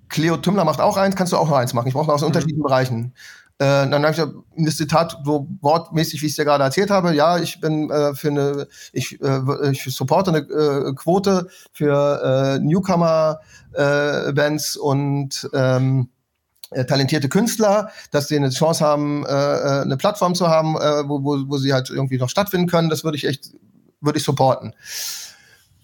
Cleo 0.08 0.36
Tümmler 0.36 0.64
macht 0.64 0.80
auch 0.80 0.96
eins, 0.96 1.16
kannst 1.16 1.32
du 1.32 1.36
auch 1.36 1.48
noch 1.48 1.56
eins 1.56 1.74
machen. 1.74 1.88
Ich 1.88 1.94
brauche 1.94 2.06
noch 2.06 2.14
aus 2.14 2.22
mhm. 2.22 2.28
unterschiedlichen 2.28 2.62
Bereichen. 2.62 3.12
Äh, 3.58 3.88
dann 3.88 4.04
habe 4.04 4.12
ich 4.12 4.18
das 4.64 4.76
Zitat 4.76 5.18
so 5.24 5.48
wortmäßig, 5.62 6.20
wie 6.20 6.26
ich 6.26 6.32
es 6.32 6.36
dir 6.36 6.44
gerade 6.44 6.64
erzählt 6.64 6.90
habe. 6.90 7.14
Ja, 7.14 7.38
ich 7.38 7.58
bin 7.60 7.90
äh, 7.90 8.14
für 8.14 8.28
eine, 8.28 8.68
ich, 8.92 9.18
äh, 9.22 9.70
ich 9.70 9.82
supporte 9.84 10.30
eine 10.30 10.40
äh, 10.40 10.92
Quote 10.94 11.48
für 11.72 12.20
äh, 12.22 12.58
Newcomer-Bands 12.58 14.76
und 14.76 15.48
ähm, 15.54 16.10
äh, 16.70 16.84
talentierte 16.84 17.30
Künstler, 17.30 17.88
dass 18.10 18.28
sie 18.28 18.36
eine 18.36 18.50
Chance 18.50 18.84
haben, 18.84 19.26
eine 19.26 19.96
Plattform 19.96 20.34
zu 20.34 20.48
haben, 20.48 20.74
wo, 20.74 21.24
wo, 21.24 21.48
wo 21.48 21.56
sie 21.58 21.72
halt 21.72 21.88
irgendwie 21.88 22.18
noch 22.18 22.28
stattfinden 22.28 22.66
können. 22.66 22.90
Das 22.90 23.04
würde 23.04 23.16
ich 23.16 23.24
echt 23.24 23.52
würde 24.06 24.18
ich 24.18 24.24
supporten. 24.24 24.74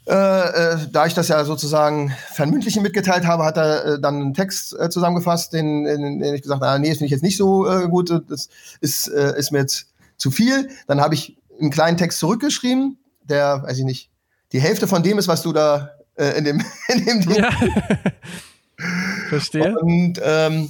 Äh, 0.05 0.15
äh, 0.15 0.79
da 0.91 1.07
ich 1.07 1.15
das 1.15 1.29
ja 1.29 1.45
sozusagen 1.45 2.13
vermündlich 2.33 2.79
mitgeteilt 2.81 3.25
habe, 3.25 3.45
hat 3.45 3.57
er 3.57 3.85
äh, 3.85 4.01
dann 4.01 4.17
einen 4.17 4.35
Text 4.35 4.77
äh, 4.77 4.91
zusammengefasst, 4.91 5.53
den, 5.53 5.85
den, 5.85 6.19
den 6.19 6.35
ich 6.35 6.43
gesagt 6.43 6.61
habe, 6.61 6.73
ah, 6.73 6.79
nee, 6.79 6.89
das 6.89 6.99
finde 6.99 7.07
ich 7.07 7.13
jetzt 7.13 7.23
nicht 7.23 7.37
so 7.37 7.71
äh, 7.71 7.87
gut, 7.89 8.11
das 8.29 8.49
ist, 8.81 9.07
äh, 9.07 9.39
ist 9.39 9.53
mir 9.53 9.61
jetzt 9.61 9.87
zu 10.17 10.33
viel. 10.33 10.71
Dann 10.89 11.01
habe 11.01 11.15
ich 11.15 11.37
einen 11.61 11.71
kleinen 11.71 11.99
Text 11.99 12.19
zurückgeschrieben, 12.19 12.99
der, 13.23 13.63
weiß 13.63 13.79
ich 13.79 13.85
nicht, 13.85 14.11
die 14.51 14.61
Hälfte 14.61 14.89
von 14.89 15.05
dem 15.05 15.19
ist, 15.19 15.29
was 15.29 15.43
du 15.43 15.53
da 15.53 15.91
in 16.17 16.45
dem, 16.45 16.63
in 16.89 17.07
dem 17.07 17.21
Ding. 17.21 17.37
Ja. 17.37 17.51
Verstehe. 19.29 19.79
Und 19.79 20.21
ähm, 20.23 20.69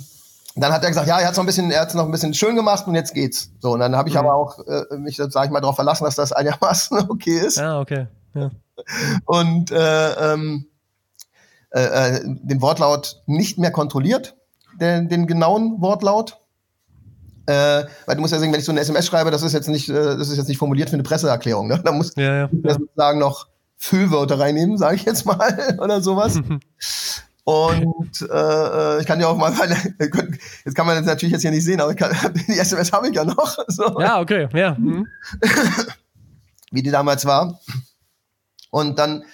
dann 0.54 0.72
hat 0.72 0.82
er 0.82 0.90
gesagt, 0.90 1.08
ja, 1.08 1.18
er 1.18 1.26
hat 1.26 1.32
es 1.32 1.36
noch 1.36 1.44
ein 1.44 1.46
bisschen, 1.46 1.70
er 1.70 1.80
hat 1.80 1.94
noch 1.94 2.04
ein 2.04 2.10
bisschen 2.10 2.34
schön 2.34 2.56
gemacht 2.56 2.86
und 2.86 2.94
jetzt 2.94 3.14
geht's. 3.14 3.50
So, 3.60 3.72
und 3.72 3.80
dann 3.80 3.96
habe 3.96 4.08
ich 4.08 4.14
mhm. 4.14 4.20
aber 4.20 4.34
auch 4.34 4.58
äh, 4.66 4.96
mich, 4.98 5.16
sage 5.16 5.46
ich 5.46 5.50
mal, 5.50 5.60
darauf 5.60 5.76
verlassen, 5.76 6.04
dass 6.04 6.16
das 6.16 6.32
einigermaßen 6.32 6.98
okay 7.08 7.38
ist. 7.38 7.56
Ja, 7.56 7.80
okay. 7.80 8.06
Ja. 8.34 8.50
Und 9.26 9.70
äh, 9.70 10.32
ähm, 10.32 10.66
äh, 11.70 12.16
äh, 12.16 12.20
den 12.24 12.60
Wortlaut 12.60 13.22
nicht 13.26 13.58
mehr 13.58 13.70
kontrolliert, 13.70 14.36
den, 14.78 15.08
den 15.08 15.26
genauen 15.26 15.80
Wortlaut. 15.80 16.38
Äh, 17.46 17.84
weil 18.06 18.14
du 18.14 18.20
musst 18.20 18.32
ja 18.32 18.38
sagen, 18.38 18.52
wenn 18.52 18.60
ich 18.60 18.66
so 18.66 18.72
eine 18.72 18.80
SMS 18.80 19.06
schreibe, 19.06 19.30
das 19.30 19.42
ist 19.42 19.52
jetzt 19.52 19.68
nicht, 19.68 19.88
äh, 19.88 19.94
das 19.94 20.28
ist 20.28 20.36
jetzt 20.36 20.48
nicht 20.48 20.58
formuliert 20.58 20.90
für 20.90 20.94
eine 20.94 21.02
Presseerklärung. 21.02 21.68
Ne? 21.68 21.80
Da 21.82 21.92
muss 21.92 22.14
ja, 22.16 22.22
ja, 22.22 22.50
ja. 22.62 22.74
sozusagen 22.74 23.18
noch 23.18 23.48
Füllwörter 23.78 24.38
reinnehmen, 24.38 24.78
sage 24.78 24.96
ich 24.96 25.04
jetzt 25.04 25.24
mal, 25.24 25.76
oder 25.78 26.00
sowas. 26.00 26.40
Und 27.44 28.22
äh, 28.30 29.00
ich 29.00 29.06
kann 29.06 29.20
ja 29.20 29.26
auch 29.26 29.36
mal, 29.36 29.52
jetzt 30.64 30.74
kann 30.76 30.86
man 30.86 30.96
das 30.96 31.06
natürlich 31.06 31.32
jetzt 31.32 31.42
hier 31.42 31.50
nicht 31.50 31.64
sehen, 31.64 31.80
aber 31.80 31.94
kann, 31.94 32.12
die 32.48 32.58
SMS 32.58 32.92
habe 32.92 33.08
ich 33.08 33.14
ja 33.14 33.24
noch. 33.24 33.56
So. 33.68 34.00
Ja, 34.00 34.20
okay, 34.20 34.48
ja. 34.52 34.76
Mhm. 34.78 35.08
Wie 36.70 36.82
die 36.82 36.90
damals 36.90 37.24
war. 37.24 37.60
Und 38.70 38.98
dann 38.98 39.24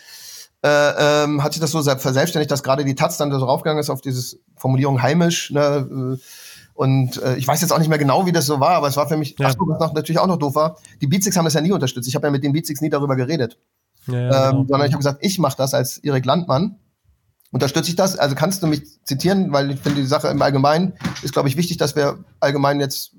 äh, 0.63 1.25
ähm, 1.25 1.43
hat 1.43 1.53
sich 1.53 1.61
das 1.61 1.71
so 1.71 1.83
verselbstständigt, 1.83 2.51
dass 2.51 2.63
gerade 2.63 2.85
die 2.85 2.95
Taz 2.95 3.17
dann 3.17 3.31
so 3.31 3.45
raufgegangen 3.45 3.81
ist 3.81 3.91
auf 3.91 4.01
diese 4.01 4.37
Formulierung 4.57 5.03
heimisch. 5.03 5.51
Ne? 5.51 6.19
Äh, 6.19 6.23
und 6.75 7.21
äh, 7.23 7.37
ich 7.37 7.47
weiß 7.47 7.61
jetzt 7.61 7.73
auch 7.73 7.79
nicht 7.79 7.89
mehr 7.89 7.99
genau, 7.99 8.27
wie 8.27 8.33
das 8.33 8.47
so 8.47 8.61
war, 8.61 8.71
aber 8.71 8.89
es 8.89 8.97
war 8.97 9.09
für 9.09 9.17
mich, 9.17 9.37
ja. 9.39 9.49
ach, 9.49 9.55
was 9.59 9.81
noch, 9.81 9.93
natürlich 9.95 10.19
auch 10.21 10.27
noch 10.27 10.39
doof 10.39 10.55
war, 10.55 10.77
die 11.01 11.07
Beatsticks 11.09 11.37
haben 11.37 11.45
das 11.45 11.55
ja 11.55 11.61
nie 11.61 11.73
unterstützt. 11.73 12.09
Ich 12.09 12.15
habe 12.15 12.27
ja 12.27 12.31
mit 12.31 12.45
den 12.45 12.53
Beatsticks 12.53 12.81
nie 12.81 12.89
darüber 12.89 13.17
geredet. 13.17 13.59
Ja, 14.07 14.15
ähm, 14.15 14.31
genau. 14.31 14.65
Sondern 14.69 14.87
ich 14.87 14.93
habe 14.93 14.99
gesagt, 14.99 15.19
ich 15.21 15.39
mache 15.39 15.57
das 15.57 15.75
als 15.75 15.99
Erik 15.99 16.25
Landmann. 16.25 16.77
Unterstütze 17.51 17.91
ich 17.91 17.97
das? 17.97 18.19
Also 18.19 18.35
kannst 18.35 18.63
du 18.63 18.67
mich 18.67 18.83
zitieren, 19.05 19.53
weil 19.53 19.71
ich 19.71 19.81
finde, 19.81 20.01
die 20.01 20.07
Sache 20.07 20.29
im 20.29 20.43
Allgemeinen 20.43 20.95
ist, 21.23 21.33
glaube 21.33 21.49
ich, 21.49 21.57
wichtig, 21.57 21.79
dass 21.79 21.97
wir 21.97 22.23
allgemein 22.41 22.81
jetzt 22.81 23.13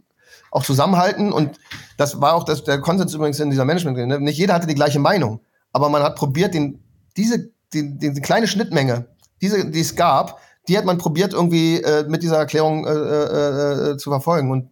auch 0.51 0.63
zusammenhalten. 0.63 1.31
Und 1.31 1.59
das 1.97 2.21
war 2.21 2.33
auch 2.33 2.43
das, 2.43 2.63
der 2.63 2.79
Konsens 2.79 3.13
übrigens 3.13 3.39
in 3.39 3.49
dieser 3.49 3.65
Management. 3.65 3.97
Ne? 3.97 4.19
Nicht 4.19 4.37
jeder 4.37 4.53
hatte 4.53 4.67
die 4.67 4.75
gleiche 4.75 4.99
Meinung, 4.99 5.41
aber 5.71 5.89
man 5.89 6.03
hat 6.03 6.15
probiert, 6.15 6.53
den, 6.53 6.83
diese, 7.17 7.49
die, 7.73 7.97
die 7.97 8.21
kleine 8.21 8.47
Schnittmenge, 8.47 9.07
diese, 9.41 9.69
die 9.69 9.79
es 9.79 9.95
gab, 9.95 10.39
die 10.67 10.77
hat 10.77 10.85
man 10.85 10.99
probiert, 10.99 11.33
irgendwie 11.33 11.81
äh, 11.81 12.07
mit 12.07 12.21
dieser 12.21 12.37
Erklärung 12.37 12.85
äh, 12.85 12.91
äh, 12.91 13.91
äh 13.91 13.97
zu 13.97 14.11
verfolgen. 14.11 14.51
Und 14.51 14.65
äh, 14.65 14.67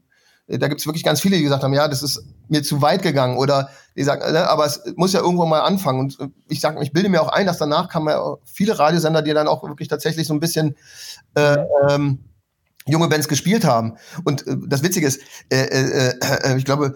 da 0.47 0.67
gibt 0.69 0.79
es 0.79 0.87
wirklich 0.87 1.03
ganz 1.03 1.19
viele, 1.19 1.35
die 1.35 1.43
gesagt 1.43 1.63
haben, 1.63 1.73
ja, 1.73 1.87
das 1.87 2.01
ist 2.01 2.23
mir 2.47 2.63
zu 2.63 2.81
weit 2.81 3.01
gegangen 3.01 3.37
oder 3.37 3.69
die 3.97 4.03
sagen, 4.03 4.31
ne, 4.31 4.49
aber 4.49 4.65
es 4.65 4.81
muss 4.95 5.11
ja 5.11 5.19
irgendwo 5.19 5.45
mal 5.45 5.59
anfangen. 5.59 5.99
Und 5.99 6.19
äh, 6.19 6.29
ich 6.47 6.61
sage, 6.61 6.81
ich 6.81 6.93
bilde 6.93 7.09
mir 7.09 7.21
auch 7.21 7.27
ein, 7.29 7.45
dass 7.45 7.57
danach 7.57 7.89
kamen 7.89 8.07
ja 8.07 8.35
viele 8.45 8.79
Radiosender, 8.79 9.21
die 9.21 9.33
dann 9.33 9.47
auch 9.47 9.63
wirklich 9.63 9.89
tatsächlich 9.89 10.25
so 10.25 10.33
ein 10.33 10.39
bisschen 10.39 10.75
äh, 11.35 11.57
ähm, 11.89 12.19
junge 12.87 13.09
Bands 13.09 13.27
gespielt 13.27 13.65
haben. 13.65 13.97
Und 14.23 14.47
äh, 14.47 14.55
das 14.67 14.83
Witzige 14.83 15.07
ist, 15.07 15.21
äh, 15.49 15.57
äh, 15.57 16.13
äh, 16.21 16.57
ich 16.57 16.65
glaube, 16.65 16.95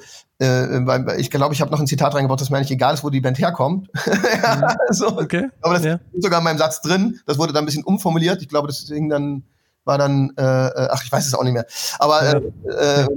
ich 1.17 1.29
glaube, 1.29 1.53
ich 1.53 1.61
habe 1.61 1.69
noch 1.69 1.79
ein 1.79 1.85
Zitat 1.85 2.15
reingebracht, 2.15 2.41
dass 2.41 2.49
mir 2.49 2.57
eigentlich 2.57 2.71
egal 2.71 2.95
ist, 2.95 3.03
wo 3.03 3.11
die 3.11 3.21
Band 3.21 3.37
herkommt. 3.37 3.89
mhm. 4.07 4.63
so. 4.89 5.15
Okay. 5.19 5.49
Aber 5.61 5.75
das 5.75 5.83
ja. 5.83 5.99
ist 6.13 6.23
sogar 6.23 6.39
in 6.39 6.43
meinem 6.43 6.57
Satz 6.57 6.81
drin. 6.81 7.19
Das 7.27 7.37
wurde 7.37 7.53
dann 7.53 7.61
ein 7.61 7.67
bisschen 7.67 7.83
umformuliert. 7.83 8.41
Ich 8.41 8.49
glaube, 8.49 8.67
deswegen 8.67 9.07
dann 9.07 9.43
war 9.85 9.97
dann, 9.97 10.31
äh, 10.37 10.41
äh, 10.41 10.87
ach, 10.91 11.03
ich 11.03 11.11
weiß 11.11 11.25
es 11.25 11.33
auch 11.33 11.43
nicht 11.43 11.53
mehr. 11.53 11.65
Aber 11.99 12.23
ja. 12.23 13.03
äh, 13.03 13.07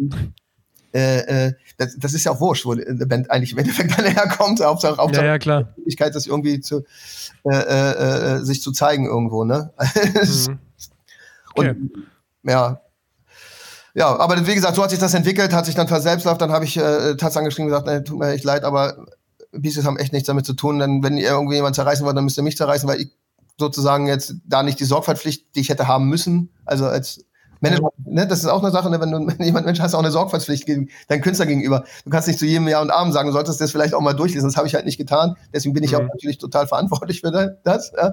äh, 0.93 1.47
äh, 1.47 1.53
das, 1.77 1.97
das, 1.99 2.15
ist 2.15 2.25
ja 2.25 2.33
auch 2.33 2.41
wurscht, 2.41 2.67
wo 2.67 2.73
eine 2.73 3.07
Band 3.07 3.31
eigentlich 3.31 3.53
im 3.53 3.59
Endeffekt 3.59 3.99
dann 3.99 4.05
herkommt. 4.07 4.65
Hauptsache, 4.65 4.97
Hauptsache 4.97 5.25
ja, 5.25 5.33
ja, 5.33 5.39
klar. 5.39 5.62
die 5.65 5.81
Möglichkeit, 5.81 6.15
das 6.15 6.27
irgendwie 6.27 6.61
zu, 6.61 6.85
äh, 7.45 7.57
äh, 7.57 8.45
sich 8.45 8.62
zu 8.62 8.71
zeigen 8.73 9.07
irgendwo. 9.07 9.45
Ne? 9.45 9.73
mhm. 9.77 10.59
Und 11.57 11.69
okay. 11.69 11.77
ja, 12.45 12.81
ja, 13.97 14.19
aber 14.19 14.45
wie 14.45 14.55
gesagt, 14.55 14.75
so 14.75 14.83
hat 14.83 14.91
sich 14.91 14.99
das 14.99 15.15
entwickelt, 15.15 15.53
hat 15.53 15.67
sich 15.67 15.77
dann 15.77 15.87
verselbstläuft. 15.87 16.41
Dann 16.41 16.51
habe 16.51 16.65
ich 16.65 16.77
äh, 16.77 17.15
Taz 17.17 17.37
angeschrieben 17.37 17.73
und 17.73 17.79
gesagt, 17.79 17.87
nee, 17.87 18.03
tut 18.05 18.19
mir 18.19 18.33
echt 18.33 18.43
leid, 18.43 18.65
aber 18.65 19.07
Beasties 19.53 19.85
haben 19.85 19.99
echt 19.99 20.12
nichts 20.12 20.27
damit 20.27 20.45
zu 20.45 20.55
tun. 20.55 20.81
Denn 20.81 21.05
wenn 21.05 21.17
ihr 21.17 21.31
irgendwie 21.31 21.55
jemand 21.55 21.77
zerreißen 21.77 22.05
wollt, 22.05 22.17
dann 22.17 22.25
müsst 22.25 22.37
ihr 22.37 22.43
mich 22.43 22.57
zerreißen, 22.57 22.89
weil 22.89 23.01
ich 23.01 23.12
sozusagen 23.59 24.07
jetzt 24.07 24.35
da 24.45 24.63
nicht 24.63 24.81
die 24.81 24.85
Sorgfaltspflicht, 24.85 25.55
die 25.55 25.61
ich 25.61 25.69
hätte 25.69 25.89
haben 25.89 26.09
müssen, 26.09 26.51
also 26.65 26.87
als 26.87 27.25
Manager, 27.65 27.89
ne, 28.05 28.27
das 28.27 28.41
ist 28.41 28.47
auch 28.47 28.63
eine 28.63 28.71
Sache, 28.71 28.91
ne, 28.91 29.01
wenn 29.01 29.11
du 29.11 29.27
wenn 29.27 29.45
jemand 29.45 29.67
Mensch 29.67 29.81
hast, 29.81 29.95
auch 29.95 30.01
eine 30.01 30.11
Sorgfaltspflicht 30.11 30.67
gegen 30.67 30.91
deinen 31.09 31.23
Künstler 31.23 31.47
gegenüber. 31.47 31.85
Du 32.05 32.11
kannst 32.11 32.29
nicht 32.29 32.39
zu 32.39 32.47
jedem 32.47 32.69
Ja 32.69 32.81
und 32.81 32.91
Abend 32.91 33.13
sagen, 33.13 33.29
du 33.29 33.33
solltest 33.33 33.61
das 33.61 33.73
vielleicht 33.73 33.95
auch 33.95 34.01
mal 34.01 34.13
durchlesen. 34.13 34.49
Das 34.49 34.57
habe 34.57 34.69
ich 34.69 34.75
halt 34.75 34.85
nicht 34.85 34.99
getan. 34.99 35.37
Deswegen 35.53 35.75
bin 35.75 35.83
ich 35.83 35.93
mhm. 35.93 35.99
auch 35.99 36.03
natürlich 36.03 36.39
total 36.39 36.67
verantwortlich 36.67 37.21
für 37.21 37.57
das. 37.65 37.93
Ja. 37.97 38.13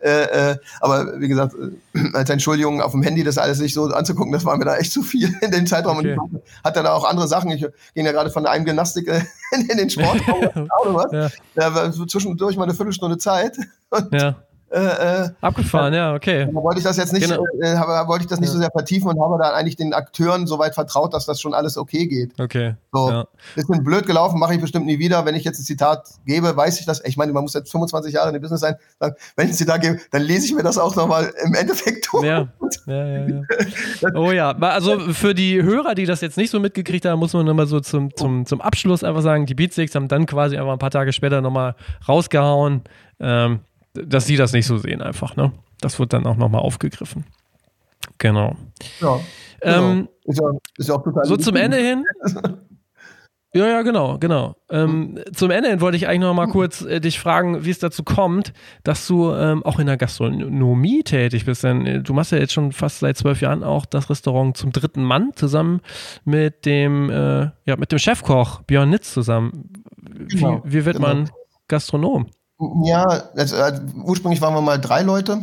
Äh, 0.00 0.50
äh, 0.52 0.56
aber 0.80 1.20
wie 1.20 1.28
gesagt, 1.28 1.54
äh, 1.94 2.00
als 2.14 2.30
Entschuldigung 2.30 2.80
auf 2.80 2.92
dem 2.92 3.02
Handy 3.02 3.24
das 3.24 3.38
alles 3.38 3.58
sich 3.58 3.74
so 3.74 3.86
anzugucken, 3.86 4.32
das 4.32 4.44
war 4.44 4.56
mir 4.56 4.64
da 4.64 4.76
echt 4.76 4.92
zu 4.92 5.02
viel 5.02 5.34
in 5.40 5.50
dem 5.50 5.66
Zeitraum. 5.66 5.98
Okay. 5.98 6.16
Und 6.16 6.42
hat 6.64 6.76
dann 6.76 6.86
auch 6.86 7.04
andere 7.04 7.28
Sachen. 7.28 7.50
Ich 7.50 7.66
ging 7.94 8.06
ja 8.06 8.12
gerade 8.12 8.30
von 8.30 8.44
der 8.44 8.52
einen 8.52 8.64
Gymnastik 8.64 9.08
äh, 9.08 9.22
in 9.52 9.76
den 9.76 9.90
Sport. 9.90 10.20
oder 10.26 10.94
was. 10.94 11.12
Ja. 11.12 11.28
Da 11.54 11.74
war 11.74 11.92
zwischendurch 11.92 12.56
mal 12.56 12.64
eine 12.64 12.74
Viertelstunde 12.74 13.18
Zeit. 13.18 13.56
Und 13.90 14.12
ja 14.12 14.36
äh, 14.72 15.24
äh, 15.24 15.30
Abgefahren, 15.42 15.92
ja, 15.92 16.14
okay. 16.14 16.46
Da 16.46 16.54
wollte 16.54 16.78
ich 16.78 16.84
das 16.84 16.96
jetzt 16.96 17.12
nicht, 17.12 17.28
genau. 17.28 17.44
äh, 17.60 17.76
wollte 18.06 18.24
ich 18.24 18.30
das 18.30 18.40
nicht 18.40 18.48
ja. 18.48 18.54
so 18.54 18.58
sehr 18.58 18.70
vertiefen 18.70 19.10
und 19.10 19.20
habe 19.20 19.36
da 19.38 19.50
eigentlich 19.50 19.76
den 19.76 19.92
Akteuren 19.92 20.46
soweit 20.46 20.74
vertraut, 20.74 21.12
dass 21.12 21.26
das 21.26 21.42
schon 21.42 21.52
alles 21.52 21.76
okay 21.76 22.06
geht. 22.06 22.40
Okay. 22.40 22.74
So, 22.90 23.10
ja. 23.10 23.26
bisschen 23.54 23.84
blöd 23.84 24.06
gelaufen, 24.06 24.38
mache 24.38 24.54
ich 24.54 24.60
bestimmt 24.62 24.86
nie 24.86 24.98
wieder. 24.98 25.26
Wenn 25.26 25.34
ich 25.34 25.44
jetzt 25.44 25.58
ein 25.58 25.64
Zitat 25.64 26.08
gebe, 26.24 26.56
weiß 26.56 26.80
ich 26.80 26.86
das. 26.86 27.04
Ich 27.04 27.18
meine, 27.18 27.32
man 27.32 27.42
muss 27.42 27.52
jetzt 27.52 27.70
25 27.70 28.14
Jahre 28.14 28.28
in 28.28 28.32
dem 28.32 28.40
Business 28.40 28.60
sein. 28.60 28.76
Wenn 28.98 29.46
ich 29.46 29.52
ein 29.52 29.52
Zitat 29.52 29.82
gebe, 29.82 29.98
dann 30.10 30.22
lese 30.22 30.46
ich 30.46 30.54
mir 30.54 30.62
das 30.62 30.78
auch 30.78 30.96
nochmal 30.96 31.32
im 31.44 31.52
Endeffekt 31.54 32.08
durch. 32.10 32.24
Ja. 32.24 32.48
ja, 32.86 33.06
ja, 33.06 33.26
ja. 33.26 34.08
oh 34.14 34.30
ja, 34.30 34.52
also 34.52 34.98
für 35.12 35.34
die 35.34 35.62
Hörer, 35.62 35.94
die 35.94 36.06
das 36.06 36.22
jetzt 36.22 36.38
nicht 36.38 36.50
so 36.50 36.60
mitgekriegt 36.60 37.04
haben, 37.04 37.18
muss 37.18 37.34
man 37.34 37.44
nochmal 37.44 37.66
so 37.66 37.80
zum, 37.80 38.14
zum, 38.16 38.46
zum 38.46 38.62
Abschluss 38.62 39.04
einfach 39.04 39.22
sagen, 39.22 39.44
die 39.44 39.54
Beatsticks 39.54 39.94
haben 39.94 40.08
dann 40.08 40.24
quasi 40.24 40.56
einfach 40.56 40.72
ein 40.72 40.78
paar 40.78 40.90
Tage 40.90 41.12
später 41.12 41.42
nochmal 41.42 41.74
rausgehauen. 42.08 42.82
Ähm, 43.20 43.60
dass 43.94 44.26
sie 44.26 44.36
das 44.36 44.52
nicht 44.52 44.66
so 44.66 44.78
sehen 44.78 45.02
einfach, 45.02 45.36
ne? 45.36 45.52
Das 45.80 45.98
wird 45.98 46.12
dann 46.12 46.26
auch 46.26 46.36
nochmal 46.36 46.62
aufgegriffen. 46.62 47.24
Genau. 48.18 48.56
Ja. 49.00 49.20
Ähm, 49.62 50.08
genau. 50.24 50.52
ist 50.76 50.88
ja, 50.88 50.98
ist 51.02 51.14
ja 51.16 51.24
so 51.24 51.36
zum 51.36 51.56
Ende 51.56 51.76
hin. 51.76 52.04
Ja, 53.54 53.66
ja, 53.66 53.82
genau, 53.82 54.16
genau. 54.18 54.56
Ähm, 54.70 55.18
zum 55.34 55.50
Ende 55.50 55.68
hin 55.68 55.82
wollte 55.82 55.98
ich 55.98 56.08
eigentlich 56.08 56.20
noch 56.20 56.32
mal 56.32 56.46
kurz 56.46 56.80
äh, 56.80 57.00
dich 57.00 57.20
fragen, 57.20 57.66
wie 57.66 57.70
es 57.70 57.78
dazu 57.78 58.02
kommt, 58.02 58.54
dass 58.82 59.06
du 59.06 59.30
ähm, 59.30 59.62
auch 59.62 59.78
in 59.78 59.86
der 59.86 59.98
Gastronomie 59.98 61.02
tätig 61.02 61.44
bist. 61.44 61.62
Denn 61.62 61.86
äh, 61.86 62.02
du 62.02 62.14
machst 62.14 62.32
ja 62.32 62.38
jetzt 62.38 62.54
schon 62.54 62.72
fast 62.72 63.00
seit 63.00 63.18
zwölf 63.18 63.42
Jahren 63.42 63.62
auch 63.62 63.84
das 63.84 64.08
Restaurant 64.08 64.56
zum 64.56 64.72
dritten 64.72 65.04
Mann 65.04 65.32
zusammen 65.34 65.82
mit 66.24 66.64
dem, 66.64 67.10
äh, 67.10 67.50
ja, 67.66 67.76
mit 67.76 67.92
dem 67.92 67.98
Chefkoch 67.98 68.62
Björn 68.62 68.88
Nitz 68.88 69.12
zusammen. 69.12 69.68
Wie, 70.00 70.36
genau, 70.36 70.62
wie 70.64 70.86
wird 70.86 70.96
genau. 70.96 71.08
man 71.08 71.30
Gastronom? 71.68 72.28
Ja, 72.84 73.04
also, 73.36 73.56
also, 73.56 73.82
ursprünglich 74.04 74.40
waren 74.40 74.54
wir 74.54 74.60
mal 74.60 74.80
drei 74.80 75.02
Leute. 75.02 75.42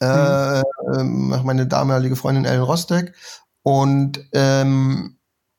Äh, 0.00 0.62
mhm. 1.02 1.32
Äh, 1.32 1.42
meine 1.42 1.66
damalige 1.66 2.16
Freundin 2.16 2.44
Ellen 2.44 2.62
Rostek. 2.62 3.14
Und 3.62 4.20
ähm, 4.32 5.18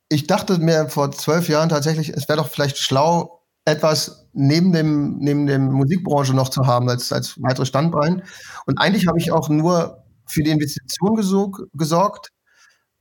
ich 0.09 0.27
dachte 0.27 0.57
mir 0.59 0.89
vor 0.89 1.11
zwölf 1.11 1.49
Jahren 1.49 1.69
tatsächlich, 1.69 2.09
es 2.09 2.27
wäre 2.27 2.37
doch 2.37 2.47
vielleicht 2.47 2.77
schlau, 2.77 3.43
etwas 3.65 4.27
neben 4.33 4.71
dem, 4.71 5.17
neben 5.19 5.45
dem 5.45 5.71
Musikbranche 5.71 6.33
noch 6.33 6.49
zu 6.49 6.65
haben 6.65 6.89
als, 6.89 7.11
als 7.11 7.41
weitere 7.41 7.65
Standbein. 7.65 8.23
Und 8.65 8.79
eigentlich 8.79 9.07
habe 9.07 9.19
ich 9.19 9.31
auch 9.31 9.49
nur 9.49 10.03
für 10.25 10.43
die 10.43 10.51
Investition 10.51 11.15
gesorgt 11.73 12.29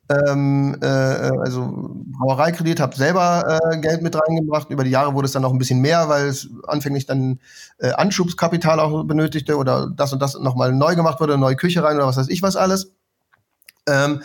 ähm, 0.08 0.76
äh, 0.80 0.86
also 0.86 1.90
Brauereikredit, 2.18 2.80
habe 2.80 2.96
selber 2.96 3.58
äh, 3.72 3.78
Geld 3.78 4.02
mit 4.02 4.16
reingebracht. 4.16 4.70
Über 4.70 4.84
die 4.84 4.90
Jahre 4.90 5.14
wurde 5.14 5.26
es 5.26 5.32
dann 5.32 5.42
noch 5.42 5.52
ein 5.52 5.58
bisschen 5.58 5.80
mehr, 5.80 6.08
weil 6.08 6.28
es 6.28 6.48
anfänglich 6.66 7.06
dann 7.06 7.40
äh, 7.78 7.90
Anschubskapital 7.90 8.80
auch 8.80 9.04
benötigte 9.04 9.56
oder 9.56 9.90
das 9.94 10.12
und 10.12 10.20
das 10.20 10.38
nochmal 10.38 10.72
neu 10.72 10.96
gemacht 10.96 11.20
wurde, 11.20 11.36
neue 11.36 11.56
Küche 11.56 11.82
rein 11.82 11.96
oder 11.96 12.06
was 12.06 12.16
weiß 12.16 12.28
ich 12.28 12.42
was 12.42 12.56
alles. 12.56 12.92
Ähm, 13.86 14.22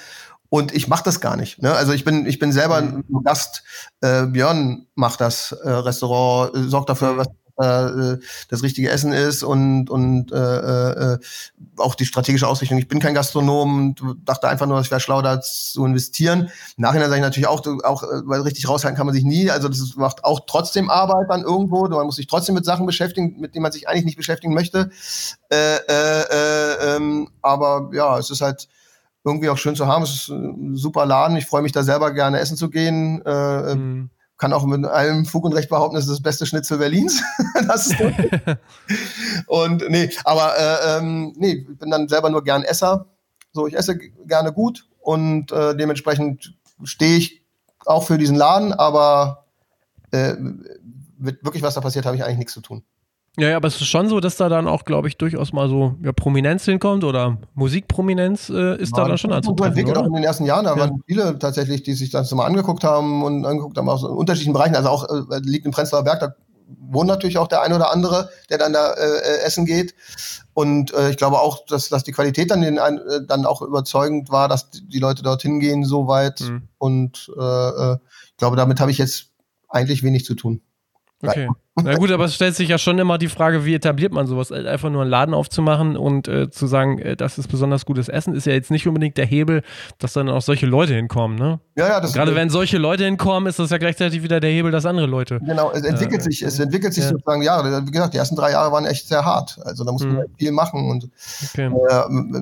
und 0.49 0.71
ich 0.73 0.88
mache 0.88 1.03
das 1.03 1.19
gar 1.19 1.36
nicht. 1.36 1.61
Ne? 1.61 1.73
Also 1.73 1.93
ich 1.93 2.05
bin, 2.05 2.27
ich 2.27 2.38
bin 2.38 2.51
selber 2.51 2.77
ein 2.77 3.03
Gast. 3.23 3.63
Äh, 4.01 4.27
Björn 4.27 4.86
macht 4.93 5.19
das 5.19 5.51
äh, 5.51 5.69
Restaurant, 5.69 6.55
äh, 6.55 6.63
sorgt 6.69 6.89
dafür, 6.89 7.17
was 7.17 7.27
äh, 7.58 8.18
das 8.49 8.64
richtige 8.64 8.89
Essen 8.89 9.14
ist 9.14 9.43
und, 9.43 9.89
und 9.89 10.32
äh, 10.32 11.14
äh, 11.14 11.20
auch 11.78 11.95
die 11.95 12.06
strategische 12.06 12.47
Ausrichtung. 12.47 12.78
Ich 12.80 12.88
bin 12.88 12.99
kein 12.99 13.14
Gastronom 13.14 13.78
und 13.78 14.01
dachte 14.26 14.47
einfach 14.47 14.66
nur, 14.66 14.80
es 14.80 14.89
wäre 14.89 14.99
schlau, 14.99 15.22
da 15.22 15.39
zu 15.41 15.86
investieren. 15.86 16.49
Im 16.78 16.82
Nachhinein 16.82 17.10
sage 17.10 17.20
ich 17.20 17.24
natürlich 17.24 17.47
auch, 17.47 17.66
auch, 17.84 18.04
weil 18.26 18.41
richtig 18.41 18.68
raushalten 18.68 18.97
kann 18.97 19.06
man 19.06 19.14
sich 19.14 19.24
nie. 19.24 19.51
Also 19.51 19.70
das 19.70 19.95
macht 19.95 20.24
auch 20.24 20.41
trotzdem 20.47 20.89
Arbeit 20.89 21.28
dann 21.30 21.43
irgendwo. 21.43 21.88
Man 21.88 22.06
muss 22.06 22.16
sich 22.16 22.28
trotzdem 22.28 22.56
mit 22.56 22.66
Sachen 22.66 22.86
beschäftigen, 22.86 23.39
mit 23.39 23.54
denen 23.54 23.64
man 23.64 23.72
sich 23.72 23.88
eigentlich 23.88 24.06
nicht 24.06 24.18
beschäftigen 24.18 24.54
möchte. 24.54 24.89
Äh, 25.51 25.76
äh, 25.88 26.22
äh, 26.22 26.95
ähm, 26.95 27.30
aber 27.41 27.91
ja, 27.93 28.18
es 28.18 28.30
ist 28.30 28.41
halt 28.41 28.68
irgendwie 29.24 29.49
auch 29.49 29.58
schön 29.58 29.76
zu 29.76 29.88
haben. 29.88 30.04
Es 30.04 30.14
ist 30.14 30.30
ein 30.30 30.76
super 30.76 31.06
Laden. 31.06 31.38
Ich 31.38 31.45
freue 31.45 31.62
mich 31.62 31.72
da 31.72 31.84
selber 31.84 32.12
gerne 32.12 32.39
essen 32.39 32.58
zu 32.58 32.70
gehen. 32.70 33.22
Äh, 33.26 33.76
mhm 33.76 34.10
kann 34.38 34.53
auch 34.53 34.65
mit 34.65 34.86
allem 34.86 35.25
Fug 35.25 35.45
und 35.45 35.53
Recht 35.53 35.69
behaupten, 35.69 35.95
das 35.95 36.05
ist 36.05 36.11
das 36.11 36.21
beste 36.21 36.45
Schnitzel 36.45 36.77
Berlins. 36.77 37.21
das 37.67 37.88
ist 37.88 37.95
und 39.47 39.89
nee, 39.89 40.09
aber 40.25 40.53
äh, 40.57 40.97
ähm, 40.97 41.34
nee, 41.38 41.65
ich 41.69 41.77
bin 41.77 41.91
dann 41.91 42.07
selber 42.07 42.29
nur 42.29 42.43
gern 42.43 42.63
Esser. 42.63 43.07
So, 43.53 43.67
ich 43.67 43.75
esse 43.75 43.97
gerne 43.97 44.51
gut 44.51 44.88
und 44.99 45.51
äh, 45.51 45.75
dementsprechend 45.75 46.55
stehe 46.84 47.17
ich 47.17 47.45
auch 47.86 48.03
für 48.03 48.17
diesen 48.17 48.36
Laden, 48.36 48.73
aber 48.73 49.45
äh, 50.11 50.36
wirklich 51.17 51.63
was 51.63 51.75
da 51.75 51.81
passiert, 51.81 52.05
habe 52.05 52.15
ich 52.15 52.23
eigentlich 52.23 52.39
nichts 52.39 52.53
zu 52.53 52.61
tun. 52.61 52.84
Ja, 53.38 53.49
ja, 53.49 53.57
aber 53.57 53.67
es 53.67 53.81
ist 53.81 53.88
schon 53.88 54.09
so, 54.09 54.19
dass 54.19 54.38
da 54.38 54.47
dann 54.47 54.67
auch, 54.67 54.86
glaube 54.86 55.07
ich, 55.07 55.17
durchaus 55.17 55.53
mal 55.53 55.67
so 55.67 55.95
ja, 56.03 56.11
Prominenz 56.11 56.65
hinkommt 56.65 57.03
oder 57.03 57.38
Musikprominenz 57.55 58.49
äh, 58.49 58.77
ist 58.77 58.95
ja, 58.95 59.03
da 59.03 59.07
dann 59.07 59.17
schon 59.17 59.31
anzutreffen, 59.31 59.71
entwickelt 59.71 59.97
auch 59.97 60.05
in 60.05 60.13
den 60.13 60.23
ersten 60.23 60.45
Jahren. 60.45 60.65
Da 60.65 60.75
ja. 60.75 60.81
waren 60.81 61.01
viele 61.07 61.39
tatsächlich, 61.39 61.81
die 61.81 61.93
sich 61.93 62.11
das 62.11 62.31
mal 62.31 62.45
angeguckt 62.45 62.84
haben 62.84 63.23
und 63.23 63.45
angeguckt 63.45 63.75
haben 63.77 63.89
aus 63.89 64.03
unterschiedlichen 64.03 64.53
Bereichen. 64.53 64.75
Also 64.75 64.89
auch 64.89 65.09
äh, 65.09 65.39
liegt 65.41 65.65
im 65.65 65.71
Prenzlauer 65.71 66.03
Berg, 66.03 66.19
da 66.19 66.36
wohnt 66.77 67.07
natürlich 67.07 67.39
auch 67.39 67.47
der 67.47 67.63
ein 67.63 67.73
oder 67.73 67.91
andere, 67.91 68.29
der 68.51 68.59
dann 68.59 68.71
da 68.71 68.93
äh, 68.93 69.41
essen 69.43 69.65
geht. 69.65 69.95
Und 70.53 70.93
äh, 70.93 71.09
ich 71.09 71.17
glaube 71.17 71.39
auch, 71.39 71.65
dass, 71.65 71.89
dass 71.89 72.03
die 72.03 72.11
Qualität 72.11 72.51
dann, 72.51 72.61
den, 72.61 72.77
äh, 72.77 72.91
dann 73.27 73.47
auch 73.47 73.63
überzeugend 73.63 74.29
war, 74.29 74.47
dass 74.47 74.69
die 74.69 74.99
Leute 74.99 75.23
dorthin 75.23 75.59
gehen 75.59 75.84
so 75.86 76.07
weit. 76.07 76.41
Mhm. 76.41 76.67
Und 76.77 77.31
äh, 77.36 77.93
ich 77.93 78.38
glaube, 78.38 78.57
damit 78.57 78.79
habe 78.79 78.91
ich 78.91 78.99
jetzt 78.99 79.31
eigentlich 79.69 80.03
wenig 80.03 80.23
zu 80.23 80.36
tun. 80.36 80.61
Okay. 81.24 81.47
Na 81.82 81.95
gut, 81.95 82.11
aber 82.11 82.26
es 82.26 82.36
stellt 82.36 82.55
sich 82.55 82.69
ja 82.69 82.78
schon 82.78 82.99
immer 82.99 83.17
die 83.17 83.28
Frage, 83.28 83.65
wie 83.65 83.74
etabliert 83.74 84.13
man 84.13 84.28
sowas? 84.28 84.51
Einfach 84.51 84.91
nur 84.91 85.01
einen 85.01 85.09
Laden 85.09 85.34
aufzumachen 85.34 85.97
und 85.97 86.28
äh, 86.28 86.51
zu 86.51 86.67
sagen, 86.67 86.99
äh, 86.99 87.15
das 87.15 87.39
ist 87.39 87.47
besonders 87.47 87.86
gutes 87.86 88.09
Essen, 88.09 88.36
ist 88.36 88.45
ja 88.45 88.53
jetzt 88.53 88.69
nicht 88.69 88.88
unbedingt 88.88 89.17
der 89.17 89.26
Hebel, 89.26 89.63
dass 89.97 90.13
dann 90.13 90.30
auch 90.30 90.43
solche 90.43 90.67
Leute 90.67 90.93
hinkommen, 90.93 91.36
ne? 91.36 91.59
Ja, 91.76 91.88
ja, 91.88 91.99
das 91.99 92.13
Gerade 92.13 92.36
wenn 92.36 92.51
solche 92.51 92.78
Leute 92.78 93.05
hinkommen, 93.05 93.49
ist 93.49 93.57
das 93.57 93.71
ja 93.71 93.80
gleichzeitig 93.80 94.21
wieder 94.21 94.39
der 94.39 94.51
Hebel, 94.51 94.71
dass 94.71 94.86
andere 94.86 95.07
Leute. 95.07 95.39
Genau, 95.39 95.71
es 95.71 95.84
entwickelt 95.84 96.21
äh, 96.21 96.24
sich, 96.26 96.43
es 96.43 96.59
entwickelt 96.59 96.93
sich 96.93 97.05
ja. 97.05 97.09
sozusagen, 97.09 97.41
ja, 97.41 97.86
wie 97.88 97.91
gesagt, 97.91 98.13
die 98.13 98.19
ersten 98.19 98.36
drei 98.36 98.51
Jahre 98.51 98.71
waren 98.71 98.86
echt 98.86 99.07
sehr 99.07 99.26
hart. 99.26 99.57
Also 99.63 99.84
da 99.84 99.91
mussten 99.91 100.11
mhm. 100.11 100.17
wir 100.17 100.26
viel 100.38 100.51
machen 100.51 100.91
und 100.91 101.09
okay. 101.43 101.65
äh, 101.65 101.93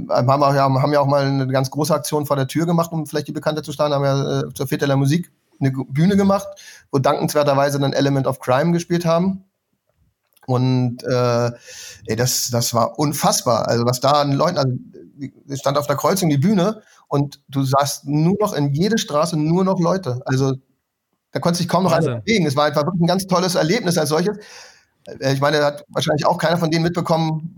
haben, 0.09 0.41
ja, 0.41 0.81
haben 0.81 0.93
ja 0.93 0.99
auch 0.99 1.07
mal 1.07 1.23
eine 1.23 1.47
ganz 1.47 1.71
große 1.71 1.95
Aktion 1.95 2.25
vor 2.25 2.35
der 2.35 2.47
Tür 2.47 2.65
gemacht, 2.65 2.91
um 2.91 3.05
vielleicht 3.05 3.29
die 3.29 3.33
Bekannte 3.33 3.61
zu 3.61 3.71
starten, 3.71 3.93
haben 3.93 4.03
ja 4.03 4.41
äh, 4.41 4.53
zur 4.53 4.67
Fete 4.67 4.87
der 4.87 4.97
Musik 4.97 5.31
eine 5.61 5.71
Bühne 5.71 6.17
gemacht, 6.17 6.47
wo 6.91 6.99
dankenswerterweise 6.99 7.79
dann 7.79 7.93
Element 7.93 8.27
of 8.27 8.39
Crime 8.39 8.71
gespielt 8.71 9.05
haben. 9.05 9.45
Und 10.47 11.03
äh, 11.03 11.51
ey, 12.07 12.15
das, 12.15 12.49
das 12.49 12.73
war 12.73 12.99
unfassbar. 12.99 13.67
Also 13.67 13.85
was 13.85 13.99
da 13.99 14.11
an 14.21 14.33
Leuten, 14.33 14.57
also 14.57 14.73
stand 15.55 15.77
auf 15.77 15.87
der 15.87 15.95
Kreuzung 15.95 16.29
die 16.29 16.37
Bühne 16.37 16.81
und 17.07 17.41
du 17.47 17.63
sahst 17.63 18.07
nur 18.07 18.35
noch 18.39 18.53
in 18.53 18.73
jede 18.73 18.97
Straße 18.97 19.37
nur 19.37 19.63
noch 19.63 19.79
Leute. 19.79 20.21
Also 20.25 20.55
da 21.31 21.39
konnte 21.39 21.59
sich 21.59 21.67
kaum 21.67 21.83
noch 21.83 21.91
einer 21.91 22.21
bewegen. 22.21 22.45
Es 22.45 22.55
war 22.55 22.65
einfach 22.65 22.85
wirklich 22.85 23.01
ein 23.01 23.07
ganz 23.07 23.27
tolles 23.27 23.55
Erlebnis 23.55 23.97
als 23.97 24.09
solches. 24.09 24.37
Äh, 25.05 25.33
ich 25.33 25.41
meine, 25.41 25.59
da 25.59 25.65
hat 25.67 25.85
wahrscheinlich 25.89 26.25
auch 26.25 26.37
keiner 26.37 26.57
von 26.57 26.71
denen 26.71 26.83
mitbekommen, 26.83 27.55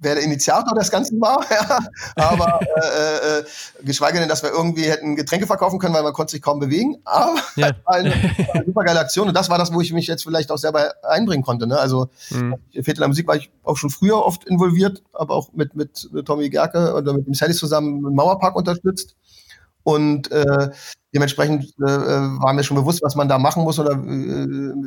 wer 0.00 0.14
der 0.14 0.24
Initiator 0.24 0.74
des 0.74 0.90
Ganzen 0.90 1.20
war, 1.20 1.44
ja. 1.50 1.78
aber 2.16 2.60
äh, 2.60 3.38
äh, 3.38 3.44
geschweige 3.82 4.18
denn, 4.18 4.28
dass 4.28 4.42
wir 4.42 4.50
irgendwie 4.50 4.84
hätten 4.84 5.16
Getränke 5.16 5.46
verkaufen 5.46 5.78
können, 5.78 5.94
weil 5.94 6.02
man 6.02 6.12
konnte 6.12 6.32
sich 6.32 6.42
kaum 6.42 6.58
bewegen. 6.58 6.96
Aber 7.04 7.36
ja. 7.56 7.70
eine, 7.86 8.12
eine 8.12 8.64
super 8.64 8.84
geile 8.84 9.00
Aktion 9.00 9.28
und 9.28 9.34
das 9.34 9.48
war 9.48 9.58
das, 9.58 9.72
wo 9.72 9.80
ich 9.80 9.92
mich 9.92 10.06
jetzt 10.06 10.24
vielleicht 10.24 10.50
auch 10.50 10.58
selber 10.58 10.94
einbringen 11.02 11.44
konnte. 11.44 11.66
Ne? 11.66 11.78
Also 11.78 12.10
mhm. 12.30 12.56
Viertel 12.72 12.96
der 13.00 13.08
Musik 13.08 13.26
war 13.26 13.36
ich 13.36 13.50
auch 13.64 13.76
schon 13.76 13.90
früher 13.90 14.24
oft 14.24 14.44
involviert, 14.44 15.02
aber 15.12 15.34
auch 15.34 15.52
mit, 15.52 15.74
mit, 15.74 16.08
mit 16.12 16.26
Tommy 16.26 16.50
Gerke 16.50 16.94
oder 16.94 17.12
mit 17.12 17.26
dem 17.26 17.34
Sally 17.34 17.54
zusammen 17.54 18.04
im 18.06 18.14
Mauerpark 18.14 18.56
unterstützt. 18.56 19.16
Und 19.82 20.32
äh, 20.32 20.70
dementsprechend 21.14 21.72
äh, 21.78 21.84
war 21.86 22.52
mir 22.52 22.64
schon 22.64 22.76
bewusst, 22.76 23.02
was 23.02 23.14
man 23.14 23.28
da 23.28 23.38
machen 23.38 23.62
muss 23.62 23.78
oder 23.78 23.92
äh, 23.92 23.96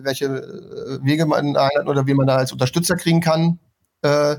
welche 0.03 0.25
äh, 0.25 0.99
Wege 1.01 1.25
man 1.25 1.55
einhalten 1.55 1.87
oder 1.87 2.05
wie 2.05 2.13
man 2.13 2.27
da 2.27 2.35
als 2.35 2.51
Unterstützer 2.51 2.97
kriegen 2.97 3.21
kann. 3.21 3.59
Äh, 4.01 4.35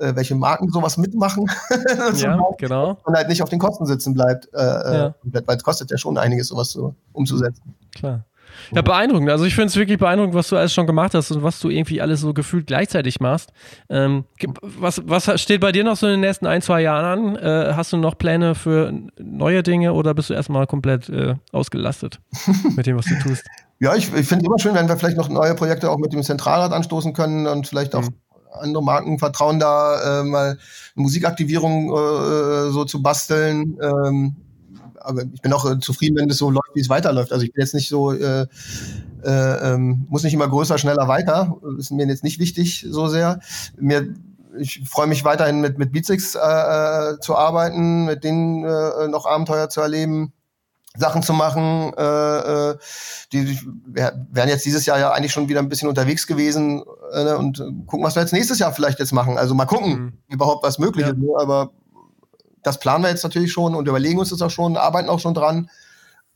äh, 0.00 0.16
welche 0.16 0.34
Marken 0.34 0.68
sowas 0.70 0.96
mitmachen. 0.96 1.50
ja, 2.16 2.38
genau. 2.58 2.98
Und 3.04 3.14
halt 3.14 3.28
nicht 3.28 3.42
auf 3.42 3.48
den 3.48 3.58
Kosten 3.58 3.86
sitzen 3.86 4.14
bleibt, 4.14 4.48
äh, 4.52 4.58
äh 4.58 4.94
ja. 4.94 5.14
weil 5.22 5.56
es 5.56 5.62
kostet 5.62 5.90
ja 5.90 5.98
schon 5.98 6.18
einiges, 6.18 6.48
sowas 6.48 6.70
so 6.70 6.94
umzusetzen. 7.12 7.74
Klar. 7.94 8.24
Ja, 8.72 8.82
beeindruckend. 8.82 9.30
Also 9.30 9.44
ich 9.44 9.54
finde 9.54 9.68
es 9.68 9.76
wirklich 9.76 9.98
beeindruckend, 9.98 10.34
was 10.34 10.48
du 10.48 10.56
alles 10.56 10.72
schon 10.72 10.86
gemacht 10.86 11.14
hast 11.14 11.30
und 11.30 11.42
was 11.42 11.60
du 11.60 11.70
irgendwie 11.70 12.00
alles 12.00 12.20
so 12.20 12.34
gefühlt 12.34 12.66
gleichzeitig 12.66 13.20
machst. 13.20 13.52
Ähm, 13.88 14.24
was, 14.62 15.02
was 15.04 15.40
steht 15.40 15.60
bei 15.60 15.72
dir 15.72 15.84
noch 15.84 15.96
so 15.96 16.06
in 16.06 16.12
den 16.12 16.20
nächsten 16.20 16.46
ein, 16.46 16.62
zwei 16.62 16.82
Jahren 16.82 17.04
an? 17.04 17.36
Äh, 17.36 17.74
hast 17.74 17.92
du 17.92 17.96
noch 17.96 18.18
Pläne 18.18 18.54
für 18.54 18.92
neue 19.18 19.62
Dinge 19.62 19.92
oder 19.92 20.14
bist 20.14 20.30
du 20.30 20.34
erstmal 20.34 20.66
komplett 20.66 21.08
äh, 21.08 21.34
ausgelastet 21.52 22.20
mit 22.76 22.86
dem, 22.86 22.96
was 22.96 23.06
du 23.06 23.18
tust? 23.18 23.44
Ja, 23.78 23.94
ich, 23.94 24.12
ich 24.14 24.26
finde 24.26 24.44
es 24.44 24.46
immer 24.46 24.58
schön, 24.58 24.74
wenn 24.74 24.88
wir 24.88 24.96
vielleicht 24.96 25.16
noch 25.16 25.28
neue 25.28 25.54
Projekte 25.54 25.90
auch 25.90 25.98
mit 25.98 26.12
dem 26.12 26.22
Zentralrat 26.22 26.72
anstoßen 26.72 27.12
können 27.12 27.46
und 27.46 27.66
vielleicht 27.66 27.94
auch 27.94 28.02
mhm 28.02 28.14
andere 28.52 28.82
Marken 28.82 29.18
vertrauen 29.18 29.58
da 29.58 30.20
äh, 30.20 30.24
mal 30.24 30.50
eine 30.50 30.58
Musikaktivierung 30.94 31.90
äh, 31.90 32.70
so 32.70 32.84
zu 32.84 33.02
basteln. 33.02 33.78
Ähm, 33.80 34.36
aber 35.00 35.22
ich 35.32 35.40
bin 35.40 35.52
auch 35.52 35.70
äh, 35.70 35.78
zufrieden, 35.78 36.16
wenn 36.18 36.28
das 36.28 36.38
so 36.38 36.50
läuft, 36.50 36.74
wie 36.74 36.80
es 36.80 36.88
weiterläuft. 36.88 37.32
Also 37.32 37.44
ich 37.44 37.52
bin 37.52 37.62
jetzt 37.62 37.74
nicht 37.74 37.88
so, 37.88 38.12
äh, 38.12 38.46
äh, 39.24 39.72
ähm, 39.72 40.06
muss 40.08 40.24
nicht 40.24 40.34
immer 40.34 40.48
größer, 40.48 40.78
schneller, 40.78 41.08
weiter. 41.08 41.56
Ist 41.78 41.90
mir 41.90 42.06
jetzt 42.06 42.24
nicht 42.24 42.38
wichtig 42.38 42.86
so 42.88 43.08
sehr. 43.08 43.40
Mir 43.78 44.14
ich 44.58 44.82
freue 44.88 45.06
mich 45.06 45.24
weiterhin 45.24 45.60
mit, 45.60 45.78
mit 45.78 45.92
Beatsix 45.92 46.34
äh, 46.34 46.38
äh, 46.38 47.20
zu 47.20 47.36
arbeiten, 47.36 48.06
mit 48.06 48.24
denen 48.24 48.64
äh, 48.64 49.08
noch 49.08 49.26
Abenteuer 49.26 49.68
zu 49.68 49.80
erleben. 49.80 50.32
Sachen 50.96 51.22
zu 51.22 51.32
machen. 51.32 51.92
Äh, 51.96 52.70
äh, 52.70 52.78
die 53.32 53.58
wären 53.86 54.48
jetzt 54.48 54.64
dieses 54.66 54.86
Jahr 54.86 54.98
ja 54.98 55.12
eigentlich 55.12 55.32
schon 55.32 55.48
wieder 55.48 55.60
ein 55.60 55.68
bisschen 55.68 55.88
unterwegs 55.88 56.26
gewesen 56.26 56.82
äh, 57.12 57.34
und 57.34 57.58
gucken, 57.86 58.04
was 58.04 58.16
wir 58.16 58.22
jetzt 58.22 58.32
nächstes 58.32 58.58
Jahr 58.58 58.72
vielleicht 58.72 58.98
jetzt 58.98 59.12
machen. 59.12 59.38
Also 59.38 59.54
mal 59.54 59.66
gucken, 59.66 59.92
mhm. 59.92 60.12
überhaupt 60.28 60.64
was 60.64 60.78
möglich 60.78 61.06
ja. 61.06 61.12
ist. 61.12 61.18
Ne? 61.18 61.28
Aber 61.38 61.70
das 62.62 62.78
planen 62.78 63.04
wir 63.04 63.10
jetzt 63.10 63.24
natürlich 63.24 63.52
schon 63.52 63.74
und 63.74 63.88
überlegen 63.88 64.18
uns 64.18 64.30
das 64.30 64.42
auch 64.42 64.50
schon, 64.50 64.76
arbeiten 64.76 65.08
auch 65.08 65.20
schon 65.20 65.34
dran, 65.34 65.70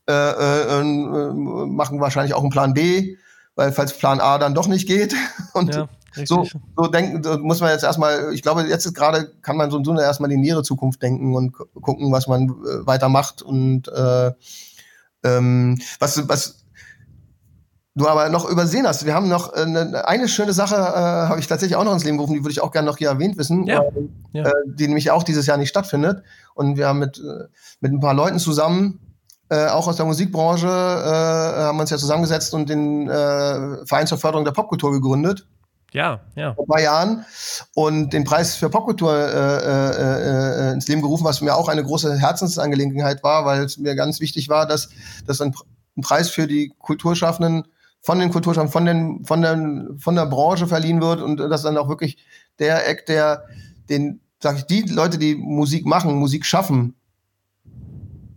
äh, 0.09 0.13
äh, 0.13 0.81
äh, 0.81 0.83
machen 0.83 2.01
wahrscheinlich 2.01 2.35
auch 2.35 2.43
einen 2.43 2.51
Plan 2.51 2.75
B, 2.75 3.17
weil 3.57 3.73
falls 3.73 3.97
Plan 3.97 4.21
A 4.21 4.39
dann 4.39 4.55
doch 4.55 4.69
nicht 4.69 4.87
geht 4.87 5.15
und 5.55 5.75
ja. 5.75 5.89
So, 6.25 6.47
so 6.77 6.87
denken, 6.87 7.23
so 7.23 7.39
muss 7.39 7.61
man 7.61 7.71
jetzt 7.71 7.85
erstmal, 7.85 8.33
ich 8.33 8.43
glaube, 8.43 8.63
jetzt 8.63 8.87
ist 8.87 8.95
gerade, 8.95 9.33
kann 9.43 9.57
man 9.57 9.71
so 9.71 9.77
und 9.77 9.85
so 9.85 9.99
erstmal 9.99 10.31
in 10.31 10.41
die 10.41 10.49
nähere 10.49 10.63
Zukunft 10.63 11.03
denken 11.03 11.35
und 11.35 11.53
gucken, 11.53 12.13
was 12.13 12.27
man 12.27 12.49
äh, 12.49 12.87
weiter 12.87 13.09
macht 13.09 13.43
und 13.43 13.89
äh, 13.89 14.33
ähm, 15.25 15.79
was, 15.99 16.29
was 16.29 16.65
du 17.95 18.09
aber 18.09 18.29
noch 18.29 18.49
übersehen 18.49 18.87
hast. 18.87 19.07
Wir 19.07 19.15
haben 19.15 19.29
noch 19.29 19.53
eine, 19.53 20.07
eine 20.07 20.29
schöne 20.29 20.53
Sache, 20.53 20.75
äh, 20.75 21.29
habe 21.29 21.41
ich 21.41 21.47
tatsächlich 21.47 21.77
auch 21.77 21.85
noch 21.85 21.93
ins 21.93 22.05
Leben 22.05 22.19
gerufen, 22.19 22.35
die 22.35 22.41
würde 22.41 22.53
ich 22.53 22.61
auch 22.61 22.73
gerne 22.73 22.87
noch 22.87 22.99
hier 22.99 23.09
erwähnt 23.09 23.37
wissen, 23.39 23.67
ja. 23.67 23.83
Äh, 23.83 23.91
ja. 24.33 24.51
die 24.67 24.87
nämlich 24.87 25.11
auch 25.11 25.23
dieses 25.23 25.47
Jahr 25.47 25.57
nicht 25.57 25.69
stattfindet. 25.69 26.23
Und 26.55 26.77
wir 26.77 26.89
haben 26.89 26.99
mit, 26.99 27.19
äh, 27.19 27.49
mit 27.81 27.93
ein 27.93 28.01
paar 28.01 28.15
Leuten 28.15 28.39
zusammen 28.39 29.01
äh, 29.51 29.67
auch 29.69 29.87
aus 29.87 29.97
der 29.97 30.07
Musikbranche, 30.07 30.67
äh, 30.67 31.61
haben 31.65 31.79
uns 31.79 31.91
ja 31.91 31.99
zusammengesetzt 31.99 32.55
und 32.55 32.69
den 32.69 33.09
äh, 33.09 33.87
Verein 33.87 34.07
zur 34.07 34.19
Förderung 34.19 34.45
der 34.45 34.53
Popkultur 34.53 34.93
gegründet. 34.93 35.47
Ja, 35.95 36.23
ja. 36.35 36.55
Vor 36.55 36.65
ein 36.65 36.69
paar 36.69 36.81
Jahren 36.81 37.25
und 37.75 38.13
den 38.13 38.25
Preis 38.25 38.57
für 38.57 38.69
Popkultur 38.69 39.15
äh, 39.15 39.29
äh, 39.29 40.71
äh, 40.71 40.73
ins 40.73 40.89
Leben 40.89 41.03
gerufen, 41.03 41.25
was 41.25 41.41
mir 41.41 41.55
auch 41.55 41.69
eine 41.69 41.85
große 41.85 42.19
Herzensangelegenheit 42.19 43.23
war, 43.23 43.45
weil 43.47 43.63
es 43.63 43.79
mir 43.79 43.95
ganz 43.95 44.19
wichtig 44.19 44.49
war, 44.49 44.67
dass, 44.67 44.89
dass 45.25 45.41
ein, 45.41 45.55
ein 45.97 46.03
Preis 46.03 46.31
für 46.31 46.49
die 46.49 46.75
Kulturschaffenden 46.81 47.69
von 48.01 48.19
den 48.19 48.31
Kulturschaffenden, 48.31 48.73
von, 48.73 48.85
den, 48.85 49.25
von, 49.25 49.41
der, 49.41 49.99
von 49.99 50.17
der 50.17 50.27
Branche 50.27 50.67
verliehen 50.67 51.01
wird 51.01 51.23
und 51.23 51.37
dass 51.39 51.63
dann 51.63 51.79
auch 51.79 51.89
wirklich 51.89 52.19
der 52.59 52.89
Eck, 52.89 53.07
der 53.07 53.45
den, 53.89 54.21
sag 54.43 54.59
ich, 54.59 54.65
die 54.65 54.83
Leute, 54.83 55.17
die 55.17 55.37
Musik 55.37 55.87
machen, 55.87 56.17
Musik 56.17 56.45
schaffen, 56.45 56.97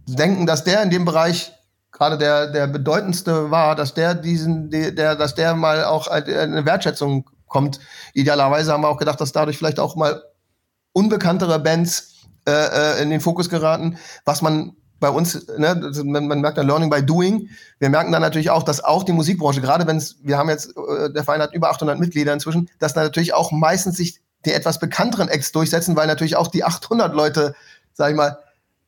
denken, 0.06 0.46
dass 0.46 0.64
der 0.64 0.84
in 0.84 0.92
dem 0.92 1.06
Bereich 1.06 1.54
gerade 1.92 2.20
der, 2.20 2.52
der 2.52 2.68
bedeutendste 2.68 3.50
war, 3.50 3.76
dass 3.76 3.96
der 3.96 4.14
diesen, 4.14 4.70
der, 4.70 5.16
dass 5.16 5.34
der 5.34 5.56
mal 5.56 5.86
auch 5.86 6.08
eine 6.08 6.64
Wertschätzung 6.64 7.28
kommt. 7.48 7.80
Idealerweise 8.14 8.72
haben 8.72 8.82
wir 8.82 8.90
auch 8.90 8.98
gedacht, 8.98 9.22
dass 9.22 9.32
dadurch 9.32 9.58
vielleicht 9.58 9.80
auch 9.80 9.96
mal 9.96 10.24
unbekanntere 10.94 11.60
Bands 11.60 12.16
äh, 12.48 12.52
äh, 12.52 13.04
in 13.04 13.10
den 13.10 13.22
Fokus 13.22 13.50
geraten, 13.50 13.98
was 14.26 14.42
man 14.42 14.76
bei 15.00 15.10
uns, 15.10 15.48
ne, 15.58 15.92
man, 16.06 16.28
man 16.28 16.42
merkt 16.42 16.58
ja 16.58 16.64
Learning 16.64 16.90
by 16.90 17.06
Doing. 17.06 17.50
Wir 17.78 17.90
merken 17.90 18.12
dann 18.12 18.22
natürlich 18.22 18.50
auch, 18.50 18.64
dass 18.64 18.84
auch 18.84 19.04
die 19.04 19.12
Musikbranche, 19.12 19.62
gerade 19.62 19.86
wenn 19.86 19.98
es, 19.98 20.18
wir 20.24 20.38
haben 20.38 20.50
jetzt, 20.50 20.76
äh, 20.76 21.12
der 21.14 21.24
Verein 21.24 21.42
hat 21.42 21.54
über 21.54 21.70
800 21.70 22.00
Mitglieder 22.00 22.34
inzwischen, 22.34 22.70
dass 22.80 22.94
dann 22.94 23.04
natürlich 23.04 23.34
auch 23.34 23.52
meistens 23.52 23.98
sich 23.98 24.22
die 24.46 24.54
etwas 24.54 24.80
bekannteren 24.80 25.28
Acts 25.28 25.52
durchsetzen, 25.52 25.96
weil 25.96 26.08
natürlich 26.08 26.36
auch 26.36 26.48
die 26.48 26.64
800 26.64 27.14
Leute, 27.14 27.54
sag 27.94 28.12
ich 28.12 28.16
mal, 28.16 28.40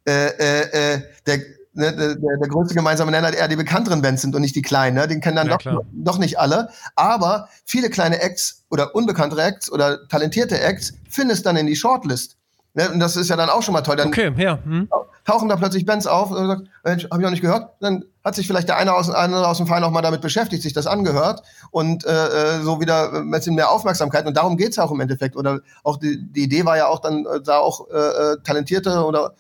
äh, 0.07 0.28
äh, 0.28 0.95
äh 0.95 1.01
der 1.28 1.39
ne, 1.80 1.95
der, 1.95 2.15
der 2.15 2.47
größte 2.47 2.75
gemeinsame 2.75 3.11
Nenner 3.11 3.34
eher 3.34 3.47
die 3.47 3.55
bekannteren 3.55 4.01
Bands 4.01 4.21
sind 4.21 4.36
und 4.36 4.41
nicht 4.41 4.55
die 4.55 4.61
kleinen. 4.61 4.95
Ne? 4.95 5.07
Den 5.07 5.21
kennen 5.21 5.38
dann 5.38 5.47
ja, 5.47 5.57
doch, 5.57 5.84
doch 5.91 6.17
nicht 6.19 6.39
alle. 6.39 6.69
Aber 6.95 7.49
viele 7.65 7.89
kleine 7.89 8.21
Acts 8.21 8.65
oder 8.69 8.93
unbekannte 8.95 9.41
Acts 9.41 9.71
oder 9.71 10.07
talentierte 10.07 10.59
Acts 10.59 10.93
findest 11.09 11.45
dann 11.45 11.55
in 11.55 11.65
die 11.65 11.75
Shortlist. 11.75 12.38
Ne? 12.73 12.89
Und 12.91 12.99
das 12.99 13.15
ist 13.15 13.30
ja 13.30 13.36
dann 13.36 13.49
auch 13.49 13.63
schon 13.63 13.73
mal 13.73 13.82
toll. 13.82 13.95
Dann 13.95 14.09
okay, 14.09 14.32
ja. 14.38 14.59
Hm. 14.63 14.89
Tauchen 15.25 15.49
da 15.49 15.55
plötzlich 15.55 15.86
Bands 15.86 16.07
auf 16.07 16.32
und 16.32 16.47
sagt, 16.47 16.63
Mensch, 16.84 17.07
hab 17.09 17.19
ich 17.19 17.25
auch 17.25 17.30
nicht 17.30 17.41
gehört. 17.41 17.69
Dann 17.82 18.03
hat 18.23 18.36
sich 18.36 18.47
vielleicht 18.47 18.67
der 18.67 18.77
eine 18.77 18.93
aus, 18.93 19.09
andere 19.09 19.47
aus 19.47 19.57
dem 19.57 19.67
Verein 19.67 19.84
auch 19.84 19.91
mal 19.91 20.01
damit 20.01 20.21
beschäftigt, 20.21 20.63
sich 20.63 20.73
das 20.73 20.88
angehört 20.88 21.43
und 21.71 22.05
äh, 22.05 22.09
äh 22.09 22.61
so 22.61 22.82
wieder 22.82 23.13
ein 23.13 23.30
bisschen 23.30 23.55
mehr 23.55 23.69
Aufmerksamkeit. 23.71 24.25
Und 24.25 24.38
darum 24.38 24.57
geht's 24.57 24.77
ja 24.77 24.84
auch 24.84 24.91
im 24.91 24.99
Endeffekt. 24.99 25.36
Oder 25.36 25.59
auch 25.84 25.97
die, 25.97 26.19
die 26.32 26.43
Idee 26.43 26.65
war 26.65 26.77
ja 26.77 26.88
auch 26.88 26.99
dann, 26.99 27.25
äh, 27.25 27.41
da 27.41 27.57
auch 27.57 27.89
äh, 27.89 27.97
äh 27.97 28.38
talentierte 28.43 29.03
oder 29.05 29.34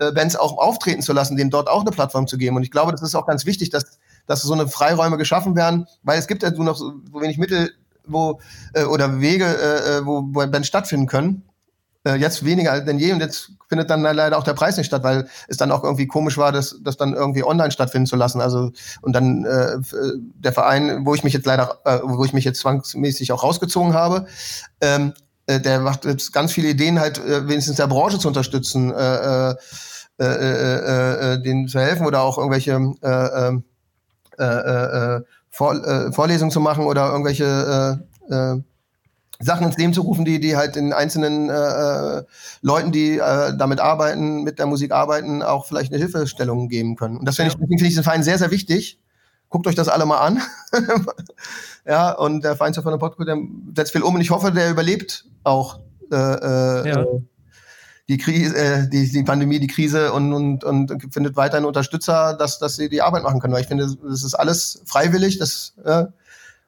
äh, 0.00 0.12
Bands 0.12 0.34
auch 0.34 0.58
auftreten 0.58 1.02
zu 1.02 1.12
lassen, 1.12 1.36
denen 1.36 1.50
dort 1.50 1.68
auch 1.68 1.82
eine 1.82 1.92
Plattform 1.92 2.26
zu 2.26 2.38
geben. 2.38 2.56
Und 2.56 2.62
ich 2.62 2.70
glaube, 2.70 2.90
das 2.90 3.02
ist 3.02 3.14
auch 3.14 3.26
ganz 3.26 3.46
wichtig, 3.46 3.70
dass, 3.70 3.98
dass 4.26 4.42
so 4.42 4.52
eine 4.52 4.66
Freiräume 4.66 5.18
geschaffen 5.18 5.54
werden, 5.54 5.86
weil 6.02 6.18
es 6.18 6.26
gibt 6.26 6.42
ja 6.42 6.50
nur 6.50 6.64
noch 6.64 6.76
so 6.76 6.94
wenig 7.12 7.38
Mittel 7.38 7.70
wo, 8.06 8.40
äh, 8.72 8.84
oder 8.84 9.20
Wege, 9.20 9.44
äh, 9.44 9.98
äh, 9.98 10.06
wo, 10.06 10.22
wo 10.32 10.46
Bands 10.46 10.68
stattfinden 10.68 11.06
können. 11.06 11.44
äh, 12.04 12.14
jetzt 12.14 12.44
weniger 12.44 12.80
denn 12.80 12.98
je 12.98 13.12
und 13.12 13.20
jetzt 13.20 13.52
findet 13.68 13.90
dann 13.90 14.02
leider 14.02 14.38
auch 14.38 14.44
der 14.44 14.54
Preis 14.54 14.76
nicht 14.76 14.86
statt, 14.86 15.02
weil 15.02 15.28
es 15.48 15.56
dann 15.58 15.70
auch 15.70 15.84
irgendwie 15.84 16.06
komisch 16.06 16.38
war, 16.38 16.50
das, 16.50 16.76
das 16.82 16.96
dann 16.96 17.14
irgendwie 17.14 17.44
online 17.44 17.70
stattfinden 17.70 18.06
zu 18.06 18.16
lassen. 18.16 18.40
Also 18.40 18.72
und 19.02 19.12
dann 19.12 19.44
äh, 19.44 19.76
der 20.34 20.52
Verein, 20.52 21.04
wo 21.04 21.14
ich 21.14 21.24
mich 21.24 21.34
jetzt 21.34 21.46
leider, 21.46 21.78
äh, 21.84 22.00
wo 22.02 22.24
ich 22.24 22.32
mich 22.32 22.44
jetzt 22.44 22.60
zwangsmäßig 22.60 23.32
auch 23.32 23.42
rausgezogen 23.42 23.94
habe, 23.94 24.26
ähm, 24.80 25.12
äh, 25.46 25.60
der 25.60 25.80
macht 25.80 26.04
jetzt 26.04 26.32
ganz 26.32 26.52
viele 26.52 26.68
Ideen, 26.68 27.00
halt 27.00 27.18
äh, 27.18 27.46
wenigstens 27.48 27.76
der 27.76 27.86
Branche 27.86 28.18
zu 28.18 28.28
unterstützen, 28.28 28.92
äh, 28.92 29.50
äh, 29.50 29.54
äh, 30.20 30.24
äh, 30.24 31.34
äh, 31.34 31.42
denen 31.42 31.66
zu 31.68 31.80
helfen 31.80 32.06
oder 32.06 32.22
auch 32.22 32.36
irgendwelche 32.36 32.72
äh, 32.72 33.48
ähm, 33.48 33.64
äh, 34.38 34.44
äh, 34.44 35.16
äh, 35.16 35.20
Vor, 35.50 35.74
äh, 35.74 36.12
Vorlesungen 36.12 36.50
zu 36.50 36.60
machen 36.60 36.84
oder 36.84 37.10
irgendwelche 37.10 37.98
äh, 38.28 38.34
äh, 38.34 38.62
Sachen 39.42 39.66
ins 39.66 39.78
Leben 39.78 39.94
zu 39.94 40.02
rufen, 40.02 40.26
die, 40.26 40.38
die 40.38 40.56
halt 40.56 40.76
den 40.76 40.92
einzelnen 40.92 41.48
äh, 41.48 42.22
Leuten, 42.60 42.92
die 42.92 43.18
äh, 43.18 43.56
damit 43.56 43.80
arbeiten, 43.80 44.42
mit 44.42 44.58
der 44.58 44.66
Musik 44.66 44.92
arbeiten, 44.92 45.42
auch 45.42 45.66
vielleicht 45.66 45.92
eine 45.92 46.02
Hilfestellung 46.02 46.68
geben 46.68 46.96
können. 46.96 47.16
Und 47.16 47.26
das 47.26 47.36
finde 47.36 47.52
ich, 47.52 47.58
finde 47.58 47.86
ich 47.86 47.94
den 47.94 48.04
Verein 48.04 48.22
sehr, 48.22 48.38
sehr 48.38 48.50
wichtig. 48.50 49.00
Guckt 49.48 49.66
euch 49.66 49.74
das 49.74 49.88
alle 49.88 50.04
mal 50.04 50.18
an. 50.18 50.42
ja, 51.86 52.12
und 52.12 52.44
der 52.44 52.56
Verein 52.56 52.74
von 52.74 52.84
der 52.92 52.98
Podcast, 52.98 53.26
der 53.26 53.38
setzt 53.74 53.92
viel 53.92 54.02
um 54.02 54.14
und 54.14 54.20
ich 54.20 54.30
hoffe, 54.30 54.52
der 54.52 54.70
überlebt 54.70 55.24
auch 55.42 55.80
äh, 56.12 56.16
äh, 56.16 56.88
ja. 56.88 57.06
Die 58.10 58.18
Krise, 58.18 58.56
äh, 58.56 58.88
die, 58.88 59.08
die 59.08 59.22
Pandemie, 59.22 59.60
die 59.60 59.68
Krise 59.68 60.12
und, 60.12 60.32
und, 60.32 60.64
und 60.64 61.14
findet 61.14 61.36
weiterhin 61.36 61.64
Unterstützer, 61.64 62.34
dass, 62.34 62.58
dass 62.58 62.74
sie 62.74 62.88
die 62.88 63.02
Arbeit 63.02 63.22
machen 63.22 63.38
können. 63.38 63.54
Weil 63.54 63.62
ich 63.62 63.68
finde, 63.68 63.86
das 63.86 64.24
ist 64.24 64.34
alles 64.34 64.82
freiwillig, 64.84 65.38
das 65.38 65.74
äh, 65.84 66.06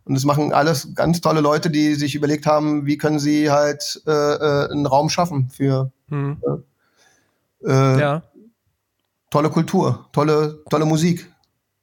und 0.05 0.15
das 0.15 0.25
machen 0.25 0.53
alles 0.53 0.95
ganz 0.95 1.21
tolle 1.21 1.41
Leute, 1.41 1.69
die 1.69 1.95
sich 1.95 2.15
überlegt 2.15 2.47
haben, 2.47 2.87
wie 2.87 2.97
können 2.97 3.19
sie 3.19 3.51
halt 3.51 4.03
äh, 4.07 4.11
äh, 4.11 4.71
einen 4.71 4.87
Raum 4.87 5.09
schaffen 5.09 5.49
für 5.51 5.91
hm. 6.09 6.39
äh, 7.65 8.01
ja. 8.01 8.23
tolle 9.31 9.51
Kultur, 9.51 10.07
tolle, 10.13 10.61
tolle 10.71 10.85
Musik. 10.85 11.29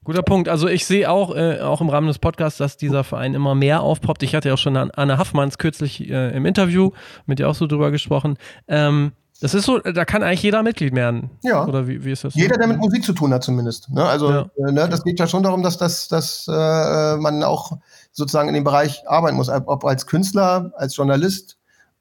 Guter 0.05 0.24
Punkt. 0.24 0.47
Also 0.47 0.68
ich 0.68 0.86
sehe 0.86 1.10
auch, 1.10 1.36
äh, 1.36 1.60
auch 1.60 1.82
im 1.82 1.89
Rahmen 1.89 2.07
des 2.07 2.20
Podcasts, 2.20 2.57
dass 2.57 2.78
dieser 2.78 3.03
Verein 3.03 3.34
immer 3.34 3.55
mehr 3.55 3.82
aufpoppt. 3.82 4.24
Ich 4.24 4.36
hatte 4.36 4.47
ja 4.47 4.53
auch 4.53 4.60
schon 4.60 4.76
Anne 4.76 5.18
Haffmanns 5.18 5.57
kürzlich 5.57 6.10
äh, 6.10 6.36
im 6.36 6.45
Interview 6.45 6.91
mit 7.26 7.39
dir 7.39 7.49
auch 7.49 7.55
so 7.55 7.68
drüber 7.68 7.91
gesprochen. 7.91 8.38
Ähm, 8.68 9.12
das 9.41 9.53
ist 9.53 9.65
so, 9.65 9.79
da 9.79 10.03
kann 10.03 10.21
eigentlich 10.21 10.43
jeder 10.43 10.63
Mitglied 10.63 10.93
werden. 10.93 11.29
Ja. 11.43 11.65
Oder 11.65 11.87
wie, 11.87 12.03
wie 12.03 12.11
ist 12.11 12.25
das? 12.25 12.35
Jeder, 12.35 12.57
der 12.57 12.67
mit 12.67 12.77
Musik 12.77 13.03
zu 13.03 13.13
tun 13.13 13.33
hat, 13.33 13.43
zumindest. 13.43 13.89
Ne? 13.89 14.03
Also, 14.03 14.29
ja. 14.29 14.49
äh, 14.67 14.71
ne, 14.71 14.89
das 14.89 15.03
geht 15.03 15.19
ja 15.19 15.27
schon 15.27 15.43
darum, 15.43 15.63
dass, 15.63 15.77
dass, 15.77 16.09
dass 16.09 16.45
äh, 16.47 17.15
man 17.17 17.41
auch 17.43 17.77
sozusagen 18.11 18.49
in 18.49 18.55
dem 18.55 18.65
Bereich 18.65 19.07
arbeiten 19.07 19.37
muss. 19.37 19.49
Ob 19.49 19.85
als 19.85 20.05
Künstler, 20.07 20.71
als 20.75 20.95
Journalist, 20.95 21.57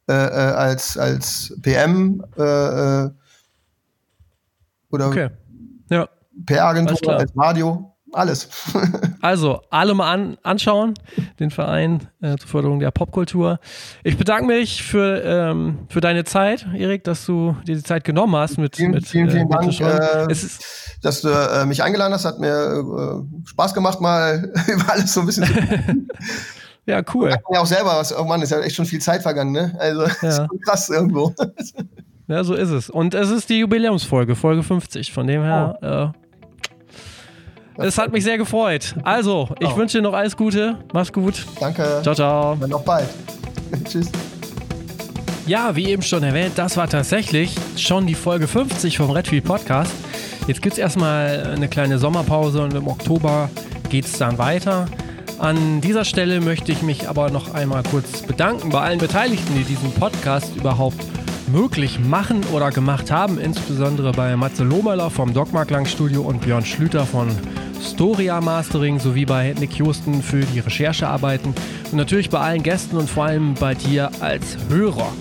äh, 0.08 0.12
äh 0.14 0.16
als, 0.16 0.98
als 0.98 1.54
PM 1.62 2.24
äh, 2.36 2.42
äh, 2.42 3.10
oder 4.90 5.08
okay. 5.08 5.30
ja. 5.90 6.08
PR-Agentur, 6.46 7.18
als 7.18 7.32
Radio 7.36 7.94
alles. 8.12 8.48
also, 9.20 9.60
alle 9.70 9.94
mal 9.94 10.12
an, 10.12 10.38
anschauen, 10.42 10.94
den 11.40 11.50
Verein 11.50 12.08
äh, 12.20 12.36
zur 12.36 12.48
Förderung 12.48 12.78
der 12.78 12.90
Popkultur. 12.90 13.58
Ich 14.04 14.16
bedanke 14.16 14.46
mich 14.46 14.82
für, 14.82 15.22
ähm, 15.24 15.86
für 15.88 16.00
deine 16.00 16.24
Zeit, 16.24 16.66
Erik, 16.76 17.04
dass 17.04 17.26
du 17.26 17.56
dir 17.66 17.76
die 17.76 17.82
Zeit 17.82 18.04
genommen 18.04 18.36
hast. 18.36 18.58
Mit, 18.58 18.76
vielen, 18.76 18.92
mit, 18.92 19.06
vielen, 19.06 19.30
vielen 19.30 19.50
äh, 19.50 19.50
Dank, 19.50 19.80
äh, 19.80 20.34
dass 21.02 21.20
du 21.22 21.28
äh, 21.28 21.66
mich 21.66 21.82
eingeladen 21.82 22.12
hast. 22.12 22.24
Hat 22.24 22.38
mir 22.38 23.24
äh, 23.24 23.48
Spaß 23.48 23.74
gemacht, 23.74 24.00
mal 24.00 24.52
über 24.68 24.92
alles 24.92 25.12
so 25.12 25.20
ein 25.20 25.26
bisschen 25.26 25.44
zu 25.44 25.52
Ja, 26.86 27.02
cool. 27.12 27.28
Ja, 27.28 27.60
auch 27.60 27.66
selber 27.66 27.90
was. 27.96 28.16
Oh 28.16 28.24
Mann, 28.24 28.40
ist 28.40 28.50
ja 28.50 28.60
echt 28.60 28.74
schon 28.74 28.86
viel 28.86 29.00
Zeit 29.00 29.20
vergangen, 29.20 29.52
ne? 29.52 29.76
Also, 29.78 30.06
ja. 30.22 30.48
krass 30.64 30.88
irgendwo. 30.88 31.34
ja, 32.28 32.42
so 32.42 32.54
ist 32.54 32.70
es. 32.70 32.88
Und 32.88 33.12
es 33.12 33.28
ist 33.30 33.50
die 33.50 33.58
Jubiläumsfolge, 33.58 34.34
Folge 34.34 34.62
50. 34.62 35.12
Von 35.12 35.26
dem 35.26 35.42
her. 35.42 36.14
Oh. 36.14 36.27
Es 37.80 37.96
hat 37.96 38.10
mich 38.10 38.24
sehr 38.24 38.38
gefreut. 38.38 38.96
Also, 39.04 39.48
ich 39.60 39.68
oh. 39.68 39.76
wünsche 39.76 39.98
dir 39.98 40.02
noch 40.02 40.12
alles 40.12 40.36
Gute. 40.36 40.78
Mach's 40.92 41.12
gut. 41.12 41.46
Danke. 41.60 42.00
Ciao, 42.02 42.12
ciao. 42.12 42.56
Dann 42.56 42.70
noch 42.70 42.82
bald. 42.82 43.08
Tschüss. 43.88 44.10
Ja, 45.46 45.76
wie 45.76 45.86
eben 45.86 46.02
schon 46.02 46.24
erwähnt, 46.24 46.54
das 46.56 46.76
war 46.76 46.88
tatsächlich 46.88 47.54
schon 47.76 48.08
die 48.08 48.16
Folge 48.16 48.48
50 48.48 48.98
vom 48.98 49.12
Redfield 49.12 49.44
Podcast. 49.44 49.92
Jetzt 50.48 50.60
gibt 50.60 50.72
es 50.72 50.78
erstmal 50.78 51.54
eine 51.54 51.68
kleine 51.68 52.00
Sommerpause 52.00 52.62
und 52.62 52.74
im 52.74 52.88
Oktober 52.88 53.48
geht 53.90 54.06
es 54.06 54.18
dann 54.18 54.38
weiter. 54.38 54.86
An 55.38 55.80
dieser 55.80 56.04
Stelle 56.04 56.40
möchte 56.40 56.72
ich 56.72 56.82
mich 56.82 57.08
aber 57.08 57.30
noch 57.30 57.54
einmal 57.54 57.84
kurz 57.84 58.22
bedanken 58.22 58.70
bei 58.70 58.80
allen 58.80 58.98
Beteiligten, 58.98 59.54
die 59.54 59.62
diesen 59.62 59.92
Podcast 59.92 60.56
überhaupt 60.56 60.98
möglich 61.46 62.00
machen 62.00 62.40
oder 62.52 62.72
gemacht 62.72 63.12
haben, 63.12 63.38
insbesondere 63.38 64.10
bei 64.10 64.36
Matze 64.36 64.64
Lohmöller 64.64 65.10
vom 65.10 65.32
Dogmarklang 65.32 65.86
Studio 65.86 66.22
und 66.22 66.40
Björn 66.40 66.64
Schlüter 66.64 67.06
von 67.06 67.28
Storia 67.82 68.40
Mastering 68.40 68.98
sowie 68.98 69.24
bei 69.24 69.54
Nick 69.58 69.78
Houston 69.78 70.22
für 70.22 70.40
die 70.40 70.60
Recherchearbeiten 70.60 71.54
und 71.90 71.96
natürlich 71.96 72.30
bei 72.30 72.38
allen 72.38 72.62
Gästen 72.62 72.96
und 72.96 73.08
vor 73.08 73.26
allem 73.26 73.54
bei 73.54 73.74
dir 73.74 74.10
als 74.20 74.56
Hörer. 74.68 75.12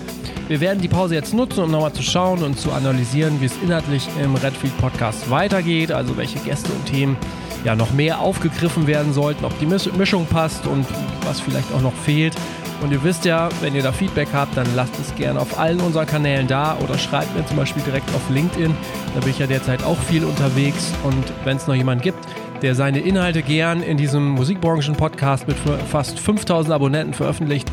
Wir 0.48 0.60
werden 0.60 0.80
die 0.80 0.88
Pause 0.88 1.14
jetzt 1.14 1.34
nutzen, 1.34 1.64
um 1.64 1.70
nochmal 1.70 1.92
zu 1.92 2.02
schauen 2.02 2.42
und 2.42 2.58
zu 2.58 2.72
analysieren, 2.72 3.40
wie 3.40 3.46
es 3.46 3.56
inhaltlich 3.62 4.08
im 4.22 4.34
Redfield 4.34 4.76
Podcast 4.78 5.30
weitergeht, 5.30 5.92
also 5.92 6.16
welche 6.16 6.38
Gäste 6.38 6.72
und 6.72 6.86
Themen 6.86 7.16
ja 7.64 7.76
noch 7.76 7.92
mehr 7.92 8.20
aufgegriffen 8.20 8.86
werden 8.86 9.12
sollten, 9.12 9.44
ob 9.44 9.52
die 9.58 9.66
Mischung 9.66 10.26
passt 10.26 10.66
und 10.66 10.86
was 11.24 11.40
vielleicht 11.40 11.72
auch 11.74 11.82
noch 11.82 11.92
fehlt. 11.92 12.34
Und 12.80 12.92
ihr 12.92 13.02
wisst 13.02 13.24
ja, 13.24 13.48
wenn 13.60 13.74
ihr 13.74 13.82
da 13.82 13.90
Feedback 13.92 14.28
habt, 14.32 14.56
dann 14.56 14.66
lasst 14.76 14.94
es 15.00 15.14
gerne 15.16 15.40
auf 15.40 15.58
allen 15.58 15.80
unseren 15.80 16.06
Kanälen 16.06 16.46
da 16.46 16.76
oder 16.78 16.96
schreibt 16.96 17.36
mir 17.36 17.44
zum 17.44 17.56
Beispiel 17.56 17.82
direkt 17.82 18.08
auf 18.14 18.30
LinkedIn. 18.30 18.74
Da 19.14 19.20
bin 19.20 19.30
ich 19.30 19.38
ja 19.38 19.48
derzeit 19.48 19.82
auch 19.82 19.98
viel 19.98 20.24
unterwegs. 20.24 20.92
Und 21.02 21.24
wenn 21.44 21.56
es 21.56 21.66
noch 21.66 21.74
jemanden 21.74 22.04
gibt, 22.04 22.24
der 22.62 22.74
seine 22.74 23.00
Inhalte 23.00 23.42
gern 23.42 23.82
in 23.82 23.96
diesem 23.96 24.30
Musikbranchen-Podcast 24.30 25.48
mit 25.48 25.56
fast 25.90 26.18
5000 26.18 26.74
Abonnenten 26.74 27.14
veröffentlicht, 27.14 27.70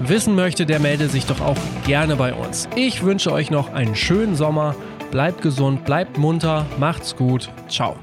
wissen 0.00 0.34
möchte, 0.34 0.66
der 0.66 0.80
melde 0.80 1.08
sich 1.08 1.26
doch 1.26 1.40
auch 1.40 1.56
gerne 1.86 2.16
bei 2.16 2.34
uns. 2.34 2.68
Ich 2.76 3.02
wünsche 3.02 3.32
euch 3.32 3.50
noch 3.50 3.72
einen 3.72 3.94
schönen 3.94 4.36
Sommer, 4.36 4.74
bleibt 5.10 5.42
gesund, 5.42 5.84
bleibt 5.84 6.18
munter, 6.18 6.66
macht's 6.78 7.16
gut, 7.16 7.50
ciao. 7.68 7.96